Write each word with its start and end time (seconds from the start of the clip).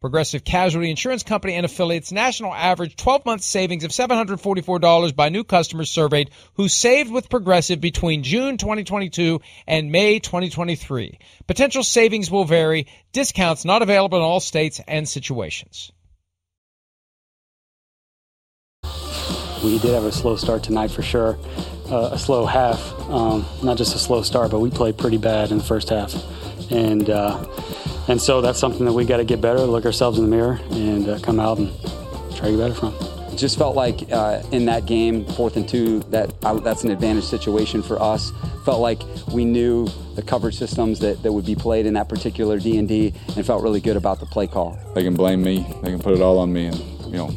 Progressive 0.00 0.44
Casualty 0.44 0.88
Insurance 0.88 1.22
Company 1.22 1.54
and 1.56 1.66
affiliates 1.66 2.10
national 2.10 2.54
average 2.54 2.96
12 2.96 3.26
month 3.26 3.42
savings 3.42 3.84
of 3.84 3.90
$744 3.90 5.14
by 5.14 5.28
new 5.28 5.44
customers 5.44 5.90
surveyed 5.90 6.30
who 6.54 6.68
saved 6.68 7.12
with 7.12 7.28
Progressive 7.28 7.82
between 7.82 8.22
June 8.22 8.56
2022 8.56 9.42
and 9.66 9.92
May 9.92 10.18
2023. 10.18 11.18
Potential 11.46 11.82
savings 11.82 12.30
will 12.30 12.46
vary. 12.46 12.86
Discounts 13.12 13.66
not 13.66 13.82
available 13.82 14.16
in 14.16 14.24
all 14.24 14.40
states 14.40 14.80
and 14.88 15.06
situations. 15.06 15.92
We 19.62 19.78
did 19.80 19.92
have 19.92 20.04
a 20.04 20.12
slow 20.12 20.36
start 20.36 20.62
tonight 20.62 20.90
for 20.90 21.02
sure. 21.02 21.38
Uh, 21.90 22.10
a 22.12 22.18
slow 22.18 22.46
half, 22.46 22.80
um, 23.10 23.44
not 23.62 23.76
just 23.76 23.94
a 23.94 23.98
slow 23.98 24.22
start, 24.22 24.50
but 24.50 24.60
we 24.60 24.70
played 24.70 24.96
pretty 24.96 25.18
bad 25.18 25.50
in 25.50 25.58
the 25.58 25.64
first 25.64 25.90
half. 25.90 26.14
And 26.70 27.10
uh, 27.10 27.44
and 28.10 28.20
so 28.20 28.40
that's 28.40 28.58
something 28.58 28.84
that 28.84 28.92
we 28.92 29.04
got 29.04 29.18
to 29.18 29.24
get 29.24 29.40
better, 29.40 29.60
look 29.60 29.86
ourselves 29.86 30.18
in 30.18 30.28
the 30.28 30.36
mirror, 30.36 30.58
and 30.72 31.08
uh, 31.08 31.20
come 31.20 31.38
out 31.38 31.58
and 31.58 31.70
try 32.34 32.46
to 32.46 32.56
get 32.56 32.58
better 32.58 32.74
from. 32.74 32.92
Just 33.36 33.56
felt 33.56 33.76
like 33.76 34.10
uh, 34.10 34.42
in 34.50 34.64
that 34.66 34.84
game, 34.84 35.24
fourth 35.24 35.56
and 35.56 35.68
two, 35.68 36.00
that 36.10 36.34
uh, 36.42 36.54
that's 36.54 36.82
an 36.82 36.90
advantage 36.90 37.22
situation 37.22 37.82
for 37.82 38.02
us. 38.02 38.32
Felt 38.64 38.80
like 38.80 39.00
we 39.32 39.44
knew 39.44 39.86
the 40.16 40.22
coverage 40.22 40.58
systems 40.58 40.98
that, 40.98 41.22
that 41.22 41.32
would 41.32 41.46
be 41.46 41.54
played 41.54 41.86
in 41.86 41.94
that 41.94 42.08
particular 42.08 42.58
D 42.58 42.78
and 42.78 42.88
D, 42.88 43.14
and 43.36 43.46
felt 43.46 43.62
really 43.62 43.80
good 43.80 43.96
about 43.96 44.18
the 44.18 44.26
play 44.26 44.48
call. 44.48 44.76
They 44.96 45.04
can 45.04 45.14
blame 45.14 45.40
me. 45.40 45.64
They 45.82 45.90
can 45.90 46.00
put 46.00 46.14
it 46.14 46.20
all 46.20 46.38
on 46.38 46.52
me, 46.52 46.66
and 46.66 46.78
you 47.06 47.16
know, 47.16 47.30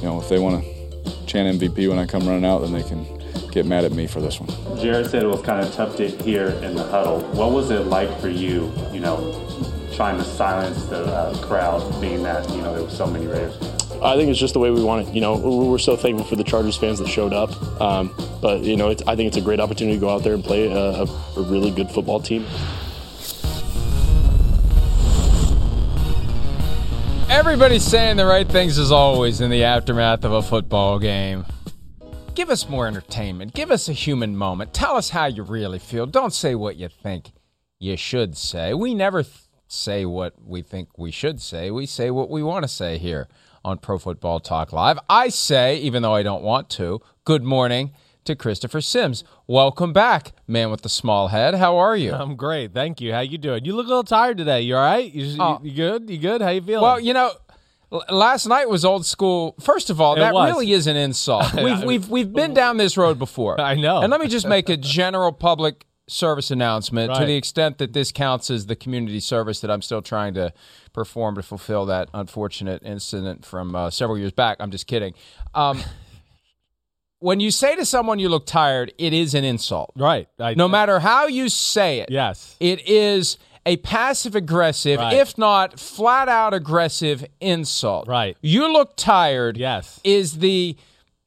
you 0.00 0.02
know, 0.02 0.18
if 0.18 0.30
they 0.30 0.38
want 0.38 0.64
to 0.64 1.26
chant 1.26 1.60
MVP 1.60 1.90
when 1.90 1.98
I 1.98 2.06
come 2.06 2.26
running 2.26 2.46
out, 2.46 2.60
then 2.60 2.72
they 2.72 2.82
can 2.82 3.04
get 3.50 3.66
mad 3.66 3.84
at 3.84 3.92
me 3.92 4.06
for 4.06 4.22
this 4.22 4.40
one. 4.40 4.78
Jared 4.80 5.10
said 5.10 5.22
it 5.22 5.26
was 5.26 5.42
kind 5.42 5.64
of 5.64 5.74
tough 5.74 5.94
to 5.96 6.08
hear 6.08 6.48
in 6.48 6.74
the 6.74 6.84
huddle. 6.84 7.20
What 7.32 7.52
was 7.52 7.70
it 7.70 7.80
like 7.80 8.18
for 8.18 8.28
you, 8.28 8.72
you 8.92 9.00
know, 9.00 9.75
trying 9.96 10.18
to 10.18 10.24
silence 10.24 10.84
the 10.84 11.04
uh, 11.04 11.36
crowd, 11.46 12.00
being 12.00 12.22
that, 12.22 12.48
you 12.50 12.58
know, 12.58 12.74
there 12.74 12.84
were 12.84 12.90
so 12.90 13.06
many 13.06 13.26
Raiders? 13.26 13.56
I 14.02 14.14
think 14.14 14.28
it's 14.28 14.38
just 14.38 14.52
the 14.52 14.60
way 14.60 14.70
we 14.70 14.84
want 14.84 15.08
it. 15.08 15.14
You 15.14 15.22
know, 15.22 15.36
we're 15.38 15.78
so 15.78 15.96
thankful 15.96 16.26
for 16.26 16.36
the 16.36 16.44
Chargers 16.44 16.76
fans 16.76 16.98
that 16.98 17.08
showed 17.08 17.32
up. 17.32 17.50
Um, 17.80 18.14
but, 18.42 18.60
you 18.60 18.76
know, 18.76 18.90
I 18.90 19.16
think 19.16 19.28
it's 19.28 19.38
a 19.38 19.40
great 19.40 19.58
opportunity 19.58 19.96
to 19.96 20.00
go 20.00 20.10
out 20.10 20.22
there 20.22 20.34
and 20.34 20.44
play 20.44 20.70
a, 20.70 20.76
a, 20.76 21.04
a 21.04 21.42
really 21.42 21.70
good 21.70 21.90
football 21.90 22.20
team. 22.20 22.44
Everybody's 27.30 27.84
saying 27.84 28.18
the 28.18 28.26
right 28.26 28.46
things 28.46 28.78
as 28.78 28.92
always 28.92 29.40
in 29.40 29.50
the 29.50 29.64
aftermath 29.64 30.24
of 30.24 30.32
a 30.32 30.42
football 30.42 30.98
game. 30.98 31.46
Give 32.34 32.50
us 32.50 32.68
more 32.68 32.86
entertainment. 32.86 33.54
Give 33.54 33.70
us 33.70 33.88
a 33.88 33.94
human 33.94 34.36
moment. 34.36 34.74
Tell 34.74 34.96
us 34.96 35.08
how 35.08 35.24
you 35.24 35.42
really 35.42 35.78
feel. 35.78 36.04
Don't 36.04 36.34
say 36.34 36.54
what 36.54 36.76
you 36.76 36.88
think 36.88 37.32
you 37.78 37.96
should 37.96 38.36
say. 38.36 38.74
We 38.74 38.94
never 38.94 39.22
th- 39.22 39.45
say 39.68 40.04
what 40.04 40.34
we 40.44 40.62
think 40.62 40.88
we 40.96 41.10
should 41.10 41.40
say. 41.40 41.70
We 41.70 41.86
say 41.86 42.10
what 42.10 42.30
we 42.30 42.42
want 42.42 42.62
to 42.64 42.68
say 42.68 42.98
here 42.98 43.28
on 43.64 43.78
Pro 43.78 43.98
Football 43.98 44.40
Talk 44.40 44.72
Live. 44.72 44.98
I 45.08 45.28
say, 45.28 45.76
even 45.78 46.02
though 46.02 46.14
I 46.14 46.22
don't 46.22 46.42
want 46.42 46.70
to, 46.70 47.00
good 47.24 47.42
morning 47.42 47.92
to 48.24 48.34
Christopher 48.36 48.80
Simms. 48.80 49.24
Welcome 49.46 49.92
back, 49.92 50.32
man 50.46 50.70
with 50.70 50.82
the 50.82 50.88
small 50.88 51.28
head. 51.28 51.54
How 51.54 51.76
are 51.76 51.96
you? 51.96 52.12
I'm 52.12 52.36
great, 52.36 52.72
thank 52.74 53.00
you. 53.00 53.12
How 53.12 53.20
you 53.20 53.38
doing? 53.38 53.64
You 53.64 53.74
look 53.74 53.86
a 53.86 53.88
little 53.88 54.04
tired 54.04 54.36
today. 54.38 54.60
You 54.62 54.76
all 54.76 54.82
right? 54.84 55.12
You, 55.12 55.36
Oh. 55.40 55.60
you, 55.62 55.72
good? 55.72 56.10
You 56.10 56.18
good? 56.18 56.40
How 56.42 56.50
you 56.50 56.60
feeling? 56.62 56.82
Well, 56.82 56.98
you 57.00 57.12
know, 57.12 57.30
l- 57.92 58.04
last 58.10 58.46
night 58.46 58.68
was 58.68 58.84
old 58.84 59.06
school. 59.06 59.54
First 59.60 59.90
of 59.90 60.00
all, 60.00 60.14
It 60.16 60.20
that 60.20 60.34
was. 60.34 60.50
really 60.50 60.72
is 60.72 60.86
an 60.88 60.96
insult. 60.96 61.52
We've 61.62 61.82
we've 61.84 62.08
we've 62.08 62.32
been 62.32 62.52
down 62.54 62.76
this 62.78 62.96
road 62.96 63.16
before. 63.18 63.60
I 63.60 63.74
know. 63.74 63.98
And 64.00 64.10
let 64.10 64.20
me 64.20 64.26
just 64.28 64.46
make 64.46 64.68
a 64.68 64.76
general 64.76 65.30
public 65.32 65.85
service 66.08 66.50
announcement 66.50 67.12
to 67.14 67.24
the 67.24 67.34
extent 67.34 67.78
that 67.78 67.92
this 67.92 68.12
counts 68.12 68.48
as 68.50 68.66
the 68.66 68.76
community 68.76 69.18
service 69.20 69.60
that 69.60 69.70
I'm 69.70 69.82
still 69.82 70.02
trying 70.02 70.34
to 70.34 70.52
perform 70.92 71.34
to 71.34 71.42
fulfill 71.42 71.86
that 71.86 72.08
unfortunate 72.14 72.82
incident 72.84 73.44
from 73.44 73.74
uh, 73.74 73.90
several 73.90 74.16
years 74.16 74.32
back. 74.32 74.58
I'm 74.60 74.70
just 74.70 74.86
kidding. 74.86 75.14
Um, 75.54 75.82
when 77.18 77.40
you 77.40 77.50
say 77.50 77.74
to 77.76 77.84
someone 77.84 78.18
you 78.18 78.28
look 78.28 78.46
tired, 78.46 78.92
it 78.98 79.12
is 79.12 79.34
an 79.34 79.44
insult. 79.44 79.92
right. 79.96 80.28
I, 80.38 80.54
No 80.54 80.68
matter 80.68 81.00
how 81.00 81.26
you 81.26 81.48
say 81.48 82.00
it. 82.00 82.10
Yes. 82.10 82.56
It 82.60 82.86
is 82.88 83.38
a 83.64 83.76
passive 83.78 84.36
aggressive, 84.36 85.00
Right. 85.00 85.14
if 85.14 85.36
not 85.36 85.80
flat 85.80 86.28
out 86.28 86.54
aggressive 86.54 87.24
insult. 87.40 88.06
Right. 88.06 88.36
You 88.40 88.72
look 88.72 88.94
tired 88.96 89.56
Yes. 89.56 89.98
is 90.04 90.38
the 90.38 90.76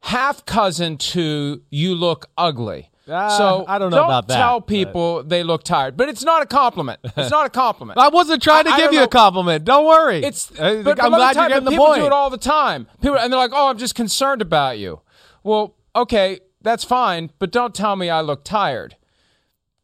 half 0.03 0.45
cousin 0.45 0.97
to 0.97 1.61
you 1.69 1.95
look 1.95 2.27
ugly. 2.37 2.89
Ah, 3.09 3.37
so 3.37 3.65
I 3.67 3.77
don't 3.79 3.91
know 3.91 4.03
about 4.05 4.27
that, 4.27 4.37
tell 4.37 4.59
but- 4.59 4.67
people 4.67 5.23
they 5.23 5.43
look 5.43 5.63
tired, 5.63 5.97
but 5.97 6.09
it's 6.09 6.23
not 6.23 6.41
a 6.41 6.45
compliment. 6.45 6.99
It's 7.17 7.31
not 7.31 7.45
a 7.45 7.49
compliment. 7.49 7.97
I 8.07 8.09
wasn't 8.09 8.41
trying 8.43 8.65
to 8.65 8.69
I- 8.71 8.73
I 8.73 8.77
give 8.77 8.85
don't 8.85 8.93
you 8.93 8.99
know- 8.99 9.05
a 9.05 9.07
compliment. 9.09 9.65
Don't 9.65 9.85
worry. 9.85 10.23
It's 10.23 10.51
Uh, 10.51 10.81
but, 10.83 10.97
but 10.97 11.03
I'm 11.03 11.11
me 11.11 11.17
glad 11.17 11.35
you're 11.35 11.43
you, 11.45 11.49
getting 11.49 11.65
the 11.65 11.71
people 11.71 11.85
point. 11.87 12.01
do 12.01 12.05
it 12.07 12.11
all 12.13 12.29
the 12.29 12.37
time. 12.37 12.87
People 13.01 13.17
and 13.17 13.31
they're 13.33 13.39
like, 13.39 13.51
"Oh, 13.53 13.67
I'm 13.69 13.77
just 13.77 13.95
concerned 13.95 14.41
about 14.41 14.77
you." 14.79 15.01
Well, 15.43 15.75
okay, 15.95 16.39
that's 16.61 16.83
fine, 16.83 17.31
but 17.39 17.51
don't 17.51 17.73
tell 17.73 17.95
me 17.95 18.09
I 18.09 18.21
look 18.21 18.43
tired. 18.43 18.95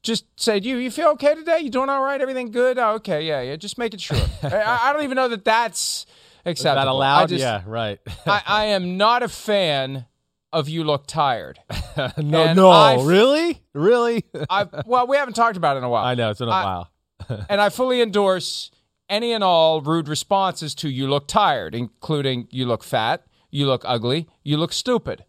Just 0.03 0.25
say, 0.39 0.59
"Do 0.59 0.69
you 0.69 0.77
you 0.77 0.91
feel 0.91 1.07
okay 1.09 1.33
today? 1.33 1.59
You 1.61 1.69
doing 1.71 1.89
all 1.89 2.03
right? 2.03 2.21
Everything 2.21 2.51
good? 2.51 2.77
Oh, 2.77 2.91
okay, 2.95 3.25
yeah, 3.25 3.41
yeah. 3.41 3.55
Just 3.55 3.77
making 3.77 3.99
sure." 3.99 4.17
I, 4.43 4.89
I 4.89 4.93
don't 4.93 5.03
even 5.03 5.15
know 5.15 5.29
that 5.29 5.43
that's 5.45 6.05
Is 6.45 6.51
acceptable. 6.51 6.75
that 6.85 6.87
allowed? 6.91 7.23
I 7.23 7.25
just, 7.25 7.41
yeah. 7.41 7.63
Right. 7.65 7.99
I, 8.27 8.43
I 8.45 8.65
am 8.65 8.97
not 8.97 9.23
a 9.23 9.27
fan 9.27 10.05
of 10.55 10.69
you 10.69 10.83
look 10.85 11.05
tired. 11.05 11.59
no. 12.17 12.43
and 12.43 12.55
no. 12.55 12.69
I- 12.69 13.03
really? 13.03 13.61
Really? 13.73 14.23
I 14.49 14.65
well, 14.85 15.05
we 15.05 15.17
haven't 15.17 15.33
talked 15.35 15.57
about 15.57 15.75
it 15.75 15.79
in 15.79 15.83
a 15.83 15.89
while. 15.89 16.05
I 16.05 16.15
know 16.15 16.29
it's 16.29 16.39
been 16.39 16.47
a 16.47 16.51
I- 16.51 16.63
while. 16.63 16.91
and 17.49 17.61
I 17.61 17.69
fully 17.69 18.01
endorse 18.01 18.71
any 19.09 19.33
and 19.33 19.43
all 19.43 19.81
rude 19.81 20.07
responses 20.07 20.73
to 20.75 20.89
you 20.89 21.07
look 21.07 21.27
tired, 21.27 21.75
including 21.75 22.47
you 22.49 22.65
look 22.65 22.83
fat, 22.83 23.25
you 23.51 23.67
look 23.67 23.83
ugly, 23.85 24.27
you 24.43 24.57
look 24.57 24.73
stupid. 24.73 25.25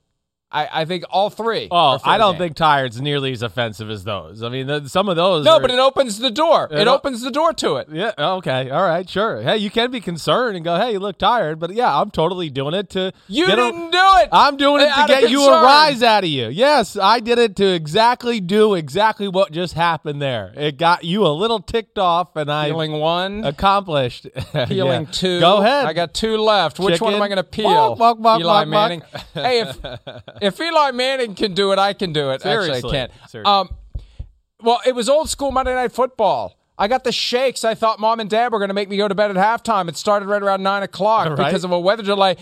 I, 0.56 0.69
I 0.82 0.85
think 0.87 1.05
all 1.11 1.31
three. 1.31 1.69
Oh, 1.70 1.99
I 2.05 2.19
don't 2.19 2.35
game. 2.35 2.38
think 2.38 2.56
tired's 2.56 3.00
nearly 3.00 3.32
as 3.32 3.43
offensive 3.43 3.91
as 3.91 4.05
those. 4.05 4.43
I 4.43 4.49
mean, 4.49 4.67
the, 4.67 4.88
some 4.88 5.08
of 5.08 5.17
those. 5.17 5.44
No, 5.44 5.55
are- 5.56 5.61
but 5.61 5.70
it 5.70 5.79
opens 5.79 6.19
the 6.19 6.31
door. 6.31 6.69
It 6.70 6.79
It 6.81 6.88
opens 6.88 7.20
the 7.23 7.31
door 7.31 7.53
to 7.55 7.76
it. 7.76 7.88
Yeah. 7.93 8.12
Okay. 8.19 8.70
All 8.70 8.82
right. 8.82 9.08
Sure. 9.08 9.43
Hey, 9.43 9.58
you 9.58 9.70
can 9.70 9.91
be 9.91 10.00
concerned 10.00 10.56
and 10.56 10.64
go, 10.64 10.76
"Hey, 10.79 10.93
you 10.93 10.99
look 10.99 11.19
tired," 11.19 11.58
but 11.61 11.75
yeah, 11.75 12.00
I'm 12.00 12.11
totally 12.11 12.49
doing 12.50 12.75
it 12.75 12.91
to. 12.91 13.12
You 13.29 13.47
didn't 13.47 13.91
do 13.91 13.99
it. 14.23 14.29
I'm 14.32 14.56
doing 14.56 14.82
it 14.82 14.93
to 14.94 15.05
get 15.06 15.31
you 15.31 15.43
a 15.47 15.62
rise 15.62 16.03
out 16.03 16.25
of 16.25 16.31
you. 16.31 16.49
Yes, 16.49 16.97
I 16.97 17.20
did 17.20 17.38
it 17.38 17.56
to 17.56 17.67
exactly 17.67 18.41
do 18.41 18.75
exactly 18.75 19.29
what 19.29 19.53
just 19.53 19.75
happened 19.75 20.23
there. 20.23 20.53
It 20.56 20.79
got 20.79 21.05
you 21.05 21.26
a 21.26 21.29
little 21.35 21.61
ticked 21.61 21.99
off, 21.99 22.35
and 22.37 22.50
I 22.50 22.69
Peeling 22.69 22.93
one, 22.93 23.44
accomplished. 23.44 24.26
peeling 24.69 25.03
Yeah. 25.06 25.11
two. 25.11 25.41
Go 25.41 25.58
ahead. 25.58 25.87
I 25.87 25.93
got 25.93 26.14
two 26.14 26.37
left. 26.38 26.79
Which 26.79 27.00
one 27.00 27.14
am 27.14 27.23
I 27.23 27.29
going 27.29 27.37
to 27.37 27.43
peel? 27.44 27.64
Walk, 27.67 27.99
walk, 27.99 28.19
walk, 28.20 28.41
Eli. 28.41 28.64
Manning. 28.64 29.03
hey, 29.35 29.61
if 29.61 29.79
If 30.46 30.60
Eli 30.60 30.90
Manning 30.93 31.34
can 31.34 31.54
do 31.54 31.72
it, 31.72 31.78
I 31.78 31.93
can 31.93 32.12
do 32.12 32.31
it. 32.31 32.34
Actually, 32.46 32.50
I 32.50 32.54
Seriously. 32.81 32.90
can't. 32.93 33.12
Seriously. 33.28 33.52
Um, 33.52 33.69
well, 34.62 34.81
it 34.87 34.94
was 34.94 35.08
old 35.08 35.28
school 35.28 35.50
Monday 35.52 35.75
Night 35.75 35.93
Football. 35.93 36.56
I 36.78 36.88
got 36.88 37.04
the 37.04 37.12
shakes. 37.12 37.64
I 37.64 37.75
thought 37.75 37.98
mom 38.00 38.20
and 38.20 38.28
dad 38.28 38.52
were 38.52 38.58
going 38.58 38.69
to 38.69 38.75
make 38.75 38.88
me 38.88 38.96
go 38.96 39.08
to 39.08 39.14
bed 39.14 39.31
at 39.31 39.37
halftime. 39.37 39.88
It 39.88 39.96
started 39.96 40.26
right 40.26 40.43
around 40.43 40.62
nine 40.62 40.82
o'clock 40.82 41.28
Right. 41.28 41.46
because 41.46 41.64
of 41.64 41.70
a 41.72 41.81
weather 41.81 42.02
delay 42.02 42.37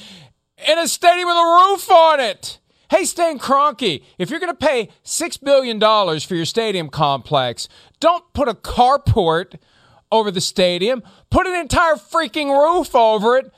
in 0.68 0.78
a 0.78 0.88
stadium 0.88 1.28
with 1.28 1.36
a 1.36 1.68
roof 1.70 1.90
on 1.90 2.20
it. 2.20 2.58
Hey, 2.90 3.04
Stan 3.04 3.38
Kroenke, 3.38 4.02
if 4.18 4.30
you're 4.30 4.38
going 4.40 4.52
to 4.52 4.66
pay 4.66 4.90
$6 5.04 5.42
billion 5.42 5.80
for 6.20 6.34
your 6.34 6.44
stadium 6.44 6.88
complex, 6.88 7.68
don't 7.98 8.24
put 8.34 8.46
a 8.46 8.54
carport 8.54 9.54
over 10.12 10.30
the 10.30 10.40
stadium. 10.40 11.02
Put 11.30 11.46
an 11.46 11.54
entire 11.56 11.94
freaking 11.94 12.48
roof 12.56 12.94
over 12.94 13.36
it 13.38 13.50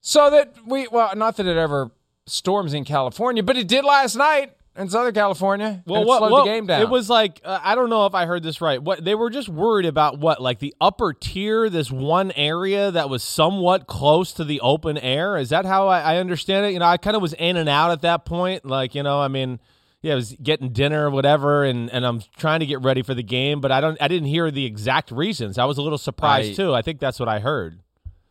so 0.00 0.28
that 0.30 0.54
we, 0.66 0.88
well, 0.88 1.14
not 1.16 1.36
that 1.36 1.46
it 1.46 1.56
ever 1.56 1.90
storms 2.26 2.74
in 2.74 2.84
California, 2.84 3.42
but 3.42 3.56
it 3.56 3.68
did 3.68 3.84
last 3.84 4.16
night 4.16 4.52
in 4.76 4.88
Southern 4.88 5.14
California. 5.14 5.82
Well, 5.86 6.04
what, 6.04 6.18
slowed 6.18 6.32
what- 6.32 6.44
the 6.44 6.50
game 6.50 6.66
down. 6.66 6.82
It 6.82 6.88
was 6.88 7.08
like 7.10 7.40
uh, 7.44 7.60
I 7.62 7.74
don't 7.74 7.90
know 7.90 8.06
if 8.06 8.14
I 8.14 8.26
heard 8.26 8.42
this 8.42 8.60
right. 8.60 8.82
What 8.82 9.04
they 9.04 9.14
were 9.14 9.30
just 9.30 9.48
worried 9.48 9.86
about 9.86 10.18
what 10.18 10.40
like 10.42 10.58
the 10.58 10.74
upper 10.80 11.12
tier, 11.12 11.68
this 11.70 11.90
one 11.90 12.32
area 12.32 12.90
that 12.90 13.08
was 13.08 13.22
somewhat 13.22 13.86
close 13.86 14.32
to 14.32 14.44
the 14.44 14.60
open 14.60 14.98
air. 14.98 15.36
Is 15.36 15.50
that 15.50 15.64
how 15.64 15.88
I, 15.88 16.14
I 16.14 16.16
understand 16.16 16.66
it? 16.66 16.72
You 16.72 16.78
know, 16.80 16.86
I 16.86 16.96
kind 16.96 17.14
of 17.16 17.22
was 17.22 17.34
in 17.34 17.56
and 17.56 17.68
out 17.68 17.90
at 17.90 18.02
that 18.02 18.24
point. 18.24 18.64
Like 18.64 18.94
you 18.94 19.02
know, 19.02 19.20
I 19.20 19.28
mean, 19.28 19.60
yeah, 20.02 20.12
I 20.12 20.16
was 20.16 20.32
getting 20.42 20.70
dinner 20.70 21.06
or 21.06 21.10
whatever, 21.10 21.64
and 21.64 21.88
and 21.90 22.04
I'm 22.04 22.22
trying 22.36 22.60
to 22.60 22.66
get 22.66 22.80
ready 22.82 23.02
for 23.02 23.14
the 23.14 23.22
game, 23.22 23.60
but 23.60 23.70
I 23.70 23.80
don't, 23.80 23.96
I 24.00 24.08
didn't 24.08 24.28
hear 24.28 24.50
the 24.50 24.64
exact 24.64 25.10
reasons. 25.10 25.56
I 25.58 25.66
was 25.66 25.78
a 25.78 25.82
little 25.82 25.98
surprised 25.98 26.52
I- 26.52 26.54
too. 26.54 26.74
I 26.74 26.82
think 26.82 27.00
that's 27.00 27.20
what 27.20 27.28
I 27.28 27.38
heard. 27.40 27.80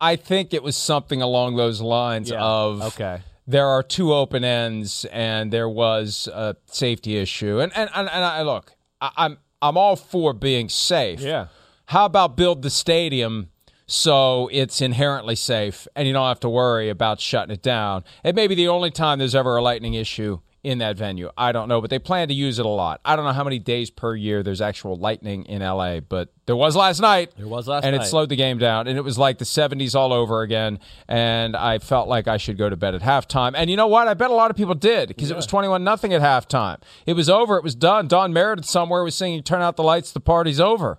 I 0.00 0.16
think 0.16 0.52
it 0.52 0.62
was 0.62 0.76
something 0.76 1.22
along 1.22 1.56
those 1.56 1.80
lines 1.80 2.28
Yeah. 2.28 2.42
of 2.44 2.82
Okay. 2.82 3.20
There 3.46 3.66
are 3.66 3.82
two 3.82 4.12
open 4.12 4.44
ends 4.44 5.04
and 5.06 5.52
there 5.52 5.68
was 5.68 6.28
a 6.32 6.56
safety 6.66 7.16
issue. 7.16 7.60
And 7.60 7.72
and 7.76 7.90
and, 7.94 8.08
and 8.08 8.24
I 8.24 8.42
look, 8.42 8.72
I, 9.00 9.10
I'm 9.16 9.38
I'm 9.60 9.76
all 9.76 9.96
for 9.96 10.32
being 10.32 10.68
safe. 10.68 11.20
Yeah. 11.20 11.48
How 11.86 12.06
about 12.06 12.36
build 12.36 12.62
the 12.62 12.70
stadium 12.70 13.50
so 13.86 14.48
it's 14.52 14.80
inherently 14.80 15.36
safe 15.36 15.86
and 15.94 16.08
you 16.08 16.14
don't 16.14 16.26
have 16.26 16.40
to 16.40 16.48
worry 16.48 16.88
about 16.88 17.20
shutting 17.20 17.52
it 17.52 17.62
down? 17.62 18.04
It 18.24 18.34
may 18.34 18.46
be 18.46 18.54
the 18.54 18.68
only 18.68 18.90
time 18.90 19.18
there's 19.18 19.34
ever 19.34 19.56
a 19.56 19.62
lightning 19.62 19.94
issue 19.94 20.40
in 20.64 20.78
that 20.78 20.96
venue. 20.96 21.30
I 21.36 21.52
don't 21.52 21.68
know, 21.68 21.80
but 21.80 21.90
they 21.90 21.98
plan 21.98 22.28
to 22.28 22.34
use 22.34 22.58
it 22.58 22.64
a 22.64 22.68
lot. 22.68 23.00
I 23.04 23.14
don't 23.14 23.24
know 23.24 23.32
how 23.32 23.44
many 23.44 23.58
days 23.58 23.90
per 23.90 24.16
year 24.16 24.42
there's 24.42 24.62
actual 24.62 24.96
lightning 24.96 25.44
in 25.44 25.60
LA, 25.60 26.00
but 26.00 26.32
there 26.46 26.56
was 26.56 26.74
last 26.74 27.00
night. 27.00 27.32
There 27.36 27.46
was 27.46 27.68
last 27.68 27.84
and 27.84 27.92
night. 27.92 27.98
And 27.98 28.04
it 28.04 28.08
slowed 28.08 28.30
the 28.30 28.36
game 28.36 28.58
down, 28.58 28.88
and 28.88 28.98
it 28.98 29.02
was 29.02 29.18
like 29.18 29.38
the 29.38 29.44
70s 29.44 29.94
all 29.94 30.12
over 30.12 30.42
again. 30.42 30.80
And 31.06 31.54
I 31.54 31.78
felt 31.78 32.08
like 32.08 32.26
I 32.26 32.38
should 32.38 32.56
go 32.56 32.68
to 32.68 32.76
bed 32.76 32.94
at 32.94 33.02
halftime. 33.02 33.52
And 33.54 33.70
you 33.70 33.76
know 33.76 33.86
what? 33.86 34.08
I 34.08 34.14
bet 34.14 34.30
a 34.30 34.34
lot 34.34 34.50
of 34.50 34.56
people 34.56 34.74
did 34.74 35.08
because 35.08 35.30
it 35.30 35.36
was 35.36 35.46
21 35.46 35.84
nothing 35.84 36.12
at 36.14 36.22
halftime. 36.22 36.80
It 37.06 37.12
was 37.12 37.28
over. 37.28 37.56
It 37.56 37.62
was 37.62 37.74
done. 37.74 38.08
Don 38.08 38.32
Meredith 38.32 38.64
somewhere 38.64 39.04
was 39.04 39.14
singing, 39.14 39.42
"Turn 39.42 39.62
out 39.62 39.76
the 39.76 39.82
lights, 39.82 40.12
the 40.12 40.20
party's 40.20 40.58
over." 40.60 40.98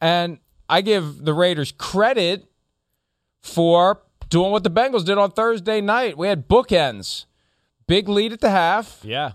And 0.00 0.38
I 0.68 0.82
give 0.82 1.24
the 1.24 1.34
Raiders 1.34 1.72
credit 1.72 2.46
for 3.42 4.02
doing 4.28 4.52
what 4.52 4.62
the 4.62 4.70
Bengals 4.70 5.04
did 5.04 5.18
on 5.18 5.30
Thursday 5.30 5.80
night. 5.80 6.16
We 6.16 6.28
had 6.28 6.48
bookends, 6.48 7.24
big 7.90 8.08
lead 8.08 8.32
at 8.32 8.40
the 8.40 8.50
half, 8.50 9.00
Yeah. 9.02 9.32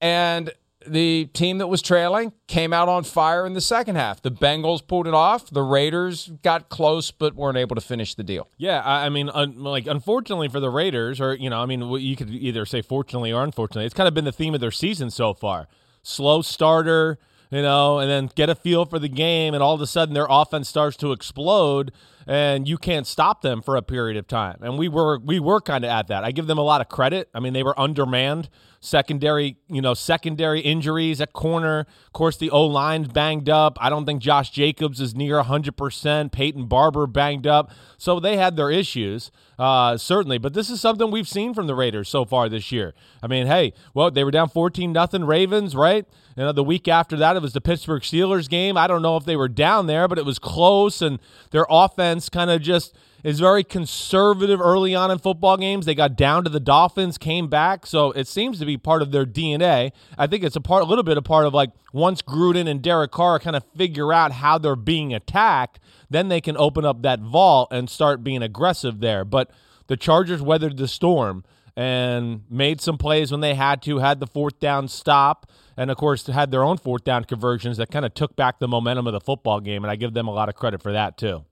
and 0.00 0.50
the 0.84 1.26
team 1.26 1.58
that 1.58 1.68
was 1.68 1.80
trailing 1.80 2.32
came 2.48 2.72
out 2.72 2.88
on 2.88 3.04
fire 3.04 3.46
in 3.46 3.52
the 3.52 3.60
second 3.60 3.94
half. 3.94 4.20
The 4.20 4.32
Bengals 4.32 4.84
pulled 4.84 5.06
it 5.06 5.14
off. 5.14 5.48
The 5.48 5.62
Raiders 5.62 6.32
got 6.42 6.68
close 6.70 7.12
but 7.12 7.36
weren't 7.36 7.56
able 7.56 7.76
to 7.76 7.80
finish 7.80 8.16
the 8.16 8.24
deal. 8.24 8.48
Yeah, 8.58 8.80
I, 8.80 9.06
I 9.06 9.08
mean, 9.08 9.30
un, 9.32 9.62
like 9.62 9.86
unfortunately 9.86 10.48
for 10.48 10.58
the 10.58 10.70
Raiders, 10.70 11.20
or 11.20 11.34
you 11.36 11.48
know, 11.48 11.62
I 11.62 11.66
mean, 11.66 11.88
you 12.00 12.16
could 12.16 12.30
either 12.30 12.66
say 12.66 12.82
fortunately 12.82 13.32
or 13.32 13.44
unfortunately. 13.44 13.84
It's 13.84 13.94
kind 13.94 14.08
of 14.08 14.14
been 14.14 14.24
the 14.24 14.32
theme 14.32 14.54
of 14.54 14.60
their 14.60 14.72
season 14.72 15.10
so 15.10 15.32
far. 15.34 15.68
Slow 16.02 16.42
starter, 16.42 17.16
you 17.52 17.62
know, 17.62 18.00
and 18.00 18.10
then 18.10 18.28
get 18.34 18.50
a 18.50 18.56
feel 18.56 18.84
for 18.84 18.98
the 18.98 19.08
game, 19.08 19.54
and 19.54 19.62
all 19.62 19.74
of 19.74 19.80
a 19.80 19.86
sudden 19.86 20.14
their 20.14 20.26
offense 20.28 20.68
starts 20.68 20.96
to 20.96 21.12
explode, 21.12 21.92
and 22.26 22.68
you 22.68 22.78
can't 22.78 23.06
stop 23.06 23.42
them 23.42 23.62
for 23.62 23.76
a 23.76 23.82
period 23.82 24.16
of 24.16 24.26
time. 24.26 24.58
And 24.62 24.78
we 24.78 24.88
were 24.88 25.18
we 25.18 25.40
were 25.40 25.60
kind 25.60 25.84
of 25.84 25.90
at 25.90 26.08
that. 26.08 26.24
I 26.24 26.32
give 26.32 26.46
them 26.46 26.58
a 26.58 26.62
lot 26.62 26.80
of 26.80 26.88
credit. 26.88 27.28
I 27.34 27.40
mean, 27.40 27.52
they 27.52 27.62
were 27.62 27.78
undermanned. 27.78 28.48
Secondary, 28.84 29.56
you 29.68 29.80
know, 29.80 29.94
secondary 29.94 30.58
injuries 30.58 31.20
at 31.20 31.32
corner. 31.32 31.86
Of 32.06 32.12
course, 32.12 32.36
the 32.36 32.50
O 32.50 32.64
line's 32.66 33.06
banged 33.06 33.48
up. 33.48 33.78
I 33.80 33.88
don't 33.88 34.04
think 34.04 34.20
Josh 34.20 34.50
Jacobs 34.50 35.00
is 35.00 35.14
near 35.14 35.40
100%. 35.40 36.32
Peyton 36.32 36.66
Barber 36.66 37.06
banged 37.06 37.46
up. 37.46 37.70
So 37.96 38.18
they 38.18 38.36
had 38.36 38.56
their 38.56 38.72
issues, 38.72 39.30
uh, 39.56 39.96
certainly. 39.96 40.36
But 40.38 40.54
this 40.54 40.68
is 40.68 40.80
something 40.80 41.12
we've 41.12 41.28
seen 41.28 41.54
from 41.54 41.68
the 41.68 41.76
Raiders 41.76 42.08
so 42.08 42.24
far 42.24 42.48
this 42.48 42.72
year. 42.72 42.92
I 43.22 43.28
mean, 43.28 43.46
hey, 43.46 43.72
well, 43.94 44.10
they 44.10 44.24
were 44.24 44.32
down 44.32 44.48
14 44.48 44.90
nothing 44.90 45.24
Ravens, 45.24 45.76
right? 45.76 46.04
You 46.36 46.42
know, 46.42 46.52
the 46.52 46.64
week 46.64 46.88
after 46.88 47.16
that, 47.18 47.36
it 47.36 47.42
was 47.42 47.52
the 47.52 47.60
Pittsburgh 47.60 48.02
Steelers 48.02 48.48
game. 48.48 48.76
I 48.76 48.88
don't 48.88 49.02
know 49.02 49.16
if 49.16 49.24
they 49.24 49.36
were 49.36 49.48
down 49.48 49.86
there, 49.86 50.08
but 50.08 50.18
it 50.18 50.26
was 50.26 50.40
close, 50.40 51.00
and 51.00 51.20
their 51.52 51.66
offense 51.70 52.28
kind 52.28 52.50
of 52.50 52.60
just 52.62 52.96
is 53.22 53.38
very 53.38 53.62
conservative 53.62 54.60
early 54.60 54.94
on 54.94 55.10
in 55.10 55.18
football 55.18 55.56
games. 55.56 55.86
They 55.86 55.94
got 55.94 56.16
down 56.16 56.44
to 56.44 56.50
the 56.50 56.60
Dolphins, 56.60 57.18
came 57.18 57.48
back, 57.48 57.86
so 57.86 58.10
it 58.12 58.26
seems 58.26 58.58
to 58.58 58.66
be 58.66 58.76
part 58.76 59.02
of 59.02 59.12
their 59.12 59.24
DNA. 59.24 59.92
I 60.18 60.26
think 60.26 60.44
it's 60.44 60.56
a 60.56 60.60
part, 60.60 60.82
a 60.82 60.86
little 60.86 61.04
bit 61.04 61.16
a 61.16 61.22
part 61.22 61.46
of 61.46 61.54
like 61.54 61.70
once 61.92 62.22
Gruden 62.22 62.68
and 62.68 62.82
Derek 62.82 63.10
Carr 63.10 63.38
kind 63.38 63.56
of 63.56 63.64
figure 63.76 64.12
out 64.12 64.32
how 64.32 64.58
they're 64.58 64.76
being 64.76 65.14
attacked, 65.14 65.78
then 66.10 66.28
they 66.28 66.40
can 66.40 66.56
open 66.56 66.84
up 66.84 67.02
that 67.02 67.20
vault 67.20 67.68
and 67.70 67.88
start 67.88 68.24
being 68.24 68.42
aggressive 68.42 69.00
there. 69.00 69.24
But 69.24 69.50
the 69.86 69.96
Chargers 69.96 70.42
weathered 70.42 70.76
the 70.76 70.88
storm 70.88 71.44
and 71.76 72.42
made 72.50 72.80
some 72.80 72.98
plays 72.98 73.30
when 73.30 73.40
they 73.40 73.54
had 73.54 73.82
to, 73.82 73.98
had 73.98 74.20
the 74.20 74.26
fourth 74.26 74.60
down 74.60 74.88
stop, 74.88 75.50
and 75.76 75.90
of 75.90 75.96
course 75.96 76.26
had 76.26 76.50
their 76.50 76.62
own 76.62 76.76
fourth 76.76 77.04
down 77.04 77.24
conversions 77.24 77.78
that 77.78 77.90
kind 77.90 78.04
of 78.04 78.12
took 78.12 78.36
back 78.36 78.58
the 78.58 78.68
momentum 78.68 79.06
of 79.06 79.12
the 79.12 79.20
football 79.20 79.60
game, 79.60 79.84
and 79.84 79.90
I 79.90 79.96
give 79.96 80.12
them 80.12 80.28
a 80.28 80.32
lot 80.32 80.48
of 80.48 80.54
credit 80.54 80.82
for 80.82 80.92
that 80.92 81.16
too. 81.16 81.44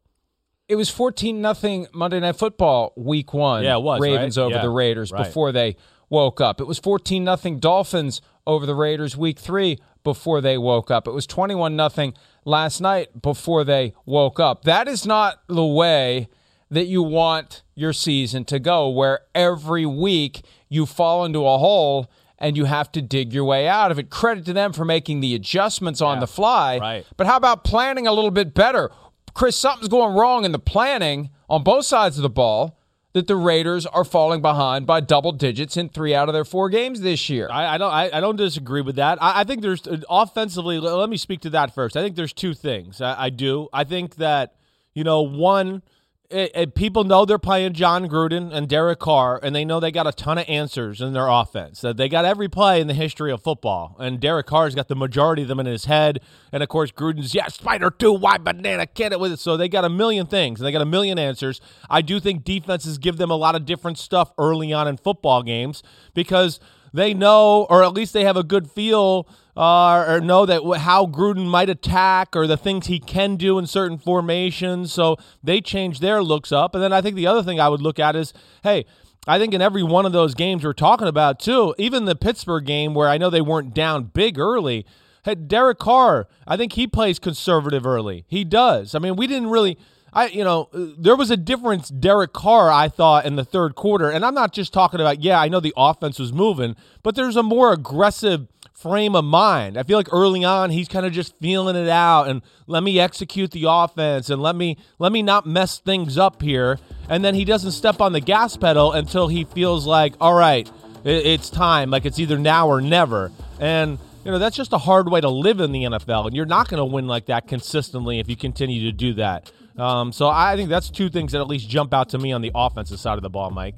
It 0.70 0.76
was 0.76 0.88
14 0.88 1.40
nothing 1.40 1.88
Monday 1.92 2.20
Night 2.20 2.36
Football 2.36 2.92
week 2.96 3.34
1. 3.34 3.64
Yeah, 3.64 3.76
it 3.76 3.82
was, 3.82 4.00
Ravens 4.00 4.38
right? 4.38 4.44
over 4.44 4.54
Yeah, 4.54 4.62
the 4.62 4.70
Raiders 4.70 5.10
right. 5.10 5.24
before 5.24 5.50
they 5.50 5.76
woke 6.08 6.40
up. 6.40 6.60
It 6.60 6.66
was 6.68 6.78
14 6.78 7.24
nothing 7.24 7.58
Dolphins 7.58 8.22
over 8.46 8.66
the 8.66 8.76
Raiders 8.76 9.16
week 9.16 9.40
3 9.40 9.78
before 10.04 10.40
they 10.40 10.56
woke 10.56 10.88
up. 10.88 11.08
It 11.08 11.10
was 11.10 11.26
21 11.26 11.74
nothing 11.74 12.14
last 12.44 12.80
night 12.80 13.20
before 13.20 13.64
they 13.64 13.94
woke 14.06 14.38
up. 14.38 14.62
That 14.62 14.86
is 14.86 15.04
not 15.04 15.42
the 15.48 15.66
way 15.66 16.28
that 16.70 16.86
you 16.86 17.02
want 17.02 17.62
your 17.74 17.92
season 17.92 18.44
to 18.44 18.60
go 18.60 18.88
where 18.88 19.22
every 19.34 19.86
week 19.86 20.42
you 20.68 20.86
fall 20.86 21.24
into 21.24 21.44
a 21.46 21.58
hole 21.58 22.08
and 22.38 22.56
you 22.56 22.64
have 22.66 22.92
to 22.92 23.02
dig 23.02 23.32
your 23.32 23.44
way 23.44 23.66
out 23.66 23.90
of 23.90 23.98
it. 23.98 24.08
Credit 24.08 24.44
to 24.46 24.52
them 24.52 24.72
for 24.72 24.84
making 24.84 25.18
the 25.18 25.34
adjustments 25.34 26.00
on 26.00 26.20
the 26.20 26.26
fly. 26.28 26.78
right. 26.78 27.06
But 27.16 27.26
how 27.26 27.36
about 27.36 27.64
planning 27.64 28.06
a 28.06 28.12
little 28.12 28.30
bit 28.30 28.54
better? 28.54 28.90
Chris, 29.34 29.56
something's 29.56 29.88
going 29.88 30.14
wrong 30.14 30.44
in 30.44 30.52
the 30.52 30.58
planning 30.58 31.30
on 31.48 31.62
both 31.62 31.84
sides 31.84 32.16
of 32.18 32.22
the 32.22 32.30
ball 32.30 32.78
that 33.12 33.26
the 33.26 33.36
Raiders 33.36 33.86
are 33.86 34.04
falling 34.04 34.40
behind 34.40 34.86
by 34.86 35.00
double 35.00 35.32
digits 35.32 35.76
in 35.76 35.88
three 35.88 36.14
out 36.14 36.28
of 36.28 36.32
their 36.32 36.44
four 36.44 36.68
games 36.68 37.00
this 37.00 37.28
year. 37.28 37.48
I, 37.50 37.74
I 37.74 37.78
don't. 37.78 37.92
I, 37.92 38.10
I 38.18 38.20
don't 38.20 38.36
disagree 38.36 38.82
with 38.82 38.96
that. 38.96 39.20
I, 39.20 39.40
I 39.40 39.44
think 39.44 39.62
there's 39.62 39.86
uh, 39.86 40.00
offensively. 40.08 40.78
Let 40.78 41.10
me 41.10 41.16
speak 41.16 41.40
to 41.40 41.50
that 41.50 41.74
first. 41.74 41.96
I 41.96 42.02
think 42.02 42.16
there's 42.16 42.32
two 42.32 42.54
things. 42.54 43.00
I 43.00 43.30
do. 43.30 43.68
I 43.72 43.84
think 43.84 44.16
that 44.16 44.54
you 44.94 45.04
know 45.04 45.22
one. 45.22 45.82
It, 46.30 46.50
it- 46.54 46.74
people 46.74 47.02
know 47.04 47.24
they're 47.24 47.38
playing 47.38 47.72
Jon 47.72 48.08
Gruden 48.08 48.52
and 48.52 48.68
Derek 48.68 49.00
Carr, 49.00 49.40
and 49.42 49.54
they 49.54 49.64
know 49.64 49.80
they 49.80 49.90
got 49.90 50.06
a 50.06 50.12
ton 50.12 50.38
of 50.38 50.44
answers 50.48 51.00
in 51.00 51.12
their 51.12 51.26
offense. 51.26 51.80
That 51.80 51.96
they 51.96 52.08
got 52.08 52.24
every 52.24 52.48
play 52.48 52.80
in 52.80 52.86
the 52.86 52.94
history 52.94 53.32
of 53.32 53.42
football, 53.42 53.96
and 53.98 54.20
Derek 54.20 54.46
Carr's 54.46 54.74
got 54.74 54.88
the 54.88 54.94
majority 54.94 55.42
of 55.42 55.48
them 55.48 55.58
in 55.60 55.66
his 55.66 55.86
head. 55.86 56.20
And 56.52 56.62
of 56.62 56.68
course, 56.68 56.92
Gruden's 56.92 57.34
yeah, 57.34 57.48
Spider 57.48 57.90
two, 57.90 58.12
Y 58.12 58.38
banana, 58.38 58.86
get 58.86 59.12
it 59.12 59.18
with 59.18 59.32
it. 59.32 59.40
So 59.40 59.56
they 59.56 59.68
got 59.68 59.84
a 59.84 59.88
million 59.90 60.26
things, 60.26 60.60
and 60.60 60.66
they 60.66 60.72
got 60.72 60.82
a 60.82 60.86
million 60.86 61.18
answers. 61.18 61.60
I 61.88 62.00
do 62.02 62.20
think 62.20 62.44
defenses 62.44 62.98
give 62.98 63.16
them 63.16 63.30
a 63.30 63.36
lot 63.36 63.54
of 63.56 63.64
different 63.66 63.98
stuff 63.98 64.32
early 64.38 64.72
on 64.72 64.86
in 64.86 64.96
football 64.98 65.42
games 65.42 65.82
because 66.14 66.60
they 66.92 67.14
know, 67.14 67.66
or 67.70 67.82
at 67.82 67.92
least 67.92 68.12
they 68.12 68.24
have 68.24 68.36
a 68.36 68.42
good 68.42 68.70
feel, 68.70 69.28
uh, 69.56 70.04
or 70.06 70.20
know 70.20 70.46
that 70.46 70.62
how 70.78 71.06
Gruden 71.06 71.46
might 71.46 71.68
attack 71.68 72.34
or 72.34 72.46
the 72.46 72.56
things 72.56 72.86
he 72.86 72.98
can 72.98 73.36
do 73.36 73.58
in 73.58 73.66
certain 73.66 73.98
formations. 73.98 74.92
So 74.92 75.16
they 75.42 75.60
change 75.60 76.00
their 76.00 76.22
looks 76.22 76.52
up. 76.52 76.74
And 76.74 76.82
then 76.82 76.92
I 76.92 77.00
think 77.00 77.16
the 77.16 77.26
other 77.26 77.42
thing 77.42 77.60
I 77.60 77.68
would 77.68 77.82
look 77.82 77.98
at 77.98 78.16
is, 78.16 78.32
hey. 78.62 78.86
I 79.26 79.38
think 79.38 79.52
in 79.52 79.60
every 79.60 79.82
one 79.82 80.06
of 80.06 80.12
those 80.12 80.34
games 80.34 80.64
we're 80.64 80.72
talking 80.72 81.06
about 81.06 81.38
too, 81.38 81.74
even 81.76 82.06
the 82.06 82.16
Pittsburgh 82.16 82.64
game 82.64 82.94
where 82.94 83.06
I 83.06 83.18
know 83.18 83.28
they 83.28 83.42
weren't 83.42 83.74
down 83.74 84.04
big 84.04 84.38
early, 84.38 84.86
had 85.24 85.46
Derek 85.46 85.78
Carr. 85.78 86.26
I 86.46 86.56
think 86.56 86.72
he 86.72 86.86
plays 86.86 87.18
conservative 87.18 87.86
early. 87.86 88.24
He 88.28 88.44
does. 88.44 88.94
I 88.94 88.98
mean, 88.98 89.16
we 89.16 89.26
didn't 89.26 89.50
really. 89.50 89.76
I 90.12 90.26
you 90.28 90.44
know 90.44 90.68
uh, 90.72 90.86
there 90.98 91.16
was 91.16 91.30
a 91.30 91.36
difference. 91.36 91.88
Derek 91.88 92.32
Carr, 92.32 92.70
I 92.70 92.88
thought 92.88 93.26
in 93.26 93.36
the 93.36 93.44
third 93.44 93.74
quarter, 93.74 94.10
and 94.10 94.24
I'm 94.24 94.34
not 94.34 94.52
just 94.52 94.72
talking 94.72 95.00
about. 95.00 95.22
Yeah, 95.22 95.40
I 95.40 95.48
know 95.48 95.60
the 95.60 95.74
offense 95.76 96.18
was 96.18 96.32
moving, 96.32 96.76
but 97.02 97.14
there's 97.14 97.36
a 97.36 97.42
more 97.42 97.72
aggressive 97.72 98.48
frame 98.80 99.14
of 99.14 99.24
mind. 99.24 99.76
I 99.76 99.82
feel 99.82 99.98
like 99.98 100.08
early 100.10 100.42
on 100.42 100.70
he's 100.70 100.88
kind 100.88 101.04
of 101.04 101.12
just 101.12 101.38
feeling 101.38 101.76
it 101.76 101.88
out 101.88 102.28
and 102.28 102.40
let 102.66 102.82
me 102.82 102.98
execute 102.98 103.50
the 103.50 103.64
offense 103.68 104.30
and 104.30 104.40
let 104.40 104.56
me 104.56 104.78
let 104.98 105.12
me 105.12 105.22
not 105.22 105.46
mess 105.46 105.78
things 105.78 106.16
up 106.16 106.40
here. 106.40 106.78
And 107.08 107.24
then 107.24 107.34
he 107.34 107.44
doesn't 107.44 107.72
step 107.72 108.00
on 108.00 108.12
the 108.12 108.20
gas 108.20 108.56
pedal 108.56 108.92
until 108.92 109.28
he 109.28 109.44
feels 109.44 109.86
like, 109.86 110.14
all 110.18 110.34
right, 110.34 110.70
it's 111.04 111.50
time. 111.50 111.90
Like 111.90 112.06
it's 112.06 112.18
either 112.18 112.38
now 112.38 112.68
or 112.68 112.80
never. 112.80 113.30
And 113.58 113.98
you 114.24 114.30
know 114.30 114.38
that's 114.38 114.56
just 114.56 114.72
a 114.72 114.78
hard 114.78 115.10
way 115.10 115.20
to 115.20 115.28
live 115.28 115.60
in 115.60 115.72
the 115.72 115.84
NFL, 115.84 116.26
and 116.26 116.36
you're 116.36 116.46
not 116.46 116.68
going 116.68 116.78
to 116.78 116.84
win 116.84 117.06
like 117.06 117.26
that 117.26 117.48
consistently 117.48 118.18
if 118.18 118.28
you 118.28 118.36
continue 118.36 118.82
to 118.90 118.92
do 118.92 119.14
that. 119.14 119.50
Um, 119.78 120.12
so 120.12 120.28
I 120.28 120.56
think 120.56 120.68
that's 120.68 120.90
two 120.90 121.08
things 121.08 121.32
that 121.32 121.40
at 121.40 121.46
least 121.48 121.68
jump 121.68 121.94
out 121.94 122.08
to 122.10 122.18
me 122.18 122.32
on 122.32 122.42
the 122.42 122.50
offensive 122.54 122.98
side 122.98 123.16
of 123.16 123.22
the 123.22 123.30
ball, 123.30 123.50
Mike. 123.50 123.76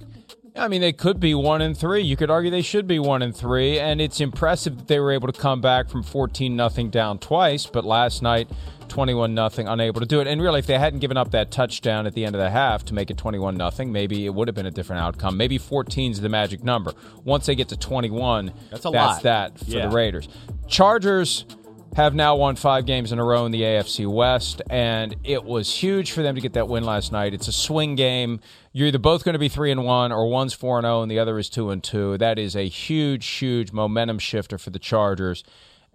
I 0.54 0.68
mean, 0.68 0.82
they 0.82 0.92
could 0.92 1.18
be 1.18 1.34
one 1.34 1.62
and 1.62 1.76
three. 1.76 2.02
You 2.02 2.14
could 2.16 2.30
argue 2.30 2.50
they 2.50 2.60
should 2.60 2.86
be 2.86 2.98
one 2.98 3.22
and 3.22 3.34
three, 3.34 3.78
and 3.78 4.00
it's 4.02 4.20
impressive 4.20 4.76
that 4.76 4.86
they 4.88 5.00
were 5.00 5.10
able 5.12 5.30
to 5.32 5.38
come 5.38 5.60
back 5.62 5.88
from 5.88 6.02
fourteen 6.02 6.56
nothing 6.56 6.90
down 6.90 7.18
twice. 7.18 7.64
But 7.64 7.86
last 7.86 8.20
night, 8.20 8.50
twenty-one 8.86 9.34
nothing, 9.34 9.66
unable 9.66 10.00
to 10.02 10.06
do 10.06 10.20
it. 10.20 10.26
And 10.26 10.42
really, 10.42 10.58
if 10.58 10.66
they 10.66 10.78
hadn't 10.78 10.98
given 10.98 11.16
up 11.16 11.30
that 11.30 11.50
touchdown 11.50 12.06
at 12.06 12.12
the 12.12 12.26
end 12.26 12.34
of 12.36 12.40
the 12.42 12.50
half 12.50 12.84
to 12.86 12.94
make 12.94 13.10
it 13.10 13.16
twenty-one 13.16 13.56
nothing, 13.56 13.92
maybe 13.92 14.26
it 14.26 14.34
would 14.34 14.46
have 14.46 14.54
been 14.54 14.66
a 14.66 14.70
different 14.70 15.00
outcome. 15.00 15.38
Maybe 15.38 15.56
fourteen 15.56 16.10
is 16.12 16.20
the 16.20 16.28
magic 16.28 16.62
number. 16.62 16.92
Once 17.24 17.46
they 17.46 17.54
get 17.54 17.70
to 17.70 17.76
twenty-one, 17.78 18.52
That's 18.70 18.84
a 18.84 18.90
that's 18.90 18.94
lot. 18.94 19.22
that 19.22 19.58
for 19.58 19.64
Yeah. 19.64 19.86
the 19.88 19.94
Raiders. 19.96 20.28
Chargers 20.68 21.46
have 21.94 22.14
now 22.14 22.34
won 22.36 22.56
five 22.56 22.86
games 22.86 23.12
in 23.12 23.18
a 23.18 23.24
row 23.24 23.44
in 23.44 23.52
the 23.52 23.60
AFC 23.62 24.06
West, 24.10 24.62
and 24.70 25.14
it 25.24 25.44
was 25.44 25.74
huge 25.74 26.12
for 26.12 26.22
them 26.22 26.34
to 26.34 26.40
get 26.40 26.54
that 26.54 26.66
win 26.68 26.84
last 26.84 27.12
night. 27.12 27.34
It's 27.34 27.48
a 27.48 27.52
swing 27.52 27.96
game. 27.96 28.40
You're 28.72 28.88
either 28.88 28.98
both 28.98 29.24
going 29.24 29.34
to 29.34 29.38
be 29.38 29.48
three 29.48 29.70
and 29.70 29.84
one, 29.84 30.10
or 30.12 30.28
one's 30.30 30.54
four 30.54 30.78
and 30.78 30.84
zero, 30.84 31.02
and 31.02 31.10
the 31.10 31.18
other 31.18 31.38
is 31.38 31.50
two 31.50 31.70
and 31.70 31.82
two. 31.84 32.16
That 32.18 32.38
is 32.38 32.56
a 32.56 32.66
huge, 32.68 33.26
huge 33.26 33.72
momentum 33.72 34.18
shifter 34.18 34.56
for 34.56 34.70
the 34.70 34.78
Chargers, 34.78 35.44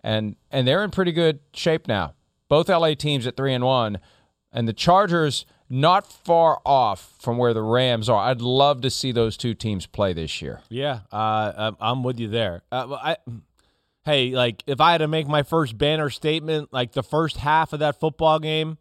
and 0.04 0.36
and 0.52 0.68
they're 0.68 0.84
in 0.84 0.92
pretty 0.92 1.12
good 1.12 1.40
shape 1.54 1.88
now. 1.88 2.14
Both 2.48 2.70
LA 2.70 2.94
teams 2.94 3.26
at 3.26 3.36
three 3.36 3.54
and 3.54 3.64
one, 3.66 3.98
and 4.54 4.68
the 4.68 4.74
Chargers 4.74 5.46
not 5.70 6.10
far 6.10 6.62
off 6.66 7.16
from 7.20 7.38
where 7.38 7.54
the 7.54 7.62
Rams 7.64 8.08
are. 8.08 8.30
I'd 8.30 8.40
love 8.40 8.80
to 8.82 8.90
see 8.90 9.12
those 9.12 9.36
two 9.36 9.54
teams 9.54 9.86
play 9.86 10.14
this 10.14 10.42
year. 10.42 10.62
Yeah, 10.70 11.00
uh, 11.12 11.52
I'm- 11.58 11.78
I'm 11.82 12.04
with 12.04 12.20
you 12.22 12.30
there. 12.30 12.62
Uh, 12.72 12.96
I, 13.04 13.18
hey, 14.08 14.32
like 14.32 14.64
if 14.66 14.80
I 14.80 14.94
had 14.94 15.00
to 15.00 15.08
make 15.08 15.28
my 15.28 15.44
first 15.44 15.78
banner 15.78 16.10
statement, 16.10 16.72
like 16.72 16.94
the 16.94 17.04
first 17.04 17.38
half 17.38 17.74
of 17.74 17.80
that 17.80 18.00
football 18.00 18.40
game, 18.40 18.78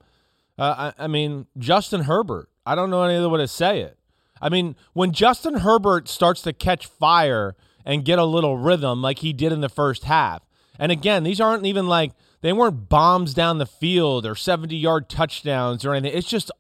uh, 0.57 0.93
I, 0.97 1.05
I 1.05 1.07
mean 1.09 1.47
Justin 1.59 2.03
Herbert. 2.03 2.49
I 2.65 2.75
don't 2.75 2.91
know 2.91 3.03
any 3.03 3.17
other 3.17 3.29
way 3.29 3.41
to 3.41 3.49
say 3.49 3.81
it. 3.81 3.99
I 4.41 4.49
mean, 4.49 4.77
when 4.93 5.13
Justin 5.13 5.57
Herbert 5.57 6.09
starts 6.09 6.43
to 6.43 6.53
catch 6.53 6.87
fire 6.87 7.57
and 7.85 8.05
get 8.05 8.19
a 8.19 8.25
little 8.25 8.57
rhythm 8.57 9.03
like 9.03 9.19
he 9.19 9.33
did 9.33 9.53
in 9.53 9.61
the 9.61 9.69
first 9.69 10.05
half, 10.05 10.43
and 10.79 10.93
again, 10.93 11.25
these 11.25 11.41
aren't 11.41 11.67
even 11.67 11.89
like 11.89 12.13
they 12.41 12.53
weren't 12.53 12.89
bombs 12.89 13.35
down 13.35 13.59
the 13.59 13.67
field 13.67 14.25
or 14.25 14.37
70 14.37 14.77
yard 14.77 15.09
touchdowns 15.09 15.85
or 15.85 15.93
anything. 15.93 16.17
It's 16.17 16.29
just 16.29 16.53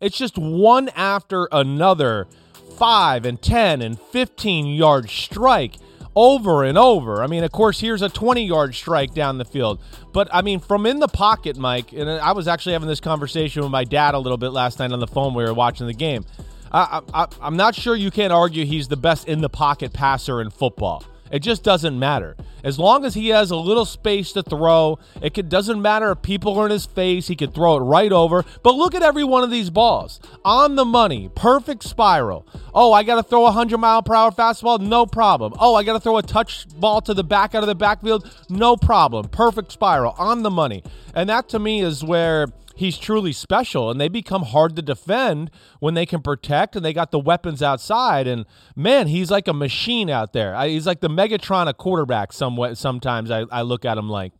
it's 0.00 0.16
just 0.16 0.38
one 0.38 0.90
after 0.90 1.48
another, 1.50 2.28
five 2.76 3.24
and 3.24 3.42
10 3.42 3.82
and 3.82 3.98
15 3.98 4.66
yard 4.66 5.10
strike 5.10 5.76
over 6.14 6.64
and 6.64 6.76
over. 6.76 7.22
I 7.22 7.26
mean, 7.26 7.44
of 7.44 7.52
course, 7.52 7.80
here's 7.80 8.02
a 8.02 8.08
20 8.08 8.44
yard 8.44 8.74
strike 8.74 9.14
down 9.14 9.38
the 9.38 9.44
field. 9.44 9.80
But 10.12 10.28
I 10.32 10.42
mean, 10.42 10.60
from 10.60 10.86
in 10.86 10.98
the 10.98 11.08
pocket, 11.08 11.56
Mike, 11.56 11.92
and 11.92 12.08
I 12.08 12.32
was 12.32 12.48
actually 12.48 12.72
having 12.74 12.88
this 12.88 13.00
conversation 13.00 13.62
with 13.62 13.70
my 13.70 13.84
dad 13.84 14.14
a 14.14 14.18
little 14.18 14.38
bit 14.38 14.50
last 14.50 14.78
night 14.78 14.92
on 14.92 15.00
the 15.00 15.06
phone. 15.06 15.34
We 15.34 15.44
were 15.44 15.54
watching 15.54 15.86
the 15.86 15.94
game. 15.94 16.24
I, 16.70 17.02
I, 17.12 17.26
I'm 17.40 17.56
not 17.56 17.74
sure 17.74 17.94
you 17.94 18.10
can't 18.10 18.32
argue 18.32 18.64
he's 18.64 18.88
the 18.88 18.96
best 18.96 19.28
in 19.28 19.42
the 19.42 19.50
pocket 19.50 19.92
passer 19.92 20.40
in 20.40 20.50
football. 20.50 21.04
It 21.32 21.40
just 21.40 21.64
doesn't 21.64 21.98
matter. 21.98 22.36
As 22.62 22.78
long 22.78 23.04
as 23.06 23.14
he 23.14 23.30
has 23.30 23.50
a 23.50 23.56
little 23.56 23.86
space 23.86 24.32
to 24.32 24.42
throw, 24.42 24.98
it 25.20 25.48
doesn't 25.48 25.80
matter 25.80 26.12
if 26.12 26.22
people 26.22 26.58
are 26.58 26.66
in 26.66 26.70
his 26.70 26.84
face. 26.84 27.26
He 27.26 27.34
could 27.34 27.54
throw 27.54 27.76
it 27.76 27.80
right 27.80 28.12
over. 28.12 28.44
But 28.62 28.74
look 28.74 28.94
at 28.94 29.02
every 29.02 29.24
one 29.24 29.42
of 29.42 29.50
these 29.50 29.70
balls 29.70 30.20
on 30.44 30.76
the 30.76 30.84
money, 30.84 31.30
perfect 31.34 31.84
spiral. 31.84 32.46
Oh, 32.74 32.92
I 32.92 33.02
got 33.02 33.16
to 33.16 33.22
throw 33.22 33.46
a 33.46 33.50
hundred 33.50 33.78
mile 33.78 34.02
per 34.02 34.14
hour 34.14 34.30
fastball, 34.30 34.78
no 34.78 35.06
problem. 35.06 35.54
Oh, 35.58 35.74
I 35.74 35.82
got 35.82 35.94
to 35.94 36.00
throw 36.00 36.18
a 36.18 36.22
touch 36.22 36.66
ball 36.78 37.00
to 37.00 37.14
the 37.14 37.24
back 37.24 37.54
out 37.54 37.62
of 37.62 37.66
the 37.66 37.74
backfield, 37.74 38.30
no 38.50 38.76
problem. 38.76 39.28
Perfect 39.28 39.72
spiral 39.72 40.14
on 40.18 40.42
the 40.42 40.50
money, 40.50 40.84
and 41.14 41.28
that 41.30 41.48
to 41.48 41.58
me 41.58 41.80
is 41.80 42.04
where 42.04 42.48
he's 42.74 42.98
truly 42.98 43.32
special 43.32 43.90
and 43.90 44.00
they 44.00 44.08
become 44.08 44.42
hard 44.42 44.76
to 44.76 44.82
defend 44.82 45.50
when 45.80 45.94
they 45.94 46.06
can 46.06 46.20
protect 46.22 46.76
and 46.76 46.84
they 46.84 46.92
got 46.92 47.10
the 47.10 47.18
weapons 47.18 47.62
outside 47.62 48.26
and 48.26 48.44
man 48.76 49.06
he's 49.06 49.30
like 49.30 49.48
a 49.48 49.52
machine 49.52 50.10
out 50.10 50.32
there 50.32 50.54
I, 50.54 50.68
he's 50.68 50.86
like 50.86 51.00
the 51.00 51.10
megatron 51.10 51.68
of 51.68 51.76
quarterback 51.76 52.32
somewhat 52.32 52.78
sometimes 52.78 53.30
I, 53.30 53.44
I 53.50 53.62
look 53.62 53.84
at 53.84 53.98
him 53.98 54.08
like 54.08 54.32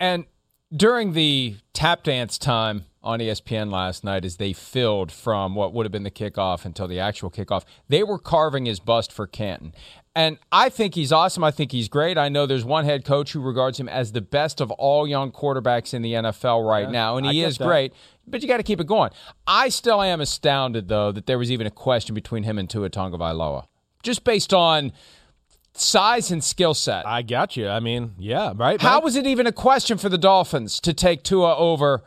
And 0.00 0.26
during 0.74 1.12
the 1.12 1.56
tap 1.72 2.02
dance 2.02 2.38
time 2.38 2.86
on 3.02 3.18
ESPN 3.18 3.70
last 3.70 4.04
night, 4.04 4.24
as 4.24 4.36
they 4.36 4.52
filled 4.52 5.10
from 5.10 5.54
what 5.54 5.72
would 5.72 5.84
have 5.84 5.92
been 5.92 6.04
the 6.04 6.10
kickoff 6.10 6.64
until 6.64 6.86
the 6.86 7.00
actual 7.00 7.30
kickoff, 7.30 7.64
they 7.88 8.02
were 8.02 8.18
carving 8.18 8.66
his 8.66 8.80
bust 8.80 9.12
for 9.12 9.26
Canton. 9.26 9.74
And 10.14 10.38
I 10.50 10.68
think 10.68 10.94
he's 10.94 11.10
awesome. 11.10 11.42
I 11.42 11.50
think 11.50 11.72
he's 11.72 11.88
great. 11.88 12.18
I 12.18 12.28
know 12.28 12.44
there's 12.44 12.66
one 12.66 12.84
head 12.84 13.04
coach 13.04 13.32
who 13.32 13.40
regards 13.40 13.80
him 13.80 13.88
as 13.88 14.12
the 14.12 14.20
best 14.20 14.60
of 14.60 14.70
all 14.72 15.06
young 15.06 15.32
quarterbacks 15.32 15.94
in 15.94 16.02
the 16.02 16.12
NFL 16.12 16.68
right 16.68 16.90
now, 16.90 17.16
and 17.16 17.26
he 17.26 17.42
is 17.42 17.56
that. 17.56 17.64
great. 17.64 17.94
But 18.26 18.42
you 18.42 18.48
got 18.48 18.58
to 18.58 18.62
keep 18.62 18.78
it 18.78 18.86
going. 18.86 19.10
I 19.46 19.70
still 19.70 20.02
am 20.02 20.20
astounded, 20.20 20.88
though, 20.88 21.12
that 21.12 21.24
there 21.26 21.38
was 21.38 21.50
even 21.50 21.66
a 21.66 21.70
question 21.70 22.14
between 22.14 22.42
him 22.42 22.58
and 22.58 22.68
Tua 22.68 22.90
Tagovailoa, 22.90 23.64
just 24.02 24.22
based 24.22 24.52
on 24.52 24.92
size 25.74 26.30
and 26.30 26.44
skill 26.44 26.74
set. 26.74 27.06
i 27.06 27.22
got 27.22 27.56
you 27.56 27.66
i 27.66 27.80
mean 27.80 28.12
yeah 28.18 28.52
right 28.56 28.78
How 28.82 28.96
Mike? 28.96 29.04
was 29.04 29.16
it 29.16 29.26
even 29.26 29.46
a 29.46 29.52
question 29.52 29.96
for 29.96 30.10
the 30.10 30.18
Dolphins 30.18 30.78
to 30.80 30.92
take 30.92 31.22
Tua 31.22 31.56
over 31.56 32.02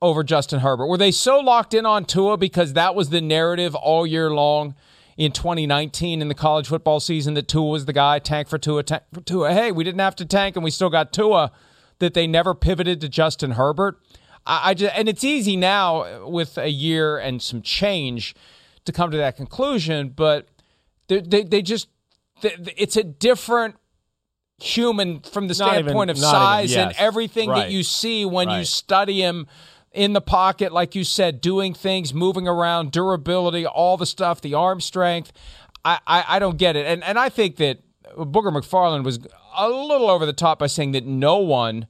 over 0.00 0.22
Justin 0.22 0.60
Herbert? 0.60 0.86
Were 0.86 0.96
they 0.96 1.10
so 1.10 1.40
locked 1.40 1.74
in 1.74 1.84
on 1.84 2.04
Tua 2.04 2.36
because 2.36 2.74
that 2.74 2.94
was 2.94 3.08
the 3.10 3.20
narrative 3.20 3.74
all 3.74 4.06
year 4.06 4.30
long 4.30 4.76
in 5.18 5.32
2019 5.32 6.22
in 6.22 6.28
the 6.28 6.34
college 6.34 6.68
football 6.68 7.00
season 7.00 7.34
that 7.34 7.48
Tua 7.48 7.66
was 7.68 7.84
the 7.86 7.92
guy, 7.92 8.20
tank 8.20 8.48
for 8.48 8.56
Tua, 8.56 8.84
tank 8.84 9.02
for 9.12 9.20
Tua. 9.20 9.52
Hey, 9.52 9.72
we 9.72 9.82
didn't 9.84 9.98
have 10.00 10.14
to 10.16 10.24
tank 10.24 10.54
and 10.56 10.64
we 10.64 10.70
still 10.70 10.88
got 10.88 11.12
Tua. 11.12 11.52
That 11.98 12.14
they 12.14 12.28
never 12.28 12.54
pivoted 12.54 13.00
to 13.00 13.08
Justin 13.08 13.50
Herbert. 13.50 14.00
I, 14.46 14.70
I 14.70 14.74
just 14.74 14.96
and 14.96 15.08
it's 15.08 15.24
easy 15.24 15.56
now 15.56 16.24
with 16.28 16.56
a 16.56 16.70
year 16.70 17.18
and 17.18 17.42
some 17.42 17.60
change 17.60 18.36
to 18.84 18.92
come 18.92 19.10
to 19.10 19.16
that 19.16 19.36
conclusion, 19.36 20.10
but 20.10 20.46
they 21.08 21.20
they, 21.20 21.42
they 21.42 21.60
just 21.60 21.88
they, 22.40 22.54
it's 22.76 22.96
a 22.96 23.02
different 23.02 23.74
human 24.60 25.20
from 25.20 25.48
the 25.48 25.54
Not 25.58 25.72
even- 25.72 25.84
standpoint 25.86 26.10
of 26.10 26.20
not 26.20 26.28
even- 26.28 26.68
size 26.68 26.76
and 26.76 26.90
yes. 26.92 26.96
everything 27.00 27.50
that 27.50 27.72
you 27.72 27.82
see 27.82 28.24
when 28.24 28.48
you 28.50 28.64
study 28.64 29.20
him 29.20 29.48
in 29.92 30.12
the 30.12 30.20
pocket, 30.20 30.72
like 30.72 30.94
you 30.94 31.04
said, 31.04 31.40
doing 31.40 31.74
things, 31.74 32.12
moving 32.12 32.46
around, 32.46 32.92
durability, 32.92 33.66
all 33.66 33.96
the 33.96 34.06
stuff, 34.06 34.40
the 34.40 34.54
arm 34.54 34.80
strength. 34.80 35.32
I, 35.84 35.98
I, 36.06 36.24
I 36.28 36.38
don't 36.38 36.58
get 36.58 36.76
it. 36.76 36.86
And 36.86 37.02
and 37.04 37.18
I 37.18 37.28
think 37.28 37.56
that 37.56 37.78
Booger 38.16 38.52
McFarland 38.52 39.04
was 39.04 39.18
a 39.56 39.68
little 39.68 40.10
over 40.10 40.26
the 40.26 40.32
top 40.32 40.58
by 40.58 40.66
saying 40.66 40.92
that 40.92 41.04
no 41.06 41.38
one 41.38 41.86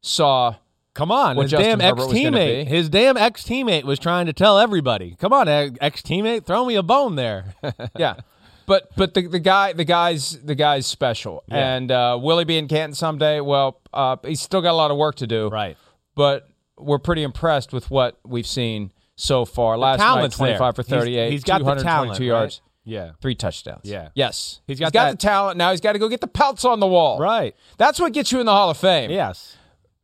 saw 0.00 0.56
Come 0.94 1.12
on, 1.12 1.36
his 1.36 1.52
Justin 1.52 1.78
damn 1.78 1.92
ex 1.92 2.02
teammate. 2.06 2.66
his 2.66 2.88
damn 2.88 3.16
ex 3.16 3.44
teammate 3.44 3.84
was 3.84 4.00
trying 4.00 4.26
to 4.26 4.32
tell 4.32 4.58
everybody. 4.58 5.16
Come 5.20 5.32
on, 5.32 5.46
ex 5.46 6.02
teammate, 6.02 6.44
throw 6.44 6.64
me 6.64 6.74
a 6.74 6.82
bone 6.82 7.14
there. 7.14 7.54
yeah. 7.96 8.16
But 8.66 8.90
but 8.96 9.14
the, 9.14 9.26
the 9.28 9.38
guy 9.38 9.72
the 9.72 9.84
guy's 9.84 10.32
the 10.42 10.54
guy's 10.56 10.86
special 10.86 11.44
Yeah. 11.46 11.76
and 11.76 11.90
uh, 11.92 12.18
will 12.20 12.38
he 12.38 12.44
be 12.44 12.58
in 12.58 12.66
Canton 12.68 12.94
someday? 12.94 13.40
Well, 13.40 13.80
uh, 13.94 14.16
he's 14.24 14.40
still 14.40 14.60
got 14.60 14.72
a 14.72 14.76
lot 14.76 14.90
of 14.90 14.96
work 14.96 15.14
to 15.16 15.26
do. 15.26 15.48
Right. 15.48 15.76
But 16.16 16.48
we're 16.80 16.98
pretty 16.98 17.22
impressed 17.22 17.72
with 17.72 17.90
what 17.90 18.18
we've 18.24 18.46
seen 18.46 18.92
so 19.16 19.44
far. 19.44 19.76
Last 19.78 19.98
night, 19.98 20.04
talent's 20.04 20.36
there. 20.36 20.46
twenty 20.46 20.58
five 20.58 20.76
for 20.76 20.82
He's- 20.82 20.90
thirty 20.98 21.16
eight. 21.16 21.30
he's 21.32 21.44
got 21.44 21.58
the 21.58 21.64
talent, 21.64 22.16
222 22.16 22.24
yards, 22.24 22.60
right? 22.62 22.70
Yeah. 22.84 23.10
three 23.20 23.34
touchdowns. 23.34 23.80
Yeah. 23.84 24.08
Yes, 24.14 24.60
He's 24.66 24.78
he's 24.78 24.80
got 24.86 24.92
got 24.92 25.04
that- 25.06 25.10
the 25.12 25.16
talent. 25.26 25.56
Now 25.58 25.70
he's 25.72 25.80
got 25.80 25.92
to 25.92 25.98
go 25.98 26.08
get 26.08 26.20
the 26.20 26.26
pelts 26.28 26.64
on 26.64 26.80
the 26.80 26.86
wall. 26.86 27.18
Right. 27.18 27.54
That's 27.76 28.00
what 28.00 28.12
gets 28.12 28.32
you 28.32 28.40
in 28.40 28.46
the 28.46 28.52
Hall 28.52 28.70
of 28.70 28.76
Fame. 28.76 29.10
Yes. 29.10 29.56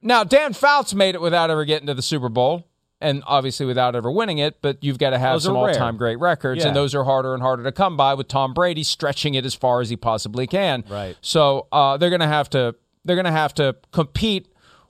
Now, 0.02 0.22
Dan 0.22 0.52
Fouts 0.52 0.92
made 0.94 1.14
it 1.14 1.20
without 1.22 1.48
ever 1.50 1.64
getting 1.64 1.86
to 1.86 1.94
the 1.94 2.02
Super 2.02 2.28
Bowl, 2.28 2.66
and 3.00 3.22
obviously 3.26 3.64
without 3.64 3.96
ever 3.96 4.10
winning 4.10 4.36
it. 4.36 4.60
But 4.60 4.84
you've 4.84 4.98
got 4.98 5.10
to 5.10 5.18
have 5.18 5.36
Those 5.36 5.44
some 5.44 5.56
all-time 5.56 5.96
great 5.96 6.18
records, 6.18 6.60
Yeah. 6.62 6.68
and 6.68 6.76
those 6.76 6.94
are 6.94 7.04
harder 7.04 7.32
and 7.32 7.42
harder 7.42 7.62
to 7.62 7.72
come 7.72 7.96
by. 7.96 8.12
With 8.12 8.28
Tom 8.28 8.52
Brady 8.52 8.82
stretching 8.82 9.32
it 9.32 9.46
as 9.46 9.54
far 9.54 9.80
as 9.80 9.88
he 9.88 9.96
possibly 9.96 10.46
can. 10.46 10.84
Right. 10.90 11.16
So 11.22 11.68
uh, 11.72 11.96
they're 11.96 12.10
going 12.10 12.20
to 12.20 12.26
have 12.26 12.50
to 12.50 12.74
they're 13.06 13.16
going 13.16 13.24
to 13.24 13.30
have 13.32 13.54
to 13.54 13.76
compete 13.92 14.48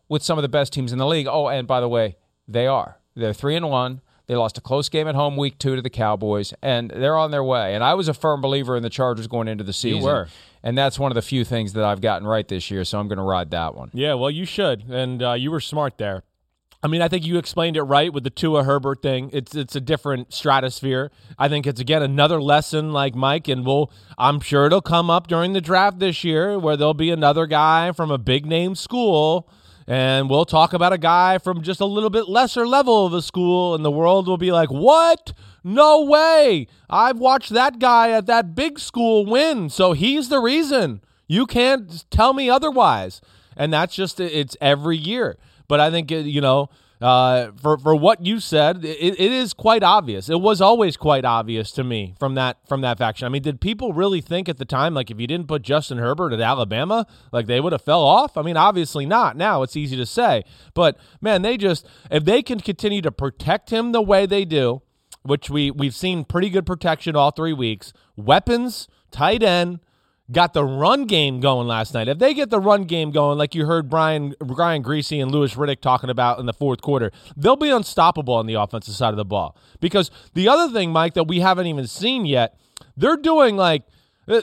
with 0.08 0.22
some 0.22 0.38
of 0.38 0.42
the 0.42 0.48
best 0.48 0.72
teams 0.72 0.92
in 0.92 0.98
the 0.98 1.06
league. 1.06 1.26
Oh, 1.28 1.48
and 1.48 1.66
by 1.66 1.80
the 1.80 1.88
way, 1.88 2.16
they 2.46 2.66
are. 2.66 2.98
They're 3.14 3.32
three 3.32 3.56
and 3.56 3.68
one. 3.68 4.00
They 4.26 4.36
lost 4.36 4.56
a 4.56 4.60
close 4.62 4.88
game 4.88 5.06
at 5.06 5.14
home 5.14 5.36
week 5.36 5.58
two 5.58 5.76
to 5.76 5.82
the 5.82 5.90
Cowboys, 5.90 6.54
and 6.62 6.90
they're 6.90 7.16
on 7.16 7.30
their 7.30 7.44
way. 7.44 7.74
And 7.74 7.84
I 7.84 7.94
was 7.94 8.08
a 8.08 8.14
firm 8.14 8.40
believer 8.40 8.74
in 8.74 8.82
the 8.82 8.90
Chargers 8.90 9.26
going 9.26 9.48
into 9.48 9.64
the 9.64 9.72
season. 9.72 10.02
were. 10.02 10.28
And 10.62 10.78
that's 10.78 10.98
one 10.98 11.10
of 11.10 11.14
the 11.14 11.22
few 11.22 11.44
things 11.44 11.74
that 11.74 11.84
I've 11.84 12.00
gotten 12.00 12.26
right 12.26 12.48
this 12.48 12.70
year, 12.70 12.84
so 12.84 12.98
I'm 12.98 13.06
going 13.06 13.18
to 13.18 13.24
ride 13.24 13.50
that 13.50 13.74
one. 13.74 13.90
Yeah, 13.92 14.14
well, 14.14 14.30
you 14.30 14.46
should, 14.46 14.88
and 14.88 15.22
uh, 15.22 15.32
you 15.34 15.50
were 15.50 15.60
smart 15.60 15.98
there. 15.98 16.22
I 16.82 16.86
mean, 16.86 17.00
I 17.00 17.08
think 17.08 17.26
you 17.26 17.38
explained 17.38 17.78
it 17.78 17.82
right 17.82 18.12
with 18.12 18.24
the 18.24 18.30
Tua 18.30 18.64
Herbert 18.64 19.00
thing. 19.00 19.30
It's 19.32 19.54
it's 19.54 19.74
a 19.74 19.80
different 19.80 20.34
stratosphere. 20.34 21.10
I 21.38 21.48
think 21.48 21.66
it's 21.66 21.80
again 21.80 22.02
another 22.02 22.42
lesson, 22.42 22.92
like 22.92 23.14
Mike, 23.14 23.48
and 23.48 23.64
we'll. 23.64 23.90
I'm 24.18 24.38
sure 24.40 24.66
it'll 24.66 24.82
come 24.82 25.08
up 25.08 25.26
during 25.26 25.54
the 25.54 25.62
draft 25.62 25.98
this 25.98 26.24
year, 26.24 26.58
where 26.58 26.76
there'll 26.76 26.92
be 26.92 27.10
another 27.10 27.46
guy 27.46 27.92
from 27.92 28.10
a 28.10 28.18
big 28.18 28.44
name 28.44 28.74
school, 28.74 29.48
and 29.86 30.30
we'll 30.30 30.44
talk 30.44 30.72
about 30.72 30.92
a 30.92 30.98
guy 30.98 31.38
from 31.38 31.62
just 31.62 31.80
a 31.80 31.86
little 31.86 32.10
bit 32.10 32.28
lesser 32.28 32.66
level 32.66 33.06
of 33.06 33.12
a 33.12 33.22
school, 33.22 33.74
and 33.74 33.84
the 33.84 33.90
world 33.90 34.26
will 34.26 34.38
be 34.38 34.52
like, 34.52 34.70
"What? 34.70 35.32
No 35.62 36.02
way! 36.04 36.66
I've 36.90 37.18
watched 37.18 37.50
that 37.50 37.78
guy 37.78 38.10
at 38.10 38.26
that 38.26 38.54
big 38.54 38.78
school 38.78 39.24
win, 39.24 39.68
so 39.70 39.92
he's 39.92 40.28
the 40.28 40.40
reason." 40.40 41.00
You 41.26 41.46
can't 41.46 42.04
tell 42.10 42.32
me 42.32 42.50
otherwise. 42.50 43.20
And 43.56 43.72
that's 43.72 43.94
just 43.94 44.20
it's 44.20 44.56
every 44.60 44.96
year. 44.96 45.36
But 45.68 45.80
I 45.80 45.90
think 45.90 46.10
uh, 46.12 46.16
you 46.16 46.40
know, 46.40 46.70
uh, 47.04 47.52
for 47.60 47.76
for 47.76 47.94
what 47.94 48.24
you 48.24 48.40
said, 48.40 48.82
it, 48.82 49.20
it 49.20 49.30
is 49.30 49.52
quite 49.52 49.82
obvious. 49.82 50.30
It 50.30 50.40
was 50.40 50.62
always 50.62 50.96
quite 50.96 51.26
obvious 51.26 51.70
to 51.72 51.84
me 51.84 52.14
from 52.18 52.34
that 52.36 52.66
from 52.66 52.80
that 52.80 52.96
faction. 52.96 53.26
I 53.26 53.28
mean, 53.28 53.42
did 53.42 53.60
people 53.60 53.92
really 53.92 54.22
think 54.22 54.48
at 54.48 54.56
the 54.56 54.64
time 54.64 54.94
like 54.94 55.10
if 55.10 55.20
you 55.20 55.26
didn't 55.26 55.46
put 55.46 55.60
Justin 55.60 55.98
Herbert 55.98 56.32
at 56.32 56.40
Alabama, 56.40 57.06
like 57.30 57.44
they 57.44 57.60
would 57.60 57.72
have 57.72 57.82
fell 57.82 58.00
off? 58.00 58.38
I 58.38 58.42
mean, 58.42 58.56
obviously 58.56 59.04
not. 59.04 59.36
Now 59.36 59.62
it's 59.62 59.76
easy 59.76 59.98
to 59.98 60.06
say, 60.06 60.44
but 60.72 60.96
man, 61.20 61.42
they 61.42 61.58
just 61.58 61.86
if 62.10 62.24
they 62.24 62.42
can 62.42 62.58
continue 62.58 63.02
to 63.02 63.12
protect 63.12 63.68
him 63.68 63.92
the 63.92 64.00
way 64.00 64.24
they 64.24 64.46
do, 64.46 64.80
which 65.24 65.50
we 65.50 65.70
we've 65.70 65.94
seen 65.94 66.24
pretty 66.24 66.48
good 66.48 66.64
protection 66.64 67.16
all 67.16 67.32
three 67.32 67.52
weeks, 67.52 67.92
weapons, 68.16 68.88
tight 69.10 69.42
end 69.42 69.80
got 70.32 70.54
the 70.54 70.64
run 70.64 71.04
game 71.04 71.40
going 71.40 71.66
last 71.66 71.94
night. 71.94 72.08
If 72.08 72.18
they 72.18 72.34
get 72.34 72.50
the 72.50 72.60
run 72.60 72.84
game 72.84 73.10
going, 73.10 73.38
like 73.38 73.54
you 73.54 73.66
heard 73.66 73.88
Brian 73.88 74.34
Brian 74.38 74.82
Griese 74.82 75.20
and 75.20 75.30
Louis 75.30 75.54
Riddick 75.54 75.80
talking 75.80 76.10
about 76.10 76.38
in 76.38 76.46
the 76.46 76.52
fourth 76.52 76.80
quarter, 76.80 77.12
they'll 77.36 77.56
be 77.56 77.70
unstoppable 77.70 78.34
on 78.34 78.46
the 78.46 78.54
offensive 78.54 78.94
side 78.94 79.10
of 79.10 79.16
the 79.16 79.24
ball. 79.24 79.56
Because 79.80 80.10
the 80.34 80.48
other 80.48 80.72
thing, 80.72 80.90
Mike, 80.90 81.14
that 81.14 81.28
we 81.28 81.40
haven't 81.40 81.66
even 81.66 81.86
seen 81.86 82.24
yet, 82.26 82.58
they're 82.96 83.16
doing 83.16 83.56
like 83.56 83.82
uh, 84.26 84.40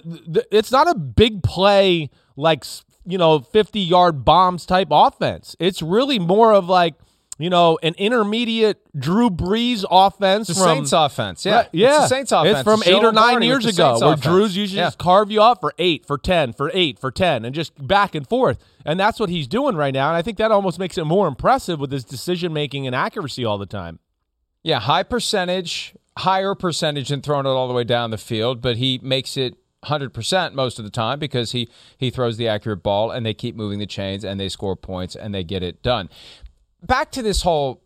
it's 0.52 0.72
not 0.72 0.88
a 0.88 0.96
big 0.96 1.42
play 1.44 2.10
like 2.36 2.64
you 3.06 3.18
know 3.18 3.40
50 3.40 3.80
yard 3.80 4.24
bombs 4.24 4.66
type 4.66 4.90
offense. 4.92 5.56
It's 5.60 5.82
really 5.82 6.20
more 6.20 6.54
of 6.54 6.70
like 6.70 6.96
you 7.42 7.50
know, 7.50 7.80
an 7.82 7.94
intermediate 7.98 8.82
Drew 9.00 9.30
Brees 9.30 9.86
offense. 9.90 10.48
The 10.48 10.54
from, 10.54 10.64
Saints 10.64 10.94
offense, 10.94 11.46
yeah. 11.46 11.56
Right, 11.56 11.70
yeah. 11.72 11.88
It's 11.90 11.98
the 11.98 12.08
Saints 12.16 12.32
offense. 12.32 12.60
It's 12.60 12.64
from 12.64 12.82
It's 12.82 12.90
eight 12.90 13.04
or 13.04 13.12
nine 13.12 13.42
years 13.42 13.66
ago 13.66 13.98
where 14.00 14.14
offense. 14.14 14.22
Drew's 14.22 14.58
usually 14.58 14.80
Yeah. 14.80 14.88
just 14.88 14.98
carve 14.98 15.32
you 15.32 15.42
up 15.42 15.62
for 15.62 15.74
eight, 15.78 16.06
for 16.06 16.18
10, 16.18 16.54
for 16.54 16.72
eight, 16.74 17.00
for 17.00 17.12
10, 17.12 17.46
and 17.46 17.54
just 17.56 17.86
back 17.88 18.16
and 18.16 18.28
forth. 18.28 18.58
And 18.86 19.00
that's 19.00 19.20
what 19.20 19.30
he's 19.30 19.48
doing 19.48 19.76
right 19.76 19.94
now. 19.94 20.08
And 20.10 20.18
I 20.18 20.22
think 20.22 20.38
that 20.38 20.52
almost 20.52 20.80
makes 20.80 20.98
it 20.98 21.06
more 21.06 21.28
impressive 21.28 21.80
with 21.80 21.92
his 21.92 22.04
decision 22.04 22.54
making 22.54 22.86
and 22.88 22.96
accuracy 22.96 23.46
all 23.46 23.58
the 23.58 23.66
time. 23.66 24.00
Yeah, 24.64 24.80
high 24.80 25.04
percentage, 25.04 25.96
higher 26.18 26.54
percentage 26.56 27.10
than 27.10 27.22
throwing 27.22 27.46
it 27.46 27.50
all 27.50 27.68
the 27.68 27.74
way 27.74 27.84
down 27.84 28.12
the 28.12 28.18
field, 28.18 28.62
but 28.62 28.78
he 28.78 29.00
makes 29.02 29.38
it 29.38 29.56
100% 29.86 30.54
most 30.54 30.78
of 30.78 30.86
the 30.86 30.92
time 30.92 31.18
because 31.18 31.54
he 31.54 31.68
he 31.98 32.12
throws 32.12 32.38
the 32.38 32.48
accurate 32.48 32.84
ball 32.84 33.10
and 33.10 33.26
they 33.26 33.34
keep 33.34 33.56
moving 33.56 33.80
the 33.80 33.88
chains 33.88 34.24
and 34.24 34.40
they 34.40 34.48
score 34.48 34.76
points 34.76 35.16
and 35.16 35.34
they 35.34 35.44
get 35.44 35.64
it 35.64 35.82
done. 35.82 36.08
Back 36.84 37.12
to 37.14 37.22
this 37.22 37.42
whole 37.42 37.82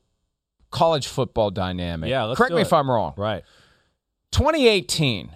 college 0.71 1.07
football 1.07 1.51
dynamic. 1.51 2.09
Yeah, 2.09 2.23
let's 2.23 2.37
Correct 2.37 2.53
me 2.53 2.59
it. 2.61 2.67
if 2.67 2.73
I'm 2.73 2.89
wrong. 2.89 3.13
Right. 3.17 3.43
2018 4.31 5.35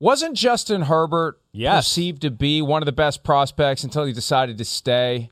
wasn't 0.00 0.36
Justin 0.36 0.82
Herbert 0.82 1.38
Yes. 1.52 1.86
perceived 1.86 2.22
to 2.22 2.30
be 2.30 2.62
one 2.62 2.80
of 2.82 2.86
the 2.86 2.92
best 2.92 3.22
prospects 3.24 3.84
until 3.84 4.04
he 4.04 4.12
decided 4.12 4.58
to 4.58 4.64
stay? 4.64 5.30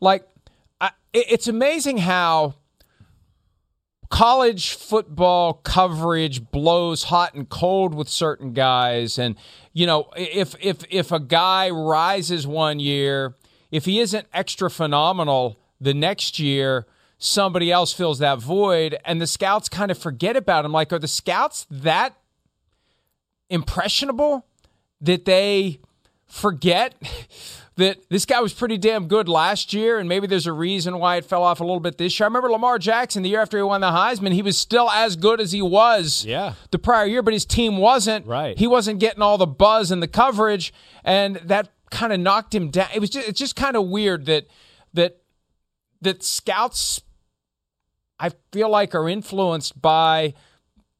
Like, 0.00 0.28
I, 0.80 0.90
it's 1.12 1.48
amazing 1.48 1.98
how 1.98 2.54
college 4.10 4.74
football 4.74 5.54
coverage 5.54 6.50
blows 6.50 7.04
hot 7.04 7.32
and 7.34 7.48
cold 7.48 7.94
with 7.94 8.08
certain 8.10 8.52
guys 8.52 9.18
and 9.18 9.34
you 9.72 9.86
know 9.86 10.10
if 10.18 10.54
if 10.60 10.84
if 10.90 11.10
a 11.10 11.18
guy 11.18 11.70
rises 11.70 12.46
one 12.46 12.78
year 12.78 13.34
if 13.70 13.86
he 13.86 14.00
isn't 14.00 14.26
extra 14.34 14.70
phenomenal 14.70 15.58
the 15.80 15.94
next 15.94 16.38
year 16.38 16.86
somebody 17.24 17.70
else 17.70 17.92
fills 17.92 18.18
that 18.18 18.38
void 18.40 18.96
and 19.04 19.20
the 19.20 19.26
scouts 19.26 19.68
kind 19.68 19.90
of 19.92 19.98
forget 19.98 20.36
about 20.36 20.64
him 20.64 20.72
like 20.72 20.92
are 20.92 20.98
the 20.98 21.06
scouts 21.06 21.66
that 21.70 22.16
impressionable 23.48 24.46
that 25.00 25.24
they 25.24 25.78
forget 26.26 26.94
that 27.76 27.98
this 28.10 28.24
guy 28.26 28.40
was 28.40 28.52
pretty 28.52 28.76
damn 28.76 29.06
good 29.08 29.28
last 29.28 29.72
year, 29.72 29.98
and 29.98 30.08
maybe 30.08 30.26
there's 30.26 30.46
a 30.46 30.52
reason 30.52 30.98
why 30.98 31.16
it 31.16 31.24
fell 31.24 31.42
off 31.42 31.60
a 31.60 31.64
little 31.64 31.80
bit 31.80 31.96
this 31.96 32.18
year. 32.18 32.26
I 32.26 32.28
remember 32.28 32.50
Lamar 32.50 32.78
Jackson 32.78 33.22
the 33.22 33.30
year 33.30 33.40
after 33.40 33.56
he 33.56 33.62
won 33.62 33.80
the 33.80 33.90
Heisman, 33.90 34.32
he 34.32 34.42
was 34.42 34.58
still 34.58 34.90
as 34.90 35.16
good 35.16 35.40
as 35.40 35.52
he 35.52 35.62
was 35.62 36.24
Yeah. 36.26 36.54
the 36.70 36.78
prior 36.78 37.06
year, 37.06 37.22
but 37.22 37.32
his 37.32 37.44
team 37.46 37.78
wasn't. 37.78 38.26
Right. 38.26 38.58
He 38.58 38.66
wasn't 38.66 39.00
getting 39.00 39.22
all 39.22 39.38
the 39.38 39.46
buzz 39.46 39.90
and 39.90 40.02
the 40.02 40.08
coverage, 40.08 40.72
and 41.04 41.36
that 41.36 41.70
kind 41.90 42.12
of 42.12 42.20
knocked 42.20 42.54
him 42.54 42.70
down. 42.70 42.88
It 42.94 43.00
was 43.00 43.10
just, 43.10 43.28
it's 43.28 43.38
just 43.38 43.56
kind 43.56 43.76
of 43.76 43.86
weird 43.88 44.26
that 44.26 44.46
that 44.94 45.18
that 46.02 46.22
scouts 46.22 47.00
I 48.22 48.30
feel 48.52 48.70
like 48.70 48.94
are 48.94 49.08
influenced 49.08 49.82
by 49.82 50.34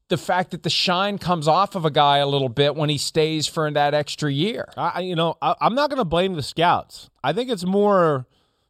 the 0.09 0.17
fact 0.17 0.51
that 0.51 0.63
the 0.63 0.69
shine 0.69 1.17
comes 1.17 1.47
off 1.47 1.73
of 1.75 1.85
a 1.85 1.89
guy 1.89 2.17
a 2.17 2.27
little 2.27 2.49
bit 2.49 2.75
when 2.75 2.89
he 2.89 2.97
stays 2.97 3.47
for 3.47 3.71
that 3.71 3.93
extra 3.93 4.31
year. 4.31 4.67
I, 4.77 4.99
you 4.99 5.15
know, 5.15 5.37
I, 5.41 5.55
I'm 5.61 5.73
not 5.73 5.89
going 5.89 5.97
to 5.99 6.05
blame 6.05 6.33
the 6.33 6.43
scouts. 6.43 7.09
I 7.23 7.31
think 7.33 7.49
it's 7.49 7.65
more 7.65 8.27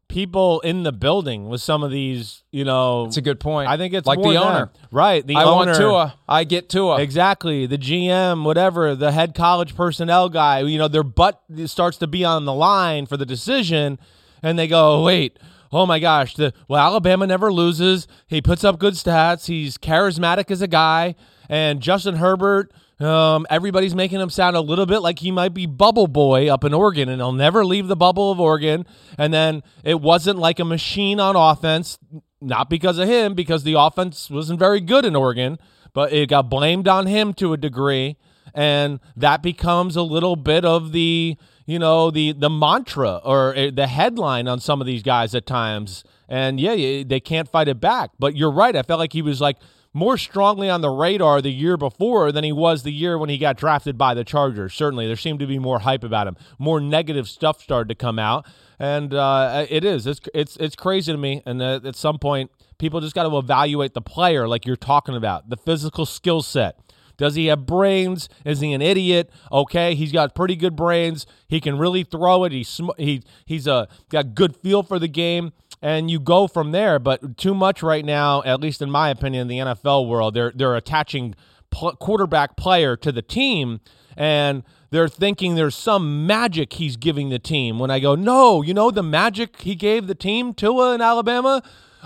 people 0.07 0.59
in 0.61 0.83
the 0.83 0.91
building 0.91 1.49
with 1.49 1.59
some 1.59 1.81
of 1.83 1.89
these. 1.89 2.43
You 2.51 2.63
know, 2.63 3.05
It's 3.05 3.17
a 3.17 3.21
good 3.21 3.39
point. 3.39 3.67
I 3.67 3.77
think 3.77 3.95
it's 3.95 4.05
like 4.05 4.21
the 4.21 4.37
owner. 4.37 4.69
right? 4.91 5.25
The 5.25 5.35
I 5.35 5.43
owner, 5.43 5.71
want 5.71 5.75
Tua. 5.77 6.15
I 6.29 6.43
get 6.43 6.69
Tua. 6.69 7.01
Exactly. 7.01 7.65
The 7.65 7.79
GM, 7.79 8.45
whatever, 8.45 8.95
the 8.95 9.11
head 9.11 9.33
college 9.33 9.75
personnel 9.75 10.29
guy, 10.29 10.59
you 10.61 10.77
know, 10.77 10.87
their 10.87 11.03
butt 11.03 11.41
starts 11.65 11.97
to 11.97 12.07
be 12.07 12.23
on 12.23 12.45
the 12.45 12.53
line 12.53 13.07
for 13.07 13.17
the 13.17 13.25
decision, 13.25 13.97
and 14.43 14.57
they 14.59 14.67
go, 14.67 15.03
wait, 15.03 15.39
oh 15.73 15.85
my 15.85 15.99
gosh, 15.99 16.35
the 16.35 16.53
well, 16.67 16.85
Alabama 16.85 17.27
never 17.27 17.51
loses. 17.51 18.07
He 18.27 18.41
puts 18.41 18.63
up 18.63 18.79
good 18.79 18.93
stats. 18.93 19.47
He's 19.47 19.77
charismatic 19.77 20.51
as 20.51 20.61
a 20.61 20.67
guy. 20.67 21.15
And 21.49 21.81
Justin 21.81 22.15
Herbert, 22.15 22.71
um, 22.99 23.45
everybody's 23.49 23.95
making 23.95 24.19
him 24.19 24.29
sound 24.29 24.55
a 24.55 24.61
little 24.61 24.85
bit 24.85 24.99
like 24.99 25.19
he 25.19 25.31
might 25.31 25.53
be 25.53 25.65
bubble 25.65 26.07
boy 26.07 26.47
up 26.47 26.63
in 26.63 26.73
Oregon, 26.73 27.09
and 27.09 27.19
he'll 27.19 27.33
never 27.33 27.65
leave 27.65 27.87
the 27.87 27.95
bubble 27.95 28.31
of 28.31 28.39
Oregon. 28.39 28.85
And 29.17 29.33
then 29.33 29.63
it 29.83 29.99
wasn't 29.99 30.39
like 30.39 30.59
a 30.59 30.65
machine 30.65 31.19
on 31.19 31.35
offense, 31.35 31.97
not 32.39 32.69
because 32.69 32.97
of 32.97 33.07
him, 33.07 33.33
because 33.33 33.63
the 33.63 33.73
offense 33.73 34.29
wasn't 34.29 34.59
very 34.59 34.79
good 34.79 35.05
in 35.05 35.15
Oregon, 35.15 35.57
but 35.93 36.13
it 36.13 36.29
got 36.29 36.49
blamed 36.49 36.87
on 36.87 37.07
him 37.07 37.33
to 37.35 37.53
a 37.53 37.57
degree, 37.57 38.17
and 38.53 38.99
that 39.15 39.41
becomes 39.41 39.95
a 39.95 40.03
little 40.03 40.35
bit 40.35 40.63
of 40.63 40.91
the 40.91 41.37
you 41.65 41.79
know 41.79 42.11
the 42.11 42.33
the 42.33 42.49
mantra 42.49 43.21
or 43.23 43.55
uh, 43.55 43.71
the 43.73 43.87
headline 43.87 44.47
on 44.47 44.59
some 44.59 44.81
of 44.81 44.87
these 44.87 45.03
guys 45.03 45.33
at 45.35 45.45
times. 45.45 46.03
And 46.27 46.59
yeah, 46.59 46.73
yeah, 46.73 47.03
they 47.05 47.19
can't 47.19 47.47
fight 47.47 47.67
it 47.67 47.79
back. 47.79 48.11
But 48.17 48.35
you're 48.35 48.51
right. 48.51 48.75
I 48.75 48.81
felt 48.81 48.99
like 48.99 49.13
he 49.13 49.21
was 49.21 49.39
like 49.41 49.57
more 49.93 50.17
strongly 50.17 50.69
on 50.69 50.81
the 50.81 50.89
radar 50.89 51.41
the 51.41 51.51
year 51.51 51.77
before 51.77 52.31
than 52.31 52.43
he 52.43 52.51
was 52.51 52.83
the 52.83 52.91
year 52.91 53.17
when 53.17 53.29
he 53.29 53.37
got 53.37 53.57
drafted 53.57 53.97
by 53.97 54.13
the 54.13 54.23
Chargers. 54.23 54.73
Certainly, 54.73 55.07
there 55.07 55.15
seemed 55.15 55.39
to 55.39 55.47
be 55.47 55.59
more 55.59 55.79
hype 55.79 56.03
about 56.03 56.27
him. 56.27 56.35
More 56.57 56.79
negative 56.79 57.27
stuff 57.27 57.61
started 57.61 57.89
to 57.89 57.95
come 57.95 58.17
out, 58.17 58.45
and 58.79 59.13
uh, 59.13 59.65
it 59.69 59.85
is 59.85 60.07
it's 60.07 60.21
it's 60.33 60.57
it's 60.57 60.75
crazy 60.75 61.11
to 61.11 61.17
me. 61.17 61.43
And 61.45 61.61
uh, 61.61 61.79
at 61.83 61.95
some 61.95 62.17
point, 62.17 62.51
people 62.79 62.99
just 62.99 63.15
got 63.15 63.29
to 63.29 63.37
evaluate 63.37 63.93
the 63.93 64.01
player, 64.01 64.47
like 64.47 64.65
you're 64.65 64.75
talking 64.75 65.15
about, 65.15 65.49
the 65.49 65.57
physical 65.57 66.05
skill 66.05 66.41
set. 66.41 66.77
Does 67.17 67.35
he 67.35 67.47
have 67.47 67.65
brains? 67.65 68.29
Is 68.45 68.59
he 68.59 68.73
an 68.73 68.81
idiot? 68.81 69.29
Okay, 69.51 69.95
he's 69.95 70.11
got 70.11 70.35
pretty 70.35 70.55
good 70.55 70.75
brains. 70.75 71.25
He 71.47 71.59
can 71.59 71.77
really 71.77 72.03
throw 72.03 72.43
it. 72.43 72.51
He's 72.51 72.69
sm- 72.69 72.89
he 72.97 73.23
he's 73.45 73.67
a 73.67 73.87
got 74.09 74.35
good 74.35 74.55
feel 74.55 74.83
for 74.83 74.99
the 74.99 75.07
game, 75.07 75.53
and 75.81 76.09
you 76.09 76.19
go 76.19 76.47
from 76.47 76.71
there. 76.71 76.99
But 76.99 77.37
too 77.37 77.53
much 77.53 77.83
right 77.83 78.05
now, 78.05 78.41
at 78.43 78.59
least 78.59 78.81
in 78.81 78.89
my 78.89 79.09
opinion, 79.09 79.43
in 79.43 79.47
the 79.47 79.73
NFL 79.73 80.07
world, 80.07 80.33
they're 80.33 80.51
they're 80.55 80.75
attaching 80.75 81.35
pl- 81.69 81.95
quarterback 81.95 82.55
player 82.57 82.95
to 82.97 83.11
the 83.11 83.21
team, 83.21 83.79
and 84.17 84.63
they're 84.89 85.07
thinking 85.07 85.55
there's 85.55 85.75
some 85.75 86.27
magic 86.27 86.73
he's 86.73 86.97
giving 86.97 87.29
the 87.29 87.39
team. 87.39 87.79
When 87.79 87.89
I 87.89 87.99
go, 87.99 88.13
no, 88.15 88.61
you 88.61 88.73
know 88.73 88.91
the 88.91 89.03
magic 89.03 89.61
he 89.61 89.75
gave 89.75 90.07
the 90.07 90.15
team, 90.15 90.53
Tua 90.53 90.93
in 90.93 91.01
Alabama. 91.01 91.63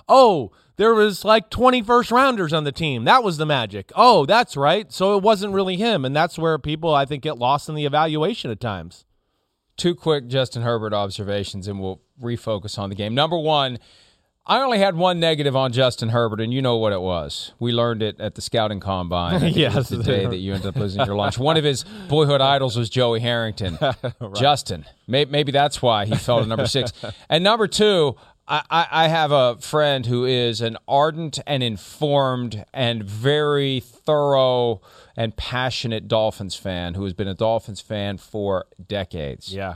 Oh, 0.08 0.52
there 0.78 0.94
was 0.94 1.26
like 1.26 1.50
20 1.50 1.82
first 1.82 2.12
rounders 2.12 2.54
on 2.54 2.64
the 2.64 2.72
team. 2.72 3.04
That 3.04 3.24
was 3.24 3.38
the 3.38 3.46
magic. 3.46 3.92
Oh, 3.96 4.26
that's 4.26 4.56
right. 4.56 4.92
So 4.92 5.18
it 5.18 5.24
wasn't 5.24 5.54
really 5.54 5.76
him. 5.76 6.06
And 6.06 6.16
that's 6.16 6.38
where 6.40 6.58
people, 6.58 6.94
I 6.94 7.06
think, 7.06 7.24
get 7.24 7.38
lost 7.38 7.68
in 7.70 7.76
the 7.76 7.86
evaluation 7.86 8.50
at 8.52 8.60
times. 8.60 9.04
Two 9.76 9.94
quick 9.94 10.28
Justin 10.28 10.64
Herbert 10.64 10.94
observations, 10.94 11.68
and 11.68 11.80
we'll 11.80 12.02
refocus 12.22 12.80
on 12.80 12.90
the 12.90 12.96
game. 12.96 13.14
Number 13.14 13.38
one, 13.38 13.78
I 14.50 14.60
only 14.62 14.80
had 14.80 14.96
one 14.96 15.20
negative 15.20 15.56
on 15.56 15.72
Justin 15.74 16.10
Herbert, 16.10 16.40
and 16.42 16.54
you 16.54 16.62
know 16.62 16.78
what 16.78 16.94
it 16.94 17.02
was. 17.02 17.52
We 17.60 17.74
learned 17.74 18.02
it 18.02 18.20
at 18.20 18.34
the 18.36 18.42
scouting 18.42 18.80
combine. 18.80 19.34
I 19.36 19.40
think 19.40 19.58
it 19.58 19.66
was 19.68 19.76
Yes. 19.76 19.90
the 19.90 20.02
day 20.04 20.26
that 20.26 20.38
you 20.38 20.54
ended 20.54 20.68
up 20.70 20.78
losing 20.78 21.06
your 21.06 21.16
lunch. 21.16 21.38
One 21.38 21.58
of 21.58 21.64
his 21.64 21.84
boyhood 22.08 22.40
idols 22.42 22.76
was 22.78 22.90
Joey 22.90 23.20
Harrington. 23.20 23.78
Justin, 24.36 24.86
maybe, 25.06 25.30
maybe 25.32 25.52
that's 25.52 25.82
why 25.82 26.06
he 26.06 26.16
fell 26.16 26.40
to 26.40 26.46
number 26.48 26.66
six. 26.66 26.94
And 27.30 27.44
number 27.44 27.68
two, 27.68 28.16
I, 28.48 28.88
I, 28.90 29.08
have 29.10 29.32
a 29.32 29.58
friend 29.58 30.06
who 30.06 30.24
is 30.26 30.62
an 30.62 30.78
ardent 30.88 31.40
and 31.46 31.62
informed 31.62 32.64
and 32.74 33.04
very 33.04 33.82
thorough 33.82 34.82
and 35.18 35.36
passionate 35.36 36.08
Dolphins 36.08 36.56
fan 36.56 36.94
who 36.94 37.04
has 37.04 37.14
been 37.14 37.28
a 37.28 37.34
Dolphins 37.34 37.82
fan 37.82 38.18
for 38.18 38.66
decades. 38.88 39.54
Yeah. 39.54 39.76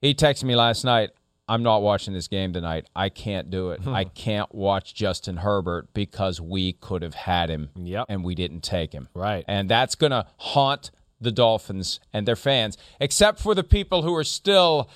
He 0.00 0.14
texted 0.14 0.44
me 0.44 0.56
last 0.56 0.84
night. 0.84 1.10
I'm 1.48 1.62
not 1.62 1.82
watching 1.82 2.14
this 2.14 2.26
game 2.28 2.52
tonight. 2.52 2.86
I 2.96 3.08
can't 3.10 3.50
do 3.50 3.72
Hmm. 3.74 3.88
it. 3.88 3.92
I 3.92 4.04
can't 4.04 4.52
watch 4.54 4.94
Justin 4.94 5.38
Herbert 5.38 5.92
because 5.94 6.40
we 6.40 6.72
could 6.72 7.02
have 7.02 7.14
had 7.14 7.48
him 7.48 7.70
Yep. 7.76 8.06
and 8.08 8.24
we 8.24 8.34
didn't 8.34 8.62
take 8.62 8.92
him. 8.92 9.08
Right. 9.14 9.44
And 9.48 9.68
that's 9.68 9.94
going 9.94 10.12
to 10.12 10.26
haunt 10.38 10.90
the 11.20 11.30
Dolphins 11.32 12.00
and 12.12 12.26
their 12.26 12.36
fans, 12.36 12.78
except 12.98 13.38
for 13.40 13.54
the 13.54 13.62
people 13.64 14.02
who 14.02 14.14
are 14.14 14.24
still 14.24 14.88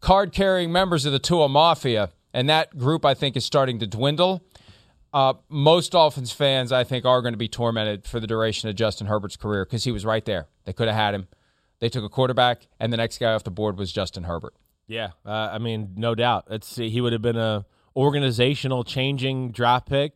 card 0.00 0.32
carrying 0.32 0.72
members 0.72 1.04
of 1.04 1.12
the 1.12 1.18
Tua 1.18 1.48
Mafia. 1.48 2.10
And 2.36 2.50
that 2.50 2.76
group, 2.76 3.06
I 3.06 3.14
think, 3.14 3.34
is 3.34 3.46
starting 3.46 3.78
to 3.78 3.86
dwindle. 3.86 4.44
Uh, 5.10 5.32
most 5.48 5.92
Dolphins 5.92 6.32
fans, 6.32 6.70
I 6.70 6.84
think, 6.84 7.06
are 7.06 7.22
going 7.22 7.32
to 7.32 7.38
be 7.38 7.48
tormented 7.48 8.06
for 8.06 8.20
the 8.20 8.26
duration 8.26 8.68
of 8.68 8.76
Justin 8.76 9.06
Herbert's 9.06 9.38
career 9.38 9.64
because 9.64 9.84
he 9.84 9.90
was 9.90 10.04
right 10.04 10.22
there. 10.26 10.46
They 10.66 10.74
could 10.74 10.86
have 10.86 10.96
had 10.96 11.14
him. 11.14 11.28
They 11.80 11.88
took 11.88 12.04
a 12.04 12.10
quarterback, 12.10 12.66
and 12.78 12.92
the 12.92 12.98
next 12.98 13.16
guy 13.16 13.32
off 13.32 13.44
the 13.44 13.50
board 13.50 13.78
was 13.78 13.90
Justin 13.90 14.24
Herbert. 14.24 14.52
Yeah, 14.86 15.12
uh, 15.24 15.48
I 15.50 15.56
mean, 15.56 15.94
no 15.96 16.14
doubt. 16.14 16.48
It's 16.50 16.76
he 16.76 17.00
would 17.00 17.14
have 17.14 17.22
been 17.22 17.38
a 17.38 17.64
organizational 17.96 18.84
changing 18.84 19.52
draft 19.52 19.88
pick. 19.88 20.12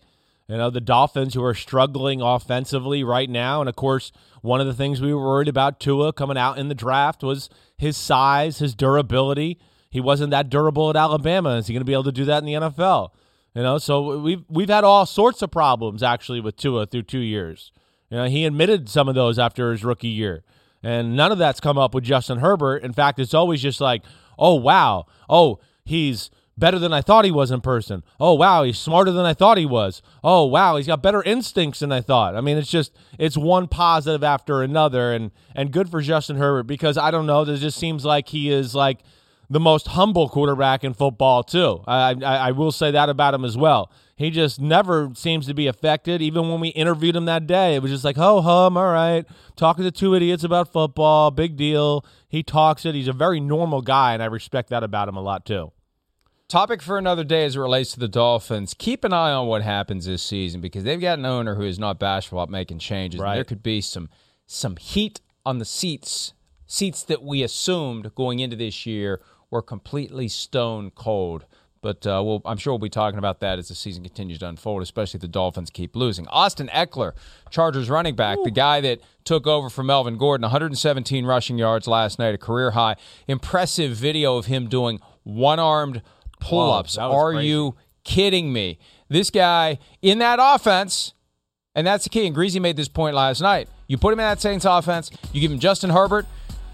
You 0.46 0.59
know, 0.59 0.68
the 0.68 0.83
Dolphins 0.83 1.33
who 1.33 1.42
are 1.42 1.54
struggling 1.54 2.20
offensively 2.20 3.02
right 3.02 3.30
now, 3.30 3.61
and 3.61 3.68
of 3.68 3.76
course, 3.76 4.12
one 4.42 4.61
of 4.61 4.66
the 4.66 4.74
things 4.74 5.00
we 5.00 5.14
were 5.14 5.24
worried 5.24 5.48
about 5.48 5.80
Tua 5.80 6.12
coming 6.12 6.37
out 6.37 6.59
in 6.59 6.68
the 6.68 6.74
draft 6.74 7.22
was 7.22 7.48
his 7.78 7.96
size, 7.96 8.59
his 8.59 8.74
durability. 8.74 9.59
He 9.90 10.00
wasn't 10.00 10.31
that 10.31 10.50
durable 10.50 10.90
at 10.90 10.96
Alabama. 10.96 11.57
Is 11.57 11.66
he 11.66 11.74
going 11.74 11.81
to 11.81 11.87
be 11.87 11.92
able 11.92 12.05
to 12.05 12.12
do 12.12 12.24
that 12.24 12.38
in 12.38 12.44
the 12.44 12.55
NFL? 12.55 13.11
You 13.55 13.62
know, 13.62 13.79
so 13.79 14.18
we've 14.20 14.44
we've 14.48 14.68
had 14.68 14.85
all 14.85 15.05
sorts 15.07 15.42
of 15.42 15.50
problems 15.50 16.03
actually 16.03 16.40
with 16.40 16.57
Tua 16.57 16.87
through 16.87 17.03
two 17.03 17.18
years. 17.18 17.72
You 18.11 18.18
know, 18.18 18.24
he 18.26 18.44
admitted 18.44 18.88
some 18.88 19.09
of 19.09 19.14
those 19.14 19.38
after 19.38 19.72
his 19.72 19.85
rookie 19.85 20.09
year. 20.09 20.44
And 20.83 21.16
none 21.16 21.33
of 21.33 21.38
that's 21.38 21.61
come 21.61 21.79
up 21.79 21.94
with 21.94 22.05
Justin 22.05 22.38
Herbert. 22.38 22.83
In 22.83 22.92
fact, 22.92 23.18
it's 23.18 23.35
always 23.35 23.61
just 23.61 23.81
like, 23.81 24.03
oh, 24.38 24.55
wow. 24.55 25.07
Oh, 25.29 25.61
he's 25.85 26.31
better 26.57 26.79
than 26.79 26.92
I 26.92 27.03
thought 27.03 27.24
he 27.24 27.31
was 27.31 27.50
in 27.50 27.61
person. 27.61 28.03
Oh, 28.18 28.35
wow. 28.35 28.62
He's 28.64 28.79
smarter 28.79 29.12
than 29.12 29.26
I 29.26 29.35
thought 29.35 29.59
he 29.59 29.66
was. 29.66 30.03
Oh, 30.24 30.44
wow. 30.46 30.76
He's 30.76 30.87
got 30.87 31.03
better 31.03 31.22
instincts 31.22 31.81
than 31.81 31.92
I 31.92 32.00
thought. 32.00 32.35
I 32.35 32.40
mean, 32.40 32.57
it's 32.57 32.70
just, 32.70 32.92
it's 33.18 33.37
one 33.37 33.68
positive 33.68 34.24
after 34.24 34.62
another. 34.62 35.12
And, 35.12 35.31
and 35.55 35.70
good 35.70 35.90
for 35.90 36.00
Justin 36.00 36.37
Herbert 36.37 36.64
because 36.64 36.96
I 36.96 37.11
don't 37.11 37.26
know. 37.26 37.42
It 37.42 37.57
just 37.59 37.79
seems 37.79 38.05
like 38.05 38.29
he 38.29 38.50
is 38.50 38.74
like 38.74 39.00
the 39.50 39.60
most 39.60 39.88
humble 39.88 40.28
quarterback 40.28 40.84
in 40.84 40.94
football, 40.94 41.42
too. 41.42 41.82
I, 41.86 42.14
I, 42.24 42.36
I 42.36 42.50
will 42.52 42.72
say 42.72 42.92
that 42.92 43.08
about 43.08 43.34
him 43.34 43.44
as 43.44 43.56
well. 43.56 43.90
He 44.14 44.30
just 44.30 44.60
never 44.60 45.10
seems 45.14 45.46
to 45.46 45.54
be 45.54 45.66
affected. 45.66 46.22
Even 46.22 46.50
when 46.50 46.60
we 46.60 46.68
interviewed 46.68 47.16
him 47.16 47.24
that 47.24 47.46
day, 47.46 47.74
it 47.74 47.82
was 47.82 47.90
just 47.90 48.04
like, 48.04 48.16
ho 48.16 48.42
hum, 48.42 48.76
all 48.76 48.92
right, 48.92 49.26
talking 49.56 49.82
to 49.84 49.90
two 49.90 50.14
idiots 50.14 50.44
about 50.44 50.72
football, 50.72 51.30
big 51.30 51.56
deal. 51.56 52.04
He 52.28 52.42
talks 52.42 52.84
it. 52.84 52.94
He's 52.94 53.08
a 53.08 53.12
very 53.12 53.40
normal 53.40 53.82
guy, 53.82 54.12
and 54.14 54.22
I 54.22 54.26
respect 54.26 54.68
that 54.70 54.84
about 54.84 55.08
him 55.08 55.16
a 55.16 55.22
lot 55.22 55.44
too. 55.44 55.72
Topic 56.48 56.82
for 56.82 56.98
another 56.98 57.24
day 57.24 57.44
as 57.44 57.56
it 57.56 57.60
relates 57.60 57.92
to 57.92 58.00
the 58.00 58.08
Dolphins. 58.08 58.74
Keep 58.74 59.04
an 59.04 59.12
eye 59.12 59.30
on 59.30 59.46
what 59.46 59.62
happens 59.62 60.04
this 60.04 60.22
season 60.22 60.60
because 60.60 60.84
they've 60.84 61.00
got 61.00 61.18
an 61.18 61.24
owner 61.24 61.54
who 61.54 61.62
is 61.62 61.78
not 61.78 61.98
bashful 61.98 62.38
about 62.38 62.50
making 62.50 62.80
changes. 62.80 63.20
Right. 63.20 63.36
There 63.36 63.44
could 63.44 63.62
be 63.62 63.80
some 63.80 64.08
some 64.46 64.76
heat 64.76 65.20
on 65.46 65.58
the 65.58 65.64
seats, 65.64 66.34
seats 66.66 67.04
that 67.04 67.22
we 67.22 67.42
assumed 67.42 68.14
going 68.16 68.40
into 68.40 68.56
this 68.56 68.84
year 68.84 69.20
were 69.50 69.62
completely 69.62 70.28
stone 70.28 70.90
cold. 70.90 71.44
But 71.82 72.06
uh, 72.06 72.22
we'll, 72.24 72.42
I'm 72.44 72.58
sure 72.58 72.74
we'll 72.74 72.78
be 72.78 72.90
talking 72.90 73.18
about 73.18 73.40
that 73.40 73.58
as 73.58 73.68
the 73.68 73.74
season 73.74 74.02
continues 74.02 74.38
to 74.40 74.48
unfold, 74.48 74.82
especially 74.82 75.16
if 75.18 75.22
the 75.22 75.28
Dolphins 75.28 75.70
keep 75.70 75.96
losing. 75.96 76.28
Austin 76.28 76.68
Ekeler, 76.68 77.12
Chargers 77.48 77.88
running 77.88 78.14
back, 78.14 78.36
the 78.44 78.50
guy 78.50 78.82
that 78.82 79.00
took 79.24 79.46
over 79.46 79.70
from 79.70 79.86
Melvin 79.86 80.18
Gordon, 80.18 80.42
117 80.42 81.24
rushing 81.24 81.56
yards 81.56 81.86
last 81.86 82.18
night, 82.18 82.34
a 82.34 82.38
career 82.38 82.72
high. 82.72 82.96
Impressive 83.26 83.92
video 83.92 84.36
of 84.36 84.46
him 84.46 84.68
doing 84.68 85.00
one 85.22 85.58
armed 85.58 86.02
pull 86.38 86.70
ups. 86.70 86.98
Are 86.98 87.32
crazy. 87.32 87.48
you 87.48 87.76
kidding 88.04 88.52
me? 88.52 88.78
This 89.08 89.30
guy 89.30 89.78
in 90.02 90.18
that 90.18 90.38
offense, 90.40 91.14
and 91.74 91.86
that's 91.86 92.04
the 92.04 92.10
key. 92.10 92.26
And 92.26 92.36
Griese 92.36 92.60
made 92.60 92.76
this 92.76 92.88
point 92.88 93.14
last 93.16 93.40
night. 93.40 93.68
You 93.86 93.96
put 93.96 94.12
him 94.12 94.20
in 94.20 94.24
that 94.24 94.40
Saints 94.40 94.66
offense, 94.66 95.10
you 95.32 95.40
give 95.40 95.50
him 95.50 95.58
Justin 95.58 95.90
Herbert 95.90 96.26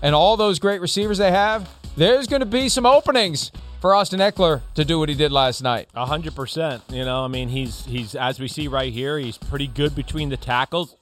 and 0.02 0.14
all 0.14 0.36
those 0.36 0.58
great 0.58 0.80
receivers 0.80 1.18
they 1.18 1.30
have, 1.30 1.68
there's 1.96 2.26
going 2.26 2.40
to 2.40 2.46
be 2.46 2.68
some 2.68 2.86
openings 2.86 3.50
for 3.80 3.94
Austin 3.94 4.20
Ekeler 4.20 4.62
to 4.74 4.84
do 4.84 4.98
what 4.98 5.08
he 5.08 5.14
did 5.14 5.32
last 5.32 5.62
night. 5.62 5.88
A 5.94 6.06
hundred 6.06 6.34
percent. 6.34 6.82
You 6.88 7.04
know, 7.04 7.24
I 7.24 7.28
mean, 7.28 7.48
he's 7.48 7.84
he's 7.86 8.14
as 8.14 8.38
we 8.38 8.48
see 8.48 8.68
right 8.68 8.92
here, 8.92 9.18
he's 9.18 9.38
pretty 9.38 9.66
good 9.66 9.94
between 9.94 10.28
the 10.28 10.36
tackles 10.36 10.94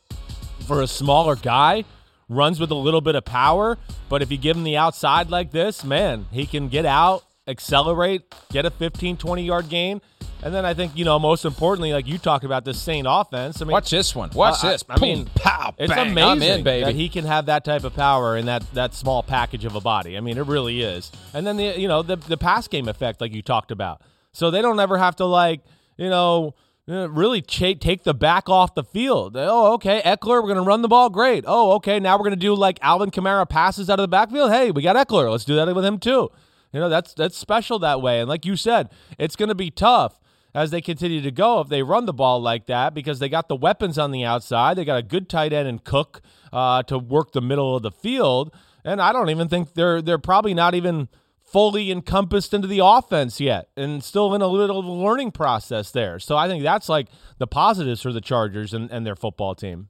for 0.66 0.82
a 0.82 0.86
smaller 0.86 1.36
guy. 1.36 1.84
Runs 2.28 2.58
with 2.58 2.70
a 2.70 2.74
little 2.74 3.02
bit 3.02 3.16
of 3.16 3.24
power, 3.24 3.76
but 4.08 4.22
if 4.22 4.30
you 4.30 4.38
give 4.38 4.56
him 4.56 4.64
the 4.64 4.78
outside 4.78 5.28
like 5.28 5.50
this, 5.50 5.84
man, 5.84 6.26
he 6.30 6.46
can 6.46 6.68
get 6.68 6.86
out, 6.86 7.22
accelerate, 7.46 8.22
get 8.50 8.64
a 8.64 8.70
15, 8.70 9.18
20 9.18 9.44
yard 9.44 9.68
gain. 9.68 10.00
And 10.42 10.54
then 10.54 10.66
I 10.66 10.74
think, 10.74 10.92
you 10.96 11.04
know, 11.06 11.18
most 11.18 11.44
importantly, 11.46 11.92
like 11.92 12.06
you 12.06 12.18
talked 12.18 12.44
about 12.44 12.64
this 12.66 12.80
Saint 12.80 13.06
offense. 13.08 13.62
I 13.62 13.64
mean, 13.64 13.72
Watch 13.72 13.90
this 13.90 14.14
one. 14.14 14.30
Watch 14.34 14.62
I- 14.62 14.72
this. 14.72 14.84
I 14.90 14.98
mean, 14.98 15.24
Boom, 15.24 15.30
pow, 15.36 15.74
it's 15.78 15.92
bang. 15.92 16.10
amazing 16.12 16.58
in, 16.58 16.64
baby. 16.64 16.84
that 16.84 16.94
he 16.94 17.08
can 17.08 17.24
have 17.24 17.46
that 17.46 17.64
type 17.64 17.84
of 17.84 17.94
power 17.94 18.36
in 18.36 18.46
that 18.46 18.62
that 18.74 18.92
small 18.94 19.22
package 19.22 19.64
of 19.64 19.74
a 19.74 19.80
body. 19.80 20.16
I 20.16 20.20
mean, 20.20 20.36
it 20.36 20.46
really 20.46 20.82
is. 20.82 21.10
And 21.32 21.46
then 21.46 21.56
the 21.56 21.78
you 21.80 21.88
know 21.88 22.02
the 22.02 22.16
the 22.16 22.36
pass 22.36 22.68
game 22.68 22.88
effect, 22.88 23.20
like 23.20 23.32
you 23.32 23.40
talked 23.42 23.70
about. 23.70 24.02
So 24.32 24.50
they 24.50 24.60
don't 24.60 24.78
ever 24.80 24.98
have 24.98 25.16
to 25.16 25.24
like 25.24 25.60
you 25.96 26.10
know. 26.10 26.54
uh, 26.88 27.08
Really 27.08 27.40
cha- 27.40 27.72
take 27.80 28.02
the 28.04 28.12
back 28.12 28.50
off 28.50 28.74
the 28.74 28.84
field. 28.84 29.36
Oh, 29.38 29.72
okay, 29.74 30.02
Ekeler, 30.04 30.42
we're 30.42 30.52
going 30.52 30.56
to 30.56 30.62
run 30.62 30.82
the 30.82 30.88
ball. 30.88 31.08
Great. 31.08 31.44
Oh, 31.46 31.72
okay, 31.76 31.98
now 31.98 32.16
we're 32.18 32.24
going 32.24 32.32
to 32.32 32.36
do 32.36 32.54
like 32.54 32.78
Alvin 32.82 33.10
Kamara 33.10 33.48
passes 33.48 33.88
out 33.88 33.98
of 33.98 34.02
the 34.02 34.08
backfield. 34.08 34.50
Hey, 34.52 34.70
we 34.70 34.82
got 34.82 34.94
Ekeler. 34.96 35.30
Let's 35.30 35.46
do 35.46 35.56
that 35.56 35.74
with 35.74 35.84
him 35.86 35.98
too. 35.98 36.30
You 36.74 36.80
know, 36.80 36.90
that's 36.90 37.14
that's 37.14 37.38
special 37.38 37.78
that 37.78 38.02
way. 38.02 38.20
And 38.20 38.28
like 38.28 38.44
you 38.44 38.56
said, 38.56 38.90
it's 39.18 39.34
going 39.36 39.48
to 39.48 39.54
be 39.54 39.70
tough 39.70 40.20
as 40.54 40.70
they 40.70 40.80
continue 40.80 41.20
to 41.20 41.30
go 41.30 41.60
if 41.60 41.68
they 41.68 41.82
run 41.82 42.06
the 42.06 42.12
ball 42.12 42.40
like 42.40 42.66
that 42.66 42.94
because 42.94 43.18
they 43.18 43.28
got 43.28 43.48
the 43.48 43.56
weapons 43.56 43.98
on 43.98 44.12
the 44.12 44.24
outside. 44.24 44.76
They 44.76 44.84
got 44.84 44.98
a 44.98 45.02
good 45.02 45.28
tight 45.28 45.52
end 45.52 45.66
and 45.66 45.82
Cook 45.82 46.22
uh, 46.52 46.82
to 46.84 46.98
work 46.98 47.32
the 47.32 47.42
middle 47.42 47.76
of 47.76 47.82
the 47.82 47.90
field, 47.90 48.54
and 48.84 49.00
I 49.00 49.12
don't 49.12 49.30
even 49.30 49.48
think 49.48 49.74
they're 49.74 50.00
they're 50.00 50.18
probably 50.18 50.54
not 50.54 50.74
even 50.74 51.08
fully 51.42 51.90
encompassed 51.90 52.54
into 52.54 52.66
the 52.66 52.80
offense 52.82 53.40
yet, 53.40 53.68
and 53.76 54.02
still 54.02 54.34
in 54.34 54.42
a 54.42 54.46
little 54.46 54.82
learning 54.82 55.32
process 55.32 55.90
there. 55.90 56.18
So 56.18 56.36
I 56.36 56.48
think 56.48 56.62
that's 56.62 56.88
like 56.88 57.08
the 57.38 57.46
positives 57.46 58.02
for 58.02 58.12
the 58.12 58.20
Chargers 58.20 58.72
and, 58.72 58.90
and 58.90 59.06
their 59.06 59.16
football 59.16 59.54
team. 59.54 59.88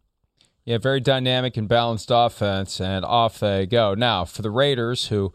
Yeah, 0.65 0.79
very 0.79 1.01
dynamic 1.01 1.59
and 1.59 1.69
balanced 1.69 2.11
offense, 2.11 2.81
and 2.81 3.05
off 3.05 3.39
they 3.39 3.67
go. 3.67 3.95
Now, 3.95 4.25
for 4.25 4.41
the 4.41 4.51
Raiders, 4.51 5.09
who 5.09 5.33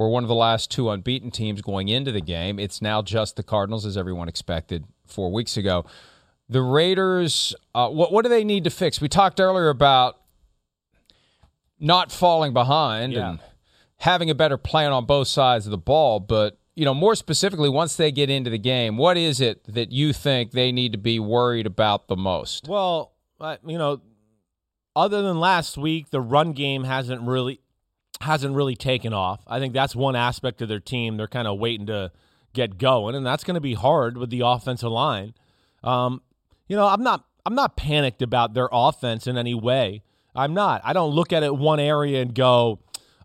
were 0.00 0.08
one 0.08 0.24
of 0.24 0.28
the 0.28 0.34
last 0.34 0.70
two 0.70 0.88
unbeaten 0.88 1.30
teams 1.30 1.60
going 1.60 1.88
into 1.88 2.10
the 2.10 2.22
game, 2.22 2.58
it's 2.58 2.80
now 2.80 3.02
just 3.02 3.36
the 3.36 3.42
Cardinals, 3.42 3.84
as 3.84 3.98
everyone 3.98 4.28
expected 4.30 4.84
four 5.06 5.30
weeks 5.30 5.58
ago. 5.58 5.84
The 6.48 6.62
Raiders, 6.62 7.54
uh, 7.74 7.90
what, 7.90 8.10
what 8.10 8.22
do 8.22 8.30
they 8.30 8.42
need 8.42 8.64
to 8.64 8.70
fix? 8.70 8.98
We 9.00 9.08
talked 9.10 9.38
earlier 9.40 9.68
about 9.68 10.16
not 11.78 12.10
falling 12.10 12.54
behind 12.54 13.12
Yeah. 13.12 13.30
and 13.32 13.40
having 13.98 14.30
a 14.30 14.34
better 14.34 14.56
plan 14.56 14.90
on 14.90 15.04
both 15.04 15.28
sides 15.28 15.66
of 15.66 15.70
the 15.70 15.78
ball, 15.78 16.18
but 16.18 16.56
you 16.74 16.86
know, 16.86 16.94
more 16.94 17.14
specifically, 17.14 17.68
once 17.68 17.96
they 17.96 18.10
get 18.10 18.30
into 18.30 18.48
the 18.48 18.58
game, 18.58 18.96
what 18.96 19.18
is 19.18 19.38
it 19.38 19.62
that 19.64 19.92
you 19.92 20.14
think 20.14 20.52
they 20.52 20.72
need 20.72 20.92
to 20.92 20.98
be 20.98 21.18
worried 21.20 21.66
about 21.66 22.08
the 22.08 22.16
most? 22.16 22.68
Well, 22.68 23.12
uh, 23.38 23.58
you 23.66 23.76
know, 23.76 24.00
other 24.96 25.20
than 25.20 25.38
last 25.40 25.76
week, 25.76 26.08
the 26.08 26.22
run 26.22 26.52
game 26.52 26.84
hasn't 26.84 27.20
really 27.22 27.60
hasn't 28.20 28.54
really 28.54 28.76
taken 28.76 29.12
off. 29.12 29.40
I 29.46 29.58
think 29.58 29.72
that's 29.72 29.96
one 29.96 30.16
aspect 30.16 30.60
of 30.62 30.68
their 30.68 30.80
team. 30.80 31.16
They're 31.16 31.26
kind 31.26 31.48
of 31.48 31.58
waiting 31.58 31.86
to 31.86 32.12
get 32.52 32.78
going, 32.78 33.14
and 33.14 33.24
that's 33.24 33.44
going 33.44 33.54
to 33.54 33.60
be 33.60 33.74
hard 33.74 34.18
with 34.18 34.30
the 34.30 34.40
offensive 34.40 34.90
line. 34.90 35.34
Um, 35.82 36.22
you 36.68 36.76
know, 36.76 36.86
I'm 36.86 37.02
not 37.02 37.24
I'm 37.46 37.54
not 37.54 37.76
panicked 37.76 38.22
about 38.22 38.54
their 38.54 38.68
offense 38.70 39.26
in 39.26 39.38
any 39.38 39.54
way. 39.54 40.02
I'm 40.34 40.54
not. 40.54 40.82
I 40.84 40.92
don't 40.92 41.14
look 41.14 41.32
at 41.32 41.42
it 41.42 41.56
one 41.56 41.80
area 41.80 42.20
and 42.20 42.34
go, 42.34 42.80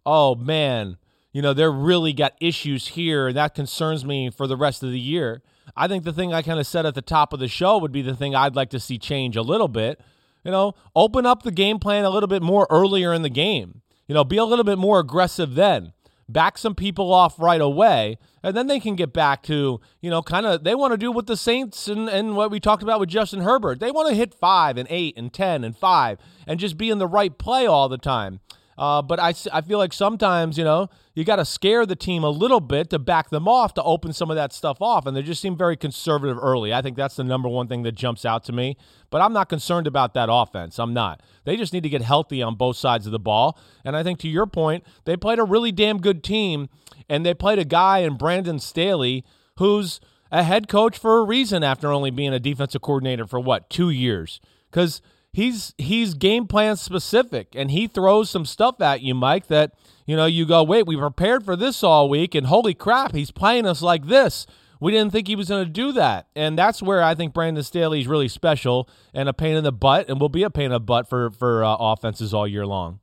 "Oh 0.06 0.36
man, 0.36 0.98
you 1.34 1.42
know, 1.42 1.54
they're 1.54 1.72
really 1.72 2.14
got 2.14 2.34
issues 2.40 2.88
here, 2.90 3.28
and 3.28 3.38
that 3.38 3.54
concerns 3.54 4.06
me 4.06 4.30
for 4.30 4.48
the 4.48 4.58
rest 4.58 4.82
of 4.84 4.92
the 4.92 5.00
year." 5.00 5.42
I 5.76 5.88
think 5.88 6.06
the 6.06 6.14
thing 6.14 6.34
I 6.34 6.42
kind 6.42 6.60
of 6.60 6.68
said 6.68 6.86
at 6.86 6.96
the 6.96 7.02
top 7.02 7.34
of 7.34 7.40
the 7.40 7.48
show 7.48 7.78
would 7.78 7.92
be 7.92 8.02
the 8.02 8.16
thing 8.16 8.34
I'd 8.34 8.56
like 8.56 8.70
to 8.70 8.80
see 8.80 8.98
change 8.98 9.36
a 9.36 9.42
little 9.42 9.68
bit. 9.68 10.00
You 10.44 10.52
know, 10.52 10.74
open 10.96 11.26
up 11.26 11.44
the 11.44 11.52
game 11.52 11.80
plan 11.80 12.06
a 12.06 12.10
little 12.10 12.28
bit 12.28 12.42
more 12.42 12.68
earlier 12.70 13.14
in 13.14 13.24
the 13.24 13.30
game. 13.30 13.82
You 14.08 14.14
know, 14.14 14.24
be 14.24 14.38
a 14.38 14.46
little 14.46 14.66
bit 14.66 14.78
more 14.78 15.00
aggressive 15.00 15.56
then. 15.56 15.94
Back 16.28 16.58
some 16.58 16.74
people 16.74 17.14
off 17.14 17.40
right 17.40 17.62
away, 17.62 18.18
and 18.42 18.58
then 18.58 18.66
they 18.66 18.80
can 18.80 18.96
get 18.96 19.14
back 19.14 19.44
to, 19.44 19.80
you 20.02 20.10
know, 20.10 20.24
kind 20.24 20.46
of, 20.48 20.64
they 20.64 20.74
want 20.74 20.92
to 20.92 20.98
do 20.98 21.12
what 21.12 21.28
the 21.28 21.38
Saints 21.38 21.88
and, 21.88 22.10
and 22.10 22.36
what 22.36 22.50
we 22.50 22.60
talked 22.60 22.82
about 22.82 23.00
with 23.00 23.10
Justin 23.10 23.42
Herbert. 23.42 23.80
They 23.80 23.92
want 23.92 24.10
to 24.10 24.16
hit 24.16 24.34
five 24.34 24.78
and 24.78 24.88
eight 24.90 25.16
and 25.18 25.32
10 25.32 25.64
and 25.64 25.78
five 25.78 26.18
and 26.48 26.60
just 26.60 26.78
be 26.78 26.90
in 26.90 26.98
the 26.98 27.08
right 27.08 27.38
play 27.38 27.68
all 27.68 27.90
the 27.90 28.00
time. 28.00 28.40
Uh, 28.76 29.04
but 29.04 29.20
I, 29.20 29.34
I 29.54 29.62
feel 29.62 29.78
like 29.78 29.94
sometimes, 29.94 30.58
you 30.58 30.64
know, 30.64 30.90
you 31.16 31.24
got 31.24 31.38
to 31.38 31.46
scare 31.46 31.86
the 31.86 31.96
team 31.96 32.26
a 32.26 32.30
little 32.30 32.60
bit 32.60 32.90
to 32.90 33.00
back 33.00 33.30
them 33.30 33.48
off 33.48 33.74
to 33.76 33.84
open 33.84 34.12
some 34.12 34.30
of 34.30 34.36
that 34.36 34.52
stuff 34.52 34.82
off. 34.82 35.06
And 35.06 35.16
they 35.16 35.24
just 35.24 35.42
seem 35.42 35.58
very 35.58 35.78
conservative 35.78 36.38
early. 36.40 36.74
I 36.74 36.82
think 36.82 36.98
that's 36.98 37.16
the 37.16 37.24
number 37.24 37.48
one 37.48 37.70
thing 37.70 37.84
that 37.84 37.94
jumps 37.94 38.26
out 38.26 38.44
to 38.44 38.52
me. 38.52 38.76
But 39.10 39.22
I'm 39.22 39.32
not 39.32 39.48
concerned 39.48 39.88
about 39.88 40.14
that 40.14 40.28
offense. 40.30 40.78
I'm 40.78 40.94
not. 40.94 41.24
They 41.46 41.56
just 41.56 41.72
need 41.72 41.84
to 41.84 41.90
get 41.90 42.02
healthy 42.02 42.44
on 42.44 42.56
both 42.56 42.76
sides 42.76 43.06
of 43.06 43.14
the 43.14 43.20
ball. 43.20 43.58
And 43.86 43.96
I 43.96 44.04
think 44.04 44.20
to 44.20 44.28
your 44.28 44.46
point, 44.46 44.84
they 45.06 45.16
played 45.16 45.40
a 45.40 45.46
really 45.46 45.72
damn 45.72 46.02
good 46.02 46.22
team. 46.22 46.68
And 47.08 47.26
they 47.26 47.34
played 47.34 47.60
a 47.60 47.66
guy 47.66 48.00
in 48.00 48.18
Brandon 48.18 48.60
Staley 48.60 49.24
who's 49.58 50.02
a 50.32 50.44
head 50.44 50.68
coach 50.68 50.98
for 50.98 51.20
a 51.20 51.24
reason 51.24 51.64
after 51.64 51.94
only 51.94 52.12
being 52.12 52.34
a 52.34 52.40
defensive 52.40 52.82
coordinator 52.82 53.26
for 53.26 53.40
what, 53.40 53.70
two 53.70 53.90
years? 53.90 54.42
Because 54.70 55.02
he's 55.36 55.74
he's 55.78 56.14
game 56.14 56.48
plan 56.48 56.78
specific 56.78 57.50
and 57.56 57.70
he 57.70 57.88
throws 57.88 58.30
some 58.30 58.46
stuff 58.46 58.80
at 58.80 59.02
you, 59.02 59.14
Mike, 59.14 59.48
that 59.48 59.74
you 60.06 60.16
know, 60.16 60.26
you 60.26 60.46
go, 60.46 60.64
wait, 60.64 60.88
we 60.88 60.96
prepared 60.96 61.44
for 61.44 61.56
this 61.56 61.84
all 61.84 62.08
week, 62.08 62.36
and 62.36 62.48
holy 62.48 62.74
crap, 62.74 63.14
he's 63.14 63.32
playing 63.32 63.66
us 63.66 63.82
like 63.82 64.06
this. 64.06 64.48
We 64.80 64.92
didn't 64.92 65.12
think 65.12 65.28
he 65.28 65.36
was 65.36 65.50
going 65.50 65.66
to 65.66 65.72
do 65.72 65.92
that. 65.94 66.28
And 66.36 66.58
that's 66.58 66.82
where 66.82 67.02
I 67.02 67.16
think 67.16 67.34
Brandon 67.34 67.64
Staley 67.64 68.02
is 68.02 68.08
really 68.08 68.28
special 68.28 68.88
and 69.14 69.28
a 69.28 69.34
pain 69.34 69.56
in 69.56 69.64
the 69.64 69.72
butt 69.72 70.10
and 70.10 70.20
will 70.20 70.30
be 70.30 70.44
a 70.44 70.50
pain 70.50 70.66
in 70.66 70.72
the 70.72 70.80
butt 70.80 71.10
for, 71.10 71.32
for 71.32 71.64
uh, 71.64 71.76
offenses 71.80 72.34
all 72.34 72.48
year 72.48 72.66
long. 72.68 73.00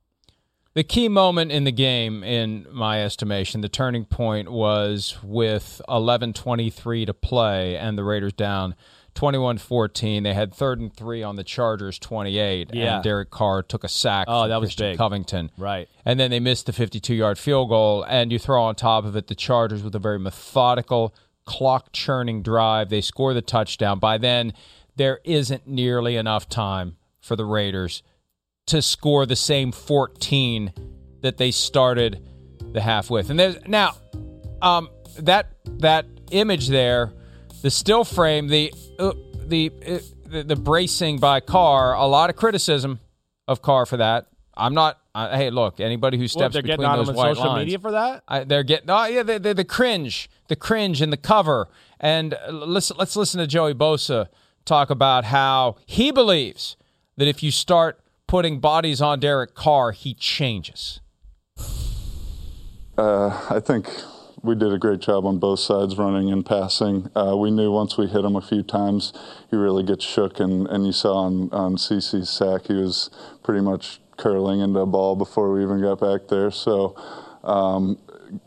The 0.75 0.83
key 0.83 1.07
moment 1.07 1.51
in 1.51 1.65
the 1.65 1.71
game, 1.71 2.23
in 2.23 2.65
my 2.71 3.03
estimation, 3.03 3.61
the 3.61 3.69
turning 3.69 4.05
point 4.05 4.51
was 4.51 5.17
with 5.21 5.81
11:23 5.87 7.05
to 7.05 7.13
play 7.13 7.77
and 7.77 7.95
the 7.97 8.03
Raiders 8.03 8.33
down 8.33 8.75
21-14. 9.15 10.23
They 10.23 10.33
had 10.33 10.53
third 10.53 10.79
and 10.79 10.93
three 10.93 11.23
on 11.23 11.35
the 11.35 11.43
Chargers 11.43 11.99
28, 11.99 12.69
Yeah. 12.73 12.95
and 12.95 13.03
Derek 13.03 13.29
Carr 13.29 13.63
took 13.63 13.83
a 13.83 13.87
sack. 13.87 14.25
Oh, 14.27 14.41
from 14.41 14.49
that 14.49 14.59
was 14.59 14.69
Christian 14.69 14.91
big. 14.91 14.97
Covington, 14.97 15.51
Right. 15.57 15.87
And 16.05 16.19
then 16.19 16.31
they 16.31 16.39
missed 16.39 16.65
the 16.65 16.71
52-yard 16.71 17.37
field 17.37 17.69
goal, 17.69 18.03
and 18.03 18.31
you 18.31 18.39
throw 18.39 18.63
on 18.63 18.75
top 18.75 19.05
of 19.05 19.15
it 19.15 19.27
the 19.27 19.35
Chargers 19.35 19.83
with 19.83 19.95
a 19.95 19.99
very 19.99 20.19
methodical, 20.19 21.13
clock 21.45 21.89
churning 21.91 22.41
drive. 22.41 22.89
They 22.89 23.01
score 23.01 23.33
the 23.33 23.41
touchdown. 23.41 23.99
By 23.99 24.17
then, 24.17 24.53
there 24.95 25.19
isn't 25.23 25.67
nearly 25.67 26.15
enough 26.15 26.47
time 26.49 26.97
for 27.19 27.35
the 27.35 27.45
Raiders 27.45 28.03
to 28.67 28.81
score 28.81 29.25
the 29.25 29.35
same 29.35 29.71
14 29.71 30.71
that 31.21 31.37
they 31.37 31.51
started 31.51 32.21
the 32.71 32.81
half 32.81 33.09
with. 33.09 33.29
And 33.29 33.39
there's 33.39 33.57
now 33.67 33.95
um, 34.61 34.89
that 35.19 35.47
that 35.79 36.05
image 36.31 36.67
there, 36.69 37.11
the 37.63 37.71
still 37.71 38.03
frame, 38.03 38.47
the 38.47 38.71
uh, 38.99 39.13
the, 39.47 39.71
uh, 39.87 39.97
the 40.27 40.43
the 40.43 40.55
bracing 40.55 41.17
by 41.17 41.39
Carr, 41.39 41.93
a 41.93 42.05
lot 42.05 42.29
of 42.29 42.35
criticism 42.35 42.99
of 43.47 43.61
Carr 43.63 43.87
for 43.87 43.97
that. 43.97 44.27
I'm 44.55 44.75
not. 44.75 44.99
Uh, 45.15 45.35
hey, 45.35 45.49
look, 45.49 45.79
anybody 45.79 46.17
who 46.17 46.27
steps 46.27 46.53
they're 46.53 46.61
between 46.61 46.91
those 46.91 47.09
on 47.09 47.15
white 47.15 47.35
social 47.35 47.51
lines, 47.51 47.65
media 47.65 47.79
for 47.79 47.91
that? 47.91 48.23
I, 48.27 48.43
they're 48.43 48.63
getting 48.63 48.89
oh 48.89 49.05
yeah 49.05 49.23
the, 49.23 49.39
the, 49.39 49.53
the 49.53 49.65
cringe 49.65 50.29
the 50.47 50.55
cringe 50.55 51.01
in 51.01 51.09
the 51.09 51.17
cover 51.17 51.69
and 51.99 52.33
uh, 52.33 52.49
listen 52.51 52.97
let's 52.99 53.15
listen 53.15 53.39
to 53.39 53.47
Joey 53.47 53.73
Bosa 53.73 54.27
talk 54.65 54.89
about 54.89 55.25
how 55.25 55.75
he 55.85 56.11
believes 56.11 56.77
that 57.17 57.27
if 57.27 57.43
you 57.43 57.51
start 57.51 57.99
putting 58.27 58.59
bodies 58.59 59.01
on 59.01 59.19
Derek 59.19 59.53
Carr 59.53 59.91
he 59.91 60.13
changes 60.15 60.99
Uh, 62.97 63.39
I 63.49 63.59
think 63.59 63.87
we 64.43 64.55
did 64.55 64.73
a 64.73 64.77
great 64.77 64.99
job 64.99 65.25
on 65.25 65.39
both 65.39 65.59
sides, 65.59 65.97
running 65.97 66.31
and 66.31 66.45
passing. 66.45 67.09
Uh, 67.15 67.35
we 67.37 67.49
knew 67.49 67.71
once 67.71 67.97
we 67.97 68.07
hit 68.07 68.25
him 68.25 68.35
a 68.35 68.41
few 68.41 68.61
times, 68.61 69.13
he 69.49 69.55
really 69.55 69.83
gets 69.83 70.03
shook, 70.03 70.39
and, 70.41 70.67
and 70.67 70.85
you 70.85 70.91
saw 70.91 71.15
on, 71.15 71.49
on 71.51 71.77
CC's 71.77 72.29
sack, 72.29 72.67
he 72.67 72.73
was 72.73 73.09
pretty 73.41 73.61
much 73.61 74.01
curling 74.17 74.59
into 74.59 74.79
a 74.79 74.85
ball 74.85 75.15
before 75.15 75.51
we 75.53 75.63
even 75.63 75.81
got 75.81 76.01
back 76.01 76.27
there. 76.27 76.51
So, 76.51 76.93
um, 77.45 77.97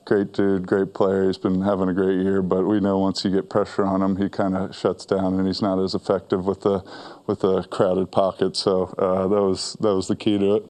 great 0.05 0.33
dude, 0.33 0.67
great 0.67 0.93
player. 0.93 1.27
He's 1.27 1.39
been 1.39 1.63
having 1.63 1.89
a 1.89 1.95
great 1.95 2.21
year, 2.21 2.43
but 2.43 2.67
we 2.67 2.79
know 2.79 2.99
once 2.99 3.25
you 3.25 3.31
get 3.31 3.49
pressure 3.49 3.85
on 3.85 4.03
him, 4.03 4.17
he 4.17 4.29
kind 4.29 4.55
of 4.55 4.77
shuts 4.77 5.07
down, 5.07 5.39
and 5.39 5.47
he's 5.47 5.63
not 5.63 5.83
as 5.83 5.95
effective 5.95 6.45
with 6.45 6.61
the 6.61 6.85
with 7.27 7.41
the 7.41 7.63
crowded 7.65 8.13
pocket. 8.13 8.55
So 8.55 8.95
uh, 8.99 9.29
that 9.29 9.43
was 9.43 9.77
that 9.81 9.95
was 9.95 10.09
the 10.09 10.17
key 10.17 10.39
to 10.39 10.57
it. 10.57 10.67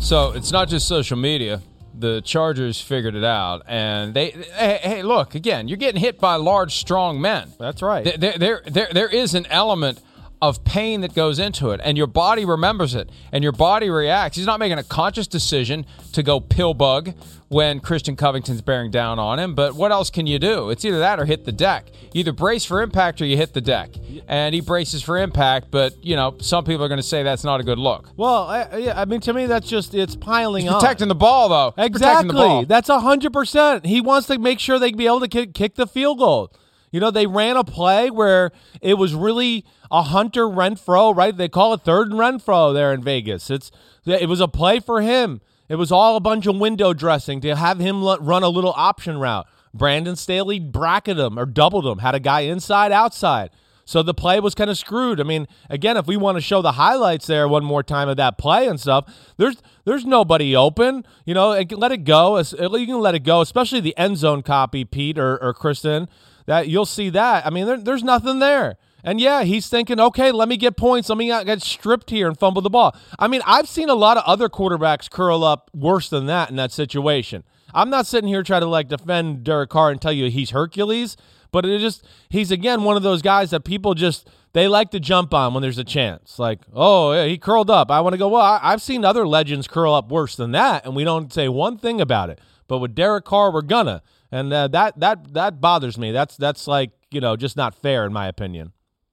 So 0.00 0.32
it's 0.32 0.50
not 0.50 0.68
just 0.68 0.88
social 0.88 1.18
media. 1.18 1.60
The 1.96 2.20
Chargers 2.22 2.80
figured 2.80 3.14
it 3.14 3.24
out, 3.24 3.62
and 3.66 4.14
they. 4.14 4.30
Hey, 4.30 4.80
hey, 4.82 5.02
look 5.02 5.34
again. 5.34 5.68
You're 5.68 5.76
getting 5.76 6.00
hit 6.00 6.18
by 6.18 6.36
large, 6.36 6.74
strong 6.74 7.20
men. 7.20 7.52
That's 7.58 7.82
right. 7.82 8.04
There, 8.04 8.16
there, 8.16 8.38
there, 8.38 8.62
there, 8.66 8.88
there 8.92 9.08
is 9.08 9.34
an 9.34 9.46
element 9.46 10.00
of 10.48 10.62
pain 10.64 11.00
that 11.00 11.14
goes 11.14 11.38
into 11.38 11.70
it, 11.70 11.80
and 11.82 11.96
your 11.96 12.06
body 12.06 12.44
remembers 12.44 12.94
it, 12.94 13.10
and 13.32 13.42
your 13.42 13.52
body 13.52 13.90
reacts. 13.90 14.36
He's 14.36 14.46
not 14.46 14.60
making 14.60 14.78
a 14.78 14.84
conscious 14.84 15.26
decision 15.26 15.86
to 16.12 16.22
go 16.22 16.40
pill 16.40 16.74
bug 16.74 17.14
when 17.48 17.80
Christian 17.80 18.16
Covington's 18.16 18.62
bearing 18.62 18.90
down 18.90 19.18
on 19.18 19.38
him. 19.38 19.54
But 19.54 19.74
what 19.74 19.92
else 19.92 20.10
can 20.10 20.26
you 20.26 20.38
do? 20.38 20.70
It's 20.70 20.84
either 20.84 20.98
that 20.98 21.20
or 21.20 21.24
hit 21.24 21.44
the 21.44 21.52
deck. 21.52 21.86
You 22.12 22.20
either 22.20 22.32
brace 22.32 22.64
for 22.64 22.82
impact 22.82 23.22
or 23.22 23.26
you 23.26 23.36
hit 23.36 23.54
the 23.54 23.60
deck. 23.60 23.90
And 24.28 24.54
he 24.54 24.60
braces 24.60 25.02
for 25.02 25.18
impact, 25.18 25.70
but 25.70 25.94
you 26.04 26.16
know 26.16 26.36
some 26.40 26.64
people 26.64 26.84
are 26.84 26.88
going 26.88 27.00
to 27.00 27.02
say 27.02 27.22
that's 27.22 27.44
not 27.44 27.60
a 27.60 27.64
good 27.64 27.78
look. 27.78 28.10
Well, 28.16 28.44
I, 28.44 28.76
yeah, 28.78 29.00
I 29.00 29.04
mean, 29.04 29.20
to 29.20 29.32
me, 29.32 29.46
that's 29.46 29.68
just 29.68 29.94
it's 29.94 30.16
piling 30.16 30.62
He's 30.64 30.72
on. 30.72 30.80
protecting 30.80 31.08
the 31.08 31.14
ball, 31.14 31.48
though. 31.48 31.74
Exactly. 31.82 32.28
the 32.28 32.34
ball. 32.34 32.64
That's 32.64 32.88
hundred 32.88 33.32
percent. 33.32 33.86
He 33.86 34.00
wants 34.00 34.26
to 34.28 34.38
make 34.38 34.60
sure 34.60 34.78
they 34.78 34.90
can 34.90 34.98
be 34.98 35.06
able 35.06 35.20
to 35.20 35.28
kick, 35.28 35.54
kick 35.54 35.74
the 35.76 35.86
field 35.86 36.18
goal. 36.18 36.52
You 36.94 37.00
know, 37.00 37.10
they 37.10 37.26
ran 37.26 37.56
a 37.56 37.64
play 37.64 38.08
where 38.08 38.52
it 38.80 38.94
was 38.94 39.16
really 39.16 39.64
a 39.90 40.02
Hunter 40.02 40.44
Renfrow, 40.44 41.12
right? 41.12 41.36
They 41.36 41.48
call 41.48 41.74
it 41.74 41.80
third 41.80 42.12
and 42.12 42.20
Renfrow 42.20 42.72
there 42.72 42.92
in 42.92 43.02
Vegas. 43.02 43.50
It's 43.50 43.72
it 44.06 44.28
was 44.28 44.38
a 44.38 44.46
play 44.46 44.78
for 44.78 45.00
him. 45.00 45.40
It 45.68 45.74
was 45.74 45.90
all 45.90 46.14
a 46.14 46.20
bunch 46.20 46.46
of 46.46 46.56
window 46.56 46.92
dressing 46.92 47.40
to 47.40 47.56
have 47.56 47.80
him 47.80 48.04
run 48.04 48.44
a 48.44 48.48
little 48.48 48.72
option 48.76 49.18
route. 49.18 49.44
Brandon 49.74 50.14
Staley 50.14 50.60
bracketed 50.60 51.18
him 51.18 51.36
or 51.36 51.46
doubled 51.46 51.84
him, 51.84 51.98
had 51.98 52.14
a 52.14 52.20
guy 52.20 52.42
inside, 52.42 52.92
outside. 52.92 53.50
So 53.84 54.04
the 54.04 54.14
play 54.14 54.38
was 54.38 54.54
kind 54.54 54.70
of 54.70 54.78
screwed. 54.78 55.20
I 55.20 55.24
mean, 55.24 55.48
again, 55.68 55.96
if 55.96 56.06
we 56.06 56.16
want 56.16 56.36
to 56.36 56.40
show 56.40 56.62
the 56.62 56.72
highlights 56.72 57.26
there 57.26 57.48
one 57.48 57.64
more 57.64 57.82
time 57.82 58.08
of 58.08 58.16
that 58.18 58.38
play 58.38 58.68
and 58.68 58.78
stuff, 58.78 59.12
there's 59.36 59.56
there's 59.84 60.04
nobody 60.04 60.54
open. 60.54 61.04
You 61.24 61.34
know, 61.34 61.60
let 61.72 61.90
it 61.90 62.04
go. 62.04 62.38
You 62.38 62.86
can 62.86 63.00
let 63.00 63.16
it 63.16 63.24
go, 63.24 63.40
especially 63.40 63.80
the 63.80 63.98
end 63.98 64.18
zone 64.18 64.42
copy, 64.42 64.84
Pete 64.84 65.18
or, 65.18 65.42
or 65.42 65.52
Kristen. 65.52 66.08
That 66.46 66.68
you'll 66.68 66.86
see 66.86 67.10
that. 67.10 67.46
I 67.46 67.50
mean, 67.50 67.66
there, 67.66 67.78
there's 67.78 68.04
nothing 68.04 68.38
there. 68.38 68.76
And 69.02 69.20
yeah, 69.20 69.44
he's 69.44 69.68
thinking, 69.68 70.00
okay, 70.00 70.32
let 70.32 70.48
me 70.48 70.56
get 70.56 70.76
points. 70.76 71.10
Let 71.10 71.18
me 71.18 71.28
not 71.28 71.44
get 71.44 71.62
stripped 71.62 72.10
here 72.10 72.26
and 72.26 72.38
fumble 72.38 72.62
the 72.62 72.70
ball. 72.70 72.96
I 73.18 73.28
mean, 73.28 73.42
I've 73.46 73.68
seen 73.68 73.90
a 73.90 73.94
lot 73.94 74.16
of 74.16 74.24
other 74.24 74.48
quarterbacks 74.48 75.10
curl 75.10 75.44
up 75.44 75.70
worse 75.74 76.08
than 76.08 76.26
that 76.26 76.48
in 76.48 76.56
that 76.56 76.72
situation. 76.72 77.44
I'm 77.74 77.90
not 77.90 78.06
sitting 78.06 78.28
here 78.28 78.42
trying 78.42 78.62
to 78.62 78.66
like 78.66 78.88
defend 78.88 79.44
Derek 79.44 79.68
Carr 79.68 79.90
and 79.90 80.00
tell 80.00 80.12
you 80.12 80.30
he's 80.30 80.50
Hercules, 80.50 81.16
but 81.50 81.66
it 81.66 81.80
just 81.80 82.06
he's 82.30 82.50
again 82.50 82.84
one 82.84 82.96
of 82.96 83.02
those 83.02 83.20
guys 83.20 83.50
that 83.50 83.64
people 83.64 83.94
just 83.94 84.28
they 84.54 84.68
like 84.68 84.90
to 84.92 85.00
jump 85.00 85.34
on 85.34 85.52
when 85.52 85.62
there's 85.62 85.78
a 85.78 85.84
chance. 85.84 86.38
Like, 86.38 86.60
oh, 86.72 87.12
yeah, 87.12 87.26
he 87.26 87.36
curled 87.36 87.68
up. 87.68 87.90
I 87.90 88.00
want 88.00 88.14
to 88.14 88.18
go. 88.18 88.28
Well, 88.28 88.40
I, 88.40 88.60
I've 88.62 88.80
seen 88.80 89.04
other 89.04 89.26
legends 89.26 89.66
curl 89.66 89.92
up 89.92 90.10
worse 90.10 90.36
than 90.36 90.52
that, 90.52 90.86
and 90.86 90.96
we 90.96 91.04
don't 91.04 91.32
say 91.32 91.48
one 91.48 91.76
thing 91.76 92.00
about 92.00 92.30
it. 92.30 92.40
But 92.68 92.78
with 92.78 92.94
Derek 92.94 93.24
Carr, 93.24 93.52
we're 93.52 93.62
gonna, 93.62 94.02
and 94.34 94.52
uh, 94.52 94.68
that 94.68 94.98
that 95.00 95.32
that 95.34 95.60
bothers 95.60 95.96
me. 95.98 96.10
That's 96.12 96.36
that's 96.36 96.66
like 96.66 96.90
you 97.10 97.20
know 97.20 97.36
just 97.36 97.56
not 97.56 97.74
fair 97.74 98.04
in 98.04 98.12
my 98.12 98.26
opinion. 98.28 98.72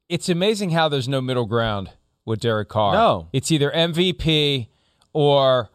It's 0.10 0.28
amazing 0.30 0.72
how 0.72 0.90
there's 0.90 1.08
no 1.08 1.22
middle 1.22 1.46
ground 1.46 1.92
with 2.26 2.40
Derek 2.40 2.70
Carr. 2.70 2.94
No. 2.94 3.28
it's 3.34 3.52
either 3.52 3.72
MVP 3.72 4.68
or 5.14 5.70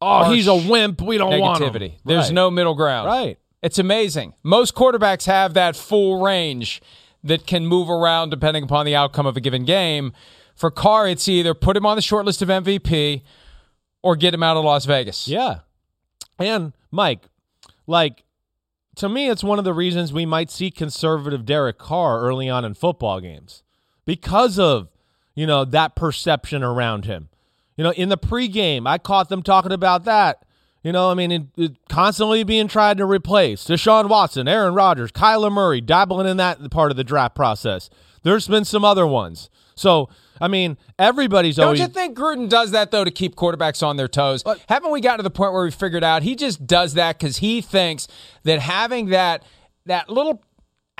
Oh, 0.00 0.30
he's 0.32 0.46
a 0.46 0.54
wimp. 0.54 1.00
We 1.00 1.16
don't 1.16 1.40
want 1.40 1.62
him. 1.62 1.72
negativity. 1.72 1.94
There's 2.04 2.26
Right. 2.26 2.34
no 2.34 2.50
middle 2.50 2.74
ground. 2.74 3.06
Right. 3.06 3.38
It's 3.62 3.78
amazing. 3.78 4.34
Most 4.42 4.74
quarterbacks 4.74 5.26
have 5.26 5.54
that 5.54 5.76
full 5.76 6.20
range 6.20 6.82
that 7.22 7.46
can 7.46 7.66
move 7.66 7.88
around 7.88 8.28
depending 8.30 8.64
upon 8.64 8.84
the 8.84 8.94
outcome 8.94 9.24
of 9.26 9.36
a 9.36 9.40
given 9.40 9.64
game. 9.64 10.12
For 10.54 10.70
Carr, 10.70 11.08
it's 11.08 11.26
either 11.26 11.54
put 11.54 11.74
him 11.76 11.86
on 11.86 11.96
the 11.96 12.02
short 12.02 12.26
list 12.26 12.42
of 12.42 12.48
MVP 12.50 13.22
or 14.02 14.14
get 14.14 14.34
him 14.34 14.42
out 14.42 14.58
of 14.58 14.64
Las 14.64 14.84
Vegas. 14.84 15.26
Yeah. 15.26 15.60
And 16.38 16.74
Mike, 16.90 17.20
like 17.86 18.24
to 18.96 19.08
me, 19.08 19.28
it's 19.28 19.44
one 19.44 19.58
of 19.58 19.64
the 19.64 19.74
reasons 19.74 20.12
we 20.12 20.26
might 20.26 20.50
see 20.50 20.70
conservative 20.70 21.44
Derek 21.44 21.78
Carr 21.78 22.20
early 22.20 22.48
on 22.48 22.64
in 22.64 22.74
football 22.74 23.20
games 23.20 23.62
because 24.04 24.58
of 24.58 24.88
you 25.34 25.46
know 25.46 25.64
that 25.64 25.96
perception 25.96 26.62
around 26.62 27.04
him. 27.04 27.28
You 27.76 27.84
know, 27.84 27.92
in 27.92 28.08
the 28.08 28.18
pregame, 28.18 28.86
I 28.86 28.98
caught 28.98 29.28
them 29.28 29.42
talking 29.42 29.72
about 29.72 30.04
that. 30.04 30.44
You 30.82 30.92
know, 30.92 31.10
I 31.10 31.14
mean, 31.14 31.32
it, 31.32 31.42
it 31.56 31.76
constantly 31.88 32.44
being 32.44 32.68
tried 32.68 32.98
to 32.98 33.06
replace 33.06 33.64
Deshaun 33.64 34.08
Watson, 34.08 34.46
Aaron 34.46 34.74
Rodgers, 34.74 35.10
Kyler 35.10 35.50
Murray, 35.50 35.80
dabbling 35.80 36.28
in 36.28 36.36
that 36.36 36.70
part 36.70 36.90
of 36.90 36.96
the 36.96 37.04
draft 37.04 37.34
process. 37.34 37.88
There's 38.22 38.46
been 38.46 38.66
some 38.66 38.84
other 38.84 39.06
ones. 39.06 39.48
So, 39.74 40.08
I 40.40 40.48
mean, 40.48 40.76
everybody's 40.98 41.58
always. 41.58 41.78
Don't 41.80 41.88
you 41.88 41.92
think 41.94 42.16
Gruden 42.16 42.48
does 42.48 42.70
that 42.72 42.90
though 42.90 43.04
to 43.04 43.10
keep 43.10 43.34
quarterbacks 43.36 43.86
on 43.86 43.96
their 43.96 44.08
toes? 44.08 44.42
Haven't 44.68 44.90
we 44.92 45.00
gotten 45.00 45.18
to 45.18 45.22
the 45.22 45.30
point 45.30 45.52
where 45.52 45.64
we 45.64 45.70
figured 45.70 46.04
out 46.04 46.22
he 46.22 46.34
just 46.36 46.66
does 46.66 46.94
that 46.94 47.18
because 47.18 47.38
he 47.38 47.60
thinks 47.60 48.06
that 48.44 48.60
having 48.60 49.06
that 49.06 49.42
that 49.86 50.08
little 50.08 50.42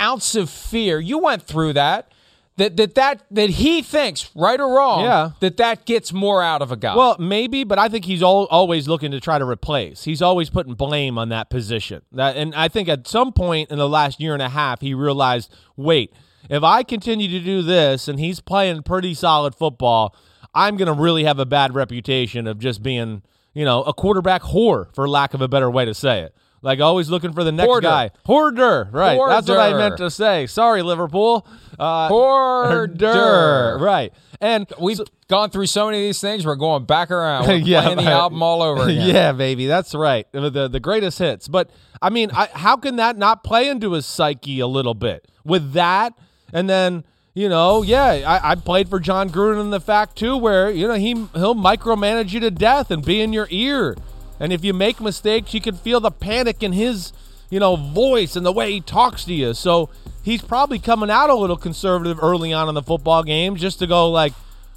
ounce 0.01 0.35
of 0.35 0.51
fear, 0.51 0.99
you 1.01 1.19
went 1.19 1.43
through 1.43 1.73
that. 1.75 2.11
that 2.57 2.77
that 2.77 2.95
that 2.95 3.23
that 3.31 3.51
he 3.51 3.83
thinks 3.83 4.31
right 4.37 4.61
or 4.61 4.77
wrong 4.77 5.03
Yeah. 5.03 5.31
that 5.41 5.57
that 5.57 5.87
gets 5.87 6.13
more 6.13 6.41
out 6.43 6.63
of 6.63 6.71
a 6.71 6.77
guy. 6.77 6.95
Well, 6.95 7.17
maybe, 7.19 7.65
but 7.65 7.79
I 7.81 7.89
think 7.89 8.05
he's 8.05 8.23
al- 8.23 8.47
always 8.51 8.87
looking 8.87 9.11
to 9.11 9.19
try 9.21 9.39
to 9.39 9.45
replace. 9.45 10.05
He's 10.05 10.23
always 10.23 10.51
putting 10.51 10.75
blame 10.75 11.19
on 11.19 11.31
that 11.31 11.51
position. 11.51 12.03
That, 12.13 12.37
and 12.37 12.55
I 12.55 12.69
think 12.69 12.89
at 12.89 13.09
some 13.09 13.33
point 13.33 13.71
in 13.73 13.79
the 13.79 13.89
last 13.89 14.21
year 14.21 14.35
and 14.35 14.43
a 14.43 14.49
half, 14.51 14.81
he 14.81 14.95
realized, 14.95 15.53
wait, 15.77 16.13
if 16.51 16.63
I 16.63 16.83
continue 16.83 17.29
to 17.29 17.41
do 17.41 17.63
this, 17.63 18.09
and 18.09 18.19
he's 18.19 18.41
playing 18.41 18.83
pretty 18.83 19.15
solid 19.15 19.55
football, 19.55 20.15
I'm 20.55 20.77
going 20.77 20.95
to 20.95 21.01
really 21.01 21.25
have 21.25 21.39
a 21.39 21.47
bad 21.47 21.75
reputation 21.75 22.47
of 22.47 22.59
just 22.59 22.83
being, 22.83 23.23
you 23.55 23.65
know, 23.65 23.83
a 23.83 23.93
quarterback 23.93 24.43
whore, 24.43 24.95
for 24.95 25.09
lack 25.09 25.35
of 25.35 25.41
a 25.41 25.49
better 25.49 25.71
way 25.71 25.85
to 25.85 25.95
say 25.95 26.21
it. 26.21 26.35
Like 26.63 26.81
always 26.81 27.11
looking 27.11 27.35
for 27.35 27.45
the 27.45 27.53
next 27.53 27.67
Hoarder. 27.67 27.87
guy. 27.87 28.11
Hoarder, 28.25 28.89
right? 28.91 29.21
That's 29.29 29.49
what 29.51 29.59
I 29.59 29.75
meant 29.75 29.99
to 29.99 30.11
say. 30.11 30.47
Sorry, 30.47 30.81
Liverpool. 30.83 31.47
Uh, 31.79 32.09
Hoarder. 32.09 33.77
right? 33.81 34.13
And 34.41 34.67
we've 34.81 35.01
gone 35.29 35.51
through 35.51 35.67
so 35.67 35.87
many 35.87 35.99
of 35.99 36.03
these 36.05 36.21
things. 36.21 36.47
We're 36.47 36.55
going 36.57 36.85
back 36.87 37.11
around. 37.11 37.49
We're 37.49 37.55
Yeah, 37.65 37.83
playing 37.83 37.99
the 37.99 38.11
album 38.11 38.43
all 38.43 38.63
over 38.63 38.83
again. 38.89 39.09
yeah, 39.15 39.33
baby, 39.33 39.67
that's 39.67 39.95
right. 39.95 40.27
The, 40.33 40.51
the 40.51 40.69
the 40.69 40.81
greatest 40.81 41.19
hits. 41.19 41.49
But 41.49 41.71
I 42.03 42.11
mean, 42.11 42.31
I, 42.33 42.49
how 42.53 42.77
can 42.77 42.97
that 42.97 43.17
not 43.19 43.45
play 43.45 43.69
into 43.69 43.93
his 43.93 44.07
psyche 44.07 44.61
a 44.61 44.67
little 44.67 44.95
bit 44.95 45.27
with 45.45 45.73
that? 45.73 46.15
And 46.55 46.71
then 46.71 47.05
you 47.35 47.49
know, 47.49 47.83
yeah, 47.83 48.05
I, 48.05 48.53
I 48.53 48.55
played 48.55 48.89
for 48.89 49.01
Jon 49.01 49.29
Gruden 49.29 49.61
in 49.61 49.71
the 49.71 49.81
fact 49.81 50.17
too, 50.17 50.37
where 50.37 50.71
you 50.71 50.87
know 50.87 50.95
he 50.95 51.15
he'll 51.35 51.57
micromanage 51.57 52.33
you 52.33 52.41
to 52.41 52.51
death 52.51 52.93
and 52.93 53.05
be 53.05 53.21
in 53.21 53.33
your 53.33 53.49
ear. 53.51 53.97
And 54.39 54.53
if 54.53 54.65
you 54.65 54.73
make 54.73 55.01
mistakes, 55.01 55.53
you 55.53 55.61
can 55.61 55.75
feel 55.75 56.01
the 56.01 56.13
panic 56.13 56.63
in 56.63 56.73
his 56.73 57.13
you 57.51 57.59
know 57.59 57.75
voice 57.75 58.37
and 58.37 58.47
the 58.47 58.53
way 58.53 58.71
he 58.71 58.81
talks 58.81 59.25
to 59.25 59.35
you. 59.35 59.53
So 59.53 59.91
he's 60.23 60.43
probably 60.43 60.79
coming 60.79 61.11
out 61.11 61.29
a 61.29 61.35
little 61.35 61.57
conservative 61.57 62.23
early 62.23 62.53
on 62.53 62.69
in 62.69 62.77
the 62.77 62.83
football 62.83 63.25
game, 63.25 63.57
just 63.57 63.81
to 63.81 63.89
go 63.89 64.09
like, 64.11 64.33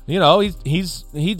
you 0.07 0.19
know, 0.19 0.39
he's 0.39 0.57
he's 0.65 1.05
he 1.13 1.37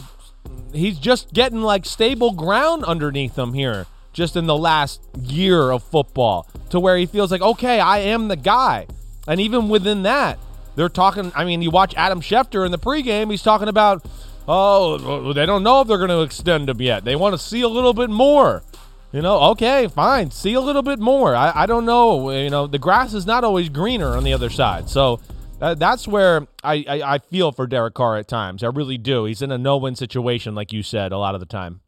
he's 0.71 0.99
just 0.99 1.33
getting 1.33 1.63
like 1.63 1.85
stable 1.85 2.31
ground 2.31 2.85
underneath 2.85 3.35
him 3.35 3.53
here 3.53 3.87
just 4.13 4.35
in 4.35 4.45
the 4.45 4.57
last 4.57 5.01
year 5.19 5.71
of 5.71 5.83
football 5.83 6.47
to 6.69 6.79
where 6.79 6.97
he 6.97 7.05
feels 7.05 7.31
like 7.31 7.41
okay 7.41 7.79
i 7.79 7.99
am 7.99 8.29
the 8.29 8.35
guy 8.35 8.87
and 9.27 9.39
even 9.39 9.69
within 9.69 10.03
that 10.03 10.39
they're 10.75 10.89
talking 10.89 11.31
i 11.35 11.43
mean 11.43 11.61
you 11.61 11.69
watch 11.69 11.93
adam 11.95 12.21
schefter 12.21 12.65
in 12.65 12.71
the 12.71 12.79
pregame 12.79 13.29
he's 13.29 13.43
talking 13.43 13.67
about 13.67 14.05
oh 14.47 15.33
they 15.33 15.45
don't 15.45 15.63
know 15.63 15.81
if 15.81 15.87
they're 15.87 15.97
going 15.97 16.09
to 16.09 16.21
extend 16.21 16.69
him 16.69 16.81
yet 16.81 17.03
they 17.03 17.15
want 17.15 17.33
to 17.33 17.37
see 17.37 17.61
a 17.61 17.67
little 17.67 17.93
bit 17.93 18.09
more 18.09 18.63
you 19.11 19.21
know 19.21 19.39
okay 19.39 19.87
fine 19.87 20.31
see 20.31 20.53
a 20.53 20.61
little 20.61 20.83
bit 20.83 20.99
more 20.99 21.35
i, 21.35 21.51
I 21.63 21.65
don't 21.65 21.85
know 21.85 22.31
you 22.31 22.49
know 22.49 22.67
the 22.67 22.79
grass 22.79 23.13
is 23.13 23.25
not 23.25 23.43
always 23.43 23.69
greener 23.69 24.15
on 24.15 24.23
the 24.23 24.33
other 24.33 24.49
side 24.49 24.89
so 24.89 25.19
uh, 25.59 25.73
that's 25.73 26.07
where 26.07 26.47
I, 26.63 26.85
I, 26.87 27.15
I 27.15 27.17
feel 27.17 27.51
for 27.51 27.65
Derek 27.65 27.95
Carr 27.95 28.17
at 28.17 28.27
times. 28.27 28.63
I 28.63 28.67
really 28.67 28.97
do. 28.97 29.25
He's 29.25 29.41
in 29.41 29.51
a 29.51 29.57
no-win 29.57 29.95
situation, 29.95 30.53
like 30.53 30.71
you 30.71 30.83
said, 30.83 31.11
a 31.11 31.17
lot 31.17 31.33
of 31.33 31.39
the 31.39 31.47
time. 31.47 31.81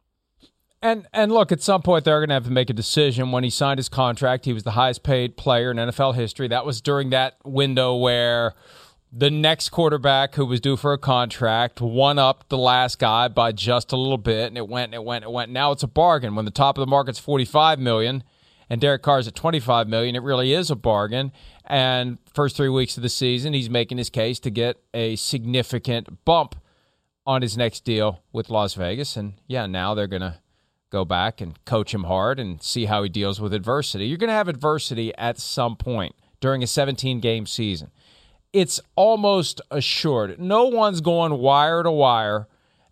And 0.82 1.06
and 1.12 1.30
look, 1.30 1.52
at 1.52 1.62
some 1.62 1.82
point 1.82 2.04
they're 2.04 2.20
going 2.20 2.30
to 2.30 2.34
have 2.34 2.44
to 2.44 2.50
make 2.50 2.70
a 2.70 2.74
decision. 2.74 3.32
When 3.32 3.44
he 3.44 3.50
signed 3.50 3.78
his 3.78 3.88
contract, 3.88 4.46
he 4.46 4.52
was 4.52 4.62
the 4.62 4.72
highest 4.72 5.02
paid 5.02 5.36
player 5.36 5.70
in 5.70 5.76
NFL 5.76 6.14
history. 6.14 6.48
That 6.48 6.64
was 6.64 6.80
during 6.80 7.10
that 7.10 7.36
window 7.44 7.96
where 7.96 8.54
the 9.12 9.30
next 9.30 9.70
quarterback 9.70 10.36
who 10.36 10.46
was 10.46 10.60
due 10.60 10.76
for 10.76 10.92
a 10.92 10.98
contract 10.98 11.80
won 11.80 12.18
up 12.18 12.48
the 12.48 12.56
last 12.56 12.98
guy 12.98 13.28
by 13.28 13.52
just 13.52 13.92
a 13.92 13.96
little 13.96 14.18
bit, 14.18 14.46
and 14.46 14.56
it 14.56 14.68
went 14.68 14.86
and 14.86 14.94
it 14.94 15.04
went 15.04 15.24
and 15.24 15.30
it 15.30 15.34
went. 15.34 15.50
Now 15.50 15.72
it's 15.72 15.82
a 15.82 15.88
bargain. 15.88 16.34
When 16.34 16.44
the 16.46 16.50
top 16.50 16.78
of 16.78 16.82
the 16.82 16.90
market's 16.90 17.18
forty 17.18 17.44
five 17.44 17.78
million, 17.78 18.24
and 18.70 18.80
Derek 18.80 19.02
Carr's 19.02 19.28
at 19.28 19.34
twenty 19.34 19.60
five 19.60 19.86
million, 19.86 20.16
it 20.16 20.22
really 20.22 20.54
is 20.54 20.70
a 20.70 20.76
bargain. 20.76 21.32
And 21.66 22.18
first 22.32 22.56
three 22.56 22.68
weeks 22.70 22.96
of 22.96 23.02
the 23.02 23.08
season, 23.10 23.52
he's 23.52 23.68
making 23.68 23.98
his 23.98 24.10
case 24.10 24.40
to 24.40 24.50
get 24.50 24.78
a 24.94 25.16
significant 25.16 26.24
bump 26.24 26.56
on 27.26 27.42
his 27.42 27.56
next 27.56 27.84
deal 27.84 28.22
with 28.32 28.48
Las 28.48 28.74
Vegas. 28.74 29.16
And 29.16 29.34
yeah, 29.46 29.66
now 29.66 29.94
they're 29.94 30.08
going 30.08 30.22
to 30.22 30.39
go 30.90 31.04
back 31.04 31.40
and 31.40 31.64
coach 31.64 31.94
him 31.94 32.04
hard 32.04 32.38
and 32.38 32.62
see 32.62 32.86
how 32.86 33.02
he 33.02 33.08
deals 33.08 33.40
with 33.40 33.54
adversity. 33.54 34.06
You're 34.06 34.18
going 34.18 34.28
to 34.28 34.34
have 34.34 34.48
adversity 34.48 35.16
at 35.16 35.38
some 35.38 35.76
point 35.76 36.14
during 36.40 36.62
a 36.62 36.66
17 36.66 37.20
game 37.20 37.46
season. 37.46 37.90
It's 38.52 38.80
almost 38.96 39.60
assured. 39.70 40.40
No 40.40 40.66
one's 40.66 41.00
going 41.00 41.32
wire 41.38 41.84
to 41.84 41.90
wire 41.90 42.48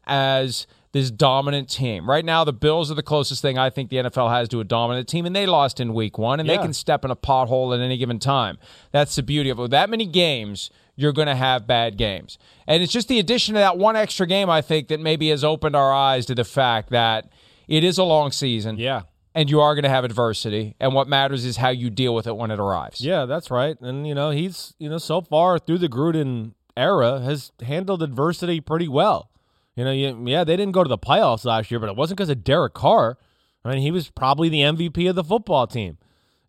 as 0.07 0.67
this 0.93 1.11
dominant 1.11 1.69
team. 1.69 2.09
Right 2.09 2.25
now, 2.25 2.45
the 2.45 2.53
Bills 2.53 2.91
are 2.91 2.95
the 2.95 3.03
closest 3.03 3.43
thing 3.43 3.59
I 3.59 3.69
think 3.69 3.91
the 3.91 3.97
NFL 3.97 4.31
has 4.31 4.49
to 4.51 4.61
a 4.61 4.65
dominant 4.65 5.09
team, 5.09 5.27
and 5.27 5.35
they 5.35 5.47
lost 5.47 5.81
in 5.81 5.93
week 5.93 6.17
one, 6.17 6.41
and 6.41 6.49
they 6.49 6.57
can 6.57 6.73
step 6.73 7.05
in 7.05 7.11
a 7.11 7.17
pothole 7.17 7.75
at 7.75 7.81
any 7.81 7.99
given 7.99 8.19
time. 8.19 8.59
That's 8.91 9.15
the 9.17 9.23
beauty 9.23 9.51
of 9.51 9.59
it. 9.59 9.63
With 9.63 9.71
that 9.73 9.91
many 9.91 10.07
games, 10.07 10.71
you're 10.97 11.13
going 11.13 11.29
to 11.29 11.37
have 11.37 11.67
bad 11.67 11.99
games. 11.99 12.39
And 12.67 12.83
it's 12.83 12.93
just 12.93 13.09
the 13.09 13.19
addition 13.19 13.55
of 13.57 13.61
that 13.61 13.77
one 13.77 13.97
extra 13.97 14.27
game, 14.27 14.49
I 14.49 14.63
think, 14.63 14.89
that 14.89 15.01
maybe 15.01 15.29
has 15.29 15.45
opened 15.45 15.77
our 15.77 15.93
eyes 15.93 16.25
to 16.27 16.35
the 16.35 16.45
fact 16.45 16.91
that 16.91 17.31
it 17.69 17.85
is 17.85 17.99
a 17.99 18.05
long 18.05 18.33
season. 18.33 18.79
Yeah. 18.79 19.03
And 19.35 19.49
you 19.49 19.61
are 19.61 19.75
going 19.75 19.85
to 19.85 19.91
have 19.91 20.05
adversity. 20.05 20.75
And 20.81 20.95
what 20.95 21.07
matters 21.07 21.45
is 21.45 21.59
how 21.59 21.69
you 21.69 21.91
deal 21.91 22.15
with 22.15 22.27
it 22.27 22.37
when 22.37 22.51
it 22.51 22.59
arrives. 22.59 23.01
Yeah, 23.01 23.27
that's 23.27 23.51
right. 23.51 23.79
And 23.81 24.07
you 24.09 24.15
know, 24.15 24.31
he's 24.31 24.75
you 24.79 24.89
know 24.89 24.99
so 24.99 25.21
far 25.21 25.59
through 25.59 25.79
the 25.79 25.89
Gruden 25.89 26.55
era 26.77 27.21
has 27.21 27.53
handled 27.63 28.03
adversity 28.03 28.61
pretty 28.61 28.89
well. 28.89 29.31
You 29.77 29.85
know, 29.85 29.93
you, 29.93 30.25
yeah, 30.27 30.43
they 30.43 30.57
didn't 30.57 30.73
go 30.73 30.83
to 30.83 30.89
the 30.89 30.99
playoffs 30.99 31.45
last 31.45 31.71
year, 31.71 31.79
but 31.79 31.89
it 31.89 31.95
wasn't 31.95 32.17
because 32.17 32.31
of 32.31 32.43
Derek 32.43 32.75
Carr. 32.75 33.17
I 33.65 33.71
mean, 33.71 33.83
he 33.83 33.93
was 33.93 34.11
probably 34.11 34.49
the 34.49 34.63
MVP 34.63 35.09
of 35.09 35.15
the 35.15 35.23
football 35.23 35.67
team. 35.67 35.99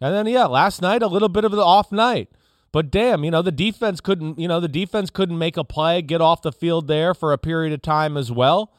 And 0.01 0.15
then 0.15 0.25
yeah, 0.27 0.45
last 0.45 0.81
night 0.81 1.03
a 1.03 1.07
little 1.07 1.29
bit 1.29 1.43
of 1.43 1.51
the 1.51 1.63
off 1.63 1.91
night. 1.91 2.29
But 2.71 2.91
damn, 2.91 3.23
you 3.23 3.31
know, 3.31 3.41
the 3.41 3.51
defense 3.51 3.99
couldn't, 3.99 4.39
you 4.39 4.47
know, 4.47 4.59
the 4.59 4.67
defense 4.67 5.09
couldn't 5.09 5.37
make 5.37 5.57
a 5.57 5.63
play, 5.63 6.01
get 6.01 6.21
off 6.21 6.41
the 6.41 6.51
field 6.51 6.87
there 6.87 7.13
for 7.13 7.33
a 7.33 7.37
period 7.37 7.73
of 7.73 7.81
time 7.81 8.15
as 8.15 8.31
well. 8.31 8.71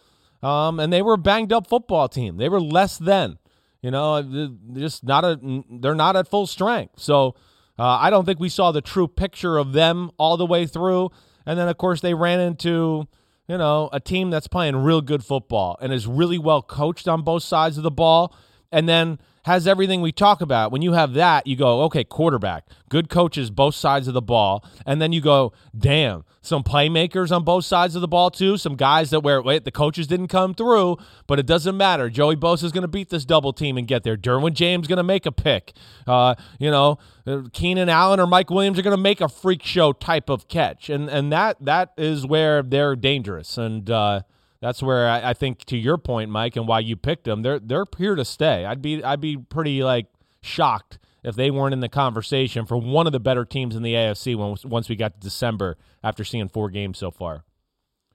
Um, 0.42 0.80
and 0.80 0.92
they 0.92 1.02
were 1.02 1.14
a 1.14 1.18
banged 1.18 1.52
up 1.52 1.66
football 1.66 2.08
team. 2.08 2.36
They 2.38 2.48
were 2.48 2.60
less 2.60 2.98
than, 2.98 3.38
you 3.82 3.90
know, 3.90 4.22
they're 4.22 4.82
just 4.82 5.04
not 5.04 5.24
a, 5.24 5.38
they're 5.70 5.94
not 5.94 6.16
at 6.16 6.28
full 6.28 6.46
strength. 6.46 6.98
So 6.98 7.34
uh, 7.78 7.98
I 8.00 8.10
don't 8.10 8.24
think 8.24 8.40
we 8.40 8.48
saw 8.48 8.72
the 8.72 8.80
true 8.80 9.08
picture 9.08 9.58
of 9.58 9.72
them 9.72 10.10
all 10.16 10.36
the 10.36 10.46
way 10.46 10.66
through. 10.66 11.10
And 11.44 11.58
then 11.58 11.68
of 11.68 11.76
course 11.76 12.00
they 12.00 12.14
ran 12.14 12.40
into, 12.40 13.06
you 13.48 13.58
know, 13.58 13.90
a 13.92 14.00
team 14.00 14.30
that's 14.30 14.48
playing 14.48 14.76
real 14.76 15.00
good 15.00 15.24
football 15.24 15.76
and 15.80 15.92
is 15.92 16.06
really 16.06 16.38
well 16.38 16.62
coached 16.62 17.08
on 17.08 17.22
both 17.22 17.42
sides 17.42 17.76
of 17.76 17.82
the 17.82 17.90
ball. 17.90 18.34
And 18.72 18.88
then 18.88 19.18
has 19.44 19.66
everything 19.66 20.00
we 20.00 20.12
talk 20.12 20.40
about. 20.40 20.70
When 20.70 20.82
you 20.82 20.92
have 20.92 21.14
that, 21.14 21.46
you 21.46 21.56
go, 21.56 21.82
okay, 21.82 22.04
quarterback, 22.04 22.66
good 22.88 23.08
coaches, 23.08 23.50
both 23.50 23.74
sides 23.74 24.08
of 24.08 24.14
the 24.14 24.22
ball. 24.22 24.64
And 24.84 25.00
then 25.00 25.12
you 25.12 25.20
go, 25.20 25.52
damn, 25.76 26.24
some 26.42 26.62
playmakers 26.62 27.34
on 27.34 27.44
both 27.44 27.64
sides 27.64 27.94
of 27.94 28.00
the 28.00 28.08
ball, 28.08 28.30
too. 28.30 28.56
Some 28.56 28.76
guys 28.76 29.10
that 29.10 29.20
where, 29.20 29.42
wait, 29.42 29.64
the 29.64 29.70
coaches 29.70 30.06
didn't 30.06 30.28
come 30.28 30.54
through, 30.54 30.96
but 31.26 31.38
it 31.38 31.46
doesn't 31.46 31.76
matter. 31.76 32.10
Joey 32.10 32.36
Bosa 32.36 32.64
is 32.64 32.72
going 32.72 32.82
to 32.82 32.88
beat 32.88 33.10
this 33.10 33.24
double 33.24 33.52
team 33.52 33.76
and 33.76 33.86
get 33.86 34.02
there. 34.02 34.16
Derwin 34.16 34.54
James 34.54 34.86
going 34.86 34.96
to 34.98 35.02
make 35.02 35.26
a 35.26 35.32
pick. 35.32 35.72
Uh, 36.06 36.34
you 36.58 36.70
know, 36.70 36.98
uh, 37.26 37.42
Keenan 37.52 37.88
Allen 37.88 38.20
or 38.20 38.26
Mike 38.26 38.50
Williams 38.50 38.78
are 38.78 38.82
going 38.82 38.96
to 38.96 39.02
make 39.02 39.20
a 39.20 39.28
freak 39.28 39.62
show 39.62 39.92
type 39.92 40.28
of 40.28 40.48
catch. 40.48 40.90
And, 40.90 41.08
and 41.08 41.32
that 41.32 41.56
that 41.60 41.92
is 41.96 42.26
where 42.26 42.62
they're 42.62 42.96
dangerous. 42.96 43.58
And, 43.58 43.90
uh, 43.90 44.22
that's 44.60 44.82
where 44.82 45.08
I, 45.08 45.30
I 45.30 45.34
think, 45.34 45.64
to 45.66 45.76
your 45.76 45.98
point, 45.98 46.30
Mike, 46.30 46.56
and 46.56 46.68
why 46.68 46.80
you 46.80 46.96
picked 46.96 47.24
them, 47.24 47.42
they're 47.42 47.58
they're 47.58 47.86
here 47.96 48.14
to 48.14 48.24
stay. 48.24 48.64
I'd 48.64 48.82
be 48.82 49.02
I'd 49.02 49.20
be 49.20 49.36
pretty 49.36 49.82
like 49.82 50.06
shocked 50.42 50.98
if 51.22 51.34
they 51.34 51.50
weren't 51.50 51.72
in 51.72 51.80
the 51.80 51.88
conversation 51.88 52.66
for 52.66 52.76
one 52.76 53.06
of 53.06 53.12
the 53.12 53.20
better 53.20 53.44
teams 53.44 53.76
in 53.76 53.82
the 53.82 53.94
AFC 53.94 54.36
when, 54.36 54.56
once 54.70 54.88
we 54.88 54.96
got 54.96 55.14
to 55.14 55.20
December 55.20 55.76
after 56.02 56.24
seeing 56.24 56.48
four 56.48 56.70
games 56.70 56.98
so 56.98 57.10
far. 57.10 57.44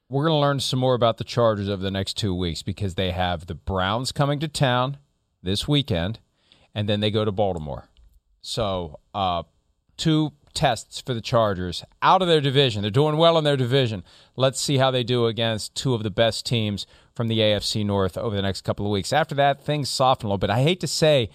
We're 0.09 0.25
going 0.25 0.37
to 0.37 0.41
learn 0.41 0.59
some 0.59 0.79
more 0.79 0.93
about 0.93 1.17
the 1.17 1.23
Chargers 1.23 1.67
over 1.67 1.81
the 1.81 1.91
next 1.91 2.15
two 2.15 2.33
weeks 2.33 2.61
because 2.61 2.95
they 2.95 3.11
have 3.11 3.47
the 3.47 3.55
Browns 3.55 4.11
coming 4.11 4.39
to 4.39 4.47
town 4.47 4.97
this 5.41 5.67
weekend, 5.67 6.19
and 6.75 6.87
then 6.87 6.99
they 6.99 7.09
go 7.09 7.25
to 7.25 7.31
Baltimore. 7.31 7.89
So, 8.41 8.99
uh, 9.15 9.43
two 9.97 10.33
tests 10.55 11.01
for 11.01 11.13
the 11.13 11.21
Chargers 11.21 11.83
out 12.01 12.21
of 12.21 12.27
their 12.27 12.41
division. 12.41 12.81
They're 12.81 12.91
doing 12.91 13.17
well 13.17 13.37
in 13.37 13.43
their 13.43 13.57
division. 13.57 14.03
Let's 14.35 14.59
see 14.59 14.77
how 14.77 14.91
they 14.91 15.03
do 15.03 15.27
against 15.27 15.75
two 15.75 15.93
of 15.93 16.03
the 16.03 16.09
best 16.09 16.45
teams 16.45 16.87
from 17.13 17.27
the 17.27 17.39
AFC 17.39 17.85
North 17.85 18.17
over 18.17 18.35
the 18.35 18.41
next 18.41 18.61
couple 18.61 18.85
of 18.85 18.91
weeks. 18.91 19.13
After 19.13 19.35
that, 19.35 19.63
things 19.63 19.89
soften 19.89 20.25
a 20.25 20.29
little 20.29 20.37
bit. 20.37 20.49
I 20.49 20.61
hate 20.61 20.79
to 20.79 20.87
say 20.87 21.29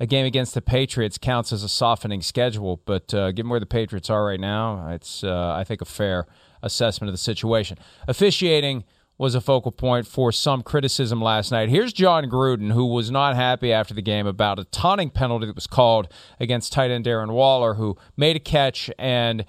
a 0.00 0.06
game 0.06 0.24
against 0.24 0.54
the 0.54 0.62
Patriots 0.62 1.18
counts 1.18 1.52
as 1.52 1.62
a 1.62 1.68
softening 1.68 2.22
schedule, 2.22 2.80
but 2.84 3.12
uh, 3.12 3.32
given 3.32 3.50
where 3.50 3.60
the 3.60 3.66
Patriots 3.66 4.10
are 4.10 4.24
right 4.24 4.40
now, 4.40 4.88
it's 4.90 5.24
uh, 5.24 5.54
I 5.56 5.64
think 5.64 5.80
a 5.80 5.86
fair 5.86 6.26
assessment 6.62 7.08
of 7.08 7.14
the 7.14 7.18
situation. 7.18 7.78
Officiating 8.06 8.84
was 9.18 9.34
a 9.34 9.40
focal 9.40 9.72
point 9.72 10.06
for 10.06 10.30
some 10.30 10.62
criticism 10.62 11.20
last 11.20 11.50
night. 11.50 11.68
Here's 11.68 11.92
Jon 11.92 12.30
Gruden, 12.30 12.72
who 12.72 12.86
was 12.86 13.10
not 13.10 13.34
happy 13.34 13.72
after 13.72 13.92
the 13.92 14.02
game 14.02 14.26
about 14.26 14.60
a 14.60 14.64
taunting 14.64 15.10
penalty 15.10 15.46
that 15.46 15.56
was 15.56 15.66
called 15.66 16.08
against 16.38 16.72
tight 16.72 16.92
end 16.92 17.04
Darren 17.04 17.32
Waller, 17.32 17.74
who 17.74 17.96
made 18.16 18.36
a 18.36 18.40
catch 18.40 18.90
and 18.98 19.44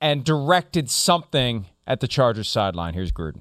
and 0.00 0.22
directed 0.22 0.90
something 0.90 1.66
at 1.86 2.00
the 2.00 2.08
Chargers 2.08 2.48
sideline. 2.48 2.92
Here's 2.92 3.12
Gruden. 3.12 3.40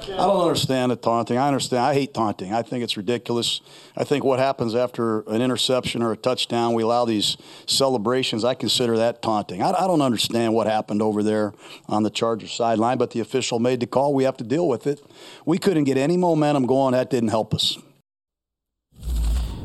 I 0.00 0.06
don't 0.06 0.40
understand 0.40 0.92
the 0.92 0.96
taunting. 0.96 1.38
I 1.38 1.48
understand. 1.48 1.84
I 1.84 1.92
hate 1.92 2.14
taunting. 2.14 2.54
I 2.54 2.62
think 2.62 2.84
it's 2.84 2.96
ridiculous. 2.96 3.60
I 3.96 4.04
think 4.04 4.22
what 4.22 4.38
happens 4.38 4.76
after 4.76 5.20
an 5.22 5.42
interception 5.42 6.02
or 6.02 6.12
a 6.12 6.16
touchdown, 6.16 6.74
we 6.74 6.84
allow 6.84 7.04
these 7.04 7.36
celebrations. 7.66 8.44
I 8.44 8.54
consider 8.54 8.96
that 8.96 9.22
taunting. 9.22 9.60
I, 9.60 9.70
I 9.72 9.86
don't 9.88 10.00
understand 10.00 10.54
what 10.54 10.68
happened 10.68 11.02
over 11.02 11.24
there 11.24 11.52
on 11.88 12.04
the 12.04 12.10
Chargers 12.10 12.52
sideline, 12.52 12.96
but 12.96 13.10
the 13.10 13.18
official 13.18 13.58
made 13.58 13.80
the 13.80 13.88
call. 13.88 14.14
We 14.14 14.22
have 14.22 14.36
to 14.36 14.44
deal 14.44 14.68
with 14.68 14.86
it. 14.86 15.02
We 15.44 15.58
couldn't 15.58 15.84
get 15.84 15.96
any 15.96 16.16
momentum 16.16 16.66
going. 16.66 16.92
That 16.92 17.10
didn't 17.10 17.30
help 17.30 17.52
us. 17.52 17.76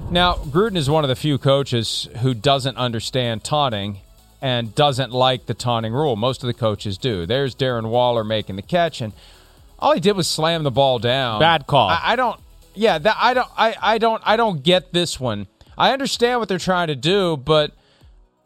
Now, 0.10 0.36
Gruden 0.36 0.78
is 0.78 0.90
one 0.90 1.04
of 1.04 1.10
the 1.10 1.16
few 1.16 1.38
coaches 1.38 2.10
who 2.22 2.34
doesn't 2.34 2.78
understand 2.78 3.44
taunting 3.44 4.00
and 4.42 4.74
doesn't 4.74 5.12
like 5.12 5.46
the 5.46 5.54
taunting 5.54 5.94
rule. 5.94 6.16
Most 6.16 6.44
of 6.44 6.48
the 6.48 6.54
coaches 6.54 6.98
do. 6.98 7.28
There's 7.28 7.56
Darren 7.56 7.90
Waller 7.90 8.24
making 8.24 8.56
the 8.56 8.62
catch, 8.62 9.00
and 9.00 9.14
all 9.84 9.94
he 9.94 10.00
did 10.00 10.14
was 10.16 10.28
slam 10.28 10.64
the 10.64 10.72
ball 10.72 10.98
down. 11.00 11.40
Bad 11.40 11.68
call. 11.68 11.90
I, 11.90 12.00
I 12.04 12.16
don't. 12.16 12.40
Yeah, 12.74 12.98
that 12.98 13.18
I 13.20 13.34
don't. 13.34 13.50
I, 13.58 13.76
I 13.82 13.98
don't. 13.98 14.22
I 14.26 14.36
don't 14.38 14.64
get 14.64 14.94
this 14.94 15.20
one. 15.20 15.48
I 15.78 15.92
understand 15.92 16.40
what 16.40 16.50
they're 16.50 16.58
trying 16.58 16.88
to 16.88 16.96
do, 16.96 17.38
but 17.38 17.72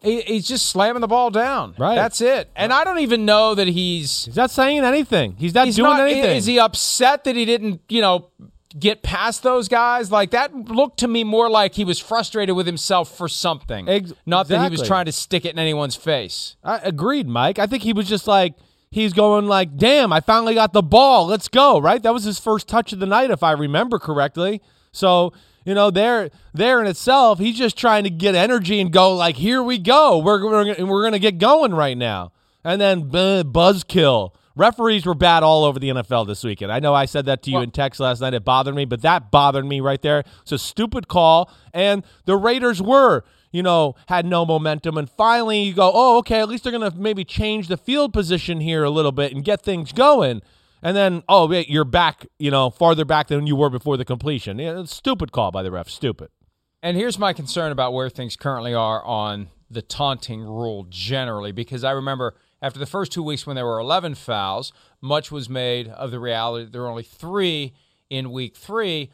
he, 0.01 0.21
he's 0.21 0.47
just 0.47 0.67
slamming 0.67 1.01
the 1.01 1.07
ball 1.07 1.29
down. 1.29 1.75
Right. 1.77 1.95
That's 1.95 2.21
it. 2.21 2.49
And 2.55 2.73
I 2.73 2.83
don't 2.83 2.99
even 2.99 3.25
know 3.25 3.55
that 3.55 3.67
he's. 3.67 4.25
He's 4.25 4.35
not 4.35 4.51
saying 4.51 4.79
anything. 4.79 5.35
He's 5.37 5.53
not 5.53 5.65
he's 5.65 5.75
doing 5.75 5.91
not- 5.91 6.01
anything. 6.01 6.37
Is 6.37 6.45
he 6.45 6.59
upset 6.59 7.23
that 7.25 7.35
he 7.35 7.45
didn't, 7.45 7.81
you 7.89 8.01
know, 8.01 8.29
get 8.77 9.01
past 9.03 9.43
those 9.43 9.67
guys? 9.67 10.11
Like 10.11 10.31
that 10.31 10.53
looked 10.55 10.99
to 10.99 11.07
me 11.07 11.23
more 11.23 11.49
like 11.49 11.75
he 11.75 11.85
was 11.85 11.99
frustrated 11.99 12.55
with 12.55 12.65
himself 12.65 13.15
for 13.15 13.27
something, 13.27 13.87
Ex- 13.87 14.13
not 14.25 14.47
that 14.49 14.63
he 14.63 14.69
was 14.69 14.85
trying 14.87 15.05
to 15.05 15.11
stick 15.11 15.45
it 15.45 15.51
in 15.51 15.59
anyone's 15.59 15.95
face. 15.95 16.55
I 16.63 16.77
agreed, 16.79 17.27
Mike. 17.27 17.59
I 17.59 17.67
think 17.67 17.83
he 17.83 17.93
was 17.93 18.07
just 18.07 18.27
like 18.27 18.55
he's 18.91 19.13
going 19.13 19.47
like, 19.47 19.77
"Damn, 19.77 20.13
I 20.13 20.19
finally 20.19 20.53
got 20.53 20.73
the 20.73 20.83
ball. 20.83 21.27
Let's 21.27 21.47
go!" 21.47 21.79
Right? 21.79 22.01
That 22.01 22.13
was 22.13 22.23
his 22.23 22.39
first 22.39 22.67
touch 22.67 22.93
of 22.93 22.99
the 22.99 23.05
night, 23.05 23.31
if 23.31 23.43
I 23.43 23.51
remember 23.51 23.99
correctly. 23.99 24.61
So 24.91 25.33
you 25.67 25.73
know, 25.73 25.91
there, 25.91 26.29
there 26.53 26.79
in 26.79 26.87
itself, 26.87 27.39
he's 27.39 27.57
just 27.57 27.77
trying 27.77 28.05
to 28.05 28.09
get 28.09 28.35
energy 28.35 28.79
and 28.79 28.89
go 28.89 29.13
like, 29.13 29.35
"Here 29.35 29.61
we 29.61 29.77
go. 29.77 30.17
We're 30.17 30.45
we're, 30.45 30.85
we're 30.85 31.03
gonna 31.03 31.19
get 31.19 31.39
going 31.39 31.73
right 31.73 31.97
now." 31.97 32.31
And 32.63 32.79
then 32.79 32.99
uh, 33.13 33.43
buzzkill. 33.43 34.31
Referees 34.55 35.05
were 35.05 35.13
bad 35.13 35.43
all 35.43 35.65
over 35.65 35.77
the 35.77 35.89
NFL 35.89 36.25
this 36.25 36.43
weekend. 36.43 36.71
I 36.71 36.79
know 36.79 36.93
I 36.93 37.05
said 37.05 37.25
that 37.25 37.43
to 37.43 37.51
you 37.51 37.59
in 37.59 37.69
text 37.69 37.99
last 37.99 38.21
night. 38.21 38.33
It 38.33 38.43
bothered 38.43 38.73
me, 38.73 38.85
but 38.85 39.01
that 39.01 39.29
bothered 39.29 39.65
me 39.65 39.81
right 39.81 40.01
there. 40.01 40.23
It's 40.41 40.53
a 40.53 40.57
stupid 40.57 41.09
call, 41.09 41.51
and 41.73 42.03
the 42.23 42.37
Raiders 42.37 42.81
were 42.81 43.23
you 43.57 43.63
know, 43.63 43.95
had 44.07 44.23
no 44.23 44.45
momentum. 44.45 44.99
And 44.99 45.09
finally, 45.09 45.63
you 45.63 45.73
go, 45.73 45.91
oh, 45.91 46.19
okay, 46.19 46.39
at 46.39 46.47
least 46.47 46.63
they're 46.63 46.71
going 46.71 46.91
to 46.91 46.95
maybe 46.95 47.25
change 47.25 47.69
the 47.69 47.75
field 47.75 48.13
position 48.13 48.59
here 48.59 48.83
a 48.83 48.91
little 48.91 49.11
bit 49.11 49.33
and 49.33 49.43
get 49.43 49.63
things 49.63 49.91
going. 49.91 50.43
And 50.83 50.95
then, 50.95 51.23
oh, 51.27 51.47
wait, 51.47 51.67
you're 51.67 51.83
back, 51.83 52.27
you 52.37 52.51
know, 52.51 52.69
farther 52.69 53.03
back 53.03 53.29
than 53.29 53.47
you 53.47 53.55
were 53.55 53.71
before 53.71 53.97
the 53.97 54.05
completion. 54.05 54.59
Yeah, 54.59 54.83
stupid 54.83 55.31
call 55.31 55.49
by 55.49 55.63
the 55.63 55.71
ref. 55.71 55.89
Stupid. 55.89 56.29
And 56.83 56.95
here's 56.95 57.17
my 57.17 57.33
concern 57.33 57.71
about 57.71 57.93
where 57.93 58.11
things 58.11 58.35
currently 58.35 58.75
are 58.75 59.03
on 59.03 59.47
the 59.71 59.81
taunting 59.81 60.41
rule 60.41 60.85
generally, 60.87 61.51
because 61.51 61.83
I 61.83 61.91
remember 61.91 62.35
after 62.61 62.77
the 62.77 62.85
first 62.85 63.11
two 63.11 63.23
weeks 63.23 63.47
when 63.47 63.55
there 63.55 63.65
were 63.65 63.79
11 63.79 64.13
fouls, 64.13 64.71
much 65.01 65.31
was 65.31 65.49
made 65.49 65.87
of 65.87 66.11
the 66.11 66.19
reality 66.19 66.69
there 66.71 66.81
were 66.81 66.89
only 66.89 67.01
three 67.01 67.73
in 68.07 68.31
week 68.31 68.55
three. 68.55 69.09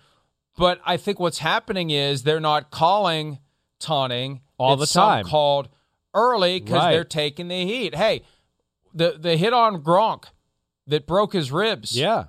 But 0.57 0.81
I 0.85 0.97
think 0.97 1.17
what's 1.17 1.39
happening 1.39 1.91
is 1.91 2.23
they're 2.23 2.41
not 2.41 2.71
calling 2.71 3.39
taunting 3.83 4.41
All 4.57 4.75
the 4.75 4.85
time. 4.87 5.25
called 5.25 5.69
early 6.13 6.59
because 6.59 6.75
Right. 6.77 6.91
they're 6.93 7.03
taking 7.03 7.47
the 7.47 7.65
heat. 7.65 7.95
Hey, 7.95 8.23
the 8.93 9.17
the 9.19 9.35
hit 9.37 9.53
on 9.53 9.81
Gronk 9.83 10.25
that 10.87 11.05
broke 11.07 11.33
his 11.33 11.51
ribs. 11.51 11.97
Yeah. 11.97 12.25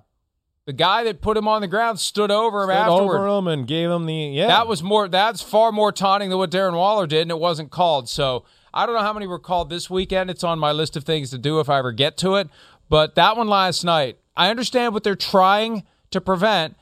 The 0.66 0.72
guy 0.72 1.04
that 1.04 1.20
put 1.20 1.36
him 1.36 1.46
on 1.46 1.60
the 1.60 1.68
ground 1.68 2.00
stood 2.00 2.30
over 2.30 2.62
him 2.62 2.68
Stood 2.70 2.76
afterward. 2.78 3.18
over 3.18 3.38
him 3.38 3.46
and 3.48 3.66
gave 3.66 3.90
him 3.90 4.06
the, 4.06 4.14
yeah. 4.14 4.46
That 4.46 4.66
was 4.66 4.82
more. 4.82 5.08
That's 5.08 5.42
far 5.42 5.72
more 5.72 5.92
taunting 5.92 6.30
than 6.30 6.38
what 6.38 6.50
Darren 6.50 6.74
Waller 6.74 7.06
did, 7.06 7.20
and 7.22 7.30
it 7.30 7.38
wasn't 7.38 7.70
called. 7.70 8.08
So 8.08 8.44
I 8.72 8.86
don't 8.86 8.94
know 8.94 9.02
how 9.02 9.12
many 9.12 9.26
were 9.26 9.38
called 9.38 9.68
this 9.68 9.90
weekend. 9.90 10.30
It's 10.30 10.42
on 10.42 10.58
my 10.58 10.72
list 10.72 10.96
of 10.96 11.04
things 11.04 11.28
to 11.30 11.38
do 11.38 11.60
if 11.60 11.68
I 11.68 11.78
ever 11.78 11.92
get 11.92 12.16
to 12.18 12.36
it. 12.36 12.48
But 12.88 13.14
that 13.14 13.36
one 13.36 13.46
last 13.48 13.84
night, 13.84 14.18
I 14.36 14.48
understand 14.48 14.94
what 14.94 15.04
they're 15.04 15.14
trying 15.14 15.84
to 16.12 16.20
prevent. 16.20 16.76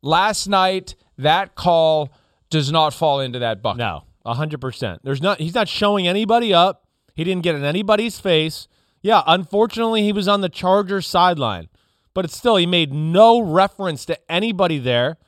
Last 0.00 0.46
night, 0.46 0.94
that 1.18 1.54
call 1.54 2.08
does 2.48 2.72
not 2.72 2.94
fall 2.94 3.20
into 3.20 3.40
that 3.40 3.60
bucket. 3.60 3.78
No, 3.78 4.04
hundred 4.36 4.60
percent. 4.60 5.00
There's 5.04 5.22
not. 5.22 5.40
He's 5.40 5.54
not 5.54 5.68
showing 5.68 6.06
anybody 6.06 6.52
up. 6.52 6.86
He 7.14 7.24
didn't 7.24 7.42
get 7.42 7.54
in 7.54 7.64
anybody's 7.64 8.20
face. 8.20 8.68
Yeah, 9.02 9.22
unfortunately, 9.26 10.02
he 10.02 10.12
was 10.12 10.28
on 10.28 10.40
the 10.40 10.48
Chargers 10.48 11.06
sideline, 11.06 11.68
but 12.14 12.24
it's 12.24 12.36
still 12.36 12.56
he 12.56 12.66
made 12.66 12.92
no 12.92 13.40
reference 13.40 14.04
to 14.06 14.18
anybody 14.30 14.78
there. 14.78 15.18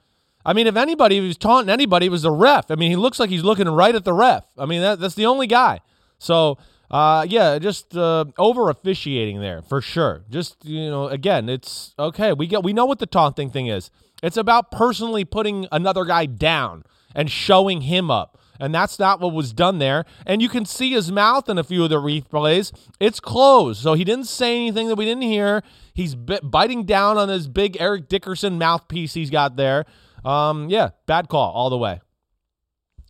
I 0.44 0.52
mean, 0.52 0.66
if 0.66 0.76
anybody 0.76 1.20
he 1.20 1.26
was 1.26 1.36
taunting 1.36 1.70
anybody, 1.70 2.08
was 2.08 2.22
the 2.22 2.30
ref. 2.30 2.70
I 2.70 2.74
mean, 2.74 2.90
he 2.90 2.96
looks 2.96 3.20
like 3.20 3.30
he's 3.30 3.44
looking 3.44 3.68
right 3.68 3.94
at 3.94 4.04
the 4.04 4.12
ref. 4.12 4.44
I 4.56 4.66
mean, 4.66 4.80
that, 4.80 4.98
that's 4.98 5.14
the 5.14 5.26
only 5.26 5.46
guy. 5.46 5.80
So, 6.18 6.58
uh, 6.90 7.26
yeah, 7.28 7.58
just 7.58 7.96
uh, 7.96 8.24
over 8.38 8.70
officiating 8.70 9.40
there 9.40 9.62
for 9.62 9.80
sure. 9.80 10.24
Just 10.30 10.64
you 10.64 10.88
know, 10.90 11.08
again, 11.08 11.48
it's 11.48 11.94
okay. 11.98 12.32
We 12.32 12.46
get 12.46 12.64
we 12.64 12.72
know 12.72 12.86
what 12.86 12.98
the 12.98 13.06
taunting 13.06 13.50
thing 13.50 13.66
is. 13.66 13.90
It's 14.22 14.36
about 14.36 14.70
personally 14.70 15.24
putting 15.24 15.66
another 15.72 16.04
guy 16.04 16.26
down 16.26 16.84
and 17.14 17.30
showing 17.30 17.82
him 17.82 18.10
up. 18.10 18.38
And 18.60 18.74
that's 18.74 18.98
not 18.98 19.20
what 19.20 19.32
was 19.32 19.52
done 19.52 19.78
there. 19.78 20.04
And 20.26 20.42
you 20.42 20.48
can 20.48 20.64
see 20.64 20.92
his 20.92 21.10
mouth 21.10 21.48
in 21.48 21.58
a 21.58 21.64
few 21.64 21.82
of 21.82 21.90
the 21.90 21.96
replays. 21.96 22.72
It's 23.00 23.18
closed. 23.18 23.82
So 23.82 23.94
he 23.94 24.04
didn't 24.04 24.26
say 24.26 24.54
anything 24.56 24.88
that 24.88 24.96
we 24.96 25.06
didn't 25.06 25.22
hear. 25.22 25.62
He's 25.94 26.14
bi- 26.14 26.40
biting 26.42 26.84
down 26.84 27.16
on 27.16 27.28
his 27.28 27.48
big 27.48 27.76
Eric 27.80 28.08
Dickerson 28.08 28.58
mouthpiece 28.58 29.14
he's 29.14 29.30
got 29.30 29.56
there. 29.56 29.86
Um, 30.24 30.68
yeah, 30.68 30.90
bad 31.06 31.28
call 31.28 31.50
all 31.52 31.70
the 31.70 31.78
way. 31.78 32.00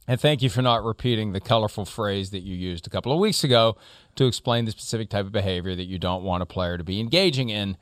And 0.06 0.20
thank 0.20 0.42
you 0.42 0.50
for 0.50 0.62
not 0.62 0.82
repeating 0.82 1.32
the 1.32 1.40
colorful 1.40 1.84
phrase 1.84 2.30
that 2.30 2.40
you 2.40 2.56
used 2.56 2.86
a 2.86 2.90
couple 2.90 3.12
of 3.12 3.20
weeks 3.20 3.44
ago 3.44 3.76
to 4.16 4.26
explain 4.26 4.64
the 4.64 4.72
specific 4.72 5.08
type 5.08 5.26
of 5.26 5.32
behavior 5.32 5.76
that 5.76 5.84
you 5.84 5.98
don't 5.98 6.24
want 6.24 6.42
a 6.42 6.46
player 6.46 6.76
to 6.76 6.82
be 6.82 6.98
engaging 6.98 7.48
in 7.48 7.76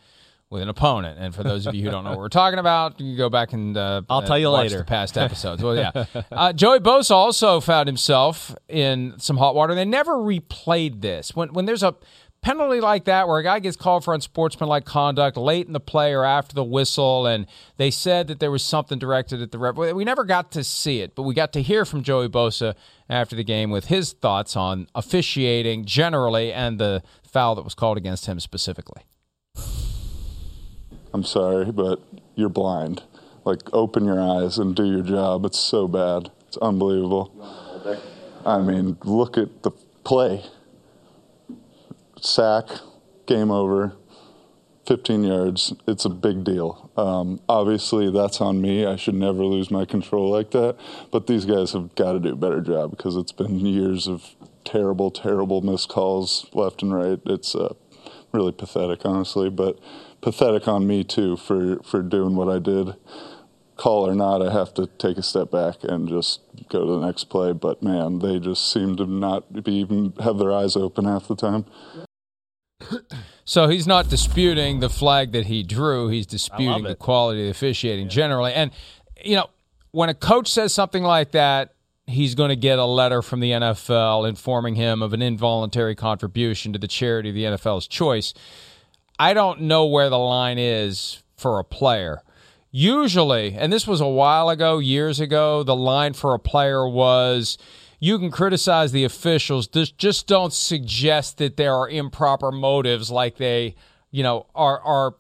with 0.51 0.63
an 0.63 0.69
opponent. 0.69 1.19
And 1.19 1.35
for 1.35 1.43
those 1.43 1.67
of 1.67 1.75
you 1.75 1.85
who 1.85 1.91
don't 1.91 2.05
know 2.05 2.11
what 2.11 2.19
we're 2.21 2.29
talking 2.29 2.59
about, 2.59 2.99
you 3.01 3.11
can 3.11 3.17
go 3.17 3.29
back 3.29 3.53
and 3.53 3.77
uh, 3.77 4.03
I'll 4.09 4.23
tell 4.23 4.39
you 4.39 4.51
watch 4.51 4.65
later. 4.65 4.79
the 4.79 4.85
past 4.85 5.19
episodes. 5.19 5.63
Well, 5.63 5.77
yeah. 5.77 6.05
Uh, 6.33 6.53
Joey 6.53 6.81
Bosa 6.81 7.11
also 7.11 7.61
found 7.61 7.87
himself 7.89 8.55
in 8.69 9.15
some 9.19 9.37
hot 9.37 9.55
water. 9.55 9.75
They 9.75 9.85
never 9.85 10.15
replayed 10.15 11.03
this. 11.03 11.37
When 11.37 11.53
when 11.53 11.67
there's 11.67 11.83
a 11.83 11.95
penalty 12.41 12.81
like 12.81 13.05
that 13.05 13.27
where 13.27 13.39
a 13.39 13.43
guy 13.43 13.59
gets 13.59 13.77
called 13.77 14.05
for 14.05 14.15
unsportsmanlike 14.15 14.85
conduct 14.85 15.37
late 15.37 15.67
in 15.67 15.73
the 15.73 15.81
play 15.81 16.13
or 16.13 16.25
after 16.25 16.55
the 16.55 16.63
whistle 16.65 17.27
and 17.27 17.47
they 17.79 17.91
said 17.91 18.29
that 18.29 18.39
there 18.39 18.51
was 18.51 18.63
something 18.63 18.99
directed 18.99 19.43
at 19.43 19.51
the 19.51 19.59
ref 19.59 19.75
we 19.77 20.05
never 20.05 20.25
got 20.25 20.53
to 20.53 20.63
see 20.63 21.01
it 21.01 21.17
but 21.17 21.25
we 21.25 21.35
got 21.35 21.53
to 21.53 21.61
hear 21.61 21.85
from 21.85 22.01
joey 22.01 22.29
bosa 22.29 22.75
after 23.11 23.35
the 23.35 23.43
game 23.43 23.71
with 23.71 23.87
his 23.87 24.13
thoughts 24.13 24.55
on 24.55 24.87
officiating 24.95 25.85
generally 25.85 26.53
and 26.53 26.79
the 26.79 27.03
foul 27.25 27.57
that 27.57 27.63
was 27.63 27.75
called 27.75 27.99
against 27.99 28.27
him 28.27 28.39
specifically 28.39 29.03
I'm 31.13 31.25
sorry, 31.25 31.73
but 31.73 32.01
you're 32.35 32.49
blind. 32.49 33.03
Like, 33.45 33.63
open 33.73 34.05
your 34.05 34.21
eyes 34.21 34.59
and 34.59 34.75
do 34.75 34.85
your 34.85 35.03
job. 35.03 35.45
It's 35.45 35.59
so 35.59 35.89
bad. 35.89 36.31
It's 36.47 36.57
unbelievable. 36.59 37.33
I 38.45 38.61
mean, 38.61 38.97
look 39.05 39.37
at 39.39 39.63
the 39.63 39.71
play. 40.05 40.45
Sack, 42.21 42.67
game 43.27 43.51
over, 43.51 43.95
15 44.87 45.23
yards. 45.23 45.75
It's 45.87 46.05
a 46.05 46.11
big 46.11 46.45
deal. 46.45 46.91
Um, 46.97 47.41
obviously, 47.49 48.11
that's 48.11 48.41
on 48.41 48.61
me. 48.61 48.87
I 48.87 48.97
should 48.97 49.15
never 49.15 49.45
lose 49.45 49.71
my 49.71 49.85
control 49.85 50.31
like 50.31 50.51
that. 50.53 50.77
But 51.11 51.27
these 51.27 51.45
guys 51.45 51.73
have 51.73 51.95
got 51.95 52.13
to 52.13 52.21
do 52.21 52.33
a 52.33 52.37
better 52.37 52.61
job 52.63 52.91
because 52.91 53.17
it's 53.17 53.33
been 53.33 53.61
years 53.61 54.09
of 54.09 54.35
terrible, 54.65 55.11
terrible 55.11 55.61
missed 55.61 55.91
calls 55.91 56.47
left 56.55 56.83
and 56.83 56.95
right. 56.95 57.21
It's 57.27 57.55
uh, 57.55 57.75
really 58.33 58.53
pathetic, 58.53 59.05
honestly. 59.05 59.51
But 59.51 59.79
pathetic 60.21 60.69
on 60.69 60.87
me 60.87 61.05
too 61.05 61.37
for 61.37 61.83
for 61.83 62.03
doing 62.03 62.37
what 62.37 62.49
I 62.49 62.59
did. 62.59 62.95
Call 63.77 64.09
or 64.09 64.15
not, 64.15 64.43
I 64.43 64.53
have 64.53 64.75
to 64.75 64.89
take 64.99 65.19
a 65.19 65.23
step 65.23 65.53
back 65.53 65.85
and 65.85 66.09
just 66.09 66.41
go 66.69 66.85
to 66.85 66.99
the 66.99 67.07
next 67.07 67.25
play. 67.25 67.53
But 67.53 67.81
man, 67.81 68.19
they 68.19 68.41
just 68.41 68.73
seem 68.73 68.97
to 68.97 69.07
not 69.07 69.65
be 69.65 69.73
even 69.75 70.15
have 70.21 70.39
their 70.39 70.53
eyes 70.53 70.75
open 70.75 71.05
half 71.05 71.29
the 71.29 71.37
time. 71.37 71.65
So 73.49 73.67
he's 73.67 73.87
not 73.87 74.11
disputing 74.11 74.81
the 74.81 74.91
flag 74.91 75.33
that 75.33 75.47
he 75.47 75.63
drew. 75.63 76.09
He's 76.09 76.27
disputing 76.27 76.85
the 76.85 76.95
quality 76.95 77.41
of 77.41 77.47
the 77.47 77.51
officiating 77.51 78.11
generally. 78.11 78.53
And, 78.53 78.71
you 79.25 79.37
know, 79.37 79.49
when 79.91 80.11
a 80.11 80.15
coach 80.15 80.53
says 80.53 80.75
something 80.75 81.03
like 81.03 81.31
that, 81.31 81.73
he's 82.07 82.35
going 82.35 82.51
to 82.51 82.57
get 82.57 82.79
a 82.79 82.85
letter 82.85 83.23
from 83.23 83.41
the 83.41 83.53
NFL 83.53 84.29
informing 84.29 84.75
him 84.75 85.01
of 85.01 85.15
an 85.15 85.23
involuntary 85.23 85.95
contribution 85.95 86.75
to 86.75 86.79
the 86.79 86.89
charity 86.89 87.31
of 87.31 87.35
the 87.35 87.45
NFL's 87.45 87.87
choice. 87.87 88.35
I 89.19 89.35
don't 89.35 89.63
know 89.63 89.87
where 89.87 90.09
the 90.09 90.19
line 90.19 90.59
is 90.59 91.23
for 91.37 91.59
a 91.59 91.65
player. 91.65 92.23
Usually, 92.71 93.55
and 93.55 93.73
this 93.73 93.87
was 93.87 94.01
a 94.01 94.07
while 94.07 94.51
ago, 94.51 94.79
years 94.79 95.21
ago, 95.21 95.63
the 95.63 95.75
line 95.75 96.13
for 96.13 96.35
a 96.35 96.39
player 96.39 96.87
was 96.87 97.57
you 97.99 98.19
can 98.19 98.31
criticize 98.31 98.93
the 98.93 99.05
officials, 99.05 99.67
just 99.67 100.27
don't 100.27 100.53
suggest 100.53 101.39
that 101.39 101.57
there 101.57 101.75
are 101.75 101.89
improper 101.89 102.53
motives 102.53 103.11
like 103.11 103.37
they, 103.37 103.75
you 104.11 104.23
know, 104.23 104.47
are 104.55 104.81
are 104.81 105.15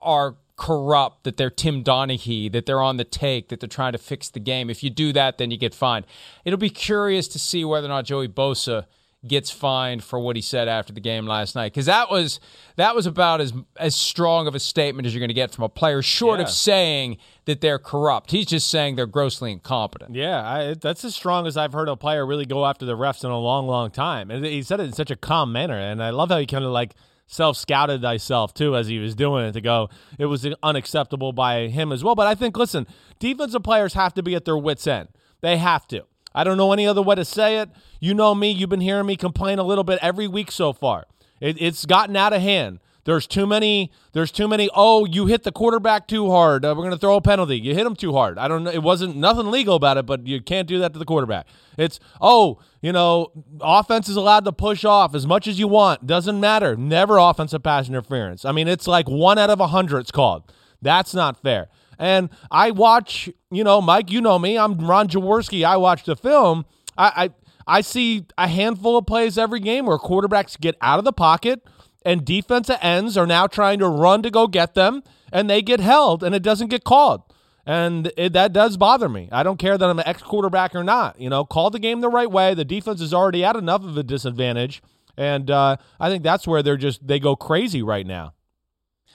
are 0.00 0.36
corrupt, 0.56 1.24
that 1.24 1.38
they're 1.38 1.50
Tim 1.50 1.82
Donaghy, 1.82 2.52
that 2.52 2.66
they're 2.66 2.82
on 2.82 2.98
the 2.98 3.04
take, 3.04 3.48
that 3.48 3.60
they're 3.60 3.68
trying 3.68 3.92
to 3.92 3.98
fix 3.98 4.28
the 4.28 4.40
game. 4.40 4.68
If 4.68 4.84
you 4.84 4.90
do 4.90 5.10
that, 5.14 5.38
then 5.38 5.50
you 5.50 5.56
get 5.56 5.74
fined. 5.74 6.06
It'll 6.44 6.58
be 6.58 6.70
curious 6.70 7.28
to 7.28 7.38
see 7.38 7.64
whether 7.64 7.86
or 7.86 7.88
not 7.88 8.04
Joey 8.04 8.28
Bosa 8.28 8.84
gets 9.26 9.50
fined 9.50 10.02
for 10.02 10.18
what 10.18 10.34
he 10.34 10.40
said 10.40 10.66
after 10.66 10.94
the 10.94 11.00
game 11.00 11.26
last 11.26 11.54
night 11.54 11.70
because 11.74 11.84
that 11.84 12.10
was 12.10 12.40
that 12.76 12.94
was 12.94 13.04
about 13.06 13.38
as 13.40 13.52
as 13.76 13.94
strong 13.94 14.46
of 14.46 14.54
a 14.54 14.58
statement 14.58 15.04
as 15.06 15.12
you're 15.12 15.20
going 15.20 15.28
to 15.28 15.34
get 15.34 15.50
from 15.50 15.62
a 15.64 15.68
player 15.68 16.00
short 16.00 16.38
Yeah. 16.40 16.44
of 16.46 16.50
saying 16.50 17.18
that 17.44 17.60
they're 17.60 17.78
corrupt 17.78 18.30
he's 18.30 18.46
just 18.46 18.70
saying 18.70 18.96
they're 18.96 19.06
grossly 19.06 19.52
incompetent 19.52 20.14
Yeah, 20.14 20.40
I, 20.42 20.72
that's 20.74 21.04
as 21.04 21.14
strong 21.14 21.46
as 21.46 21.58
I've 21.58 21.74
heard 21.74 21.88
a 21.90 21.96
player 21.96 22.24
really 22.24 22.46
go 22.46 22.64
after 22.64 22.86
the 22.86 22.96
refs 22.96 23.22
in 23.22 23.30
a 23.30 23.38
long, 23.38 23.66
long 23.66 23.90
time. 23.90 24.30
And 24.30 24.42
he 24.42 24.62
said 24.62 24.80
it 24.80 24.84
in 24.84 24.92
such 24.94 25.10
a 25.10 25.16
calm 25.16 25.52
manner, 25.52 25.78
and 25.78 26.02
I 26.02 26.10
love 26.10 26.30
how 26.30 26.38
he 26.38 26.46
kind 26.46 26.64
of 26.64 26.70
like 26.70 26.94
self 27.26 27.58
scouted 27.58 28.00
thyself 28.00 28.54
too 28.54 28.74
as 28.74 28.86
he 28.88 28.98
was 28.98 29.14
doing 29.14 29.44
it 29.44 29.52
to 29.52 29.60
go. 29.60 29.90
It 30.18 30.26
was 30.26 30.46
unacceptable 30.62 31.32
by 31.34 31.68
him 31.68 31.92
as 31.92 32.02
well. 32.02 32.14
But 32.14 32.26
I 32.26 32.34
think, 32.34 32.56
listen, 32.56 32.86
defensive 33.18 33.62
players 33.62 33.92
have 33.94 34.14
to 34.14 34.22
be 34.22 34.34
at 34.34 34.44
their 34.46 34.56
wits' 34.58 34.86
end. 34.86 35.08
They 35.42 35.58
have 35.58 35.86
to. 35.88 36.04
I 36.34 36.44
don't 36.44 36.56
know 36.56 36.72
any 36.72 36.86
other 36.86 37.02
way 37.02 37.14
to 37.16 37.24
say 37.24 37.58
it. 37.58 37.70
You 38.00 38.14
know 38.14 38.34
me. 38.34 38.50
You've 38.50 38.70
been 38.70 38.80
hearing 38.80 39.06
me 39.06 39.16
complain 39.16 39.58
a 39.58 39.64
little 39.64 39.84
bit 39.84 39.98
every 40.00 40.28
week 40.28 40.50
so 40.50 40.72
far. 40.72 41.06
It, 41.40 41.60
it's 41.60 41.86
gotten 41.86 42.16
out 42.16 42.32
of 42.32 42.42
hand. 42.42 42.80
There's 43.04 43.26
too 43.26 43.46
many. 43.46 43.90
There's 44.12 44.30
too 44.30 44.46
many. 44.46 44.68
Oh, 44.74 45.06
you 45.06 45.26
hit 45.26 45.42
the 45.42 45.52
quarterback 45.52 46.06
too 46.06 46.30
hard. 46.30 46.64
Uh, 46.64 46.74
we're 46.76 46.84
gonna 46.84 46.98
throw 46.98 47.16
a 47.16 47.20
penalty. 47.20 47.58
You 47.58 47.74
hit 47.74 47.86
him 47.86 47.96
too 47.96 48.12
hard. 48.12 48.38
I 48.38 48.46
don't 48.46 48.64
know. 48.64 48.70
It 48.70 48.82
wasn't 48.82 49.16
nothing 49.16 49.50
legal 49.50 49.74
about 49.74 49.96
it, 49.96 50.04
but 50.06 50.26
you 50.26 50.40
can't 50.42 50.68
do 50.68 50.78
that 50.80 50.92
to 50.92 50.98
the 50.98 51.04
quarterback. 51.04 51.46
It's 51.78 51.98
oh, 52.20 52.58
you 52.82 52.92
know, 52.92 53.32
offense 53.60 54.08
is 54.08 54.16
allowed 54.16 54.44
to 54.44 54.52
push 54.52 54.84
off 54.84 55.14
as 55.14 55.26
much 55.26 55.46
as 55.46 55.58
you 55.58 55.66
want. 55.66 56.06
Doesn't 56.06 56.38
matter. 56.38 56.76
Never 56.76 57.16
offensive 57.16 57.62
pass 57.62 57.88
interference. 57.88 58.44
I 58.44 58.52
mean, 58.52 58.68
it's 58.68 58.86
like 58.86 59.08
one 59.08 59.38
out 59.38 59.50
of 59.50 59.60
a 59.60 59.68
hundred. 59.68 60.00
It's 60.00 60.10
called. 60.10 60.52
That's 60.82 61.14
not 61.14 61.40
fair. 61.42 61.68
And 62.00 62.30
I 62.50 62.72
watch. 62.72 63.30
You 63.52 63.62
know, 63.62 63.80
Mike. 63.80 64.10
You 64.10 64.20
know 64.20 64.38
me. 64.38 64.58
I'm 64.58 64.78
Ron 64.78 65.06
Jaworski. 65.06 65.64
I 65.64 65.76
watch 65.76 66.04
the 66.04 66.16
film. 66.16 66.64
I, 66.98 67.12
I 67.16 67.30
I 67.66 67.80
see 67.82 68.26
a 68.36 68.48
handful 68.48 68.96
of 68.96 69.06
plays 69.06 69.38
every 69.38 69.60
game 69.60 69.86
where 69.86 69.98
quarterbacks 69.98 70.58
get 70.58 70.76
out 70.80 70.98
of 70.98 71.04
the 71.04 71.12
pocket 71.12 71.62
and 72.04 72.24
defensive 72.24 72.78
ends 72.80 73.16
are 73.16 73.26
now 73.26 73.46
trying 73.46 73.78
to 73.78 73.88
run 73.88 74.22
to 74.22 74.30
go 74.30 74.46
get 74.46 74.74
them 74.74 75.02
and 75.32 75.48
they 75.48 75.62
get 75.62 75.78
held 75.78 76.24
and 76.24 76.34
it 76.34 76.42
doesn't 76.42 76.68
get 76.68 76.82
called. 76.82 77.22
And 77.66 78.10
it, 78.16 78.32
that 78.32 78.52
does 78.52 78.76
bother 78.76 79.08
me. 79.08 79.28
I 79.30 79.42
don't 79.42 79.58
care 79.58 79.78
that 79.78 79.88
I'm 79.88 79.98
an 79.98 80.06
ex 80.08 80.22
quarterback 80.22 80.74
or 80.74 80.82
not. 80.82 81.20
You 81.20 81.28
know, 81.28 81.44
call 81.44 81.70
the 81.70 81.78
game 81.78 82.00
the 82.00 82.08
right 82.08 82.30
way. 82.30 82.54
The 82.54 82.64
defense 82.64 83.00
is 83.00 83.14
already 83.14 83.44
at 83.44 83.54
enough 83.54 83.84
of 83.84 83.96
a 83.96 84.02
disadvantage. 84.02 84.82
And 85.16 85.50
uh, 85.50 85.76
I 86.00 86.08
think 86.08 86.24
that's 86.24 86.46
where 86.46 86.62
they're 86.62 86.76
just, 86.78 87.06
they 87.06 87.20
go 87.20 87.36
crazy 87.36 87.82
right 87.82 88.06
now. 88.06 88.32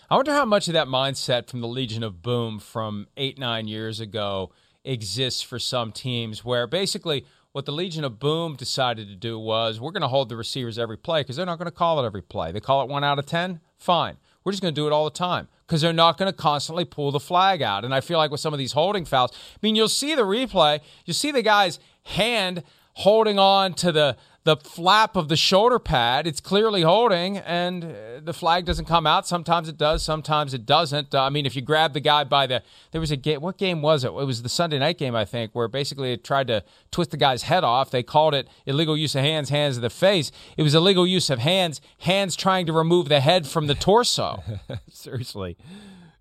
I 0.07 0.17
wonder 0.17 0.33
how 0.33 0.45
much 0.45 0.67
of 0.67 0.73
that 0.73 0.87
mindset 0.87 1.49
from 1.49 1.61
the 1.61 1.67
Legion 1.67 2.03
of 2.03 2.21
Boom 2.21 2.59
from 2.59 3.07
eight, 3.17 3.39
nine 3.39 3.67
years 3.67 3.99
ago 3.99 4.51
exists 4.83 5.41
for 5.41 5.57
some 5.57 5.91
teams 5.91 6.45
where 6.45 6.67
basically 6.67 7.25
what 7.53 7.65
the 7.65 7.71
Legion 7.71 8.03
of 8.03 8.19
Boom 8.19 8.55
decided 8.55 9.07
to 9.07 9.15
do 9.15 9.39
was 9.39 9.79
we're 9.79 9.89
going 9.89 10.03
to 10.03 10.07
hold 10.07 10.29
the 10.29 10.35
receivers 10.35 10.77
every 10.77 10.97
play 10.97 11.21
because 11.21 11.37
they're 11.37 11.45
not 11.45 11.57
going 11.57 11.65
to 11.65 11.71
call 11.71 12.03
it 12.03 12.05
every 12.05 12.21
play. 12.21 12.51
They 12.51 12.59
call 12.59 12.83
it 12.83 12.89
one 12.89 13.03
out 13.03 13.17
of 13.17 13.25
10, 13.25 13.61
fine. 13.79 14.17
We're 14.43 14.51
just 14.51 14.61
going 14.61 14.75
to 14.75 14.79
do 14.79 14.85
it 14.85 14.93
all 14.93 15.05
the 15.05 15.09
time 15.09 15.47
because 15.65 15.81
they're 15.81 15.91
not 15.91 16.19
going 16.19 16.31
to 16.31 16.37
constantly 16.37 16.85
pull 16.85 17.11
the 17.11 17.19
flag 17.19 17.63
out. 17.63 17.83
And 17.83 17.91
I 17.91 17.99
feel 17.99 18.19
like 18.19 18.29
with 18.29 18.39
some 18.39 18.53
of 18.53 18.59
these 18.59 18.73
holding 18.73 19.05
fouls, 19.05 19.31
I 19.33 19.57
mean, 19.63 19.75
you'll 19.75 19.89
see 19.89 20.13
the 20.13 20.21
replay, 20.21 20.81
you 21.05 21.13
see 21.13 21.31
the 21.31 21.41
guy's 21.41 21.79
hand 22.03 22.61
holding 22.95 23.39
on 23.39 23.73
to 23.75 23.91
the 23.91 24.17
the 24.43 24.55
flap 24.57 25.15
of 25.15 25.27
the 25.27 25.35
shoulder 25.35 25.79
pad. 25.79 26.27
It's 26.27 26.39
clearly 26.39 26.83
holding, 26.83 27.39
and 27.39 27.83
uh, 27.83 27.87
the 28.23 28.31
flag 28.31 28.63
doesn't 28.63 28.85
come 28.85 29.07
out. 29.07 29.25
Sometimes 29.25 29.67
it 29.67 29.75
does, 29.75 30.03
sometimes 30.03 30.53
it 30.53 30.67
doesn't. 30.67 31.15
Uh, 31.15 31.23
I 31.23 31.29
mean, 31.31 31.47
if 31.47 31.55
you 31.55 31.63
grab 31.63 31.93
the 31.93 31.99
guy 31.99 32.23
by 32.25 32.45
the, 32.45 32.61
there 32.91 33.01
was 33.01 33.09
a 33.09 33.15
game. 33.15 33.41
What 33.41 33.57
game 33.57 33.81
was 33.81 34.03
it? 34.03 34.09
It 34.09 34.13
was 34.13 34.43
the 34.43 34.49
Sunday 34.49 34.77
night 34.77 34.99
game, 34.99 35.15
I 35.15 35.25
think, 35.25 35.55
where 35.55 35.67
basically 35.67 36.13
it 36.13 36.23
tried 36.23 36.45
to 36.49 36.63
twist 36.91 37.09
the 37.09 37.17
guy's 37.17 37.41
head 37.41 37.63
off. 37.63 37.89
They 37.89 38.03
called 38.03 38.35
it 38.35 38.47
illegal 38.67 38.95
use 38.95 39.15
of 39.15 39.21
hands, 39.21 39.49
hands 39.49 39.77
to 39.77 39.81
the 39.81 39.89
face. 39.89 40.31
It 40.57 40.61
was 40.61 40.75
illegal 40.75 41.07
use 41.07 41.31
of 41.31 41.39
hands, 41.39 41.81
hands 42.01 42.35
trying 42.35 42.67
to 42.67 42.73
remove 42.73 43.09
the 43.09 43.21
head 43.21 43.47
from 43.47 43.65
the 43.65 43.73
torso. 43.73 44.43
Seriously. 44.91 45.57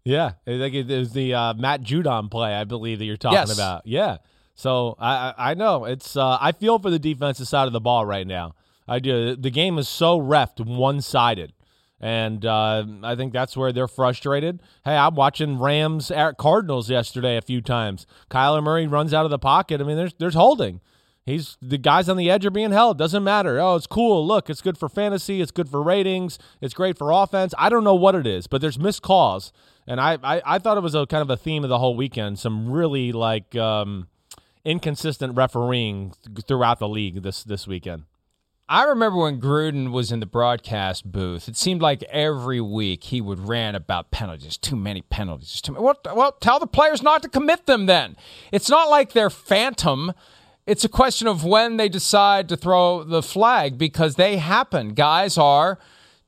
Yeah. 0.03 0.33
I 0.47 0.57
think 0.59 0.75
it 0.75 0.89
was 0.89 1.13
the 1.13 1.35
uh, 1.35 1.53
Matt 1.55 1.83
Judon 1.83 2.31
play, 2.31 2.55
I 2.55 2.65
believe, 2.65 3.01
that 3.01 3.05
you're 3.05 3.19
talking 3.19 3.37
Yes. 3.37 3.53
about. 3.55 3.87
Yeah. 3.87 4.17
So 4.55 4.97
I, 4.99 5.35
I 5.37 5.55
know 5.55 5.85
it's 5.85 6.17
uh, 6.17 6.39
I 6.41 6.53
feel 6.53 6.79
for 6.79 6.91
the 6.91 6.99
defensive 6.99 7.49
side 7.49 7.67
of 7.67 7.73
the 7.73 7.81
ball 7.81 8.07
right 8.07 8.27
now. 8.27 8.55
I 8.87 8.99
do. 8.99 9.35
The 9.35 9.51
game 9.51 9.79
is 9.79 9.89
so 9.89 10.21
refed 10.21 10.65
one 10.65 11.01
sided, 11.01 11.53
and 12.01 12.45
uh, 12.45 12.85
I 13.03 13.17
think 13.17 13.33
that's 13.33 13.57
where 13.57 13.73
they're 13.73 13.89
frustrated. 13.89 14.63
Hey, 14.85 14.97
I'm 14.97 15.15
watching 15.15 15.59
Rams 15.59 16.11
at 16.11 16.37
Cardinals 16.37 16.91
yesterday 16.91 17.37
a 17.37 17.43
few 17.43 17.61
times. 17.61 18.07
Kyler 18.31 18.63
Murray 18.63 18.87
runs 18.87 19.15
out 19.15 19.25
of 19.25 19.31
the 19.31 19.39
pocket. 19.39 19.81
I 19.81 19.85
mean, 19.85 19.97
there's 19.97 20.15
there's 20.19 20.35
holding. 20.35 20.81
He's 21.27 21.57
the 21.63 21.79
guys 21.79 22.11
on 22.11 22.19
the 22.19 22.31
edge 22.31 22.45
are 22.45 22.51
being 22.51 22.73
held. 22.73 22.99
Doesn't 22.99 23.25
matter. 23.25 23.59
Oh, 23.59 23.77
it's 23.77 23.87
cool. 23.87 24.27
Look, 24.27 24.51
it's 24.51 24.61
good 24.61 24.77
for 24.77 24.91
fantasy. 24.91 25.41
It's 25.41 25.51
good 25.51 25.71
for 25.71 25.83
ratings. 25.83 26.39
It's 26.61 26.75
great 26.75 26.99
for 26.99 27.11
offense. 27.11 27.55
I 27.57 27.71
don't 27.71 27.85
know 27.85 27.95
what 27.95 28.15
it 28.15 28.27
is, 28.27 28.47
but 28.47 28.61
there's 28.61 28.79
missed 28.79 29.03
calls, 29.03 29.51
and 29.87 30.01
I 30.01 30.19
I, 30.23 30.43
I 30.45 30.59
thought 30.59 30.77
it 30.77 30.83
was 30.83 30.95
a 30.95 31.07
kind 31.07 31.23
of 31.23 31.31
a 31.31 31.37
theme 31.39 31.65
of 31.65 31.71
the 31.71 31.79
whole 31.79 31.97
weekend. 31.97 32.39
Some 32.39 32.71
really 32.71 33.11
like 33.11 33.57
um, 33.57 34.09
inconsistent 34.65 35.37
refereeing 35.37 36.15
throughout 36.47 36.79
the 36.79 36.89
league 36.89 37.23
this 37.23 37.45
this 37.45 37.67
weekend. 37.67 38.05
I 38.67 38.85
remember 38.85 39.19
when 39.19 39.41
Gruden 39.41 39.93
was 39.93 40.11
in 40.11 40.21
the 40.21 40.27
broadcast 40.27 41.11
booth. 41.13 41.49
It 41.49 41.57
seemed 41.57 41.83
like 41.83 42.03
every 42.05 42.63
week 42.63 43.05
he 43.05 43.21
would 43.21 43.47
rant 43.47 43.77
about 43.77 44.11
penalties. 44.11 44.57
Too 44.57 44.77
many 44.77 45.03
penalties. 45.03 45.61
Too 45.61 45.73
many. 45.73 45.85
Well, 45.85 45.99
well, 46.15 46.33
tell 46.33 46.59
the 46.59 46.67
players 46.67 47.03
not 47.03 47.23
to 47.23 47.29
commit 47.29 47.67
them. 47.67 47.85
Then 47.85 48.17
it's 48.53 48.71
not 48.71 48.89
like 48.89 49.13
they're 49.13 49.29
phantom. 49.29 50.15
It's 50.67 50.85
a 50.85 50.89
question 50.89 51.29
of 51.29 51.45
when 51.45 51.77
they 51.77 51.91
decide 51.91 52.49
to 52.49 52.57
throw 52.57 53.05
the 53.05 53.23
flag 53.23 53.77
because 53.77 54.15
they 54.15 54.39
happen. 54.39 54.95
Guys 54.95 55.37
are 55.37 55.79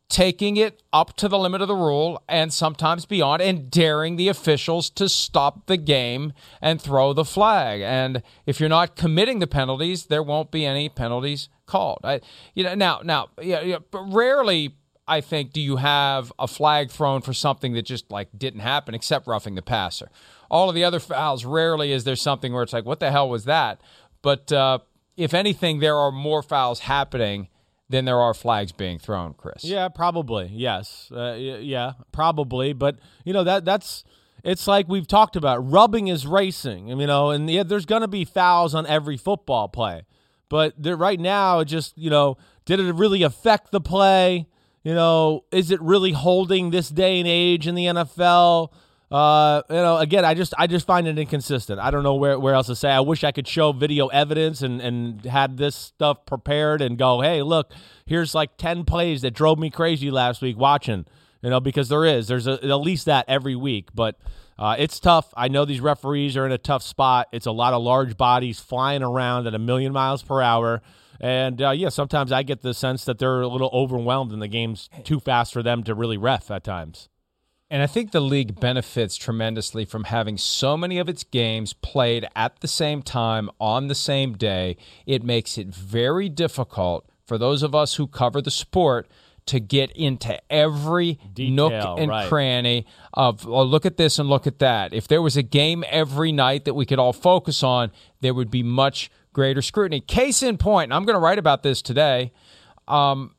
taking 0.08 0.56
it 0.56 0.82
up 0.92 1.16
to 1.16 1.28
the 1.28 1.38
limit 1.38 1.60
of 1.60 1.68
the 1.68 1.74
rule 1.74 2.22
and 2.28 2.52
sometimes 2.52 3.04
beyond 3.06 3.42
and 3.42 3.70
daring 3.70 4.16
the 4.16 4.28
officials 4.28 4.88
to 4.88 5.08
stop 5.08 5.66
the 5.66 5.76
game 5.76 6.32
and 6.60 6.80
throw 6.80 7.12
the 7.12 7.24
flag. 7.24 7.80
And 7.80 8.22
if 8.46 8.60
you're 8.60 8.68
not 8.68 8.94
committing 8.94 9.40
the 9.40 9.48
penalties, 9.48 10.06
there 10.06 10.22
won't 10.22 10.52
be 10.52 10.64
any 10.64 10.88
penalties 10.88 11.48
called. 11.66 12.00
I, 12.04 12.20
you 12.54 12.62
know, 12.62 12.74
now, 12.74 13.00
now, 13.02 13.30
yeah, 13.42 13.60
yeah, 13.62 13.78
rarely, 13.92 14.76
I 15.08 15.20
think, 15.20 15.52
do 15.52 15.60
you 15.60 15.76
have 15.76 16.32
a 16.38 16.46
flag 16.46 16.90
thrown 16.90 17.20
for 17.20 17.32
something 17.32 17.72
that 17.72 17.82
just 17.82 18.10
like 18.10 18.28
didn't 18.36 18.60
happen, 18.60 18.94
except 18.94 19.26
roughing 19.26 19.56
the 19.56 19.62
passer. 19.62 20.08
All 20.48 20.68
of 20.68 20.76
the 20.76 20.84
other 20.84 21.00
fouls, 21.00 21.44
rarely 21.44 21.90
is 21.90 22.04
there 22.04 22.16
something 22.16 22.52
where 22.52 22.62
it's 22.62 22.72
like, 22.72 22.84
what 22.84 23.00
the 23.00 23.10
hell 23.10 23.28
was 23.28 23.44
that? 23.46 23.80
But 24.22 24.52
uh, 24.52 24.78
if 25.16 25.34
anything, 25.34 25.80
there 25.80 25.96
are 25.96 26.12
more 26.12 26.42
fouls 26.42 26.80
happening 26.80 27.48
than 27.88 28.04
there 28.04 28.20
are 28.20 28.34
flags 28.34 28.72
being 28.72 28.98
thrown, 28.98 29.34
Chris. 29.34 29.64
Yeah, 29.64 29.88
probably. 29.88 30.50
Yes. 30.52 31.10
Uh, 31.14 31.36
yeah, 31.38 31.92
probably. 32.12 32.72
But 32.72 32.98
you 33.24 33.32
know 33.32 33.44
that 33.44 33.64
that's 33.64 34.04
it's 34.44 34.66
like 34.66 34.88
we've 34.88 35.06
talked 35.06 35.36
about. 35.36 35.70
Rubbing 35.70 36.08
is 36.08 36.26
racing. 36.26 36.88
You 36.88 37.06
know, 37.06 37.30
and 37.30 37.48
yeah, 37.50 37.62
there's 37.62 37.86
going 37.86 38.02
to 38.02 38.08
be 38.08 38.24
fouls 38.24 38.74
on 38.74 38.86
every 38.86 39.16
football 39.16 39.68
play. 39.68 40.04
But 40.48 40.74
right 40.78 41.18
now, 41.18 41.60
it 41.60 41.66
just 41.66 41.96
you 41.98 42.10
know, 42.10 42.36
did 42.64 42.80
it 42.80 42.94
really 42.94 43.22
affect 43.22 43.72
the 43.72 43.80
play? 43.80 44.46
You 44.82 44.94
know, 44.94 45.44
is 45.50 45.72
it 45.72 45.82
really 45.82 46.12
holding 46.12 46.70
this 46.70 46.88
day 46.88 47.18
and 47.18 47.26
age 47.26 47.66
in 47.66 47.74
the 47.74 47.86
NFL? 47.86 48.72
Uh, 49.10 49.62
you 49.70 49.76
know, 49.76 49.98
again, 49.98 50.24
I 50.24 50.34
just 50.34 50.52
I 50.58 50.66
just 50.66 50.86
find 50.86 51.06
it 51.06 51.16
inconsistent. 51.16 51.78
I 51.78 51.92
don't 51.92 52.02
know 52.02 52.16
where, 52.16 52.38
where 52.38 52.54
else 52.54 52.66
to 52.66 52.74
say. 52.74 52.90
I 52.90 53.00
wish 53.00 53.22
I 53.22 53.30
could 53.30 53.46
show 53.46 53.72
video 53.72 54.08
evidence 54.08 54.62
and 54.62 54.80
and 54.80 55.24
had 55.24 55.56
this 55.58 55.76
stuff 55.76 56.26
prepared 56.26 56.82
and 56.82 56.98
go, 56.98 57.20
hey, 57.20 57.42
look, 57.42 57.70
here's 58.04 58.34
like 58.34 58.56
ten 58.56 58.84
plays 58.84 59.22
that 59.22 59.32
drove 59.32 59.58
me 59.58 59.70
crazy 59.70 60.10
last 60.10 60.42
week 60.42 60.58
watching. 60.58 61.06
You 61.42 61.50
know, 61.50 61.60
because 61.60 61.88
there 61.88 62.04
is 62.04 62.26
there's 62.26 62.48
a, 62.48 62.54
at 62.54 62.80
least 62.80 63.06
that 63.06 63.26
every 63.28 63.54
week, 63.54 63.90
but 63.94 64.18
uh, 64.58 64.74
it's 64.78 64.98
tough. 64.98 65.32
I 65.36 65.48
know 65.48 65.64
these 65.64 65.80
referees 65.80 66.36
are 66.36 66.46
in 66.46 66.50
a 66.50 66.58
tough 66.58 66.82
spot. 66.82 67.28
It's 67.30 67.46
a 67.46 67.52
lot 67.52 67.74
of 67.74 67.82
large 67.82 68.16
bodies 68.16 68.58
flying 68.58 69.02
around 69.02 69.46
at 69.46 69.54
a 69.54 69.58
million 69.58 69.92
miles 69.92 70.22
per 70.22 70.40
hour. 70.40 70.82
And 71.20 71.62
uh, 71.62 71.70
yeah, 71.70 71.90
sometimes 71.90 72.32
I 72.32 72.42
get 72.42 72.62
the 72.62 72.74
sense 72.74 73.04
that 73.04 73.18
they're 73.18 73.42
a 73.42 73.48
little 73.48 73.70
overwhelmed 73.72 74.32
and 74.32 74.42
the 74.42 74.48
game's 74.48 74.90
too 75.04 75.20
fast 75.20 75.52
for 75.52 75.62
them 75.62 75.82
to 75.84 75.94
really 75.94 76.16
ref 76.16 76.50
at 76.50 76.64
times. 76.64 77.08
And 77.68 77.82
I 77.82 77.86
think 77.88 78.12
the 78.12 78.20
league 78.20 78.60
benefits 78.60 79.16
tremendously 79.16 79.84
from 79.84 80.04
having 80.04 80.38
so 80.38 80.76
many 80.76 80.98
of 80.98 81.08
its 81.08 81.24
games 81.24 81.72
played 81.72 82.28
at 82.36 82.60
the 82.60 82.68
same 82.68 83.02
time 83.02 83.50
on 83.60 83.88
the 83.88 83.94
same 83.94 84.34
day. 84.34 84.76
It 85.04 85.24
makes 85.24 85.58
it 85.58 85.68
very 85.68 86.28
difficult 86.28 87.08
for 87.26 87.38
those 87.38 87.64
of 87.64 87.74
us 87.74 87.94
who 87.94 88.06
cover 88.06 88.40
the 88.40 88.52
sport 88.52 89.08
to 89.46 89.60
get 89.60 89.90
into 89.92 90.38
every 90.50 91.18
nook 91.38 91.72
and 91.72 92.10
right. 92.10 92.28
cranny 92.28 92.84
of 93.14 93.46
oh, 93.46 93.62
look 93.62 93.86
at 93.86 93.96
this 93.96 94.18
and 94.18 94.28
look 94.28 94.46
at 94.46 94.58
that. 94.58 94.92
If 94.92 95.08
there 95.08 95.22
was 95.22 95.36
a 95.36 95.42
game 95.42 95.84
every 95.88 96.32
night 96.32 96.64
that 96.64 96.74
we 96.74 96.84
could 96.84 96.98
all 96.98 97.12
focus 97.12 97.62
on, 97.62 97.90
there 98.20 98.34
would 98.34 98.50
be 98.50 98.62
much 98.62 99.10
greater 99.32 99.62
scrutiny. 99.62 100.00
Case 100.00 100.42
in 100.42 100.56
point, 100.56 100.86
and 100.86 100.94
I'm 100.94 101.04
going 101.04 101.14
to 101.14 101.20
write 101.20 101.38
about 101.38 101.62
this 101.62 101.80
today. 101.80 102.32
Um, 102.88 103.35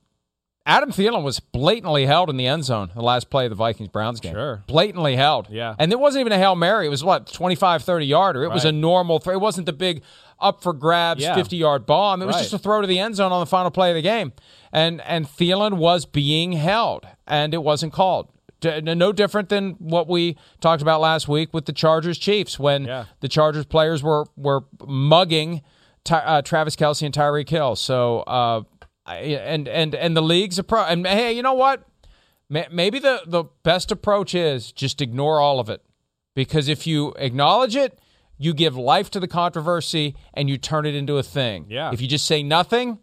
Adam 0.68 0.92
Thielen 0.92 1.24
was 1.24 1.40
blatantly 1.40 2.06
held 2.06 2.30
in 2.30 2.36
the 2.38 2.46
end 2.46 2.66
zone 2.66 2.92
the 2.94 3.02
last 3.02 3.30
play 3.30 3.46
of 3.46 3.50
the 3.50 3.56
Vikings 3.56 3.88
Browns 3.90 4.20
game. 4.20 4.34
Sure. 4.34 4.64
Blatantly 4.68 5.16
held. 5.16 5.48
Yeah. 5.50 5.76
And 5.80 5.92
it 5.94 6.00
wasn't 6.00 6.20
even 6.22 6.34
a 6.34 6.38
Hail 6.38 6.56
Mary. 6.56 6.86
It 6.86 6.90
was 6.90 7.04
what, 7.06 7.26
25, 7.32 7.84
30 7.84 8.06
yarder. 8.06 8.44
It 8.44 8.52
was 8.52 8.66
a 8.66 8.72
normal 8.74 9.20
throw. 9.20 9.34
It 9.34 9.40
wasn't 9.42 9.66
the 9.66 9.74
big 9.74 10.04
up 10.40 10.62
for 10.62 10.74
grabs 10.74 11.24
Yeah. 11.24 11.34
50 11.36 11.56
yard 11.56 11.86
bomb. 11.86 12.22
It 12.22 12.26
was 12.26 12.36
Right. 12.36 12.42
just 12.42 12.54
a 12.54 12.60
throw 12.60 12.82
to 12.82 12.88
the 12.88 13.00
end 13.00 13.16
zone 13.16 13.32
on 13.32 13.40
the 13.40 13.46
final 13.46 13.72
play 13.72 13.90
of 13.92 13.96
the 13.96 14.02
game. 14.02 14.34
And 14.74 15.00
and 15.02 15.26
Thielen 15.26 15.78
was 15.78 16.06
being 16.06 16.52
held 16.52 17.08
and 17.26 17.54
it 17.54 17.64
wasn't 17.64 17.94
called. 17.94 18.28
No 18.64 19.12
different 19.14 19.50
than 19.50 19.76
what 19.80 20.08
we 20.10 20.36
talked 20.62 20.82
about 20.82 21.00
last 21.00 21.28
week 21.30 21.54
with 21.54 21.66
the 21.66 21.74
Chargers 21.74 22.18
Chiefs 22.18 22.60
when 22.60 22.86
Yeah. 22.86 23.06
the 23.22 23.28
Chargers 23.30 23.66
players 23.66 24.04
were 24.04 24.26
were 24.36 24.66
mugging 24.86 25.62
Ty, 26.04 26.18
uh, 26.20 26.42
Travis 26.42 26.76
Kelce 26.76 27.04
and 27.06 27.14
Tyreek 27.14 27.50
Hill. 27.50 27.76
So 27.76 28.20
uh, 28.22 28.62
I- 29.08 29.16
and 29.16 29.68
and 29.68 29.96
and 29.96 30.16
the 30.16 30.22
league's 30.22 30.60
approach. 30.60 30.88
And 30.90 31.08
hey, 31.08 31.32
you 31.32 31.42
know 31.42 31.54
what? 31.54 31.88
Maybe 32.50 33.00
the 33.00 33.22
the 33.26 33.46
best 33.64 33.92
approach 33.92 34.34
is 34.36 34.72
just 34.72 35.02
ignore 35.02 35.40
all 35.42 35.60
of 35.60 35.70
it, 35.70 35.82
because 36.36 36.68
if 36.68 36.88
you 36.88 37.14
acknowledge 37.18 37.76
it, 37.76 38.00
you 38.38 38.54
give 38.54 38.78
life 38.78 39.10
to 39.12 39.20
the 39.20 39.28
controversy 39.28 40.16
and 40.34 40.50
you 40.50 40.58
turn 40.58 40.86
it 40.86 40.96
into 40.96 41.18
a 41.18 41.24
thing. 41.24 41.66
Yeah. 41.70 41.92
If 41.92 42.02
you 42.02 42.08
just 42.08 42.26
say 42.26 42.44
nothing, 42.44 43.00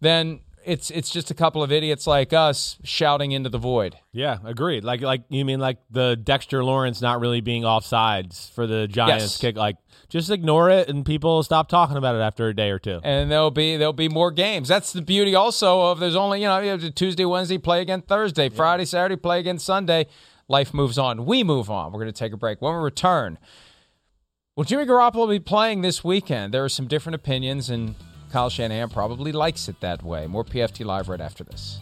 then 0.00 0.40
it's 0.66 0.90
it's 0.90 1.10
just 1.10 1.30
a 1.30 1.34
couple 1.34 1.62
of 1.62 1.70
idiots 1.72 2.06
like 2.06 2.32
us 2.32 2.76
shouting 2.84 3.32
into 3.32 3.48
the 3.50 3.58
void. 3.58 3.96
Yeah, 4.12 4.38
agreed. 4.44 4.84
Like 4.84 5.00
like 5.00 5.22
you 5.28 5.44
mean 5.44 5.60
like 5.60 5.78
the 5.90 6.16
Dexter 6.16 6.64
Lawrence 6.64 7.00
not 7.00 7.20
really 7.20 7.40
being 7.40 7.62
offsides 7.62 8.50
for 8.52 8.66
the 8.66 8.86
Giants 8.88 9.24
Yes. 9.24 9.38
kick. 9.38 9.56
Like 9.56 9.76
just 10.08 10.30
ignore 10.30 10.70
it 10.70 10.88
and 10.88 11.04
people 11.04 11.42
stop 11.42 11.68
talking 11.68 11.96
about 11.96 12.14
it 12.14 12.18
after 12.20 12.48
a 12.48 12.54
day 12.54 12.70
or 12.70 12.78
two. 12.78 13.00
and 13.02 13.30
there'll 13.30 13.50
be 13.50 13.76
there'll 13.76 13.92
be 13.92 14.08
more 14.08 14.30
games. 14.30 14.68
That's 14.68 14.92
the 14.92 15.02
beauty 15.02 15.34
also 15.34 15.82
of 15.90 16.00
there's 16.00 16.16
only 16.16 16.40
you 16.42 16.46
know 16.48 16.58
you 16.60 16.70
have 16.70 16.94
Tuesday, 16.94 17.24
Wednesday 17.24 17.58
play 17.58 17.80
again 17.80 18.02
Thursday, 18.02 18.48
Friday, 18.48 18.84
Saturday 18.84 19.16
play 19.16 19.40
again 19.40 19.58
Sunday. 19.58 20.06
Life 20.48 20.74
moves 20.74 20.98
on. 20.98 21.24
We 21.24 21.42
move 21.42 21.70
on. 21.70 21.90
We're 21.92 22.00
going 22.00 22.12
to 22.12 22.18
take 22.18 22.34
a 22.34 22.36
break. 22.36 22.60
When 22.60 22.74
we 22.74 22.80
return, 22.80 23.38
will 24.56 24.64
Jimmy 24.64 24.84
Garoppolo 24.84 25.28
be 25.28 25.40
playing 25.40 25.80
this 25.80 26.04
weekend? 26.04 26.52
There 26.52 26.62
are 26.64 26.68
some 26.68 26.86
different 26.86 27.14
opinions, 27.14 27.70
and 27.70 27.94
Kyle 28.34 28.50
Shanahan 28.50 28.88
probably 28.88 29.30
likes 29.30 29.68
it 29.68 29.78
that 29.78 30.02
way. 30.02 30.26
More 30.26 30.42
PFT 30.42 30.84
live 30.84 31.08
right 31.08 31.20
after 31.20 31.44
this. 31.44 31.78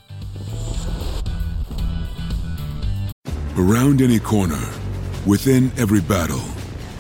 Around 3.57 4.03
any 4.03 4.19
corner, 4.19 4.63
within 5.25 5.73
every 5.79 6.03
battle, 6.03 6.45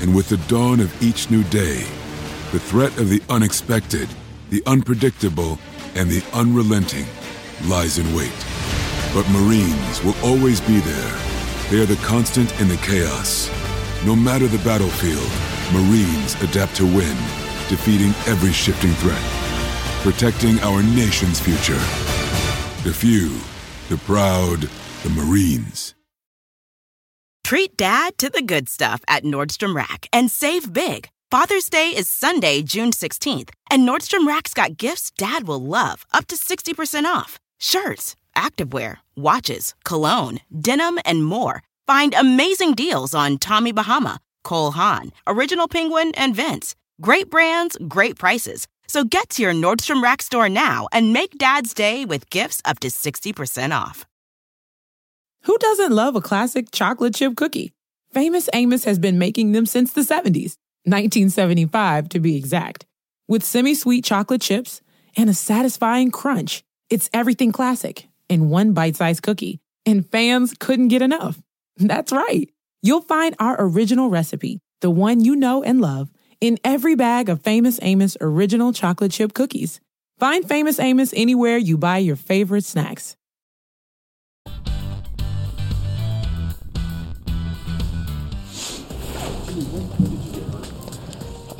and 0.00 0.16
with 0.16 0.30
the 0.30 0.38
dawn 0.48 0.80
of 0.80 1.02
each 1.02 1.30
new 1.30 1.44
day, 1.44 1.84
the 2.50 2.58
threat 2.58 2.96
of 2.96 3.10
the 3.10 3.20
unexpected, 3.28 4.08
the 4.48 4.62
unpredictable, 4.64 5.58
and 5.96 6.08
the 6.08 6.24
unrelenting 6.32 7.04
lies 7.66 7.98
in 7.98 8.06
wait. 8.14 8.32
But 9.12 9.28
Marines 9.28 10.02
will 10.02 10.16
always 10.24 10.62
be 10.62 10.80
there. 10.80 11.20
They 11.70 11.82
are 11.82 11.86
the 11.94 12.00
constant 12.06 12.58
in 12.58 12.68
the 12.68 12.78
chaos. 12.78 13.50
No 14.06 14.16
matter 14.16 14.46
the 14.46 14.64
battlefield, 14.64 15.30
Marines 15.74 16.40
adapt 16.42 16.74
to 16.76 16.86
win, 16.86 17.16
defeating 17.68 18.14
every 18.26 18.52
shifting 18.52 18.92
threat, 18.92 19.41
protecting 20.02 20.58
our 20.60 20.82
nation's 20.82 21.38
future. 21.38 21.78
The 22.82 22.92
few, 22.92 23.38
the 23.88 23.96
proud, 23.98 24.68
the 25.04 25.10
Marines. 25.10 25.94
Treat 27.44 27.76
dad 27.76 28.18
to 28.18 28.28
the 28.28 28.42
good 28.42 28.68
stuff 28.68 29.00
at 29.06 29.22
Nordstrom 29.22 29.76
Rack 29.76 30.08
and 30.12 30.28
save 30.28 30.72
big. 30.72 31.08
Father's 31.30 31.70
Day 31.70 31.90
is 31.90 32.08
Sunday, 32.08 32.62
June 32.62 32.90
16th, 32.90 33.50
and 33.70 33.86
Nordstrom 33.86 34.26
Rack's 34.26 34.52
got 34.52 34.76
gifts 34.76 35.12
dad 35.16 35.46
will 35.46 35.62
love, 35.62 36.04
up 36.12 36.26
to 36.26 36.34
60% 36.34 37.04
off. 37.04 37.38
Shirts, 37.60 38.16
activewear, 38.36 38.96
watches, 39.14 39.74
cologne, 39.84 40.40
denim, 40.50 40.98
and 41.04 41.24
more. 41.24 41.62
Find 41.86 42.12
amazing 42.12 42.74
deals 42.74 43.14
on 43.14 43.38
Tommy 43.38 43.70
Bahama, 43.70 44.18
Cole 44.42 44.72
Haan, 44.72 45.12
Original 45.28 45.68
Penguin, 45.68 46.10
and 46.16 46.34
Vince. 46.34 46.74
Great 47.00 47.30
brands, 47.30 47.76
great 47.88 48.18
prices. 48.18 48.66
So 48.86 49.04
get 49.04 49.30
to 49.30 49.42
your 49.42 49.52
Nordstrom 49.52 50.02
Rack 50.02 50.22
store 50.22 50.48
now 50.48 50.88
and 50.92 51.12
make 51.12 51.38
dad's 51.38 51.74
day 51.74 52.04
with 52.04 52.30
gifts 52.30 52.60
up 52.64 52.78
to 52.80 52.88
60% 52.88 53.76
off. 53.76 54.06
Who 55.44 55.58
doesn't 55.58 55.92
love 55.92 56.14
a 56.14 56.20
classic 56.20 56.70
chocolate 56.70 57.14
chip 57.14 57.36
cookie? 57.36 57.72
Famous 58.12 58.48
Amos 58.52 58.84
has 58.84 58.98
been 58.98 59.18
making 59.18 59.52
them 59.52 59.66
since 59.66 59.92
the 59.92 60.02
70s, 60.02 60.56
1975 60.84 62.10
to 62.10 62.20
be 62.20 62.36
exact. 62.36 62.86
With 63.26 63.42
semi 63.42 63.74
sweet 63.74 64.04
chocolate 64.04 64.42
chips 64.42 64.82
and 65.16 65.30
a 65.30 65.34
satisfying 65.34 66.10
crunch, 66.10 66.62
it's 66.90 67.08
everything 67.12 67.50
classic 67.50 68.06
in 68.28 68.50
one 68.50 68.72
bite 68.72 68.96
sized 68.96 69.22
cookie, 69.22 69.60
and 69.86 70.08
fans 70.10 70.54
couldn't 70.58 70.88
get 70.88 71.02
enough. 71.02 71.40
That's 71.76 72.12
right. 72.12 72.48
You'll 72.82 73.02
find 73.02 73.34
our 73.38 73.56
original 73.58 74.10
recipe, 74.10 74.60
the 74.80 74.90
one 74.90 75.20
you 75.24 75.34
know 75.34 75.62
and 75.62 75.80
love, 75.80 76.10
in 76.42 76.58
every 76.64 76.96
bag 76.96 77.28
of 77.28 77.40
Famous 77.40 77.78
Amos 77.82 78.16
original 78.20 78.72
chocolate 78.72 79.12
chip 79.12 79.32
cookies. 79.32 79.80
Find 80.18 80.46
Famous 80.46 80.80
Amos 80.80 81.14
anywhere 81.14 81.56
you 81.56 81.78
buy 81.78 81.98
your 81.98 82.16
favorite 82.16 82.64
snacks. 82.64 83.16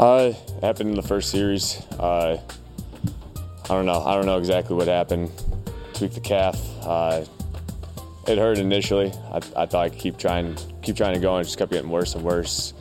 Uh, 0.00 0.32
happened 0.62 0.90
in 0.90 0.96
the 0.96 1.04
first 1.06 1.30
series. 1.30 1.80
Uh, 2.00 2.40
I 3.64 3.68
don't 3.68 3.86
know. 3.86 4.02
I 4.04 4.16
don't 4.16 4.26
know 4.26 4.38
exactly 4.38 4.74
what 4.74 4.88
happened. 4.88 5.30
Tweaked 5.94 6.14
the 6.14 6.20
calf. 6.20 6.60
Uh, 6.82 7.24
it 8.26 8.36
hurt 8.36 8.58
initially. 8.58 9.12
I, 9.30 9.36
I 9.36 9.66
thought 9.66 9.74
I 9.74 9.88
could 9.90 10.00
keep 10.00 10.18
trying, 10.18 10.56
keep 10.82 10.96
trying 10.96 11.14
to 11.14 11.20
go, 11.20 11.36
and 11.36 11.42
it 11.42 11.44
just 11.44 11.56
kept 11.56 11.70
getting 11.70 11.90
worse 11.90 12.16
and 12.16 12.24
worse. 12.24 12.74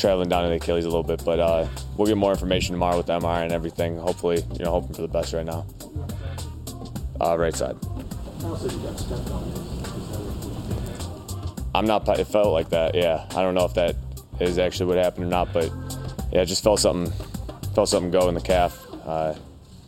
Traveling 0.00 0.30
down 0.30 0.44
to 0.44 0.48
the 0.48 0.54
Achilles 0.54 0.86
a 0.86 0.88
little 0.88 1.02
bit, 1.02 1.22
but 1.26 1.38
uh, 1.38 1.68
we'll 1.98 2.06
get 2.06 2.16
more 2.16 2.30
information 2.30 2.72
tomorrow 2.72 2.96
with 2.96 3.04
the 3.04 3.20
MRI 3.20 3.42
and 3.42 3.52
everything. 3.52 3.98
Hopefully, 3.98 4.42
you 4.54 4.64
know, 4.64 4.70
hoping 4.70 4.94
for 4.94 5.02
the 5.02 5.08
best 5.08 5.34
right 5.34 5.44
now. 5.44 5.66
Uh, 7.20 7.36
right 7.36 7.54
side. 7.54 7.76
I'm 11.74 11.84
not. 11.84 12.08
It 12.18 12.28
felt 12.28 12.54
like 12.54 12.70
that. 12.70 12.94
Yeah. 12.94 13.26
I 13.32 13.42
don't 13.42 13.54
know 13.54 13.66
if 13.66 13.74
that 13.74 13.94
is 14.40 14.58
actually 14.58 14.86
what 14.86 14.96
happened 14.96 15.26
or 15.26 15.28
not, 15.28 15.52
but 15.52 15.70
yeah, 16.32 16.44
just 16.44 16.64
felt 16.64 16.80
something. 16.80 17.12
Felt 17.74 17.90
something 17.90 18.10
go 18.10 18.26
in 18.30 18.34
the 18.34 18.40
calf. 18.40 18.82
Uh, 19.04 19.34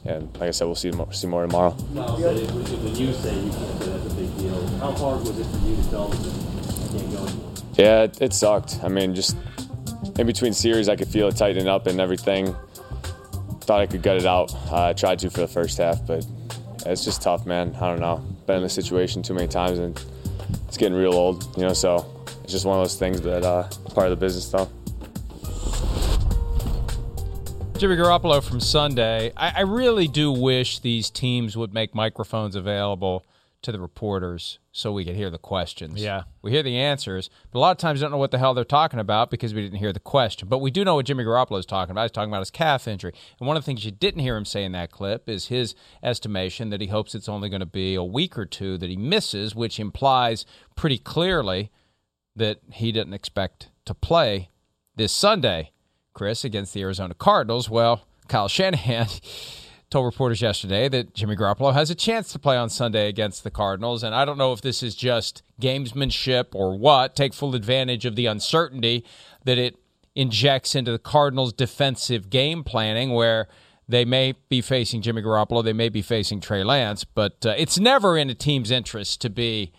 and 0.05 0.31
like 0.35 0.49
I 0.49 0.51
said, 0.51 0.67
we'll 0.67 0.75
see 0.75 0.91
more, 0.91 1.11
see 1.15 1.27
more 1.27 1.47
tomorrow. 1.47 1.75
Kyle 1.95 2.21
said 2.21 2.37
it, 2.37 2.51
when 2.51 2.97
you 2.97 3.15
say 3.15 3.35
you 3.35 3.51
can't 3.51 3.83
say 3.83 3.89
that's 3.89 4.13
a 4.13 4.15
big 4.15 4.37
deal, 4.37 4.67
how 4.77 4.93
hard 4.93 5.21
was 5.21 5.39
it 5.39 5.47
for 5.47 5.67
you 5.67 5.77
to 5.77 5.91
tell 5.91 6.09
them 6.09 6.23
that 6.23 6.93
you 6.93 6.99
can't 6.99 7.13
go 7.13 7.25
anymore? 7.25 7.53
Yeah, 7.79 8.03
it, 8.03 8.21
it 8.21 8.35
sucked. 8.35 8.81
I 8.83 8.89
mean, 8.89 9.15
just 9.15 9.37
in 10.18 10.26
between 10.26 10.53
series, 10.53 10.88
I 10.88 10.96
could 10.96 11.09
feel 11.09 11.28
it 11.28 11.36
tightening 11.36 11.68
up 11.68 11.86
and 11.86 12.00
everything. 12.00 12.55
Thought 13.61 13.80
I 13.80 13.86
could 13.86 14.03
gut 14.03 14.16
it 14.16 14.26
out. 14.26 14.53
Uh, 14.70 14.88
I 14.88 14.92
tried 14.92 15.18
to 15.20 15.30
for 15.30 15.40
the 15.40 15.48
first 15.48 15.78
half, 15.78 16.05
but 16.07 16.26
it's 16.86 17.05
just 17.05 17.22
tough, 17.22 17.46
man. 17.46 17.74
I 17.76 17.88
don't 17.88 18.00
know. 18.00 18.16
Been 18.46 18.57
in 18.57 18.62
this 18.62 18.74
situation 18.74 19.22
too 19.22 19.34
many 19.34 19.48
times, 19.48 19.78
and 19.78 20.00
it's 20.66 20.76
getting 20.76 20.98
real 20.98 21.14
old, 21.14 21.57
you 21.57 21.62
know. 21.62 21.72
So 21.72 22.26
it's 22.42 22.53
just 22.53 22.64
one 22.64 22.78
of 22.78 22.84
those 22.84 22.96
things 22.96 23.20
that 23.22 23.44
uh, 23.44 23.68
part 23.94 24.11
of 24.11 24.18
the 24.18 24.24
business, 24.24 24.48
though. 24.48 24.68
Jimmy 27.78 27.96
Garoppolo 27.96 28.42
from 28.42 28.61
Sunday. 28.61 29.32
I, 29.36 29.55
I 29.57 29.61
really 29.62 30.07
do 30.07 30.30
wish 30.30 30.78
these 30.78 31.11
teams 31.11 31.57
would 31.57 31.74
make 31.74 31.94
microphones 31.94 32.55
available 32.55 33.24
to 33.63 33.73
the 33.73 33.81
reporters 33.81 34.59
so 34.73 34.93
we 34.93 35.05
could 35.05 35.15
hear 35.15 35.31
the 35.31 35.39
questions. 35.39 36.03
Yeah. 36.03 36.25
We 36.43 36.51
hear 36.51 36.63
the 36.63 36.77
answers, 36.77 37.31
but 37.51 37.59
a 37.59 37.61
lot 37.61 37.71
of 37.71 37.79
times 37.79 38.01
don't 38.01 38.11
know 38.11 38.17
what 38.19 38.31
the 38.31 38.39
hell 38.39 38.55
they're 38.55 38.65
talking 38.65 39.01
about 39.01 39.31
because 39.31 39.55
we 39.55 39.63
didn't 39.63 39.79
hear 39.79 39.93
the 39.93 40.01
question. 40.01 40.49
But 40.49 40.59
we 40.59 40.71
do 40.71 40.85
know 40.85 40.97
what 40.97 41.07
Jimmy 41.07 41.25
Garoppolo 41.25 41.59
is 41.59 41.67
talking 41.67 41.93
about. 41.93 42.03
He's 42.03 42.11
talking 42.11 42.31
about 42.31 42.41
his 42.41 42.51
calf 42.51 42.89
injury. 42.89 43.13
And 43.39 43.47
one 43.47 43.57
of 43.57 43.63
the 43.63 43.67
things 43.67 43.85
you 43.85 43.91
didn't 43.91 44.21
hear 44.21 44.37
him 44.37 44.45
say 44.45 44.65
in 44.65 44.73
that 44.73 44.91
clip 44.91 45.29
is 45.29 45.47
his 45.47 45.75
estimation 46.03 46.71
that 46.71 46.81
he 46.81 46.89
hopes 46.89 47.15
it's 47.15 47.29
only 47.29 47.49
going 47.49 47.61
to 47.61 47.67
be 47.67 47.95
a 47.95 48.05
week 48.05 48.37
or 48.37 48.47
two 48.47 48.77
that 48.79 48.91
he 48.91 48.97
misses, 48.97 49.55
which 49.55 49.79
implies 49.79 50.45
pretty 50.75 50.99
clearly 50.99 51.71
that 52.35 52.59
he 52.73 52.93
didn't 52.93 53.15
expect 53.15 53.71
to 53.85 53.95
play 53.95 54.49
this 54.97 55.13
Sunday, 55.13 55.71
Chris, 56.15 56.45
against 56.45 56.75
the 56.75 56.83
Arizona 56.83 57.15
Cardinals. 57.15 57.71
Well, 57.71 58.07
Kyle 58.29 58.49
Shanahan 58.49 59.07
told 59.93 60.07
reporters 60.07 60.40
yesterday 60.40 60.88
that 60.88 61.14
Jimmy 61.14 61.36
Garoppolo 61.36 61.74
has 61.74 61.90
a 61.90 61.95
chance 61.95 62.32
to 62.32 62.38
play 62.38 62.57
on 62.57 62.70
Sunday 62.70 63.09
against 63.09 63.45
the 63.45 63.51
Cardinals. 63.51 64.03
And 64.03 64.14
I 64.14 64.24
don't 64.24 64.38
know 64.38 64.53
if 64.53 64.62
this 64.62 64.82
is 64.82 64.95
just 64.95 65.43
gamesmanship 65.61 66.55
or 66.55 66.76
what. 66.76 67.14
Take 67.14 67.34
full 67.34 67.55
advantage 67.55 68.07
of 68.07 68.16
the 68.16 68.26
uncertainty 68.26 69.05
that 69.45 69.59
it 69.59 69.76
injects 70.14 70.74
into 70.74 70.90
the 70.90 70.99
Cardinals' 70.99 71.53
defensive 71.53 72.30
game 72.30 72.64
planning, 72.64 73.12
where 73.12 73.49
they 73.86 74.05
may 74.05 74.34
be 74.49 74.62
facing 74.62 75.03
Jimmy 75.03 75.20
Garoppolo, 75.22 75.62
they 75.62 75.72
may 75.74 75.90
be 75.90 76.03
facing 76.03 76.40
Trey 76.40 76.64
Lance, 76.64 77.05
but 77.05 77.45
uh, 77.45 77.55
it's 77.59 77.78
never 77.78 78.16
in 78.16 78.30
a 78.30 78.34
team's 78.34 78.70
interest 78.70 79.20
to 79.20 79.28
be 79.30 79.72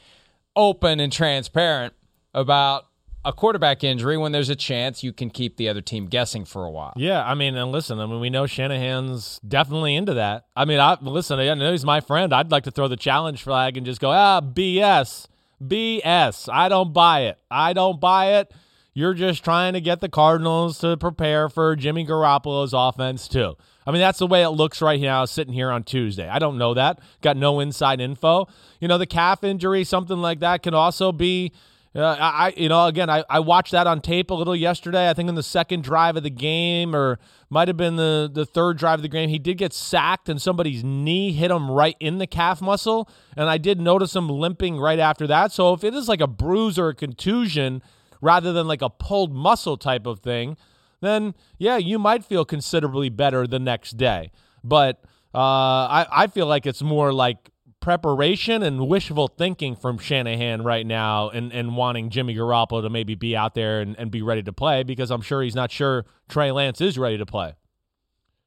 open 0.55 0.99
and 0.99 1.11
transparent 1.11 1.93
about 2.33 2.85
a 3.25 3.31
quarterback 3.31 3.83
injury 3.83 4.17
when 4.17 4.31
there's 4.31 4.49
a 4.49 4.55
chance 4.55 5.03
you 5.03 5.13
can 5.13 5.29
keep 5.29 5.57
the 5.57 5.69
other 5.69 5.81
team 5.81 6.07
guessing 6.07 6.45
for 6.45 6.65
a 6.65 6.71
while. 6.71 6.93
Yeah, 6.95 7.23
I 7.23 7.35
mean, 7.35 7.55
and 7.55 7.71
listen, 7.71 7.99
I 7.99 8.05
mean, 8.05 8.19
we 8.19 8.29
know 8.29 8.45
Shanahan's 8.45 9.39
definitely 9.47 9.95
into 9.95 10.13
that. 10.15 10.45
I 10.55 10.65
mean, 10.65 10.79
I 10.79 10.97
listen, 11.01 11.39
I 11.39 11.53
know 11.53 11.71
he's 11.71 11.85
my 11.85 12.01
friend. 12.01 12.33
I'd 12.33 12.51
like 12.51 12.63
to 12.63 12.71
throw 12.71 12.87
the 12.87 12.97
challenge 12.97 13.43
flag 13.43 13.77
and 13.77 13.85
just 13.85 14.01
go, 14.01 14.11
ah, 14.11 14.41
BS, 14.41 15.27
BS. 15.63 16.49
I 16.51 16.69
don't 16.69 16.93
buy 16.93 17.21
it. 17.21 17.37
I 17.49 17.73
don't 17.73 17.99
buy 17.99 18.37
it. 18.39 18.53
You're 18.95 19.15
just 19.15 19.43
trying 19.43 19.73
to 19.73 19.81
get 19.81 20.01
the 20.01 20.09
Cardinals 20.09 20.77
to 20.79 20.97
prepare 20.97 21.49
for 21.49 21.75
Jimmy 21.75 22.05
Garoppolo's 22.05 22.73
offense 22.73 23.27
too. 23.27 23.55
I 23.87 23.91
mean, 23.91 24.01
that's 24.01 24.19
the 24.19 24.27
way 24.27 24.43
it 24.43 24.49
looks 24.49 24.81
right 24.81 25.01
now, 25.01 25.25
sitting 25.25 25.53
here 25.53 25.71
on 25.71 25.83
Tuesday. 25.83 26.27
I 26.27 26.39
don't 26.39 26.57
know 26.57 26.75
that. 26.75 26.99
Got 27.21 27.37
no 27.37 27.59
inside 27.59 27.99
info. 27.99 28.47
You 28.79 28.87
know, 28.87 28.97
the 28.97 29.07
calf 29.07 29.43
injury, 29.43 29.83
something 29.83 30.17
like 30.17 30.41
that, 30.41 30.61
can 30.61 30.73
also 30.73 31.11
be 31.11 31.51
uh, 31.95 32.17
I, 32.19 32.53
you 32.57 32.69
know, 32.69 32.87
again, 32.87 33.09
I, 33.09 33.23
I 33.29 33.39
watched 33.39 33.71
that 33.71 33.85
on 33.85 34.01
tape 34.01 34.31
a 34.31 34.33
little 34.33 34.55
yesterday. 34.55 35.09
I 35.09 35.13
think 35.13 35.29
in 35.29 35.35
the 35.35 35.43
second 35.43 35.83
drive 35.83 36.17
of 36.17 36.23
the 36.23 36.31
game, 36.31 36.95
or 36.95 37.19
might 37.51 37.67
have 37.67 37.77
been 37.77 37.97
the 37.97 38.29
the 38.33 38.45
third 38.45 38.77
drive 38.77 38.99
of 38.99 39.03
the 39.03 39.09
game, 39.09 39.29
he 39.29 39.37
did 39.37 39.59
get 39.59 39.73
sacked, 39.73 40.27
and 40.27 40.41
somebody's 40.41 40.83
knee 40.83 41.33
hit 41.33 41.51
him 41.51 41.69
right 41.69 41.95
in 41.99 42.17
the 42.17 42.25
calf 42.25 42.61
muscle, 42.61 43.07
and 43.37 43.47
I 43.47 43.59
did 43.59 43.79
notice 43.79 44.15
him 44.15 44.27
limping 44.27 44.77
right 44.77 44.97
after 44.97 45.27
that. 45.27 45.51
So 45.51 45.73
if 45.73 45.83
it 45.83 45.93
is 45.93 46.07
like 46.07 46.21
a 46.21 46.27
bruise 46.27 46.79
or 46.79 46.89
a 46.89 46.95
contusion, 46.95 47.83
rather 48.21 48.51
than 48.53 48.67
like 48.67 48.81
a 48.81 48.89
pulled 48.89 49.33
muscle 49.33 49.77
type 49.77 50.07
of 50.07 50.19
thing, 50.19 50.57
then 51.01 51.35
yeah, 51.59 51.77
you 51.77 51.99
might 51.99 52.25
feel 52.25 52.43
considerably 52.43 53.09
better 53.09 53.45
the 53.45 53.59
next 53.59 53.97
day. 53.97 54.31
But 54.63 55.03
uh, 55.35 55.37
I 55.37 56.07
I 56.09 56.27
feel 56.27 56.47
like 56.47 56.65
it's 56.65 56.81
more 56.81 57.13
like 57.13 57.51
preparation 57.83 58.63
and 58.63 58.87
wishful 58.87 59.27
thinking 59.27 59.75
from 59.75 59.97
Shanahan 59.97 60.63
right 60.63 60.85
now 60.85 61.29
and, 61.29 61.51
and 61.51 61.75
wanting 61.75 62.09
Jimmy 62.09 62.33
Garoppolo 62.33 62.81
to 62.81 62.89
maybe 62.89 63.13
be 63.13 63.35
out 63.35 63.55
there 63.55 63.81
and, 63.81 63.99
and 63.99 64.09
be 64.09 64.21
ready 64.21 64.41
to 64.43 64.53
play 64.53 64.83
because 64.83 65.11
I'm 65.11 65.21
sure 65.21 65.41
he's 65.43 65.53
not 65.53 65.69
sure 65.69 66.05
Trey 66.29 66.49
Lance 66.51 66.79
is 66.79 66.97
ready 66.97 67.17
to 67.17 67.25
play. 67.25 67.55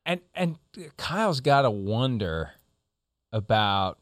And 0.07 0.21
and 0.35 0.57
Kyle's 0.97 1.41
got 1.41 1.63
to 1.63 1.71
wonder 1.71 2.53
about 3.31 3.99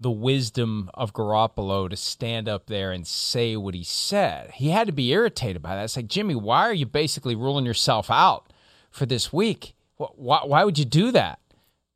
the 0.00 0.10
wisdom 0.10 0.90
of 0.94 1.12
Garoppolo 1.12 1.88
to 1.88 1.96
stand 1.96 2.48
up 2.48 2.66
there 2.66 2.90
and 2.90 3.06
say 3.06 3.54
what 3.54 3.74
he 3.74 3.84
said. 3.84 4.50
He 4.54 4.70
had 4.70 4.88
to 4.88 4.92
be 4.92 5.12
irritated 5.12 5.62
by 5.62 5.76
that. 5.76 5.84
It's 5.84 5.96
like, 5.96 6.08
Jimmy, 6.08 6.34
why 6.34 6.62
are 6.62 6.74
you 6.74 6.86
basically 6.86 7.36
ruling 7.36 7.64
yourself 7.64 8.10
out 8.10 8.52
for 8.90 9.06
this 9.06 9.32
week? 9.32 9.74
Why, 9.98 10.40
why 10.44 10.64
would 10.64 10.78
you 10.78 10.84
do 10.84 11.12
that? 11.12 11.38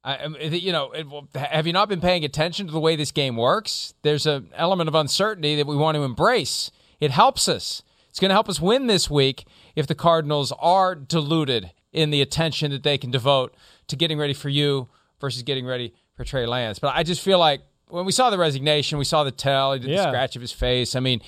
I, 0.05 0.26
you 0.26 0.72
know, 0.72 0.92
have 1.34 1.66
you 1.66 1.72
not 1.72 1.88
been 1.88 2.00
paying 2.00 2.24
attention 2.24 2.66
to 2.66 2.72
the 2.72 2.80
way 2.80 2.96
this 2.96 3.12
game 3.12 3.36
works? 3.36 3.94
There's 4.03 4.26
an 4.26 4.48
element 4.55 4.88
of 4.88 4.94
uncertainty 4.94 5.55
that 5.57 5.66
we 5.66 5.76
want 5.76 5.94
to 5.94 6.03
embrace. 6.03 6.70
It 7.00 7.12
helps 7.12 7.48
us. 7.48 7.82
It's 8.09 8.18
going 8.18 8.30
to 8.30 8.34
help 8.34 8.48
us 8.48 8.61
win 8.61 8.88
this 8.88 9.09
week 9.09 9.46
if 9.76 9.86
the 9.86 9.94
Cardinals 9.94 10.53
are 10.59 10.94
diluted 10.94 11.70
in 11.92 12.11
the 12.11 12.20
attention 12.20 12.70
that 12.72 12.82
they 12.82 12.98
can 12.98 13.11
devote 13.11 13.55
to 13.86 13.96
getting 13.96 14.18
ready 14.18 14.34
for 14.34 14.48
you 14.48 14.88
versus 15.20 15.42
getting 15.42 15.66
ready 15.66 15.94
for 16.16 16.24
Trey 16.24 16.46
Lance. 16.46 16.78
But 16.78 16.94
I 16.96 17.05
just 17.05 17.22
feel 17.22 17.38
like 17.38 17.62
when 17.88 18.05
we 18.05 18.12
saw 18.12 18.30
the 18.30 18.38
resignation, 18.38 18.98
we 18.98 19.05
saw 19.05 19.22
the 19.22 19.30
tell, 19.30 19.72
he 19.74 19.78
did 19.78 19.90
yeah. 19.90 19.96
the 19.96 20.11
scratch 20.11 20.34
of 20.34 20.42
his 20.42 20.53
face. 20.53 20.96
I 20.96 21.00
mean, 21.00 21.20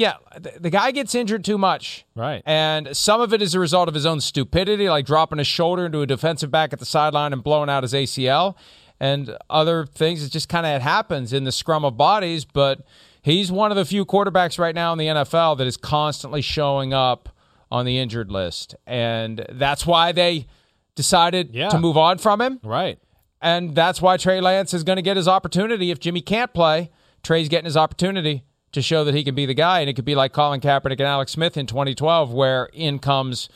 yeah, 0.00 0.14
the, 0.34 0.54
the, 0.58 0.70
guy 0.70 0.92
gets 0.92 1.14
injured 1.14 1.44
too 1.44 1.58
much. 1.58 2.06
Right. 2.16 2.42
And 2.46 2.96
some 2.96 3.20
of 3.20 3.34
it 3.34 3.42
is 3.42 3.54
a 3.54 3.60
result 3.60 3.86
of 3.86 3.92
his 3.92 4.06
own 4.06 4.22
stupidity, 4.22 4.88
like 4.88 5.04
dropping 5.04 5.36
his 5.36 5.46
shoulder 5.46 5.84
into 5.84 6.00
a 6.00 6.06
defensive 6.06 6.50
back 6.50 6.72
at 6.72 6.78
the 6.78 6.86
sideline 6.86 7.34
and 7.34 7.44
blowing 7.44 7.68
out 7.68 7.82
his 7.82 7.92
ACL. 7.92 8.56
And 8.98 9.36
other 9.50 9.84
things, 9.84 10.24
it 10.24 10.30
just 10.30 10.48
kind 10.48 10.64
of 10.64 10.80
happens 10.80 11.34
in 11.34 11.44
the 11.44 11.52
scrum 11.52 11.84
of 11.84 11.98
bodies. 11.98 12.46
But 12.46 12.80
he's 13.20 13.52
one 13.52 13.70
of 13.70 13.76
the 13.76 13.84
few 13.84 14.06
quarterbacks 14.06 14.58
right 14.58 14.74
now 14.74 14.92
in 14.92 14.98
the 14.98 15.04
NFL 15.04 15.58
that 15.58 15.66
is 15.66 15.76
constantly 15.76 16.40
showing 16.40 16.94
up 16.94 17.28
on 17.70 17.84
the 17.84 17.98
injured 17.98 18.32
list. 18.32 18.74
And 18.86 19.44
that's 19.50 19.86
why 19.86 20.12
they 20.12 20.46
decided 20.94 21.54
yeah. 21.54 21.68
to 21.68 21.78
move 21.78 21.98
on 21.98 22.16
from 22.16 22.40
him. 22.40 22.58
Right. 22.64 22.98
And 23.42 23.74
that's 23.74 24.00
why 24.00 24.16
Trey 24.16 24.40
Lance 24.40 24.72
is 24.72 24.82
going 24.82 24.96
to 24.96 25.02
get 25.02 25.18
his 25.18 25.28
opportunity. 25.28 25.90
If 25.90 26.00
Jimmy 26.00 26.22
can't 26.22 26.54
play, 26.54 26.90
Trey's 27.22 27.50
getting 27.50 27.66
his 27.66 27.76
opportunity 27.76 28.44
to 28.72 28.82
show 28.82 29.04
that 29.04 29.14
he 29.14 29.24
can 29.24 29.34
be 29.34 29.46
the 29.46 29.54
guy. 29.54 29.80
And 29.80 29.90
it 29.90 29.94
could 29.94 30.04
be 30.04 30.14
like 30.14 30.32
Colin 30.32 30.60
Kaepernick 30.60 30.92
and 30.92 31.02
Alex 31.02 31.32
Smith 31.32 31.56
in 31.56 31.66
2012, 31.66 32.32
where 32.32 32.68
in 32.72 32.98
comes 32.98 33.48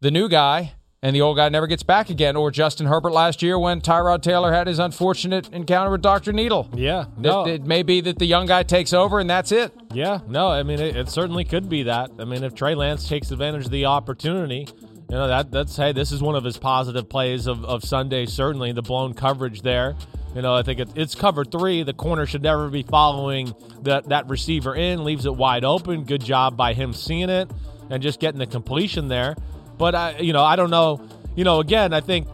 the 0.00 0.10
new 0.10 0.28
guy 0.28 0.72
and 1.02 1.14
the 1.14 1.20
old 1.20 1.36
guy 1.36 1.48
never 1.48 1.66
gets 1.66 1.82
back 1.82 2.10
again. 2.10 2.36
Or 2.36 2.50
Justin 2.50 2.86
Herbert 2.86 3.12
last 3.12 3.42
year 3.42 3.58
when 3.58 3.80
Tyrod 3.80 4.22
Taylor 4.22 4.52
had 4.52 4.66
his 4.66 4.78
unfortunate 4.78 5.48
encounter 5.52 5.90
with 5.90 6.02
Dr. 6.02 6.32
Needle. 6.32 6.68
Yeah. 6.74 7.06
No. 7.16 7.46
It, 7.46 7.54
it 7.54 7.64
may 7.64 7.82
be 7.82 8.00
that 8.02 8.18
the 8.18 8.26
young 8.26 8.46
guy 8.46 8.62
takes 8.62 8.92
over 8.92 9.20
and 9.20 9.28
that's 9.28 9.52
it. 9.52 9.72
Yeah. 9.92 10.20
No, 10.26 10.48
I 10.48 10.62
mean, 10.62 10.80
it, 10.80 10.96
it 10.96 11.08
certainly 11.08 11.44
could 11.44 11.68
be 11.68 11.84
that. 11.84 12.10
I 12.18 12.24
mean, 12.24 12.42
if 12.44 12.54
Trey 12.54 12.74
Lance 12.74 13.08
takes 13.08 13.30
advantage 13.30 13.66
of 13.66 13.70
the 13.70 13.86
opportunity, 13.86 14.66
you 15.08 15.14
know, 15.14 15.28
that 15.28 15.52
that's, 15.52 15.76
hey, 15.76 15.92
this 15.92 16.10
is 16.10 16.20
one 16.20 16.34
of 16.34 16.42
his 16.42 16.58
positive 16.58 17.08
plays 17.08 17.46
of, 17.46 17.64
of 17.64 17.84
Sunday, 17.84 18.26
certainly, 18.26 18.72
the 18.72 18.82
blown 18.82 19.14
coverage 19.14 19.62
there. 19.62 19.94
You 20.34 20.42
know, 20.42 20.54
I 20.54 20.62
think 20.62 20.80
it, 20.80 20.88
it's 20.96 21.14
cover 21.14 21.44
three. 21.44 21.82
The 21.82 21.94
corner 21.94 22.26
should 22.26 22.42
never 22.42 22.68
be 22.68 22.82
following 22.82 23.54
that 23.82 24.08
that 24.10 24.28
receiver 24.28 24.74
in, 24.74 25.04
leaves 25.04 25.24
it 25.24 25.34
wide 25.34 25.64
open. 25.64 26.04
Good 26.04 26.22
job 26.22 26.56
by 26.56 26.74
him 26.74 26.92
seeing 26.92 27.30
it 27.30 27.50
and 27.90 28.02
just 28.02 28.20
getting 28.20 28.38
the 28.38 28.46
completion 28.46 29.08
there. 29.08 29.34
But 29.78 29.94
I, 29.94 30.18
you 30.18 30.32
know, 30.32 30.44
I 30.44 30.56
don't 30.56 30.70
know. 30.70 31.06
You 31.34 31.44
know, 31.44 31.60
again, 31.60 31.92
I 31.92 32.00
think 32.00 32.28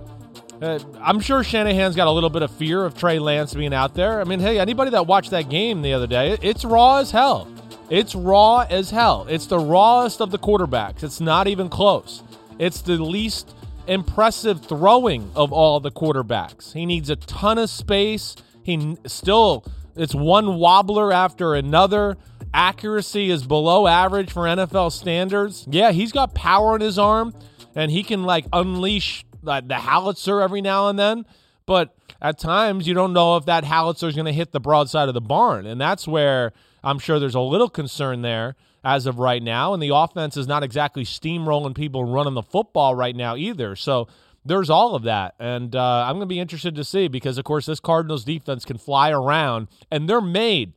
uh, 0.61 0.79
I'm 1.01 1.21
sure 1.21 1.43
Shanahan's 1.43 1.97
got 1.97 2.07
a 2.07 2.11
little 2.11 2.31
bit 2.31 2.43
of 2.43 2.51
fear 2.53 2.85
of 2.85 2.97
Trey 2.97 3.19
Lance 3.19 3.53
being 3.53 3.75
out 3.75 3.95
there. 3.95 4.21
I 4.21 4.25
mean, 4.25 4.39
hey, 4.39 4.59
anybody 4.59 4.93
that 4.93 5.07
watched 5.07 5.31
that 5.31 5.49
game 5.49 5.83
the 5.83 5.93
other 5.93 6.07
day, 6.07 6.39
it's 6.41 6.65
raw 6.65 6.99
as 6.99 7.11
hell. 7.11 7.49
It's 7.91 8.15
raw 8.15 8.61
as 8.71 8.91
hell. 8.91 9.27
It's 9.29 9.47
the 9.47 9.59
rawest 9.59 10.21
of 10.21 10.31
the 10.31 10.39
quarterbacks. 10.39 11.03
It's 11.03 11.21
not 11.21 11.49
even 11.49 11.69
close. 11.69 12.23
It's 12.59 12.81
the 12.81 12.97
least 12.97 13.55
impressive 13.87 14.65
throwing 14.65 15.31
of 15.35 15.53
all 15.53 15.81
the 15.81 15.91
quarterbacks. 15.91 16.73
He 16.73 16.87
needs 16.87 17.11
a 17.11 17.17
ton 17.17 17.59
of 17.59 17.71
space. 17.71 18.37
He 18.63 18.97
still, 19.07 19.65
it's 19.97 20.15
one 20.15 20.57
wobbler 20.57 21.13
after 21.13 21.55
another. 21.55 22.17
Accuracy 22.55 23.31
is 23.31 23.47
below 23.47 23.87
average 23.87 24.31
for 24.31 24.43
NFL 24.43 24.93
standards. 24.93 25.67
Yeah, 25.71 25.93
he's 25.93 26.13
got 26.13 26.35
power 26.35 26.75
in 26.77 26.83
his 26.83 26.99
arm 26.99 27.35
and 27.75 27.91
he 27.91 28.03
can 28.03 28.25
like 28.25 28.45
unleash 28.53 29.25
the, 29.43 29.63
the 29.67 29.77
howitzer 29.77 30.41
every 30.41 30.61
now 30.61 30.89
and 30.89 30.99
then. 30.99 31.25
But 31.67 31.95
at 32.21 32.39
times, 32.39 32.87
you 32.87 32.95
don't 32.95 33.13
know 33.13 33.37
if 33.37 33.47
that 33.47 33.65
howitzer 33.65 34.09
is 34.09 34.15
going 34.15 34.27
to 34.27 34.33
hit 34.33 34.53
the 34.53 34.61
broadside 34.61 35.09
of 35.09 35.15
the 35.15 35.21
barn. 35.21 35.67
And 35.67 35.81
that's 35.81 36.07
where 36.07 36.53
I'm 36.85 36.99
sure 36.99 37.19
there's 37.19 37.35
a 37.35 37.41
little 37.41 37.69
concern 37.69 38.23
there 38.23 38.57
as 38.85 39.07
of 39.07 39.19
right 39.19 39.43
now. 39.43 39.75
And 39.75 39.83
the 39.83 39.95
offense 39.95 40.37
is 40.37 40.47
not 40.47 40.63
exactly 40.63 41.05
steamrolling 41.05 41.75
people 41.75 42.05
running 42.05 42.35
the 42.35 42.43
football 42.43 42.95
right 42.95 43.15
now 43.15 43.37
either. 43.37 43.77
So 43.77 44.09
there's 44.45 44.71
all 44.71 44.95
of 44.95 45.05
that. 45.05 45.35
And 45.39 45.75
uh, 45.77 46.05
I'm 46.07 46.17
going 46.17 46.21
to 46.21 46.27
be 46.27 46.41
interested 46.41 46.75
to 46.75 46.85
see 46.85 47.09
because, 47.09 47.39
of 47.39 47.45
course, 47.45 47.67
this 47.67 47.81
Cardinals 47.81 48.25
defense 48.25 48.65
can 48.65 48.79
fly 48.79 49.11
around 49.11 49.69
and 49.91 50.09
they're 50.09 50.21
made 50.21 50.73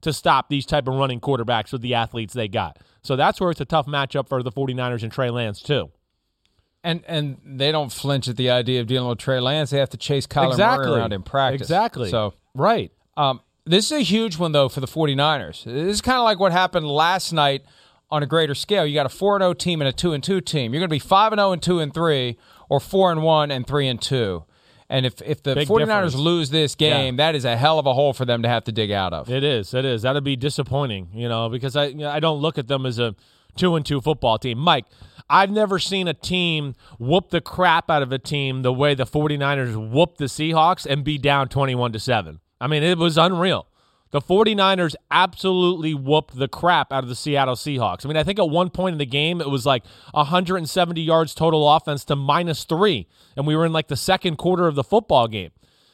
to 0.00 0.12
stop 0.12 0.48
these 0.48 0.64
type 0.64 0.88
of 0.88 0.94
running 0.94 1.20
quarterbacks 1.20 1.72
with 1.72 1.82
the 1.82 1.94
athletes 1.94 2.32
they 2.32 2.48
got. 2.48 2.78
So 3.02 3.16
that's 3.16 3.40
where 3.40 3.50
it's 3.50 3.60
a 3.60 3.66
tough 3.66 3.86
matchup 3.86 4.28
for 4.28 4.42
the 4.42 4.52
49ers 4.52 5.02
and 5.02 5.12
Trey 5.12 5.30
Lance, 5.30 5.62
too. 5.62 5.90
And 6.82 7.04
and 7.06 7.36
they 7.44 7.72
don't 7.72 7.92
flinch 7.92 8.26
at 8.26 8.38
the 8.38 8.48
idea 8.48 8.80
of 8.80 8.86
dealing 8.86 9.06
with 9.06 9.18
Trey 9.18 9.38
Lance. 9.38 9.68
They 9.68 9.78
have 9.78 9.90
to 9.90 9.98
chase 9.98 10.26
Kyler 10.26 10.52
exactly. 10.52 10.86
Murray 10.86 11.00
around 11.00 11.12
in 11.12 11.22
practice. 11.22 11.60
Exactly. 11.60 12.08
So 12.08 12.32
right. 12.54 12.90
Um, 13.18 13.40
this 13.64 13.86
is 13.86 13.92
a 13.92 14.00
huge 14.00 14.38
one, 14.38 14.52
though, 14.52 14.68
for 14.68 14.80
the 14.80 14.86
49ers. 14.86 15.64
This 15.64 15.94
is 15.94 16.00
kind 16.00 16.18
of 16.18 16.24
like 16.24 16.38
what 16.38 16.52
happened 16.52 16.86
last 16.86 17.32
night 17.32 17.62
on 18.10 18.22
a 18.22 18.26
greater 18.26 18.54
scale. 18.54 18.84
You 18.86 18.94
got 18.94 19.06
a 19.06 19.10
4 19.10 19.38
0 19.40 19.54
team 19.54 19.80
and 19.80 19.88
a 19.88 19.92
2 19.92 20.18
2 20.18 20.40
team. 20.40 20.72
You're 20.72 20.80
going 20.80 20.88
to 20.88 20.94
be 20.94 20.98
5 20.98 21.32
0 21.34 21.52
and 21.52 21.62
2 21.62 21.78
and 21.80 21.94
3, 21.94 22.38
or 22.68 22.80
4 22.80 23.12
and 23.12 23.22
1 23.22 23.50
and 23.50 23.66
3 23.66 23.88
and 23.88 24.00
2. 24.00 24.44
And 24.88 25.06
if, 25.06 25.22
if 25.22 25.40
the 25.44 25.54
Big 25.54 25.68
49ers 25.68 25.86
difference. 25.86 26.14
lose 26.16 26.50
this 26.50 26.74
game, 26.74 27.14
Yeah. 27.16 27.26
that 27.26 27.36
is 27.36 27.44
a 27.44 27.56
hell 27.56 27.78
of 27.78 27.86
a 27.86 27.94
hole 27.94 28.12
for 28.12 28.24
them 28.24 28.42
to 28.42 28.48
have 28.48 28.64
to 28.64 28.72
dig 28.72 28.90
out 28.90 29.12
of. 29.12 29.30
It 29.30 29.44
is. 29.44 29.72
It 29.72 29.84
is. 29.84 30.02
That'd 30.02 30.24
be 30.24 30.34
disappointing, 30.34 31.10
you 31.14 31.28
know, 31.28 31.48
because 31.48 31.76
I 31.76 31.86
you 31.86 31.94
know, 31.98 32.10
I 32.10 32.18
don't 32.18 32.40
look 32.40 32.58
at 32.58 32.66
them 32.66 32.84
as 32.86 32.98
a 32.98 33.14
two 33.56 33.76
and 33.76 33.86
two 33.86 34.00
football 34.00 34.36
team. 34.38 34.58
Mike, 34.58 34.86
I've 35.28 35.50
never 35.50 35.78
seen 35.78 36.08
a 36.08 36.14
team 36.14 36.74
whoop 36.98 37.30
the 37.30 37.40
crap 37.40 37.88
out 37.88 38.02
of 38.02 38.10
a 38.10 38.18
team 38.18 38.62
the 38.62 38.72
way 38.72 38.94
the 38.96 39.06
49ers 39.06 39.90
whooped 39.90 40.18
the 40.18 40.24
Seahawks 40.24 40.84
and 40.86 41.04
be 41.04 41.18
down 41.18 41.48
21 41.48 41.92
to 41.92 42.00
7. 42.00 42.40
I 42.60 42.66
mean, 42.66 42.82
it 42.82 42.98
was 42.98 43.16
unreal. 43.16 43.66
The 44.10 44.20
49ers 44.20 44.96
absolutely 45.10 45.94
whooped 45.94 46.36
the 46.36 46.48
crap 46.48 46.92
out 46.92 47.04
of 47.04 47.08
the 47.08 47.14
Seattle 47.14 47.54
Seahawks. 47.54 48.04
I 48.04 48.08
mean, 48.08 48.16
I 48.16 48.24
think 48.24 48.40
at 48.40 48.48
one 48.48 48.68
point 48.68 48.94
in 48.94 48.98
the 48.98 49.06
game, 49.06 49.40
it 49.40 49.48
was 49.48 49.64
like 49.64 49.84
170 50.12 51.00
yards 51.00 51.32
total 51.32 51.70
offense 51.70 52.04
to 52.06 52.16
minus 52.16 52.64
three. 52.64 53.06
And 53.36 53.46
we 53.46 53.54
were 53.54 53.64
in 53.64 53.72
like 53.72 53.86
the 53.86 53.96
second 53.96 54.36
quarter 54.36 54.66
of 54.66 54.74
the 54.74 54.82
football 54.82 55.28
game. 55.28 55.50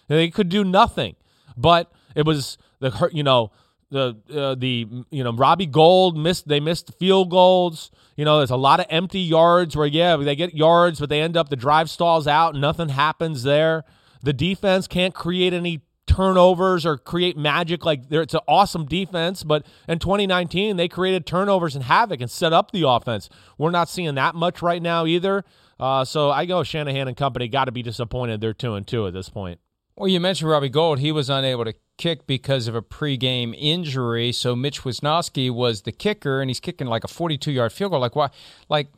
They 0.09 0.31
could 0.31 0.49
do 0.49 0.65
nothing. 0.65 1.17
But 1.59 1.93
it 2.15 2.25
was 2.25 2.57
the, 2.81 3.11
you 3.13 3.23
know, 3.23 3.51
the 3.91 4.17
uh, 4.35 4.55
the 4.57 4.87
you 5.11 5.23
know 5.23 5.33
Robbie 5.33 5.67
Gould 5.67 6.17
missed 6.17 6.49
they 6.49 6.59
missed 6.59 6.93
field 6.99 7.31
goals. 7.31 7.91
You 8.17 8.25
know, 8.25 8.39
there's 8.39 8.51
a 8.51 8.57
lot 8.57 8.81
of 8.81 8.87
empty 8.91 9.21
yards 9.21 9.77
where 9.77 9.87
yeah 9.87 10.17
they 10.17 10.35
get 10.35 10.55
yards, 10.55 10.99
but 10.99 11.09
they 11.09 11.21
end 11.21 11.37
up 11.37 11.51
the 11.51 11.57
drive 11.57 11.89
stalls 11.89 12.27
out 12.27 12.55
nothing 12.55 12.89
happens 12.89 13.43
there. 13.45 13.85
The 14.23 14.33
defense 14.33 14.89
can't 14.89 15.15
create 15.15 15.53
any 15.53 15.83
turnovers 16.07 16.87
or 16.87 16.99
create 16.99 17.37
magic. 17.37 17.85
Like 17.85 18.03
it's 18.11 18.35
an 18.35 18.41
awesome 18.49 18.87
defense, 18.87 19.43
but 19.43 19.67
in 19.89 19.99
2019 19.99 20.77
they 20.77 20.89
created 20.89 21.27
turnovers 21.27 21.75
and 21.75 21.85
havoc 21.85 22.21
and 22.21 22.31
set 22.31 22.53
up 22.53 22.71
the 22.71 22.89
offense. 22.89 23.29
We're 23.59 23.71
not 23.71 23.89
seeing 23.89 24.15
that 24.15 24.35
much 24.35 24.63
right 24.63 24.83
now 24.83 25.07
either. 25.07 25.45
Uh, 25.79 26.05
so 26.05 26.31
I 26.31 26.47
go 26.47 26.63
Shanahan 26.63 27.09
and 27.09 27.17
company 27.17 27.49
got 27.49 27.67
to 27.67 27.73
be 27.73 27.83
disappointed. 27.83 28.41
They're 28.41 28.55
two 28.55 28.75
and 28.75 28.87
two 28.87 29.07
at 29.07 29.13
this 29.13 29.29
point. 29.29 29.61
Well, 29.97 30.09
you 30.09 30.21
mentioned 30.21 30.51
Robbie 30.51 30.69
Gould. 30.69 30.99
He 30.99 31.11
was 31.11 31.31
unable 31.31 31.65
to 31.65 31.75
kick 31.97 32.27
because 32.27 32.69
of 32.69 32.75
a 32.75 32.83
pregame 32.83 33.55
injury. 33.57 34.31
So 34.31 34.55
Mitch 34.55 34.83
Wishnowsky 34.83 35.51
was 35.51 35.83
the 35.83 35.93
kicker, 35.93 36.43
and 36.43 36.51
he's 36.51 36.61
kicking 36.61 36.87
like 36.87 37.03
a 37.03 37.09
42 37.09 37.51
yard 37.51 37.73
field 37.73 37.93
goal. 37.93 38.01
Like 38.01 38.15
why? 38.15 38.29
Like 38.69 38.89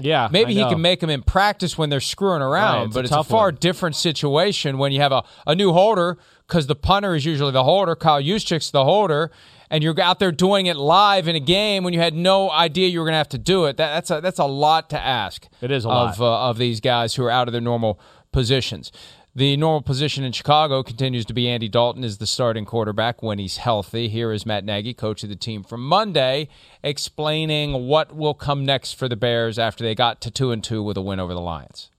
yeah, 0.00 0.28
maybe 0.30 0.54
he 0.54 0.62
can 0.62 0.80
make 0.80 1.00
them 1.00 1.10
in 1.10 1.22
practice 1.22 1.76
when 1.78 1.90
they're 1.90 2.00
screwing 2.00 2.42
around, 2.42 2.76
Right, 2.76 2.84
it's 2.86 2.94
but 2.94 3.00
a 3.00 3.04
it's 3.06 3.14
a 3.16 3.24
far 3.24 3.46
one. 3.46 3.56
different 3.60 3.96
situation 3.96 4.78
when 4.78 4.92
you 4.92 5.00
have 5.00 5.12
a, 5.12 5.22
a 5.46 5.54
new 5.54 5.72
holder 5.72 6.18
because 6.46 6.66
the 6.66 6.74
punter 6.76 7.14
is 7.14 7.24
usually 7.24 7.52
the 7.52 7.64
holder. 7.64 7.94
Kyle 7.94 8.20
Juszczyk's 8.22 8.70
the 8.70 8.84
holder, 8.84 9.30
and 9.70 9.84
you're 9.84 9.98
out 10.00 10.18
there 10.18 10.32
doing 10.32 10.66
it 10.66 10.76
live 10.76 11.28
in 11.28 11.36
a 11.36 11.40
game 11.40 11.84
when 11.84 11.92
you 11.94 12.00
had 12.00 12.14
no 12.14 12.50
idea 12.50 12.88
you 12.88 12.98
were 12.98 13.04
going 13.04 13.12
to 13.14 13.18
have 13.18 13.28
to 13.30 13.38
do 13.38 13.66
it. 13.66 13.76
That, 13.76 13.92
that's 13.94 14.10
a 14.10 14.20
that's 14.20 14.38
a 14.38 14.46
lot 14.46 14.90
to 14.90 14.98
ask. 15.00 15.46
It 15.60 15.70
is 15.70 15.84
a 15.84 15.88
of 15.90 16.20
uh, 16.20 16.48
of 16.48 16.58
these 16.58 16.80
guys 16.80 17.14
who 17.14 17.24
are 17.24 17.30
out 17.30 17.48
of 17.48 17.52
their 17.52 17.60
normal 17.60 18.00
positions. 18.32 18.92
The 19.32 19.56
normal 19.56 19.82
position 19.82 20.24
in 20.24 20.32
Chicago 20.32 20.82
continues 20.82 21.24
to 21.26 21.32
be 21.32 21.48
Andy 21.48 21.68
Dalton 21.68 22.02
is 22.02 22.18
the 22.18 22.26
starting 22.26 22.64
quarterback 22.64 23.22
when 23.22 23.38
he's 23.38 23.58
healthy. 23.58 24.08
Here 24.08 24.32
is 24.32 24.44
Matt 24.44 24.64
Nagy, 24.64 24.92
coach 24.92 25.22
of 25.22 25.28
the 25.28 25.36
team 25.36 25.62
from 25.62 25.86
Monday, 25.86 26.48
explaining 26.82 27.86
what 27.86 28.16
will 28.16 28.34
come 28.34 28.66
next 28.66 28.94
for 28.94 29.08
the 29.08 29.14
Bears 29.14 29.56
after 29.56 29.84
they 29.84 29.94
got 29.94 30.20
to 30.22 30.32
two 30.32 30.50
and 30.50 30.64
two 30.64 30.82
with 30.82 30.96
a 30.96 31.00
win 31.00 31.20
over 31.20 31.32
the 31.32 31.40
Lions. 31.40 31.90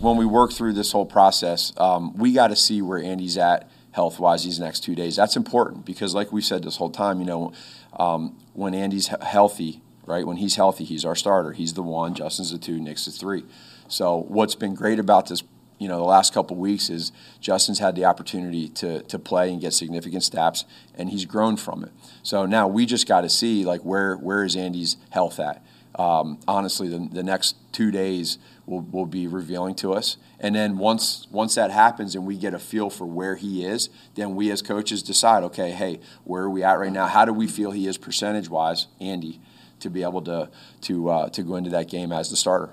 when 0.00 0.18
we 0.18 0.26
work 0.26 0.52
through 0.52 0.74
this 0.74 0.92
whole 0.92 1.06
process, 1.06 1.72
um, 1.78 2.14
we 2.18 2.34
got 2.34 2.48
to 2.48 2.56
see 2.56 2.82
where 2.82 3.02
Andy's 3.02 3.38
at 3.38 3.70
health 3.92 4.18
wise 4.18 4.44
these 4.44 4.60
next 4.60 4.80
two 4.80 4.94
days. 4.94 5.16
That's 5.16 5.34
important 5.34 5.86
because, 5.86 6.14
like 6.14 6.30
we 6.30 6.42
said 6.42 6.62
this 6.62 6.76
whole 6.76 6.90
time, 6.90 7.20
you 7.20 7.26
know, 7.26 7.54
um, 7.98 8.38
when 8.52 8.74
Andy's 8.74 9.06
healthy, 9.06 9.80
right? 10.04 10.26
When 10.26 10.36
he's 10.36 10.56
healthy, 10.56 10.84
he's 10.84 11.06
our 11.06 11.16
starter. 11.16 11.52
He's 11.52 11.72
the 11.72 11.82
one. 11.82 12.14
Justin's 12.14 12.52
the 12.52 12.58
two. 12.58 12.78
Nick's 12.78 13.06
the 13.06 13.12
three. 13.12 13.44
So 13.88 14.26
what's 14.28 14.54
been 14.54 14.74
great 14.74 14.98
about 14.98 15.28
this, 15.28 15.42
you 15.82 15.88
know, 15.88 15.98
the 15.98 16.04
last 16.04 16.32
couple 16.32 16.56
weeks 16.56 16.88
is 16.88 17.10
Justin's 17.40 17.80
had 17.80 17.96
the 17.96 18.04
opportunity 18.04 18.68
to 18.68 19.02
to 19.02 19.18
play 19.18 19.50
and 19.50 19.60
get 19.60 19.72
significant 19.72 20.22
steps, 20.22 20.64
and 20.94 21.10
he's 21.10 21.24
grown 21.24 21.56
from 21.56 21.82
it. 21.82 21.90
So 22.22 22.46
now 22.46 22.68
we 22.68 22.86
just 22.86 23.08
got 23.08 23.22
to 23.22 23.28
see 23.28 23.64
like 23.64 23.80
where 23.80 24.14
where 24.14 24.44
is 24.44 24.54
Andy's 24.54 24.96
health 25.10 25.40
at. 25.40 25.60
Um, 25.96 26.38
honestly, 26.46 26.88
the, 26.88 27.08
the 27.12 27.24
next 27.24 27.56
two 27.72 27.90
days 27.90 28.38
will, 28.64 28.80
will 28.80 29.06
be 29.06 29.26
revealing 29.26 29.74
to 29.74 29.92
us. 29.92 30.18
And 30.38 30.54
then 30.54 30.78
once 30.78 31.26
once 31.32 31.56
that 31.56 31.72
happens 31.72 32.14
and 32.14 32.24
we 32.26 32.36
get 32.36 32.54
a 32.54 32.60
feel 32.60 32.88
for 32.88 33.04
where 33.04 33.34
he 33.34 33.64
is, 33.64 33.90
then 34.14 34.36
we 34.36 34.52
as 34.52 34.62
coaches 34.62 35.02
decide, 35.02 35.42
okay, 35.42 35.72
hey, 35.72 35.98
where 36.22 36.44
are 36.44 36.50
we 36.50 36.62
at 36.62 36.78
right 36.78 36.92
now? 36.92 37.08
How 37.08 37.24
do 37.24 37.32
we 37.32 37.48
feel 37.48 37.72
he 37.72 37.88
is 37.88 37.98
percentage 37.98 38.48
wise, 38.48 38.86
Andy, 39.00 39.40
to 39.80 39.90
be 39.90 40.04
able 40.04 40.22
to 40.22 40.48
to 40.82 41.08
uh, 41.10 41.28
to 41.30 41.42
go 41.42 41.56
into 41.56 41.70
that 41.70 41.88
game 41.88 42.12
as 42.12 42.30
the 42.30 42.36
starter? 42.36 42.70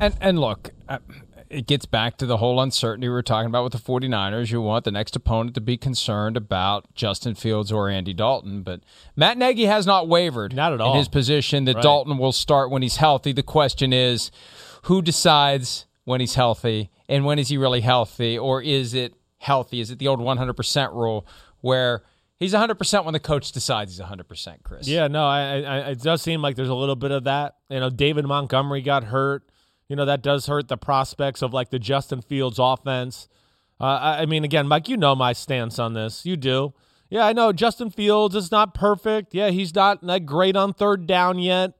And 0.00 0.16
and 0.20 0.38
look, 0.40 0.70
uh, 0.88 0.98
it 1.48 1.66
gets 1.66 1.84
back 1.84 2.16
to 2.18 2.26
the 2.26 2.36
whole 2.38 2.60
uncertainty 2.60 3.08
we 3.08 3.12
were 3.12 3.22
talking 3.22 3.46
about 3.48 3.64
with 3.64 3.72
the 3.72 3.78
49ers. 3.78 4.50
You 4.50 4.60
want 4.62 4.84
the 4.84 4.92
next 4.92 5.16
opponent 5.16 5.54
to 5.56 5.60
be 5.60 5.76
concerned 5.76 6.36
about 6.36 6.94
Justin 6.94 7.34
Fields 7.34 7.70
or 7.72 7.88
Andy 7.88 8.14
Dalton, 8.14 8.62
but 8.62 8.80
Matt 9.16 9.36
Nagy 9.36 9.66
has 9.66 9.84
not 9.86 10.08
wavered 10.08 10.54
Not 10.54 10.72
at 10.72 10.80
all. 10.80 10.92
in 10.92 10.98
his 10.98 11.08
position 11.08 11.64
that 11.64 11.74
Right. 11.76 11.82
Dalton 11.82 12.18
will 12.18 12.32
start 12.32 12.70
when 12.70 12.82
he's 12.82 12.96
healthy. 12.96 13.32
The 13.32 13.42
question 13.42 13.92
is, 13.92 14.30
who 14.82 15.02
decides 15.02 15.86
when 16.04 16.20
he's 16.20 16.34
healthy 16.36 16.88
and 17.08 17.24
when 17.24 17.38
is 17.38 17.48
he 17.48 17.56
really 17.58 17.80
healthy 17.80 18.38
or 18.38 18.62
is 18.62 18.94
it 18.94 19.14
healthy? 19.38 19.80
Is 19.80 19.90
it 19.90 19.98
the 19.98 20.06
old 20.08 20.20
100% 20.20 20.92
rule 20.94 21.26
where 21.62 22.02
he's 22.38 22.54
100% 22.54 23.04
when 23.04 23.12
the 23.12 23.20
coach 23.20 23.50
decides 23.52 23.96
he's 23.96 24.00
100%, 24.06 24.62
Chris? 24.62 24.86
Yeah, 24.86 25.08
no, 25.08 25.26
I, 25.26 25.60
I, 25.62 25.76
it 25.90 26.00
does 26.00 26.22
seem 26.22 26.40
like 26.42 26.54
there's 26.54 26.68
a 26.68 26.74
little 26.74 26.96
bit 26.96 27.10
of 27.10 27.24
that. 27.24 27.56
You 27.68 27.80
know, 27.80 27.90
David 27.90 28.24
Montgomery 28.24 28.82
got 28.82 29.02
hurt. 29.04 29.49
You 29.90 29.96
know, 29.96 30.04
that 30.04 30.22
does 30.22 30.46
hurt 30.46 30.68
the 30.68 30.76
prospects 30.76 31.42
of 31.42 31.52
like 31.52 31.70
the 31.70 31.80
Justin 31.80 32.22
Fields 32.22 32.60
offense. 32.60 33.28
Uh, 33.80 34.18
I, 34.20 34.26
mean, 34.26 34.44
again, 34.44 34.68
Mike, 34.68 34.88
you 34.88 34.96
know 34.96 35.16
my 35.16 35.32
stance 35.32 35.80
on 35.80 35.94
this. 35.94 36.24
You 36.24 36.36
do. 36.36 36.74
Yeah, 37.08 37.26
I 37.26 37.32
know 37.32 37.52
Justin 37.52 37.90
Fields 37.90 38.36
is 38.36 38.52
not 38.52 38.72
perfect. 38.72 39.34
Yeah, 39.34 39.50
he's 39.50 39.74
not 39.74 40.04
like 40.04 40.24
great 40.24 40.54
on 40.54 40.74
third 40.74 41.08
down 41.08 41.40
yet, 41.40 41.72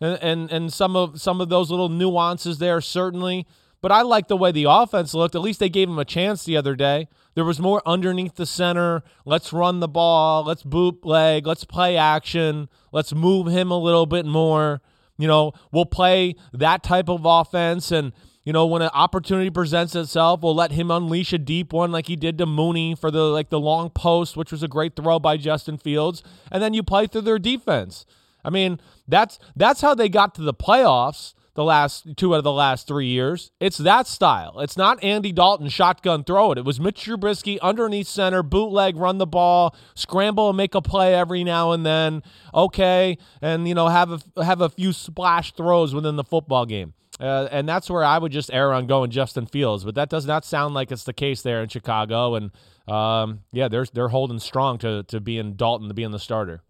and 0.00 0.16
and, 0.22 0.52
and 0.52 0.72
some 0.72 0.94
of 0.94 1.20
some 1.20 1.40
of 1.40 1.48
those 1.48 1.68
little 1.68 1.88
nuances 1.88 2.58
there 2.58 2.80
certainly. 2.80 3.48
But 3.80 3.90
I 3.90 4.02
like 4.02 4.28
the 4.28 4.36
way 4.36 4.52
the 4.52 4.66
offense 4.68 5.12
looked. 5.12 5.34
At 5.34 5.40
least 5.40 5.58
they 5.58 5.68
gave 5.68 5.88
him 5.88 5.98
a 5.98 6.04
chance 6.04 6.44
the 6.44 6.56
other 6.56 6.76
day. 6.76 7.08
There 7.34 7.44
was 7.44 7.58
more 7.58 7.82
underneath 7.84 8.36
the 8.36 8.46
center. 8.46 9.02
Let's 9.24 9.52
run 9.52 9.80
the 9.80 9.88
ball. 9.88 10.44
Let's 10.44 10.62
bootleg. 10.62 11.48
Let's 11.48 11.64
play 11.64 11.96
action. 11.96 12.68
Let's 12.92 13.12
move 13.12 13.48
him 13.48 13.72
a 13.72 13.78
little 13.78 14.06
bit 14.06 14.24
more. 14.24 14.82
You 15.18 15.26
know, 15.28 15.52
we'll 15.72 15.86
play 15.86 16.36
that 16.52 16.82
type 16.82 17.08
of 17.08 17.22
offense 17.24 17.90
and 17.90 18.12
you 18.46 18.52
know, 18.52 18.64
when 18.64 18.80
an 18.80 18.90
opportunity 18.94 19.50
presents 19.50 19.96
itself, 19.96 20.40
we'll 20.40 20.54
let 20.54 20.70
him 20.70 20.88
unleash 20.88 21.32
a 21.32 21.38
deep 21.38 21.72
one 21.72 21.90
like 21.90 22.06
he 22.06 22.14
did 22.14 22.38
to 22.38 22.46
Mooney 22.46 22.94
for 22.94 23.10
the 23.10 23.24
like 23.24 23.50
the 23.50 23.58
long 23.58 23.90
post, 23.90 24.36
which 24.36 24.52
was 24.52 24.62
a 24.62 24.68
great 24.68 24.94
throw 24.94 25.18
by 25.18 25.36
Justin 25.36 25.76
Fields, 25.76 26.22
and 26.52 26.62
then 26.62 26.72
you 26.72 26.84
play 26.84 27.08
through 27.08 27.22
their 27.22 27.40
defense. 27.40 28.06
I 28.44 28.50
mean, 28.50 28.78
that's 29.08 29.40
that's 29.56 29.80
how 29.80 29.96
they 29.96 30.08
got 30.08 30.32
to 30.36 30.42
the 30.42 30.54
playoffs 30.54 31.34
the 31.56 31.64
last 31.64 32.16
two 32.16 32.34
out 32.34 32.38
of 32.38 32.44
the 32.44 32.52
last 32.52 32.86
three 32.86 33.08
years. 33.08 33.50
It's 33.58 33.78
that 33.78 34.06
style. 34.06 34.60
It's 34.60 34.76
not 34.76 35.02
Andy 35.02 35.32
Dalton 35.32 35.68
shotgun 35.68 36.22
throw 36.22 36.52
it. 36.52 36.58
It 36.58 36.64
was 36.64 36.78
Mitch 36.78 37.04
Trubisky 37.04 37.58
underneath 37.60 38.06
center, 38.06 38.42
bootleg, 38.42 38.96
run 38.96 39.18
the 39.18 39.26
ball, 39.26 39.74
scramble 39.94 40.50
and 40.50 40.56
make 40.56 40.74
a 40.74 40.82
play 40.82 41.14
every 41.14 41.42
now 41.42 41.72
and 41.72 41.84
then. 41.84 42.22
Okay, 42.54 43.18
and 43.42 43.66
you 43.66 43.74
know 43.74 43.88
have 43.88 44.22
a 44.36 44.44
have 44.44 44.60
a 44.60 44.68
few 44.68 44.92
splash 44.92 45.52
throws 45.54 45.94
within 45.94 46.16
the 46.16 46.24
football 46.24 46.66
game. 46.66 46.94
Uh, 47.18 47.48
and 47.50 47.66
that's 47.66 47.88
where 47.88 48.04
I 48.04 48.18
would 48.18 48.32
just 48.32 48.52
err 48.52 48.74
on 48.74 48.86
going 48.86 49.10
Justin 49.10 49.46
Fields, 49.46 49.84
but 49.84 49.94
that 49.94 50.10
does 50.10 50.26
not 50.26 50.44
sound 50.44 50.74
like 50.74 50.92
it's 50.92 51.04
the 51.04 51.14
case 51.14 51.40
there 51.40 51.62
in 51.62 51.68
Chicago. 51.70 52.34
And 52.34 52.50
um, 52.86 53.40
yeah, 53.52 53.68
they're 53.68 53.86
they're 53.92 54.08
holding 54.08 54.38
strong 54.38 54.78
to 54.78 55.02
to 55.04 55.20
being 55.20 55.54
Dalton 55.54 55.88
to 55.88 55.94
being 55.94 56.10
the 56.10 56.18
starter. 56.18 56.62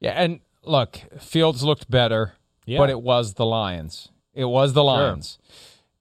Yeah, 0.00 0.10
and 0.10 0.40
look, 0.64 1.00
Fields 1.20 1.62
looked 1.62 1.90
better, 1.90 2.34
Yeah. 2.72 2.78
but 2.78 2.90
it 2.90 3.00
was 3.00 3.34
the 3.34 3.46
Lions. 3.46 4.08
It 4.34 4.46
was 4.46 4.72
the 4.72 4.82
Lions. 4.82 5.38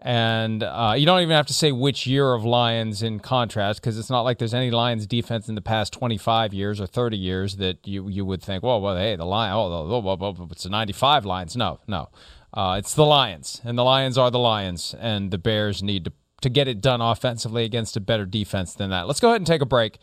And 0.03 0.63
uh, 0.63 0.95
you 0.97 1.05
don't 1.05 1.21
even 1.21 1.35
have 1.35 1.45
to 1.47 1.53
say 1.53 1.71
which 1.71 2.07
year 2.07 2.33
of 2.33 2.43
Lions 2.43 3.03
in 3.03 3.19
contrast, 3.19 3.79
because 3.81 3.99
it's 3.99 4.09
not 4.09 4.21
like 4.21 4.39
there's 4.39 4.53
any 4.53 4.71
Lions 4.71 5.05
defense 5.05 5.47
in 5.47 5.53
the 5.53 5.61
past 5.61 5.93
25 5.93 6.55
years 6.55 6.81
or 6.81 6.87
30 6.87 7.17
years 7.17 7.57
that 7.57 7.87
you 7.87 8.09
you 8.09 8.25
would 8.25 8.41
think, 8.41 8.63
well, 8.63 8.81
well, 8.81 8.97
hey, 8.97 9.15
the 9.15 9.25
Lion, 9.25 9.53
oh, 9.53 9.71
oh, 9.71 10.03
oh, 10.07 10.17
oh, 10.19 10.35
oh, 10.39 10.47
it's 10.51 10.63
the 10.63 10.71
95 10.71 11.25
Lions. 11.25 11.55
No, 11.55 11.79
no, 11.87 12.09
uh, 12.55 12.77
it's 12.79 12.95
the 12.95 13.05
Lions, 13.05 13.61
and 13.63 13.77
the 13.77 13.83
Lions 13.83 14.17
are 14.17 14.31
the 14.31 14.39
Lions, 14.39 14.95
and 14.99 15.29
the 15.29 15.37
Bears 15.37 15.83
need 15.83 16.05
to 16.05 16.13
to 16.41 16.49
get 16.49 16.67
it 16.67 16.81
done 16.81 17.01
offensively 17.01 17.63
against 17.65 17.95
a 17.95 17.99
better 17.99 18.25
defense 18.25 18.73
than 18.73 18.89
that. 18.89 19.05
Let's 19.05 19.19
go 19.19 19.27
ahead 19.27 19.41
and 19.41 19.45
take 19.45 19.61
a 19.61 19.67
break, 19.67 19.99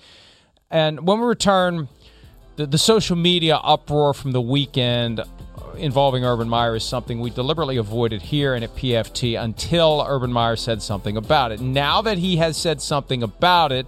and 0.71 1.09
when 1.09 1.19
we 1.19 1.27
return 1.27 1.89
the, 2.55 2.67
the 2.67 2.79
social 2.79 3.17
media 3.17 3.57
uproar 3.57 4.15
from 4.15 4.31
the 4.31 4.41
weekend 4.41 5.21
involving 5.77 6.25
Urban 6.25 6.49
Meyer 6.49 6.77
is 6.77 6.85
something 6.85 7.21
we 7.21 7.31
deliberately 7.31 7.77
avoided 7.77 8.23
here 8.23 8.55
and 8.55 8.65
at 8.65 8.75
PFT 8.75 9.41
until 9.41 10.05
Urban 10.07 10.33
Meyer 10.33 10.57
said 10.57 10.83
something 10.83 11.17
about 11.17 11.53
it. 11.53 11.61
Now 11.61 12.03
that 12.03 12.19
he 12.19 12.37
has 12.37 12.57
said 12.57 12.81
something 12.81 13.23
about 13.23 13.73
it, 13.73 13.87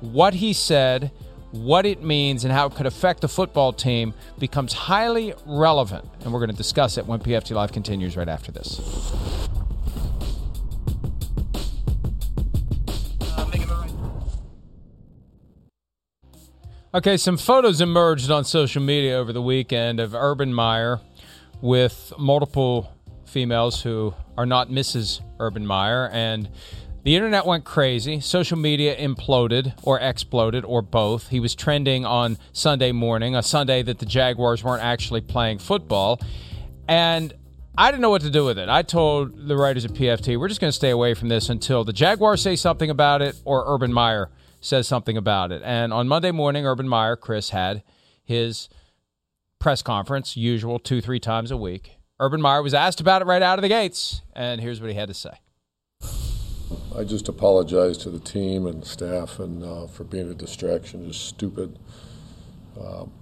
what 0.00 0.34
he 0.34 0.52
said, 0.52 1.10
what 1.52 1.86
it 1.86 2.02
means, 2.02 2.44
and 2.44 2.52
how 2.52 2.66
it 2.66 2.74
could 2.74 2.86
affect 2.86 3.20
the 3.20 3.28
football 3.28 3.72
team 3.72 4.14
becomes 4.38 4.72
highly 4.72 5.34
relevant. 5.46 6.04
And 6.22 6.32
we're 6.32 6.40
going 6.40 6.50
to 6.50 6.56
discuss 6.56 6.98
it 6.98 7.06
when 7.06 7.20
PFT 7.20 7.54
Live 7.54 7.72
continues 7.72 8.16
right 8.16 8.28
after 8.28 8.50
this. 8.50 8.80
Okay, 16.94 17.16
some 17.16 17.38
photos 17.38 17.80
emerged 17.80 18.30
on 18.30 18.44
social 18.44 18.82
media 18.82 19.16
over 19.16 19.32
the 19.32 19.40
weekend 19.40 19.98
of 19.98 20.14
Urban 20.14 20.52
Meyer 20.52 21.00
with 21.62 22.12
multiple 22.18 22.92
females 23.24 23.80
who 23.80 24.12
are 24.36 24.44
not 24.44 24.68
Mrs. 24.68 25.22
Urban 25.40 25.66
Meyer, 25.66 26.10
and 26.12 26.50
the 27.04 27.16
internet 27.16 27.46
went 27.46 27.64
crazy. 27.64 28.20
Social 28.20 28.58
media 28.58 28.94
imploded 28.96 29.72
or 29.82 29.98
exploded 29.98 30.64
or 30.64 30.82
both. 30.82 31.28
He 31.28 31.40
was 31.40 31.54
trending 31.54 32.04
on 32.04 32.36
Sunday 32.52 32.92
morning, 32.92 33.34
a 33.34 33.42
Sunday 33.42 33.82
that 33.82 33.98
the 33.98 34.06
Jaguars 34.06 34.62
weren't 34.62 34.82
actually 34.82 35.22
playing 35.22 35.58
football, 35.58 36.20
and 36.86 37.32
I 37.76 37.90
didn't 37.90 38.02
know 38.02 38.10
what 38.10 38.22
to 38.22 38.30
do 38.30 38.44
with 38.44 38.58
it. 38.58 38.68
I 38.68 38.82
told 38.82 39.48
the 39.48 39.56
writers 39.56 39.86
at 39.86 39.92
PFT, 39.92 40.38
we're 40.38 40.48
just 40.48 40.60
going 40.60 40.68
to 40.68 40.76
stay 40.76 40.90
away 40.90 41.14
from 41.14 41.28
this 41.28 41.48
until 41.48 41.84
the 41.84 41.92
Jaguars 41.92 42.42
say 42.42 42.54
something 42.54 42.90
about 42.90 43.22
it 43.22 43.40
or 43.46 43.64
Urban 43.66 43.92
Meyer 43.92 44.30
says 44.60 44.86
something 44.86 45.16
about 45.16 45.52
it. 45.52 45.62
And 45.64 45.92
on 45.92 46.06
Monday 46.06 46.32
morning, 46.32 46.66
Urban 46.66 46.88
Meyer, 46.88 47.16
Chris, 47.16 47.50
had 47.50 47.82
his 48.24 48.68
press 49.62 49.80
conference, 49.80 50.36
usual 50.36 50.80
two, 50.80 51.00
three 51.00 51.20
times 51.20 51.52
a 51.52 51.56
week. 51.56 51.96
Urban 52.18 52.42
Meyer 52.42 52.64
was 52.64 52.74
asked 52.74 53.00
about 53.00 53.22
it 53.22 53.26
right 53.26 53.42
out 53.42 53.60
of 53.60 53.62
the 53.62 53.68
gates, 53.68 54.20
and 54.34 54.60
here's 54.60 54.80
what 54.80 54.90
he 54.90 54.96
had 54.96 55.06
to 55.06 55.14
say. 55.14 55.30
I 56.96 57.04
just 57.04 57.28
apologize 57.28 57.96
to 57.98 58.10
the 58.10 58.18
team 58.18 58.66
and 58.66 58.84
staff 58.84 59.38
and 59.38 59.62
uh, 59.62 59.86
for 59.86 60.02
being 60.02 60.28
a 60.28 60.34
distraction, 60.34 61.06
just 61.06 61.26
stupid. 61.28 61.78
Um, 62.78 63.12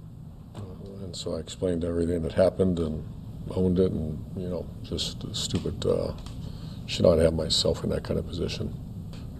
and 1.03 1.15
so 1.15 1.37
I 1.37 1.41
explained 1.41 1.85
everything 1.85 2.23
that 2.23 2.33
happened 2.33 2.79
and 2.79 3.07
owned 3.51 3.79
it, 3.79 3.93
and 3.93 4.25
you 4.35 4.49
know, 4.49 4.67
just 4.83 5.23
stupid. 5.37 5.85
Uh, 5.85 6.15
should 6.87 7.05
not 7.05 7.19
have 7.19 7.35
myself 7.35 7.85
in 7.85 7.91
that 7.91 8.03
kind 8.03 8.19
of 8.19 8.27
position. 8.27 8.75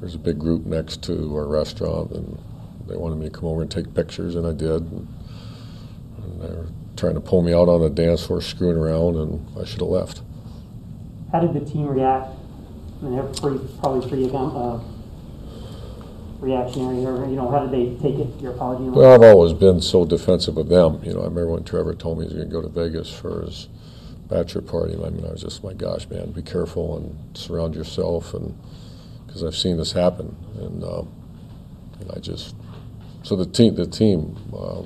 There's 0.01 0.15
a 0.15 0.19
big 0.19 0.39
group 0.39 0.67
next 0.67 1.03
to 1.05 1.35
our 1.35 1.47
restaurant, 1.47 2.13
and 2.13 2.39
they 2.87 2.97
wanted 2.97 3.17
me 3.17 3.31
to 3.31 3.31
come 3.31 3.47
over 3.47 3.63
and 3.63 3.71
take 3.71 3.95
pictures, 3.95 4.35
and 4.35 4.47
I 4.47 4.53
did. 4.53 4.83
And, 4.83 5.09
and 6.23 6.80
trying 7.01 7.15
to 7.15 7.21
pull 7.21 7.41
me 7.41 7.55
out 7.55 7.69
on 7.69 7.81
the 7.81 7.89
dance 7.89 8.27
floor, 8.27 8.43
screwing 8.43 8.77
around, 8.77 9.17
and 9.17 9.59
I 9.59 9.65
should 9.65 9.81
have 9.81 9.89
left. 9.89 10.21
How 11.33 11.41
did 11.41 11.55
the 11.55 11.61
team 11.61 11.87
react? 11.87 12.29
I 13.01 13.05
mean, 13.05 13.17
they're 13.17 13.25
pretty, 13.25 13.67
probably 13.81 14.07
pretty 14.07 14.31
uh, 14.31 14.79
reactionary, 16.39 17.05
or 17.07 17.27
you 17.27 17.37
know, 17.37 17.51
how 17.51 17.65
did 17.65 17.71
they 17.71 18.01
take 18.03 18.19
it? 18.19 18.29
Your 18.43 18.53
apology? 18.53 18.85
Well, 18.91 19.15
I've 19.15 19.23
always 19.23 19.55
been 19.55 19.81
so 19.81 20.05
defensive 20.05 20.59
of 20.59 20.69
them. 20.69 21.03
You 21.03 21.15
know, 21.15 21.21
I 21.21 21.25
remember 21.25 21.53
when 21.53 21.65
Trevor 21.65 21.95
told 21.95 22.19
me 22.19 22.29
he 22.29 22.35
was 22.35 22.45
going 22.45 22.51
to 22.51 22.53
go 22.53 22.63
to 22.63 22.69
Vegas 22.69 23.11
for 23.11 23.47
his 23.47 23.69
bachelor 24.29 24.61
party. 24.61 24.95
I 24.95 25.09
mean, 25.09 25.25
I 25.25 25.31
was 25.33 25.41
just, 25.41 25.65
my 25.65 25.73
gosh, 25.73 26.07
man, 26.11 26.33
be 26.33 26.43
careful 26.43 26.99
and 26.99 27.37
surround 27.37 27.75
yourself, 27.75 28.35
and 28.35 28.55
because 29.27 29.43
I've 29.43 29.57
seen 29.57 29.79
this 29.79 29.93
happen, 29.93 30.37
and 30.59 30.85
um, 30.85 31.11
and 31.99 32.13
I 32.15 32.19
just, 32.19 32.55
so 33.23 33.37
the 33.37 33.47
team, 33.47 33.75
the 33.75 33.87
team, 33.87 34.37
uh, 34.55 34.83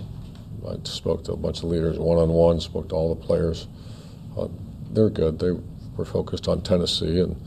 I 0.68 0.76
spoke 0.84 1.24
to 1.24 1.32
a 1.32 1.36
bunch 1.36 1.58
of 1.58 1.64
leaders 1.64 1.98
one 1.98 2.18
on 2.18 2.30
one, 2.30 2.60
spoke 2.60 2.88
to 2.88 2.94
all 2.94 3.14
the 3.14 3.20
players. 3.20 3.66
Uh, 4.38 4.48
they're 4.90 5.10
good. 5.10 5.38
They 5.38 5.52
were 5.96 6.04
focused 6.04 6.48
on 6.48 6.62
Tennessee, 6.62 7.20
and 7.20 7.40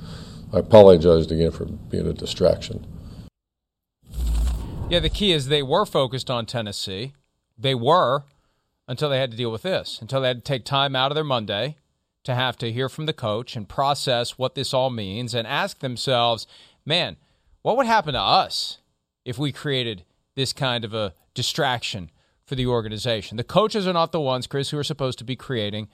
I 0.54 0.60
apologized 0.60 1.32
again 1.32 1.52
for 1.52 1.66
being 1.66 2.08
a 2.08 2.14
distraction. 2.14 2.86
Yeah, 4.90 5.00
the 5.00 5.10
key 5.10 5.32
is 5.32 5.48
they 5.48 5.64
were 5.64 5.86
focused 5.86 6.30
on 6.30 6.46
Tennessee. 6.46 7.14
They 7.58 7.76
were 7.76 8.24
until 8.88 9.10
they 9.10 9.20
had 9.20 9.32
to 9.32 9.38
deal 9.38 9.52
with 9.52 9.64
this, 9.64 10.00
until 10.02 10.22
they 10.22 10.30
had 10.30 10.38
to 10.38 10.44
take 10.44 10.64
time 10.64 10.96
out 10.96 11.12
of 11.12 11.16
their 11.16 11.24
Monday 11.24 11.76
to 12.24 12.36
have 12.36 12.58
to 12.58 12.72
hear 12.72 12.88
from 12.88 13.06
the 13.06 13.14
coach 13.14 13.56
and 13.56 13.68
process 13.68 14.38
what 14.38 14.56
this 14.56 14.74
all 14.74 14.90
means 14.90 15.34
and 15.34 15.48
ask 15.48 15.80
themselves, 15.80 16.48
man, 16.86 17.18
what 17.62 17.76
would 17.78 17.86
happen 17.86 18.14
to 18.14 18.20
us 18.20 18.78
if 19.26 19.38
we 19.38 19.52
created 19.52 20.04
this 20.36 20.54
kind 20.54 20.86
of 20.86 20.94
a 20.94 21.14
distraction 21.34 22.10
for 22.48 22.56
the 22.56 22.66
organization? 22.66 23.38
The 23.38 23.44
coaches 23.44 23.86
are 23.88 23.94
not 23.94 24.12
the 24.12 24.20
ones, 24.20 24.48
Chris, 24.48 24.72
who 24.72 24.80
are 24.80 24.84
supposed 24.84 25.20
to 25.20 25.24
be 25.24 25.36
creating 25.36 25.88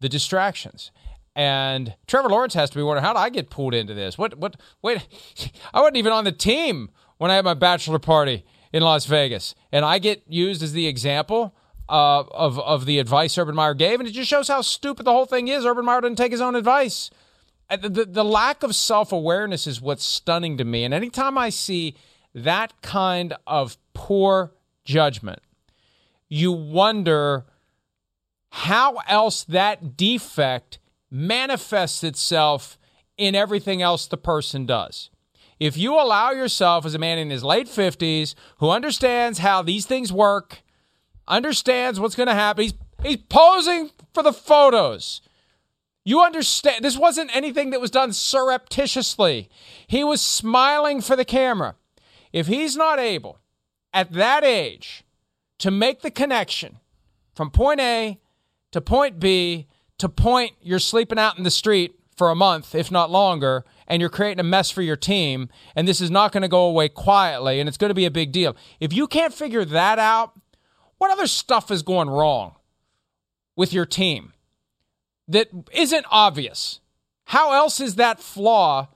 the 0.00 0.08
distractions. 0.08 0.90
And 1.36 1.94
Trevor 2.06 2.30
Lawrence 2.30 2.54
has 2.54 2.70
to 2.70 2.76
be 2.76 2.82
wondering, 2.82 3.04
how 3.04 3.12
did 3.12 3.20
I 3.20 3.28
get 3.28 3.50
pulled 3.50 3.74
into 3.74 3.94
this? 3.94 4.16
What, 4.16 4.38
what, 4.38 4.56
wait, 4.82 5.06
I 5.74 5.80
wasn't 5.80 5.98
even 5.98 6.12
on 6.12 6.24
the 6.24 6.32
team 6.32 6.90
when 7.18 7.30
I 7.30 7.34
had 7.36 7.44
my 7.44 7.54
bachelor 7.54 7.98
party 7.98 8.44
in 8.72 8.82
Las 8.82 9.06
Vegas. 9.06 9.54
And 9.70 9.84
I 9.84 9.98
get 9.98 10.22
used 10.26 10.62
as 10.62 10.72
the 10.72 10.86
example 10.86 11.54
uh, 11.88 12.20
of, 12.20 12.58
of 12.58 12.86
the 12.86 12.98
advice 12.98 13.36
Urban 13.38 13.54
Meyer 13.54 13.74
gave. 13.74 14.00
And 14.00 14.08
it 14.08 14.12
just 14.12 14.28
shows 14.28 14.48
how 14.48 14.62
stupid 14.62 15.04
the 15.04 15.12
whole 15.12 15.26
thing 15.26 15.48
is. 15.48 15.64
Urban 15.64 15.84
Meyer 15.84 16.00
didn't 16.00 16.18
take 16.18 16.32
his 16.32 16.40
own 16.40 16.54
advice. 16.54 17.10
The, 17.70 17.88
the, 17.88 18.04
the 18.06 18.24
lack 18.24 18.62
of 18.62 18.74
self 18.74 19.12
awareness 19.12 19.66
is 19.66 19.80
what's 19.80 20.04
stunning 20.04 20.56
to 20.56 20.64
me. 20.64 20.84
And 20.84 20.94
anytime 20.94 21.36
I 21.36 21.50
see 21.50 21.96
that 22.34 22.80
kind 22.82 23.34
of 23.46 23.76
poor 23.94 24.52
judgment, 24.84 25.40
you 26.28 26.52
wonder 26.52 27.46
how 28.50 28.96
else 29.08 29.44
that 29.44 29.96
defect 29.96 30.78
manifests 31.10 32.04
itself 32.04 32.78
in 33.16 33.34
everything 33.34 33.82
else 33.82 34.06
the 34.06 34.16
person 34.16 34.66
does. 34.66 35.10
If 35.58 35.76
you 35.76 35.94
allow 35.94 36.30
yourself 36.30 36.86
as 36.86 36.94
a 36.94 36.98
man 36.98 37.18
in 37.18 37.30
his 37.30 37.42
late 37.42 37.66
50s 37.66 38.34
who 38.58 38.70
understands 38.70 39.38
how 39.38 39.62
these 39.62 39.86
things 39.86 40.12
work, 40.12 40.62
understands 41.26 41.98
what's 41.98 42.14
going 42.14 42.28
to 42.28 42.34
happen, 42.34 42.62
he's, 42.62 42.74
he's 43.02 43.16
posing 43.28 43.90
for 44.14 44.22
the 44.22 44.32
photos. 44.32 45.20
You 46.04 46.22
understand, 46.22 46.84
this 46.84 46.96
wasn't 46.96 47.34
anything 47.34 47.70
that 47.70 47.80
was 47.80 47.90
done 47.90 48.12
surreptitiously. 48.12 49.50
He 49.86 50.04
was 50.04 50.20
smiling 50.20 51.00
for 51.00 51.16
the 51.16 51.24
camera. 51.24 51.74
If 52.32 52.46
he's 52.46 52.76
not 52.76 52.98
able 52.98 53.40
at 53.92 54.12
that 54.12 54.44
age 54.44 55.04
to 55.58 55.70
make 55.70 56.02
the 56.02 56.10
connection 56.10 56.78
from 57.34 57.50
point 57.50 57.80
A 57.80 58.18
to 58.72 58.80
point 58.80 59.18
B 59.18 59.66
to 59.98 60.08
point 60.08 60.52
you're 60.60 60.78
sleeping 60.78 61.18
out 61.18 61.38
in 61.38 61.44
the 61.44 61.50
street 61.50 61.98
for 62.16 62.30
a 62.30 62.34
month, 62.34 62.74
if 62.74 62.90
not 62.90 63.10
longer, 63.10 63.64
and 63.86 64.00
you're 64.00 64.10
creating 64.10 64.40
a 64.40 64.44
mess 64.44 64.70
for 64.70 64.82
your 64.82 64.96
team, 64.96 65.48
and 65.74 65.86
this 65.86 66.00
is 66.00 66.10
not 66.10 66.32
going 66.32 66.42
to 66.42 66.48
go 66.48 66.64
away 66.64 66.88
quietly, 66.88 67.60
and 67.60 67.68
it's 67.68 67.78
going 67.78 67.90
to 67.90 67.94
be 67.94 68.06
a 68.06 68.10
big 68.10 68.32
deal. 68.32 68.56
If 68.80 68.92
you 68.92 69.06
can't 69.06 69.32
figure 69.32 69.64
that 69.64 69.98
out, 69.98 70.38
what 70.98 71.12
other 71.12 71.28
stuff 71.28 71.70
is 71.70 71.82
going 71.82 72.10
wrong 72.10 72.56
with 73.56 73.72
your 73.72 73.86
team 73.86 74.32
that 75.28 75.48
isn't 75.72 76.06
obvious? 76.10 76.80
How 77.24 77.52
else 77.52 77.80
is 77.80 77.94
that 77.96 78.20
flaw 78.20 78.88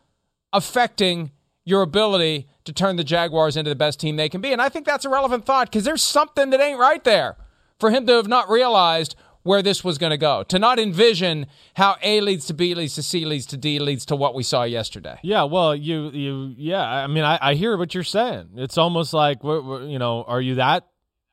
affecting 0.53 1.31
your 1.65 1.83
ability 1.83 2.49
to 2.65 2.73
turn 2.73 2.97
the 2.97 3.05
Jaguars 3.05 3.57
into 3.57 3.69
the 3.69 3.77
best 3.77 4.01
team 4.01 4.17
they 4.17 4.29
can 4.29 4.41
be? 4.41 4.53
And 4.53 4.63
I 4.63 4.69
think 4.69 4.87
that's 4.87 5.05
a 5.05 5.09
relevant 5.09 5.45
thought 5.45 5.71
because 5.71 5.85
there's 5.85 6.03
something 6.03 6.51
that 6.51 6.61
ain't 6.61 6.79
right 6.79 7.03
there 7.05 7.37
for 7.79 7.91
him 7.91 8.07
to 8.07 8.13
have 8.15 8.29
not 8.29 8.49
realized 8.49 9.17
where 9.43 9.63
this 9.63 9.83
was 9.83 9.99
going 9.99 10.11
to 10.11 10.17
go, 10.17 10.45
to 10.45 10.59
not 10.59 10.79
envision 10.79 11.47
how 11.75 11.97
A 12.03 12.21
leads 12.21 12.47
to 12.47 12.55
B 12.55 12.75
leads 12.75 12.95
to 12.95 13.03
C 13.03 13.25
leads 13.25 13.47
to 13.47 13.57
D 13.57 13.79
leads 13.79 14.07
to 14.07 14.17
what 14.17 14.35
we 14.35 14.43
saw 14.43 14.63
yesterday. 14.63 15.19
Yeah, 15.23 15.45
well, 15.45 15.75
you 15.75 16.11
you 16.11 16.55
yeah, 16.57 16.83
I 16.83 17.07
mean, 17.09 17.25
I, 17.25 17.39
I 17.41 17.55
hear 17.55 17.77
what 17.77 17.95
you're 17.95 18.05
saying. 18.05 18.51
It's 18.57 18.79
almost 18.79 19.13
like 19.13 19.43
you 19.43 19.99
know, 19.99 20.25
are 20.27 20.41
you 20.41 20.57
that 20.57 20.87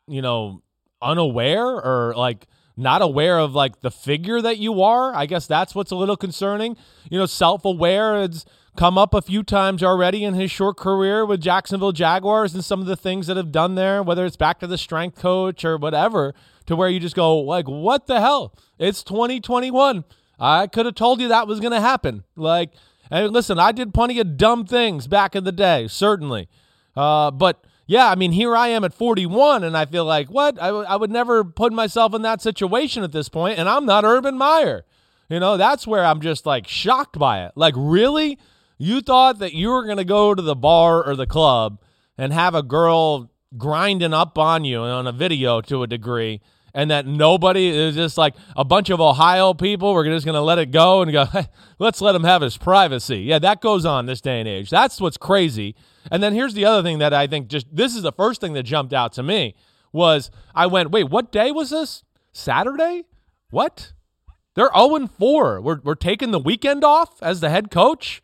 you 0.07 0.21
know 0.21 0.63
unaware 1.01 1.67
or 1.67 2.13
like 2.17 2.47
not 2.75 3.01
aware 3.01 3.37
of 3.37 3.53
like 3.53 3.81
the 3.81 3.91
figure 3.91 4.41
that 4.41 4.57
you 4.57 4.81
are? 4.81 5.13
I 5.13 5.25
guess 5.25 5.45
that's 5.45 5.75
what's 5.75 5.91
a 5.91 5.95
little 5.95 6.17
concerning. 6.17 6.77
You 7.11 7.19
know, 7.19 7.25
self 7.27 7.63
aware. 7.65 8.23
It's 8.23 8.45
come 8.77 8.97
up 8.97 9.13
a 9.13 9.21
few 9.21 9.43
times 9.43 9.83
already 9.83 10.23
in 10.23 10.33
his 10.33 10.51
short 10.51 10.77
career 10.77 11.25
with 11.25 11.41
Jacksonville 11.41 11.91
Jaguars 11.91 12.53
and 12.53 12.63
some 12.63 12.79
of 12.79 12.85
the 12.85 12.95
things 12.95 13.27
that 13.27 13.37
have 13.37 13.51
done 13.51 13.75
there, 13.75 14.01
whether 14.01 14.25
it's 14.25 14.37
back 14.37 14.59
to 14.59 14.67
the 14.67 14.77
strength 14.77 15.19
coach 15.19 15.65
or 15.65 15.77
whatever 15.77 16.33
to 16.65 16.75
where 16.75 16.89
you 16.89 16.99
just 16.99 17.15
go 17.15 17.37
like, 17.37 17.67
what 17.67 18.07
the 18.07 18.21
hell? 18.21 18.53
It's 18.77 19.03
2021. 19.03 20.05
I 20.39 20.67
could 20.67 20.85
have 20.85 20.95
told 20.95 21.19
you 21.19 21.27
that 21.27 21.47
was 21.47 21.59
going 21.59 21.73
to 21.73 21.81
happen. 21.81 22.23
Like, 22.35 22.71
and 23.11 23.33
listen, 23.33 23.59
I 23.59 23.71
did 23.71 23.93
plenty 23.93 24.19
of 24.19 24.37
dumb 24.37 24.65
things 24.65 25.07
back 25.07 25.35
in 25.35 25.43
the 25.43 25.51
day, 25.51 25.87
certainly. 25.87 26.47
Uh, 26.95 27.31
but 27.31 27.65
yeah, 27.87 28.09
I 28.09 28.15
mean, 28.15 28.31
here 28.31 28.55
I 28.55 28.67
am 28.67 28.83
at 28.83 28.93
41, 28.93 29.63
and 29.63 29.75
I 29.75 29.85
feel 29.85 30.05
like, 30.05 30.29
what? 30.29 30.61
I, 30.61 30.67
w- 30.67 30.85
I 30.87 30.95
would 30.95 31.09
never 31.09 31.43
put 31.43 31.73
myself 31.73 32.13
in 32.13 32.21
that 32.21 32.39
situation 32.39 33.03
at 33.03 33.11
this 33.11 33.29
point, 33.29 33.57
and 33.57 33.67
I'm 33.67 33.85
not 33.85 34.05
Urban 34.05 34.37
Meyer. 34.37 34.85
You 35.27 35.39
know, 35.39 35.57
that's 35.57 35.87
where 35.87 36.05
I'm 36.05 36.21
just 36.21 36.45
like 36.45 36.67
shocked 36.67 37.17
by 37.17 37.43
it. 37.45 37.53
Like, 37.55 37.73
really? 37.75 38.37
You 38.79 39.01
thought 39.01 39.39
that 39.39 39.53
you 39.53 39.69
were 39.69 39.83
going 39.83 39.97
to 39.97 40.05
go 40.05 40.33
to 40.33 40.41
the 40.41 40.55
bar 40.55 41.05
or 41.05 41.15
the 41.15 41.27
club 41.27 41.81
and 42.17 42.31
have 42.31 42.55
a 42.55 42.63
girl 42.63 43.29
grinding 43.57 44.13
up 44.13 44.37
on 44.37 44.63
you 44.63 44.79
on 44.79 45.05
a 45.05 45.11
video 45.11 45.59
to 45.61 45.83
a 45.83 45.87
degree 45.87 46.39
and 46.73 46.89
that 46.89 47.05
nobody 47.05 47.67
is 47.67 47.95
just 47.95 48.17
like 48.17 48.35
a 48.55 48.63
bunch 48.63 48.89
of 48.89 49.01
Ohio 49.01 49.53
people. 49.53 49.93
We're 49.93 50.05
just 50.05 50.25
going 50.25 50.35
to 50.35 50.41
let 50.41 50.59
it 50.59 50.71
go 50.71 51.01
and 51.01 51.11
go, 51.11 51.25
hey, 51.25 51.47
let's 51.77 51.99
let 51.99 52.15
him 52.15 52.23
have 52.23 52.41
his 52.41 52.57
privacy. 52.57 53.19
Yeah, 53.19 53.39
that 53.39 53.59
goes 53.59 53.85
on 53.85 54.05
this 54.05 54.21
day 54.21 54.39
and 54.39 54.47
age. 54.47 54.69
That's 54.69 55.01
what's 55.01 55.17
crazy. 55.17 55.75
And 56.09 56.23
then 56.23 56.33
here's 56.33 56.53
the 56.53 56.65
other 56.65 56.81
thing 56.81 56.99
that 56.99 57.13
I 57.13 57.27
think 57.27 57.49
just 57.49 57.67
this 57.75 57.95
is 57.95 58.03
the 58.03 58.13
first 58.13 58.39
thing 58.39 58.53
that 58.53 58.63
jumped 58.63 58.93
out 58.93 59.11
to 59.13 59.23
me 59.23 59.55
was 59.91 60.31
I 60.55 60.67
went, 60.67 60.91
wait, 60.91 61.09
what 61.09 61.33
day 61.33 61.51
was 61.51 61.71
this? 61.71 62.03
Saturday? 62.31 63.03
What? 63.49 63.93
They're 64.55 64.71
0 64.73 65.07
4. 65.07 65.61
We're, 65.61 65.79
we're 65.83 65.95
taking 65.95 66.31
the 66.31 66.39
weekend 66.39 66.83
off 66.83 67.21
as 67.21 67.39
the 67.41 67.49
head 67.49 67.71
coach. 67.71 68.21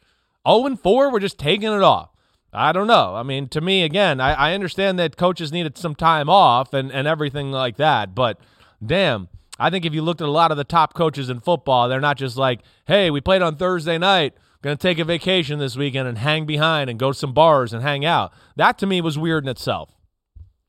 0 0.48 0.76
4, 0.76 1.12
we're 1.12 1.20
just 1.20 1.38
taking 1.38 1.72
it 1.72 1.84
off. 1.84 2.10
I 2.54 2.72
don't 2.72 2.88
know. 2.88 3.16
I 3.16 3.24
mean, 3.24 3.50
to 3.50 3.62
me, 3.62 3.84
again, 3.84 4.22
I, 4.22 4.34
I 4.34 4.54
understand 4.54 4.98
that 5.00 5.18
coaches 5.18 5.52
needed 5.52 5.78
some 5.78 5.94
time 5.94 6.30
off 6.30 6.74
and, 6.74 6.92
and 6.92 7.08
everything 7.08 7.52
like 7.52 7.78
that, 7.78 8.16
but 8.16 8.40
damn, 8.86 9.28
I 9.60 9.70
think 9.70 9.86
if 9.86 9.94
you 9.94 10.02
looked 10.02 10.22
at 10.22 10.28
a 10.28 10.32
lot 10.32 10.52
of 10.52 10.58
the 10.58 10.64
top 10.64 10.94
coaches 10.94 11.30
in 11.30 11.40
football, 11.40 11.88
they're 11.88 12.02
not 12.02 12.18
just 12.18 12.38
like, 12.38 12.62
hey, 12.88 13.10
we 13.10 13.22
played 13.22 13.42
on 13.42 13.56
Thursday 13.56 13.98
night, 13.98 14.34
going 14.62 14.76
to 14.76 14.82
take 14.82 15.00
a 15.00 15.06
vacation 15.06 15.60
this 15.60 15.78
weekend 15.78 16.08
and 16.08 16.18
hang 16.18 16.46
behind 16.46 16.90
and 16.90 17.00
go 17.00 17.12
to 17.12 17.18
some 17.18 17.34
bars 17.34 17.72
and 17.72 17.84
hang 17.84 18.04
out. 18.04 18.34
That 18.56 18.78
to 18.80 18.88
me 18.88 19.00
was 19.00 19.18
weird 19.18 19.44
in 19.44 19.50
itself. 19.50 19.92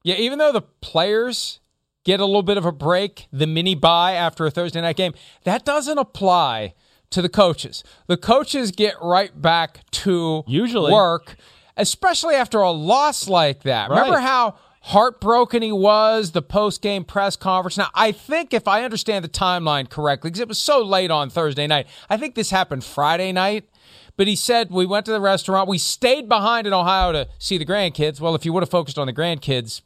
Yeah, 0.04 0.16
even 0.16 0.38
though 0.38 0.52
the 0.52 0.62
players 0.62 1.60
get 2.04 2.20
a 2.20 2.26
little 2.26 2.42
bit 2.42 2.58
of 2.58 2.64
a 2.64 2.72
break, 2.72 3.26
the 3.32 3.46
mini 3.46 3.74
bye 3.74 4.12
after 4.12 4.46
a 4.46 4.50
Thursday 4.50 4.80
night 4.80 4.96
game, 4.96 5.14
that 5.44 5.64
doesn't 5.64 5.98
apply 5.98 6.74
to 7.10 7.22
the 7.22 7.28
coaches. 7.28 7.84
The 8.06 8.16
coaches 8.16 8.70
get 8.70 8.94
right 9.00 9.40
back 9.40 9.88
to 9.90 10.44
usually 10.46 10.92
work 10.92 11.36
especially 11.76 12.34
after 12.34 12.60
a 12.60 12.70
loss 12.70 13.28
like 13.28 13.62
that. 13.62 13.90
Right. 13.90 13.98
Remember 13.98 14.20
how 14.20 14.56
heartbroken 14.82 15.62
he 15.62 15.72
was 15.72 16.32
the 16.32 16.42
post 16.42 16.80
game 16.80 17.04
press 17.04 17.36
conference. 17.36 17.76
Now, 17.76 17.88
I 17.94 18.12
think 18.12 18.54
if 18.54 18.68
I 18.68 18.84
understand 18.84 19.24
the 19.24 19.28
timeline 19.28 19.88
correctly, 19.88 20.30
because 20.30 20.40
it 20.40 20.48
was 20.48 20.58
so 20.58 20.82
late 20.82 21.10
on 21.10 21.28
Thursday 21.30 21.66
night, 21.66 21.86
I 22.08 22.16
think 22.16 22.34
this 22.34 22.50
happened 22.50 22.84
Friday 22.84 23.32
night. 23.32 23.68
But 24.16 24.28
he 24.28 24.36
said 24.36 24.70
we 24.70 24.86
went 24.86 25.04
to 25.06 25.12
the 25.12 25.20
restaurant. 25.20 25.68
We 25.68 25.76
stayed 25.76 26.26
behind 26.26 26.66
in 26.66 26.72
Ohio 26.72 27.12
to 27.12 27.28
see 27.38 27.58
the 27.58 27.66
grandkids. 27.66 28.18
Well, 28.18 28.34
if 28.34 28.46
you 28.46 28.52
would 28.54 28.62
have 28.62 28.70
focused 28.70 28.98
on 28.98 29.06
the 29.06 29.12
grandkids, 29.12 29.82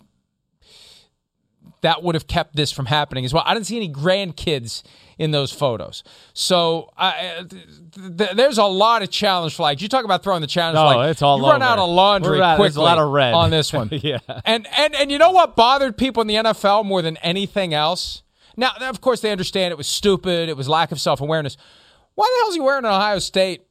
that 1.81 2.05
would 2.05 2.15
have 2.15 2.29
kept 2.29 2.55
this 2.55 2.71
from 2.71 2.87
happening 2.87 3.25
as 3.25 3.35
well. 3.35 3.43
I 3.45 3.55
didn't 3.55 3.67
see 3.67 3.77
any 3.77 3.93
grandkids 3.93 4.85
in 5.21 5.31
those 5.33 5.53
photos. 5.53 6.03
So 6.33 6.91
I, 6.97 7.45
th- 7.49 8.17
th- 8.19 8.31
there's 8.33 8.57
a 8.59 8.65
lot 8.65 9.03
of 9.03 9.11
challenge 9.11 9.55
flags. 9.55 9.83
You 9.83 9.89
talk 9.89 10.05
about 10.07 10.23
throwing 10.23 10.41
the 10.41 10.47
challenge 10.47 10.77
No, 10.77 10.91
flag. 10.93 11.11
it's 11.11 11.21
all 11.23 11.39
you 11.39 11.45
run 11.45 11.63
over. 11.63 11.71
out 11.73 11.79
of 11.79 11.91
laundry 11.91 12.41
at- 12.43 12.57
quickly 12.57 12.81
a 12.81 12.85
lot 12.85 12.99
of 12.99 13.11
red. 13.11 13.35
on 13.35 13.51
this 13.51 13.73
one. 13.73 13.89
Yeah. 14.03 14.19
And 14.47 14.67
and 14.77 14.95
and 14.95 15.11
you 15.13 15.19
know 15.19 15.31
what 15.31 15.55
bothered 15.57 15.97
people 15.99 16.23
in 16.23 16.27
the 16.27 16.37
NFL 16.37 16.87
more 16.87 17.03
than 17.03 17.17
anything 17.19 17.75
else? 17.75 18.23
Now, 18.57 18.73
of 18.81 19.01
course, 19.01 19.21
they 19.21 19.31
understand 19.31 19.73
it 19.73 19.77
was 19.79 19.87
stupid. 19.87 20.49
It 20.49 20.57
was 20.57 20.69
lack 20.69 20.91
of 20.91 21.01
self 21.01 21.21
awareness. 21.21 21.57
Why 22.15 22.27
the 22.35 22.41
hell 22.43 22.49
is 22.49 22.55
he 22.57 22.61
wearing 22.61 22.85
an 22.85 22.91
Ohio 22.91 23.19
State 23.19 23.67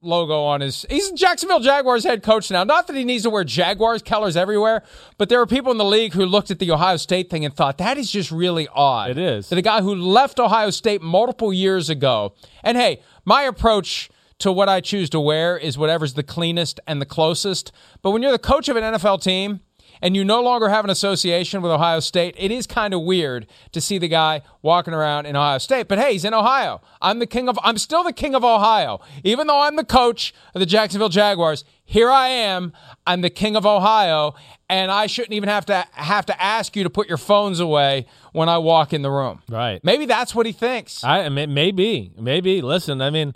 logo 0.00 0.42
on 0.42 0.60
his? 0.60 0.86
He's 0.88 1.10
Jacksonville 1.12 1.60
Jaguars 1.60 2.04
head 2.04 2.22
coach 2.22 2.50
now. 2.50 2.64
Not 2.64 2.86
that 2.86 2.96
he 2.96 3.04
needs 3.04 3.24
to 3.24 3.30
wear 3.30 3.44
Jaguars 3.44 4.02
colors 4.02 4.36
everywhere, 4.36 4.82
but 5.16 5.28
there 5.28 5.40
are 5.40 5.46
people 5.46 5.72
in 5.72 5.78
the 5.78 5.84
league 5.84 6.12
who 6.12 6.24
looked 6.26 6.50
at 6.50 6.58
the 6.58 6.70
Ohio 6.70 6.96
State 6.96 7.30
thing 7.30 7.44
and 7.44 7.54
thought 7.54 7.78
that 7.78 7.98
is 7.98 8.10
just 8.10 8.30
really 8.30 8.68
odd. 8.74 9.10
It 9.10 9.18
is 9.18 9.48
that 9.48 9.58
a 9.58 9.62
guy 9.62 9.80
who 9.82 9.94
left 9.94 10.38
Ohio 10.38 10.70
State 10.70 11.02
multiple 11.02 11.52
years 11.52 11.90
ago. 11.90 12.34
And 12.62 12.76
hey, 12.76 13.02
my 13.24 13.42
approach 13.42 14.10
to 14.38 14.52
what 14.52 14.68
I 14.68 14.80
choose 14.80 15.10
to 15.10 15.20
wear 15.20 15.56
is 15.56 15.76
whatever's 15.76 16.14
the 16.14 16.22
cleanest 16.22 16.80
and 16.86 17.00
the 17.00 17.06
closest. 17.06 17.72
But 18.02 18.12
when 18.12 18.22
you're 18.22 18.32
the 18.32 18.38
coach 18.38 18.68
of 18.68 18.76
an 18.76 18.84
NFL 18.84 19.22
team 19.22 19.60
and 20.02 20.16
you 20.16 20.24
no 20.24 20.42
longer 20.42 20.68
have 20.68 20.84
an 20.84 20.90
association 20.90 21.62
with 21.62 21.70
Ohio 21.72 22.00
State, 22.00 22.34
it 22.38 22.50
is 22.50 22.66
kind 22.66 22.94
of 22.94 23.02
weird 23.02 23.46
to 23.72 23.80
see 23.80 23.98
the 23.98 24.08
guy 24.08 24.42
walking 24.62 24.94
around 24.94 25.26
in 25.26 25.36
Ohio 25.36 25.58
State. 25.58 25.88
But 25.88 25.98
hey, 25.98 26.12
he's 26.12 26.24
in 26.24 26.34
Ohio. 26.34 26.80
I'm 27.00 27.18
the 27.18 27.26
king 27.26 27.48
of 27.48 27.58
I'm 27.62 27.78
still 27.78 28.04
the 28.04 28.12
king 28.12 28.34
of 28.34 28.44
Ohio. 28.44 29.00
Even 29.24 29.46
though 29.46 29.60
I'm 29.60 29.76
the 29.76 29.84
coach 29.84 30.34
of 30.54 30.60
the 30.60 30.66
Jacksonville 30.66 31.08
Jaguars, 31.08 31.64
here 31.84 32.10
I 32.10 32.28
am. 32.28 32.72
I'm 33.06 33.22
the 33.22 33.30
king 33.30 33.56
of 33.56 33.64
Ohio, 33.64 34.34
and 34.68 34.90
I 34.90 35.06
shouldn't 35.06 35.32
even 35.32 35.48
have 35.48 35.66
to 35.66 35.86
have 35.92 36.26
to 36.26 36.42
ask 36.42 36.76
you 36.76 36.84
to 36.84 36.90
put 36.90 37.08
your 37.08 37.18
phones 37.18 37.60
away 37.60 38.06
when 38.32 38.48
I 38.48 38.58
walk 38.58 38.92
in 38.92 39.02
the 39.02 39.10
room. 39.10 39.42
Right. 39.48 39.82
Maybe 39.82 40.04
that's 40.06 40.34
what 40.34 40.46
he 40.46 40.52
thinks. 40.52 41.02
I 41.02 41.28
maybe 41.28 42.12
maybe. 42.18 42.60
Listen, 42.60 43.00
I 43.00 43.10
mean, 43.10 43.34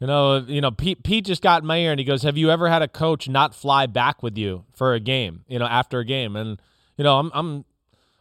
you 0.00 0.06
know, 0.06 0.38
you 0.38 0.60
know, 0.60 0.70
Pete 0.70 1.02
Pete 1.02 1.24
just 1.24 1.42
got 1.42 1.62
in 1.62 1.66
my 1.66 1.78
ear 1.78 1.90
and 1.92 2.00
he 2.00 2.04
goes, 2.04 2.22
"Have 2.22 2.36
you 2.36 2.50
ever 2.50 2.68
had 2.68 2.82
a 2.82 2.88
coach 2.88 3.28
not 3.28 3.54
fly 3.54 3.86
back 3.86 4.22
with 4.22 4.36
you 4.36 4.64
for 4.72 4.94
a 4.94 5.00
game? 5.00 5.44
You 5.48 5.58
know, 5.58 5.66
after 5.66 6.00
a 6.00 6.04
game?" 6.04 6.36
And 6.36 6.60
you 6.96 7.04
know, 7.04 7.18
I'm 7.18 7.30
I'm 7.34 7.64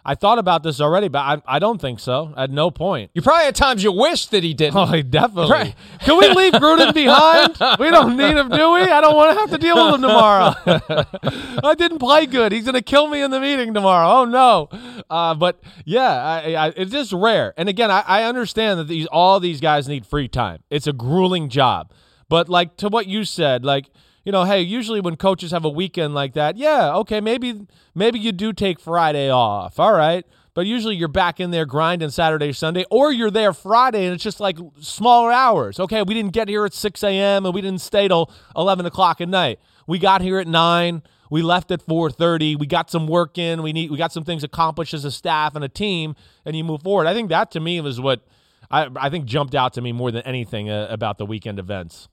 I 0.05 0.15
thought 0.15 0.37
about 0.37 0.63
this 0.63 0.81
already, 0.81 1.07
but 1.07 1.19
I 1.19 1.41
I 1.45 1.59
don't 1.59 1.79
think 1.79 1.99
so. 1.99 2.33
At 2.35 2.49
no 2.49 2.71
point. 2.71 3.11
You 3.13 3.21
probably 3.21 3.45
had 3.45 3.55
times 3.55 3.83
you 3.83 3.91
wish 3.91 4.25
that 4.27 4.43
he 4.43 4.53
didn't. 4.53 4.75
Oh, 4.75 4.85
he 4.85 5.01
definitely. 5.01 5.51
Right. 5.51 5.75
Can 6.01 6.17
we 6.17 6.27
leave 6.29 6.53
Gruden 6.53 6.93
behind? 6.93 7.79
We 7.79 7.89
don't 7.89 8.17
need 8.17 8.35
him, 8.35 8.49
do 8.49 8.73
we? 8.73 8.81
I 8.81 8.99
don't 9.01 9.15
want 9.15 9.33
to 9.33 9.39
have 9.39 9.49
to 9.51 9.57
deal 9.57 9.75
with 9.85 9.95
him 9.95 10.01
tomorrow. 10.01 10.53
I 11.63 11.75
didn't 11.75 11.99
play 11.99 12.25
good. 12.25 12.51
He's 12.51 12.63
going 12.65 12.75
to 12.75 12.81
kill 12.81 13.07
me 13.07 13.21
in 13.21 13.31
the 13.31 13.39
meeting 13.39 13.73
tomorrow. 13.73 14.09
Oh 14.09 14.25
no. 14.25 14.69
Uh, 15.09 15.35
but 15.35 15.61
yeah, 15.85 16.11
I, 16.11 16.55
I, 16.55 16.67
it's 16.75 16.91
just 16.91 17.13
rare. 17.13 17.53
And 17.55 17.69
again, 17.69 17.89
I, 17.89 18.03
I 18.05 18.23
understand 18.23 18.79
that 18.79 18.87
these 18.87 19.05
all 19.07 19.39
these 19.39 19.61
guys 19.61 19.87
need 19.87 20.05
free 20.05 20.27
time. 20.27 20.63
It's 20.69 20.87
a 20.87 20.93
grueling 20.93 21.49
job. 21.49 21.91
But 22.29 22.49
like 22.49 22.77
to 22.77 22.89
what 22.89 23.07
you 23.07 23.25
said, 23.25 23.63
like 23.63 23.89
you 24.23 24.31
know, 24.31 24.45
hey, 24.45 24.61
usually 24.61 25.01
when 25.01 25.15
coaches 25.15 25.51
have 25.51 25.65
a 25.65 25.69
weekend 25.69 26.13
like 26.13 26.33
that, 26.33 26.57
yeah, 26.57 26.93
okay, 26.95 27.19
maybe 27.19 27.67
maybe 27.93 28.19
you 28.19 28.31
do 28.31 28.53
take 28.53 28.79
Friday 28.79 29.29
off. 29.29 29.79
All 29.79 29.93
right. 29.93 30.25
But 30.55 30.67
usually 30.67 30.95
you're 30.95 31.07
back 31.07 31.39
in 31.39 31.49
there 31.49 31.65
grinding 31.65 32.11
Saturday, 32.11 32.53
Sunday, 32.53 32.85
or 32.91 33.11
you're 33.11 33.31
there 33.31 33.53
Friday 33.53 34.05
and 34.05 34.13
it's 34.13 34.23
just 34.23 34.39
like 34.39 34.57
smaller 34.79 35.31
hours. 35.31 35.79
Okay, 35.79 36.03
we 36.03 36.13
didn't 36.13 36.31
get 36.31 36.47
here 36.47 36.63
at 36.63 36.73
6 36.75 37.03
a.m. 37.03 37.45
and 37.45 37.55
we 37.55 37.61
didn't 37.61 37.81
stay 37.81 38.07
till 38.07 38.31
11 38.55 38.85
o'clock 38.85 39.19
at 39.19 39.29
night. 39.29 39.59
We 39.87 39.97
got 39.97 40.21
here 40.21 40.37
at 40.37 40.47
9. 40.47 41.01
We 41.31 41.41
left 41.41 41.71
at 41.71 41.81
4:30. 41.83 42.59
We 42.59 42.67
got 42.67 42.91
some 42.91 43.07
work 43.07 43.39
in. 43.39 43.63
We 43.63 43.73
need 43.73 43.89
we 43.89 43.97
got 43.97 44.13
some 44.13 44.23
things 44.23 44.43
accomplished 44.43 44.93
as 44.93 45.03
a 45.03 45.09
staff 45.09 45.55
and 45.55 45.63
a 45.63 45.69
team, 45.69 46.15
and 46.45 46.55
you 46.55 46.63
move 46.63 46.83
forward. 46.83 47.07
I 47.07 47.15
think 47.15 47.29
that 47.29 47.49
to 47.51 47.59
me 47.59 47.81
was 47.81 47.99
what 47.99 48.23
I 48.69 48.87
I 48.95 49.09
think 49.09 49.25
jumped 49.25 49.55
out 49.55 49.73
to 49.73 49.81
me 49.81 49.91
more 49.91 50.11
than 50.11 50.21
anything 50.23 50.69
uh, 50.69 50.85
about 50.91 51.17
the 51.17 51.25
weekend 51.25 51.57
events. 51.57 52.07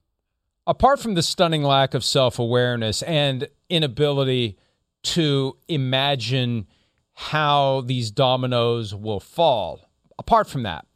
Apart 0.71 1.01
from 1.01 1.15
the 1.15 1.23
stunning 1.23 1.65
lack 1.65 1.95
of 1.95 2.05
self 2.05 2.39
awareness 2.39 3.03
and 3.03 3.49
inability 3.69 4.57
to 5.03 5.57
imagine 5.69 6.67
how 7.13 7.83
these 7.83 8.13
dominoes 8.13 8.95
will 8.95 9.19
fall, 9.19 9.91
apart 10.19 10.49
from 10.49 10.63
that, 10.63 10.87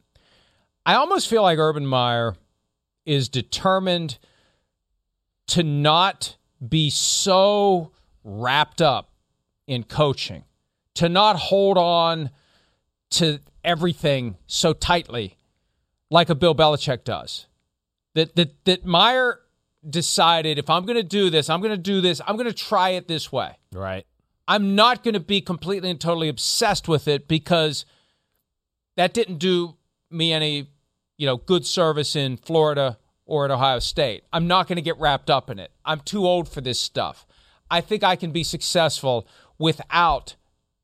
I 0.85 0.95
almost 0.95 1.27
feel 1.27 1.41
like 1.41 1.59
Urban 1.59 1.85
Meyer 1.85 2.35
is 3.05 3.27
determined 3.27 4.17
to 5.47 5.61
not 5.61 6.37
be 6.67 6.89
so 6.89 7.91
wrapped 8.23 8.81
up 8.81 9.11
in 9.67 9.83
coaching, 9.83 10.45
to 10.95 11.09
not 11.09 11.35
hold 11.35 11.77
on 11.77 12.29
to 13.09 13.39
everything 13.63 14.37
so 14.47 14.71
tightly 14.71 15.35
like 16.09 16.29
a 16.29 16.35
Bill 16.35 16.55
Belichick 16.55 17.03
does. 17.03 17.47
That 18.13 18.37
that 18.37 18.63
that 18.63 18.85
Meyer 18.85 19.41
decided 19.89 20.57
if 20.57 20.69
I'm 20.69 20.85
going 20.85 20.97
to 20.97 21.03
do 21.03 21.29
this, 21.29 21.49
I'm 21.49 21.61
going 21.61 21.71
to 21.71 21.77
do 21.77 22.01
this, 22.01 22.21
I'm 22.27 22.35
going 22.35 22.47
to 22.47 22.53
try 22.53 22.89
it 22.91 23.07
this 23.07 23.31
way. 23.31 23.57
Right. 23.73 24.05
I'm 24.47 24.75
not 24.75 25.03
going 25.03 25.13
to 25.15 25.19
be 25.19 25.41
completely 25.41 25.89
and 25.89 25.99
totally 25.99 26.29
obsessed 26.29 26.87
with 26.87 27.07
it 27.07 27.27
because 27.27 27.85
that 28.95 29.13
didn't 29.13 29.37
do 29.37 29.75
me 30.11 30.33
any, 30.33 30.69
you 31.17 31.25
know, 31.25 31.37
good 31.37 31.65
service 31.65 32.15
in 32.15 32.37
Florida 32.37 32.97
or 33.25 33.45
at 33.45 33.51
Ohio 33.51 33.79
State. 33.79 34.23
I'm 34.31 34.47
not 34.47 34.67
going 34.67 34.75
to 34.75 34.81
get 34.81 34.99
wrapped 34.99 35.29
up 35.29 35.49
in 35.49 35.59
it. 35.59 35.71
I'm 35.83 35.99
too 36.01 36.25
old 36.25 36.47
for 36.47 36.61
this 36.61 36.79
stuff. 36.79 37.25
I 37.71 37.81
think 37.81 38.03
I 38.03 38.15
can 38.15 38.31
be 38.31 38.43
successful 38.43 39.27
without 39.57 40.35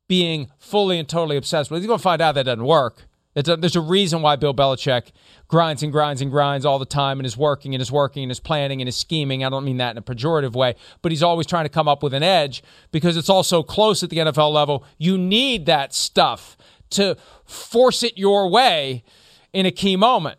being 0.08 0.50
fully 0.58 0.98
and 0.98 1.08
totally 1.08 1.36
obsessed 1.36 1.70
with 1.70 1.78
it. 1.78 1.82
You're 1.82 1.88
going 1.88 1.98
to 1.98 2.02
find 2.02 2.20
out 2.20 2.34
that 2.34 2.44
doesn't 2.44 2.64
work. 2.64 3.06
It's 3.34 3.48
a, 3.48 3.56
there's 3.56 3.76
a 3.76 3.80
reason 3.80 4.22
why 4.22 4.36
Bill 4.36 4.52
Belichick 4.52 5.12
grinds 5.52 5.82
and 5.82 5.92
grinds 5.92 6.22
and 6.22 6.30
grinds 6.30 6.64
all 6.64 6.78
the 6.78 6.86
time 6.86 7.18
and 7.18 7.26
is 7.26 7.36
working 7.36 7.74
and 7.74 7.82
is 7.82 7.92
working 7.92 8.22
and 8.22 8.32
is 8.32 8.40
planning 8.40 8.80
and 8.80 8.88
is 8.88 8.96
scheming. 8.96 9.44
I 9.44 9.50
don't 9.50 9.66
mean 9.66 9.76
that 9.76 9.90
in 9.90 9.98
a 9.98 10.02
pejorative 10.02 10.54
way, 10.54 10.76
but 11.02 11.12
he's 11.12 11.22
always 11.22 11.46
trying 11.46 11.66
to 11.66 11.68
come 11.68 11.86
up 11.86 12.02
with 12.02 12.14
an 12.14 12.22
edge 12.22 12.62
because 12.90 13.18
it's 13.18 13.28
all 13.28 13.42
so 13.42 13.62
close 13.62 14.02
at 14.02 14.08
the 14.08 14.16
NFL 14.16 14.50
level. 14.50 14.82
You 14.96 15.18
need 15.18 15.66
that 15.66 15.92
stuff 15.92 16.56
to 16.92 17.18
force 17.44 18.02
it 18.02 18.16
your 18.16 18.48
way 18.48 19.04
in 19.52 19.66
a 19.66 19.70
key 19.70 19.94
moment. 19.94 20.38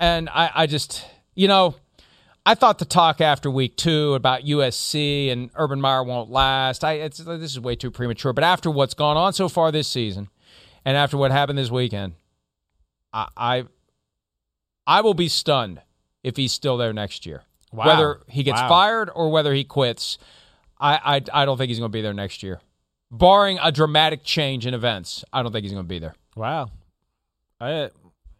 And 0.00 0.28
I, 0.28 0.50
I 0.52 0.66
just, 0.66 1.06
you 1.36 1.46
know, 1.46 1.76
I 2.44 2.56
thought 2.56 2.80
the 2.80 2.84
talk 2.84 3.20
after 3.20 3.48
week 3.48 3.76
two 3.76 4.14
about 4.14 4.42
USC 4.42 5.30
and 5.30 5.50
Urban 5.54 5.80
Meyer 5.80 6.02
won't 6.02 6.30
last. 6.30 6.82
I 6.82 6.94
it's, 6.94 7.18
this 7.18 7.52
is 7.52 7.60
way 7.60 7.76
too 7.76 7.92
premature. 7.92 8.32
But 8.32 8.42
after 8.42 8.72
what's 8.72 8.94
gone 8.94 9.16
on 9.16 9.32
so 9.34 9.48
far 9.48 9.70
this 9.70 9.86
season, 9.86 10.30
and 10.84 10.96
after 10.96 11.16
what 11.16 11.30
happened 11.30 11.60
this 11.60 11.70
weekend, 11.70 12.14
I 13.12 13.28
I, 13.36 13.64
I 14.88 15.02
will 15.02 15.14
be 15.14 15.28
stunned 15.28 15.82
if 16.24 16.36
he's 16.36 16.50
still 16.50 16.76
there 16.78 16.92
next 16.92 17.26
year. 17.26 17.42
Wow. 17.72 17.86
Whether 17.86 18.20
he 18.28 18.42
gets 18.42 18.60
Wow. 18.62 18.68
fired 18.68 19.10
or 19.14 19.30
whether 19.30 19.52
he 19.54 19.62
quits, 19.62 20.18
I 20.80 21.20
I, 21.32 21.42
I 21.42 21.44
don't 21.44 21.58
think 21.58 21.68
he's 21.68 21.78
going 21.78 21.90
to 21.92 21.96
be 21.96 22.00
there 22.02 22.14
next 22.14 22.42
year. 22.42 22.60
Barring 23.10 23.58
a 23.62 23.70
dramatic 23.70 24.24
change 24.24 24.66
in 24.66 24.74
events, 24.74 25.24
I 25.32 25.42
don't 25.42 25.52
think 25.52 25.62
he's 25.64 25.72
going 25.72 25.84
to 25.84 25.88
be 25.88 25.98
there. 25.98 26.14
Wow. 26.34 26.70
I 27.60 27.90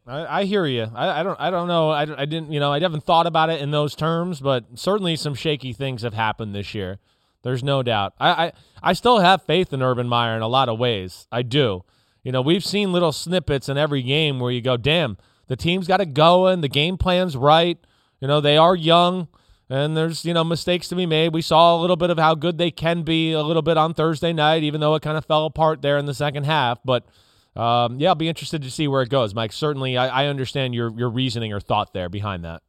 I, 0.06 0.40
I 0.40 0.44
hear 0.44 0.64
you. 0.66 0.86
I, 0.94 1.20
I 1.20 1.22
don't 1.22 1.38
I 1.40 1.50
don't 1.50 1.68
know. 1.68 1.90
I, 1.90 2.02
I 2.02 2.24
didn't 2.24 2.50
you 2.52 2.60
know 2.60 2.72
I 2.72 2.80
haven't 2.80 3.04
thought 3.04 3.26
about 3.26 3.50
it 3.50 3.60
in 3.60 3.70
those 3.70 3.94
terms, 3.94 4.40
but 4.40 4.64
certainly 4.74 5.16
some 5.16 5.34
shaky 5.34 5.72
things 5.72 6.02
have 6.02 6.14
happened 6.14 6.54
this 6.54 6.74
year. 6.74 6.98
There's 7.42 7.62
no 7.62 7.82
doubt. 7.82 8.14
I 8.18 8.30
I, 8.46 8.52
I 8.82 8.92
still 8.94 9.18
have 9.18 9.42
faith 9.42 9.72
in 9.72 9.82
Urban 9.82 10.08
Meyer 10.08 10.34
in 10.36 10.42
a 10.42 10.48
lot 10.48 10.68
of 10.68 10.78
ways. 10.78 11.26
I 11.30 11.42
do. 11.42 11.84
You 12.22 12.32
know, 12.32 12.40
we've 12.42 12.64
seen 12.64 12.92
little 12.92 13.12
snippets 13.12 13.68
in 13.68 13.76
every 13.78 14.02
game 14.02 14.40
where 14.40 14.50
you 14.50 14.60
go, 14.60 14.76
damn, 14.76 15.16
the 15.48 15.56
team's 15.56 15.86
got 15.86 16.00
it 16.00 16.14
going, 16.14 16.60
the 16.60 16.68
game 16.68 16.96
plan's 16.96 17.36
right. 17.36 17.78
You 18.20 18.28
know, 18.28 18.40
they 18.40 18.56
are 18.56 18.74
young 18.74 19.28
and 19.70 19.96
there's, 19.96 20.24
you 20.24 20.32
know, 20.32 20.44
mistakes 20.44 20.88
to 20.88 20.96
be 20.96 21.06
made. 21.06 21.34
We 21.34 21.42
saw 21.42 21.76
a 21.76 21.80
little 21.80 21.96
bit 21.96 22.10
of 22.10 22.18
how 22.18 22.34
good 22.34 22.58
they 22.58 22.70
can 22.70 23.02
be 23.02 23.32
a 23.32 23.42
little 23.42 23.62
bit 23.62 23.76
on 23.76 23.94
Thursday 23.94 24.32
night, 24.32 24.62
even 24.62 24.80
though 24.80 24.94
it 24.94 25.02
kind 25.02 25.18
of 25.18 25.24
fell 25.26 25.46
apart 25.46 25.82
there 25.82 25.98
in 25.98 26.06
the 26.06 26.14
second 26.14 26.44
half. 26.44 26.78
But 26.84 27.06
um, 27.54 27.98
yeah, 28.00 28.10
I'll 28.10 28.14
be 28.14 28.28
interested 28.28 28.62
to 28.62 28.70
see 28.70 28.88
where 28.88 29.02
it 29.02 29.08
goes, 29.08 29.34
Mike. 29.34 29.52
Certainly, 29.52 29.96
I, 29.96 30.24
I 30.24 30.26
understand 30.26 30.74
your 30.74 30.90
your 30.96 31.10
reasoning 31.10 31.52
or 31.52 31.60
thought 31.60 31.92
there 31.92 32.08
behind 32.08 32.44
that. 32.44 32.62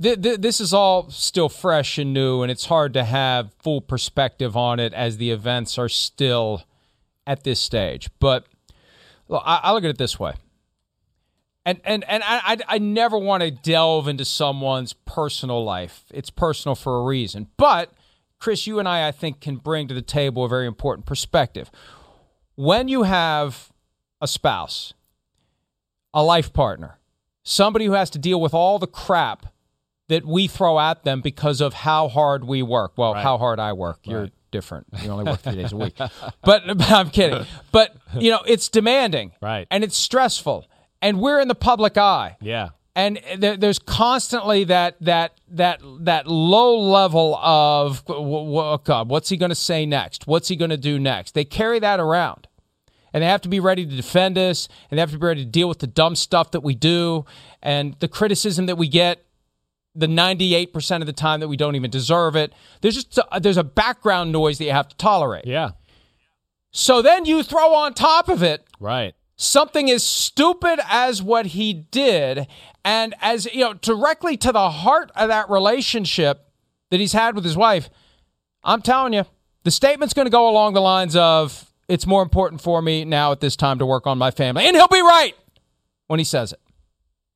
Th- 0.00 0.20
th- 0.20 0.40
this 0.40 0.60
is 0.60 0.74
all 0.74 1.10
still 1.10 1.48
fresh 1.48 1.98
and 1.98 2.12
new, 2.12 2.42
and 2.42 2.50
it's 2.50 2.66
hard 2.66 2.92
to 2.94 3.04
have 3.04 3.52
full 3.62 3.80
perspective 3.80 4.56
on 4.56 4.78
it 4.78 4.92
as 4.92 5.16
the 5.16 5.30
events 5.30 5.78
are 5.78 5.88
still 5.88 6.62
at 7.26 7.42
this 7.44 7.58
stage. 7.58 8.10
But 8.20 8.46
I 9.30 9.72
look 9.72 9.84
at 9.84 9.90
it 9.90 9.98
this 9.98 10.20
way, 10.20 10.34
and 11.68 11.80
and 11.84 12.04
and 12.08 12.22
I 12.24 12.40
I, 12.44 12.56
I 12.68 12.78
never 12.78 13.18
want 13.18 13.42
to 13.42 13.50
delve 13.50 14.08
into 14.08 14.24
someone's 14.24 14.92
personal 14.92 15.64
life. 15.64 16.04
It's 16.12 16.30
personal 16.30 16.74
for 16.74 16.98
a 16.98 17.02
reason. 17.04 17.48
But 17.56 17.92
Chris, 18.38 18.66
you 18.66 18.78
and 18.78 18.88
I, 18.88 19.08
I 19.08 19.12
think, 19.12 19.40
can 19.40 19.56
bring 19.56 19.88
to 19.88 19.94
the 19.94 20.02
table 20.02 20.44
a 20.44 20.48
very 20.48 20.66
important 20.66 21.06
perspective. 21.06 21.70
When 22.54 22.88
you 22.88 23.02
have 23.04 23.70
a 24.20 24.28
spouse, 24.28 24.94
a 26.14 26.22
life 26.22 26.52
partner, 26.52 26.98
somebody 27.42 27.84
who 27.86 27.92
has 27.92 28.10
to 28.10 28.18
deal 28.18 28.40
with 28.40 28.54
all 28.54 28.78
the 28.78 28.86
crap 28.86 29.46
that 30.08 30.24
we 30.24 30.46
throw 30.46 30.78
at 30.80 31.04
them 31.04 31.20
because 31.20 31.60
of 31.60 31.74
how 31.74 32.08
hard 32.08 32.44
we 32.44 32.62
work. 32.62 32.92
Well, 32.96 33.14
Right. 33.14 33.22
how 33.22 33.38
hard 33.38 33.60
I 33.60 33.72
work. 33.74 34.00
You're 34.04 34.30
different. 34.50 34.86
You 35.02 35.10
only 35.10 35.24
work 35.24 35.40
three 35.40 35.56
days 35.56 35.72
a 35.72 35.76
week. 35.76 35.96
But, 35.98 36.40
but 36.66 36.90
I'm 36.90 37.10
kidding. 37.10 37.44
But 37.72 37.94
you 38.18 38.30
know, 38.30 38.40
it's 38.46 38.68
demanding, 38.68 39.32
Right. 39.42 39.66
And 39.70 39.84
it's 39.84 39.96
stressful, 39.96 40.66
and 41.02 41.20
we're 41.20 41.40
in 41.40 41.48
the 41.48 41.54
public 41.54 41.96
eye 41.96 42.36
Yeah. 42.40 42.70
and 42.96 43.20
there, 43.36 43.56
there's 43.56 43.78
constantly 43.78 44.64
that 44.64 44.96
that 45.00 45.40
that 45.48 45.80
that 46.00 46.26
low 46.26 46.78
level 46.78 47.36
of 47.36 48.02
oh 48.08 48.78
God, 48.78 49.08
what's 49.08 49.28
he 49.28 49.36
going 49.36 49.50
to 49.50 49.54
say 49.54 49.86
next? 49.86 50.26
What's 50.26 50.48
he 50.48 50.56
going 50.56 50.70
to 50.70 50.76
do 50.76 50.98
next? 50.98 51.34
They 51.34 51.44
carry 51.44 51.78
that 51.78 52.00
around, 52.00 52.48
and 53.12 53.22
they 53.22 53.26
have 53.28 53.40
to 53.42 53.48
be 53.48 53.60
ready 53.60 53.86
to 53.86 53.96
defend 53.96 54.36
us, 54.38 54.68
and 54.90 54.98
they 54.98 55.00
have 55.00 55.10
to 55.12 55.18
be 55.18 55.26
ready 55.26 55.44
to 55.44 55.50
deal 55.50 55.68
with 55.68 55.78
the 55.78 55.86
dumb 55.86 56.16
stuff 56.16 56.50
that 56.50 56.60
we 56.62 56.74
do, 56.74 57.24
and 57.62 57.94
the 58.00 58.08
criticism 58.08 58.66
that 58.66 58.76
we 58.76 58.88
get. 58.88 59.24
The 59.94 60.06
98% 60.06 61.00
of 61.00 61.06
the 61.06 61.12
time 61.12 61.40
that 61.40 61.48
we 61.48 61.56
don't 61.56 61.74
even 61.74 61.90
deserve 61.90 62.36
it. 62.36 62.52
There's 62.82 62.94
just 63.02 63.18
a, 63.32 63.40
there's 63.40 63.56
a 63.56 63.64
background 63.64 64.30
noise 64.30 64.58
that 64.58 64.64
you 64.66 64.70
have 64.70 64.86
to 64.88 64.96
tolerate. 64.96 65.44
Yeah. 65.44 65.70
So 66.70 67.02
then 67.02 67.24
you 67.24 67.42
throw 67.42 67.74
on 67.74 67.94
top 67.94 68.28
of 68.28 68.42
it 68.44 68.64
Right. 68.78 69.14
Something 69.40 69.88
as 69.90 70.02
stupid 70.04 70.80
as 70.90 71.22
what 71.22 71.46
he 71.46 71.72
did 71.72 72.46
and 72.84 73.14
as 73.22 73.46
you 73.54 73.60
know 73.60 73.72
directly 73.72 74.36
to 74.36 74.50
the 74.52 74.68
heart 74.68 75.10
of 75.14 75.28
that 75.28 75.48
relationship 75.48 76.50
that 76.90 76.98
he's 76.98 77.12
had 77.12 77.34
with 77.36 77.44
his 77.44 77.56
wife 77.56 77.88
i'm 78.64 78.82
telling 78.82 79.12
you 79.12 79.24
the 79.62 79.70
statement's 79.70 80.12
going 80.12 80.26
to 80.26 80.30
go 80.30 80.48
along 80.48 80.74
the 80.74 80.80
lines 80.80 81.14
of 81.14 81.70
it's 81.88 82.04
more 82.06 82.20
important 82.22 82.60
for 82.60 82.82
me 82.82 83.04
now 83.04 83.30
at 83.30 83.38
this 83.40 83.54
time 83.54 83.78
to 83.78 83.86
work 83.86 84.08
on 84.08 84.18
my 84.18 84.32
family 84.32 84.64
and 84.66 84.74
he'll 84.74 84.88
be 84.88 85.00
right 85.00 85.34
when 86.08 86.18
he 86.18 86.24
says 86.24 86.52
it 86.52 86.60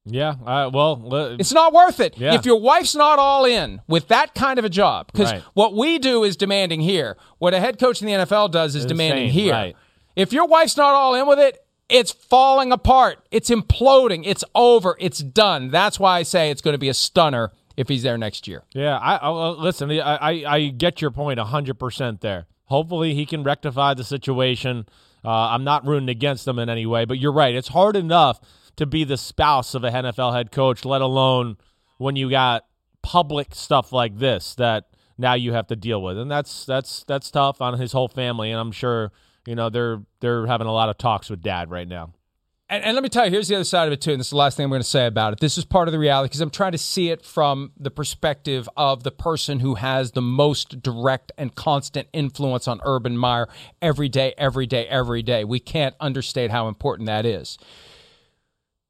Yeah. 0.05 0.35
Uh, 0.45 0.69
well, 0.75 1.37
it's 1.39 1.53
not 1.53 1.73
worth 1.73 2.01
it 2.01 2.19
Yeah. 2.19 2.35
if 2.35 2.45
your 2.45 2.61
wife's 2.61 2.97
not 2.97 3.21
all 3.21 3.45
in 3.45 3.81
with 3.87 4.09
that 4.09 4.35
kind 4.35 4.59
of 4.59 4.65
a 4.65 4.69
job 4.69 5.07
because 5.13 5.31
Right. 5.31 5.43
what 5.55 5.77
we 5.77 6.01
do 6.01 6.25
is 6.25 6.37
demanding 6.37 6.81
here 6.81 7.17
what 7.39 7.55
a 7.55 7.61
head 7.61 7.79
coach 7.79 8.03
in 8.03 8.09
the 8.09 8.15
nfl 8.15 8.51
does 8.51 8.75
is 8.75 8.83
It's 8.85 8.89
demanding 8.93 9.27
insane, 9.29 9.41
here 9.45 9.53
right. 9.53 9.77
if 10.17 10.33
your 10.33 10.47
wife's 10.49 10.77
not 10.77 10.95
all 10.95 11.15
in 11.15 11.29
with 11.29 11.39
it, 11.39 11.65
it's 11.93 12.11
falling 12.11 12.73
apart. 12.73 13.19
It's 13.31 13.51
imploding. 13.51 14.23
It's 14.25 14.43
over. 14.55 14.97
It's 14.99 15.19
done. 15.19 15.71
That's 15.71 16.01
why 16.01 16.19
I 16.19 16.23
say 16.23 16.51
it's 16.51 16.63
going 16.63 16.75
to 16.75 16.79
be 16.79 16.89
a 16.89 16.95
stunner 16.95 17.53
if 17.77 17.89
he's 17.89 18.03
there 18.03 18.19
next 18.19 18.49
year. 18.49 18.65
Yeah, 18.75 18.97
I, 18.99 19.17
I 19.17 19.29
listen. 19.51 19.91
I, 19.91 20.17
I 20.17 20.31
I 20.55 20.69
get 20.69 21.01
your 21.01 21.11
point 21.11 21.39
hundred 21.39 21.79
percent 21.79 22.23
there. 22.23 22.47
Hopefully, 22.65 23.15
he 23.15 23.27
can 23.27 23.43
rectify 23.43 23.95
the 23.95 24.05
situation. 24.05 24.87
Uh, 25.25 25.31
I'm 25.31 25.65
not 25.65 25.87
rooting 25.87 26.09
against 26.09 26.49
him 26.49 26.59
in 26.59 26.69
any 26.69 26.87
way, 26.87 27.05
but 27.05 27.19
you're 27.19 27.33
right. 27.33 27.55
It's 27.55 27.69
hard 27.69 27.95
enough 27.95 28.41
to 28.77 28.87
be 28.87 29.05
the 29.05 29.17
spouse 29.17 29.75
of 29.75 29.85
a 29.85 29.91
NFL 29.91 30.35
head 30.35 30.51
coach, 30.51 30.85
let 30.85 31.03
alone 31.03 31.59
when 31.99 32.17
you 32.17 32.31
got 32.31 32.65
public 33.03 33.55
stuff 33.55 33.93
like 33.93 34.19
this 34.19 34.55
that 34.55 34.87
now 35.19 35.35
you 35.35 35.53
have 35.53 35.67
to 35.69 35.77
deal 35.77 36.03
with, 36.03 36.19
and 36.19 36.31
that's 36.31 36.65
that's 36.65 37.05
that's 37.05 37.31
tough 37.31 37.61
on 37.61 37.79
his 37.79 37.93
whole 37.93 38.09
family. 38.09 38.51
And 38.51 38.59
I'm 38.59 38.73
sure 38.73 39.13
you 39.47 39.55
know 39.55 39.71
they're 39.71 40.03
they're 40.21 40.47
having 40.47 40.67
a 40.67 40.73
lot 40.73 40.89
of 40.89 40.99
talks 40.99 41.31
with 41.31 41.43
dad 41.43 41.71
right 41.71 41.89
now. 41.89 42.13
And, 42.73 42.83
and 42.85 42.95
let 42.95 43.03
me 43.03 43.11
tell 43.11 43.27
you, 43.27 43.31
here's 43.31 43.49
the 43.49 43.55
other 43.55 43.65
side 43.65 43.87
of 43.87 43.93
it 43.93 44.01
too. 44.01 44.13
And 44.13 44.21
this 44.21 44.29
is 44.29 44.31
the 44.31 44.37
last 44.37 44.57
thing 44.57 44.65
I'm 44.65 44.71
going 44.71 44.81
to 44.81 44.89
say 44.89 45.07
about 45.07 45.35
it. 45.35 45.41
This 45.41 45.59
is 45.59 45.65
part 45.67 45.89
of 45.89 45.93
the 45.93 45.99
reality 45.99 46.29
because 46.29 46.41
I'm 46.41 46.49
trying 46.49 46.73
to 46.73 46.79
see 46.79 47.11
it 47.11 47.23
from 47.23 47.73
the 47.79 47.91
perspective 47.91 48.67
of 48.79 49.03
the 49.03 49.11
person 49.11 49.61
who 49.61 49.75
has 49.75 50.13
the 50.13 50.23
most 50.23 50.81
direct 50.81 51.33
and 51.37 51.55
constant 51.55 52.09
influence 52.15 52.67
on 52.67 52.81
Urban 52.83 53.19
Meyer 53.19 53.47
every 53.83 54.09
day, 54.09 54.33
every 54.39 54.67
day, 54.67 54.87
every 54.87 55.23
day. 55.23 55.45
We 55.45 55.61
can't 55.61 55.95
understate 56.01 56.51
how 56.51 56.67
important 56.67 57.09
that 57.09 57.27
is. 57.27 57.59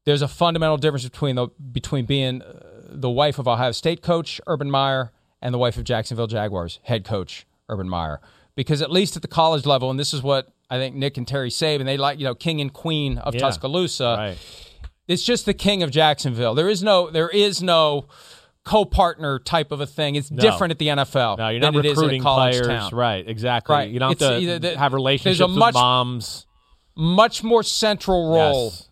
There's 0.05 0.21
a 0.21 0.29
fundamental 0.29 0.77
difference 0.77 1.03
between 1.03 1.35
the 1.35 1.49
between 1.71 2.05
being 2.05 2.41
uh, 2.41 2.59
the 2.85 3.09
wife 3.09 3.37
of 3.37 3.49
Ohio 3.49 3.73
State 3.73 4.01
coach 4.01 4.39
Urban 4.47 4.71
Meyer 4.71 5.11
and 5.41 5.53
the 5.53 5.57
wife 5.57 5.75
of 5.75 5.83
Jacksonville 5.83 6.27
Jaguars 6.27 6.79
head 6.83 7.03
coach 7.03 7.45
Urban 7.67 7.89
Meyer. 7.89 8.21
Because 8.55 8.81
at 8.81 8.91
least 8.91 9.15
at 9.15 9.21
the 9.23 9.27
college 9.27 9.65
level, 9.65 9.89
and 9.89 9.99
this 9.99 10.13
is 10.13 10.21
what 10.21 10.47
I 10.69 10.77
think 10.77 10.95
Nick 10.95 11.17
and 11.17 11.27
Terry 11.27 11.49
Saban, 11.49 11.85
they 11.85 11.97
like, 11.97 12.19
you 12.19 12.25
know, 12.25 12.35
king 12.35 12.61
and 12.61 12.71
queen 12.71 13.17
of 13.17 13.33
Yeah. 13.33 13.41
Tuscaloosa. 13.41 14.35
It's 15.07 15.23
just 15.23 15.45
the 15.45 15.53
king 15.53 15.83
of 15.83 15.91
Jacksonville. 15.91 16.53
There 16.55 16.69
is 16.69 16.81
no 16.83 17.09
there 17.09 17.29
is 17.29 17.61
no 17.63 18.05
co-partner 18.63 19.39
type 19.39 19.71
of 19.71 19.81
a 19.81 19.85
thing. 19.85 20.15
It's 20.15 20.31
No. 20.31 20.41
different 20.41 20.71
at 20.71 20.79
the 20.79 20.87
NFL. 20.89 21.37
No, 21.37 21.49
you're 21.49 21.59
not 21.59 21.73
than 21.73 21.83
it 21.83 21.85
is 21.87 21.91
at 21.93 21.97
a 21.97 22.01
recruiting 22.01 22.21
college 22.21 22.53
players, 22.61 22.67
town. 22.67 22.91
right? 22.95 23.27
Exactly. 23.27 23.75
Right. 23.75 23.89
You 23.91 23.99
don't 23.99 24.09
have 24.09 24.21
It's 24.21 24.29
to 24.29 24.37
either 24.39 24.59
the- 24.59 24.77
have 24.77 24.93
relationships 24.93 25.51
much, 25.53 25.73
with 25.73 25.81
moms. 25.81 26.45
Much 26.95 27.43
more 27.43 27.63
central 27.63 28.29
role 28.31 28.65
Yes. 28.65 28.89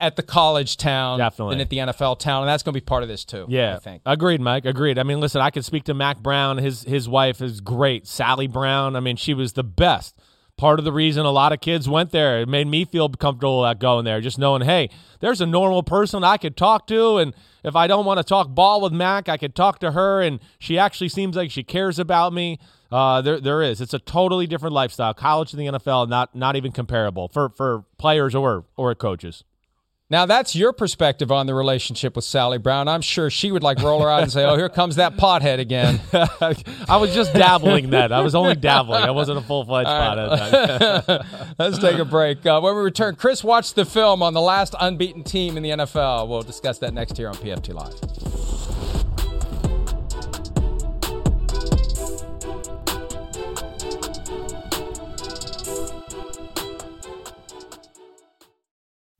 At 0.00 0.16
the 0.16 0.22
college 0.22 0.76
town 0.76 1.18
Definitely. 1.18 1.54
than 1.54 1.60
at 1.60 1.70
the 1.70 1.78
NFL 1.78 2.18
town, 2.18 2.42
and 2.42 2.48
that's 2.48 2.62
going 2.62 2.74
to 2.74 2.80
be 2.80 2.84
part 2.84 3.02
of 3.02 3.08
this 3.08 3.24
too. 3.24 3.46
Yeah, 3.48 3.76
I 3.76 3.78
think. 3.78 4.02
agreed, 4.04 4.40
Mike. 4.40 4.66
Agreed. 4.66 4.98
I 4.98 5.02
mean, 5.04 5.20
listen, 5.20 5.40
I 5.40 5.50
could 5.50 5.64
speak 5.64 5.84
to 5.84 5.94
Mack 5.94 6.18
Brown. 6.18 6.58
His 6.58 6.82
his 6.82 7.08
wife 7.08 7.40
is 7.40 7.60
great, 7.60 8.06
Sally 8.06 8.46
Brown. 8.46 8.96
I 8.96 9.00
mean, 9.00 9.16
she 9.16 9.34
was 9.34 9.52
the 9.52 9.64
best. 9.64 10.18
Part 10.56 10.78
of 10.78 10.84
the 10.84 10.92
reason 10.92 11.26
a 11.26 11.30
lot 11.30 11.52
of 11.52 11.60
kids 11.60 11.88
went 11.88 12.10
there. 12.10 12.40
It 12.40 12.48
made 12.48 12.68
me 12.68 12.84
feel 12.84 13.08
comfortable 13.08 13.66
at 13.66 13.80
going 13.80 14.04
there, 14.04 14.20
just 14.20 14.38
knowing, 14.38 14.62
hey, 14.62 14.88
there's 15.18 15.40
a 15.40 15.46
normal 15.46 15.82
person 15.82 16.22
I 16.22 16.36
could 16.36 16.56
talk 16.56 16.86
to, 16.88 17.16
and 17.16 17.34
if 17.64 17.74
I 17.74 17.88
don't 17.88 18.04
want 18.04 18.18
to 18.18 18.24
talk 18.24 18.54
ball 18.54 18.80
with 18.80 18.92
Mack, 18.92 19.28
I 19.28 19.36
could 19.36 19.56
talk 19.56 19.80
to 19.80 19.92
her, 19.92 20.20
and 20.20 20.38
she 20.60 20.78
actually 20.78 21.08
seems 21.08 21.34
like 21.34 21.50
she 21.50 21.64
cares 21.64 21.98
about 21.98 22.32
me. 22.32 22.60
Uh, 22.92 23.20
there, 23.20 23.40
there 23.40 23.62
is. 23.62 23.80
It's 23.80 23.94
a 23.94 23.98
totally 23.98 24.46
different 24.46 24.74
lifestyle. 24.74 25.12
College 25.12 25.52
and 25.54 25.60
the 25.60 25.78
NFL, 25.78 26.08
not 26.08 26.34
not 26.36 26.54
even 26.54 26.70
comparable 26.70 27.26
for 27.28 27.48
for 27.48 27.84
players 27.98 28.34
or 28.34 28.64
or 28.76 28.94
coaches. 28.94 29.42
Now 30.10 30.26
that's 30.26 30.54
your 30.54 30.72
perspective 30.74 31.32
on 31.32 31.46
the 31.46 31.54
relationship 31.54 32.14
with 32.14 32.26
Sally 32.26 32.58
Brown. 32.58 32.88
I'm 32.88 33.00
sure 33.00 33.30
she 33.30 33.50
would 33.50 33.62
like 33.62 33.80
roll 33.80 34.02
her 34.02 34.10
eyes 34.10 34.24
and 34.24 34.32
say, 34.32 34.44
"Oh, 34.44 34.56
here 34.56 34.68
comes 34.68 34.96
that 34.96 35.16
pothead 35.16 35.58
again." 35.60 36.00
I 36.88 36.98
was 36.98 37.14
just 37.14 37.32
dabbling 37.32 37.88
then. 37.88 38.12
I 38.12 38.20
was 38.20 38.34
only 38.34 38.54
dabbling. 38.54 39.02
I 39.02 39.12
wasn't 39.12 39.38
a 39.38 39.40
full 39.40 39.64
fledged 39.64 39.88
pothead. 39.88 41.54
Let's 41.58 41.78
take 41.78 41.98
a 41.98 42.04
break. 42.04 42.44
Uh, 42.44 42.60
when 42.60 42.74
we 42.76 42.82
return, 42.82 43.16
Chris 43.16 43.42
watched 43.42 43.76
the 43.76 43.86
film 43.86 44.22
on 44.22 44.34
the 44.34 44.42
last 44.42 44.74
unbeaten 44.78 45.24
team 45.24 45.56
in 45.56 45.62
the 45.62 45.70
NFL. 45.70 46.28
We'll 46.28 46.42
discuss 46.42 46.78
that 46.78 46.92
next 46.92 47.16
here 47.16 47.28
on 47.28 47.34
PFT 47.36 47.72
Live. 47.72 48.53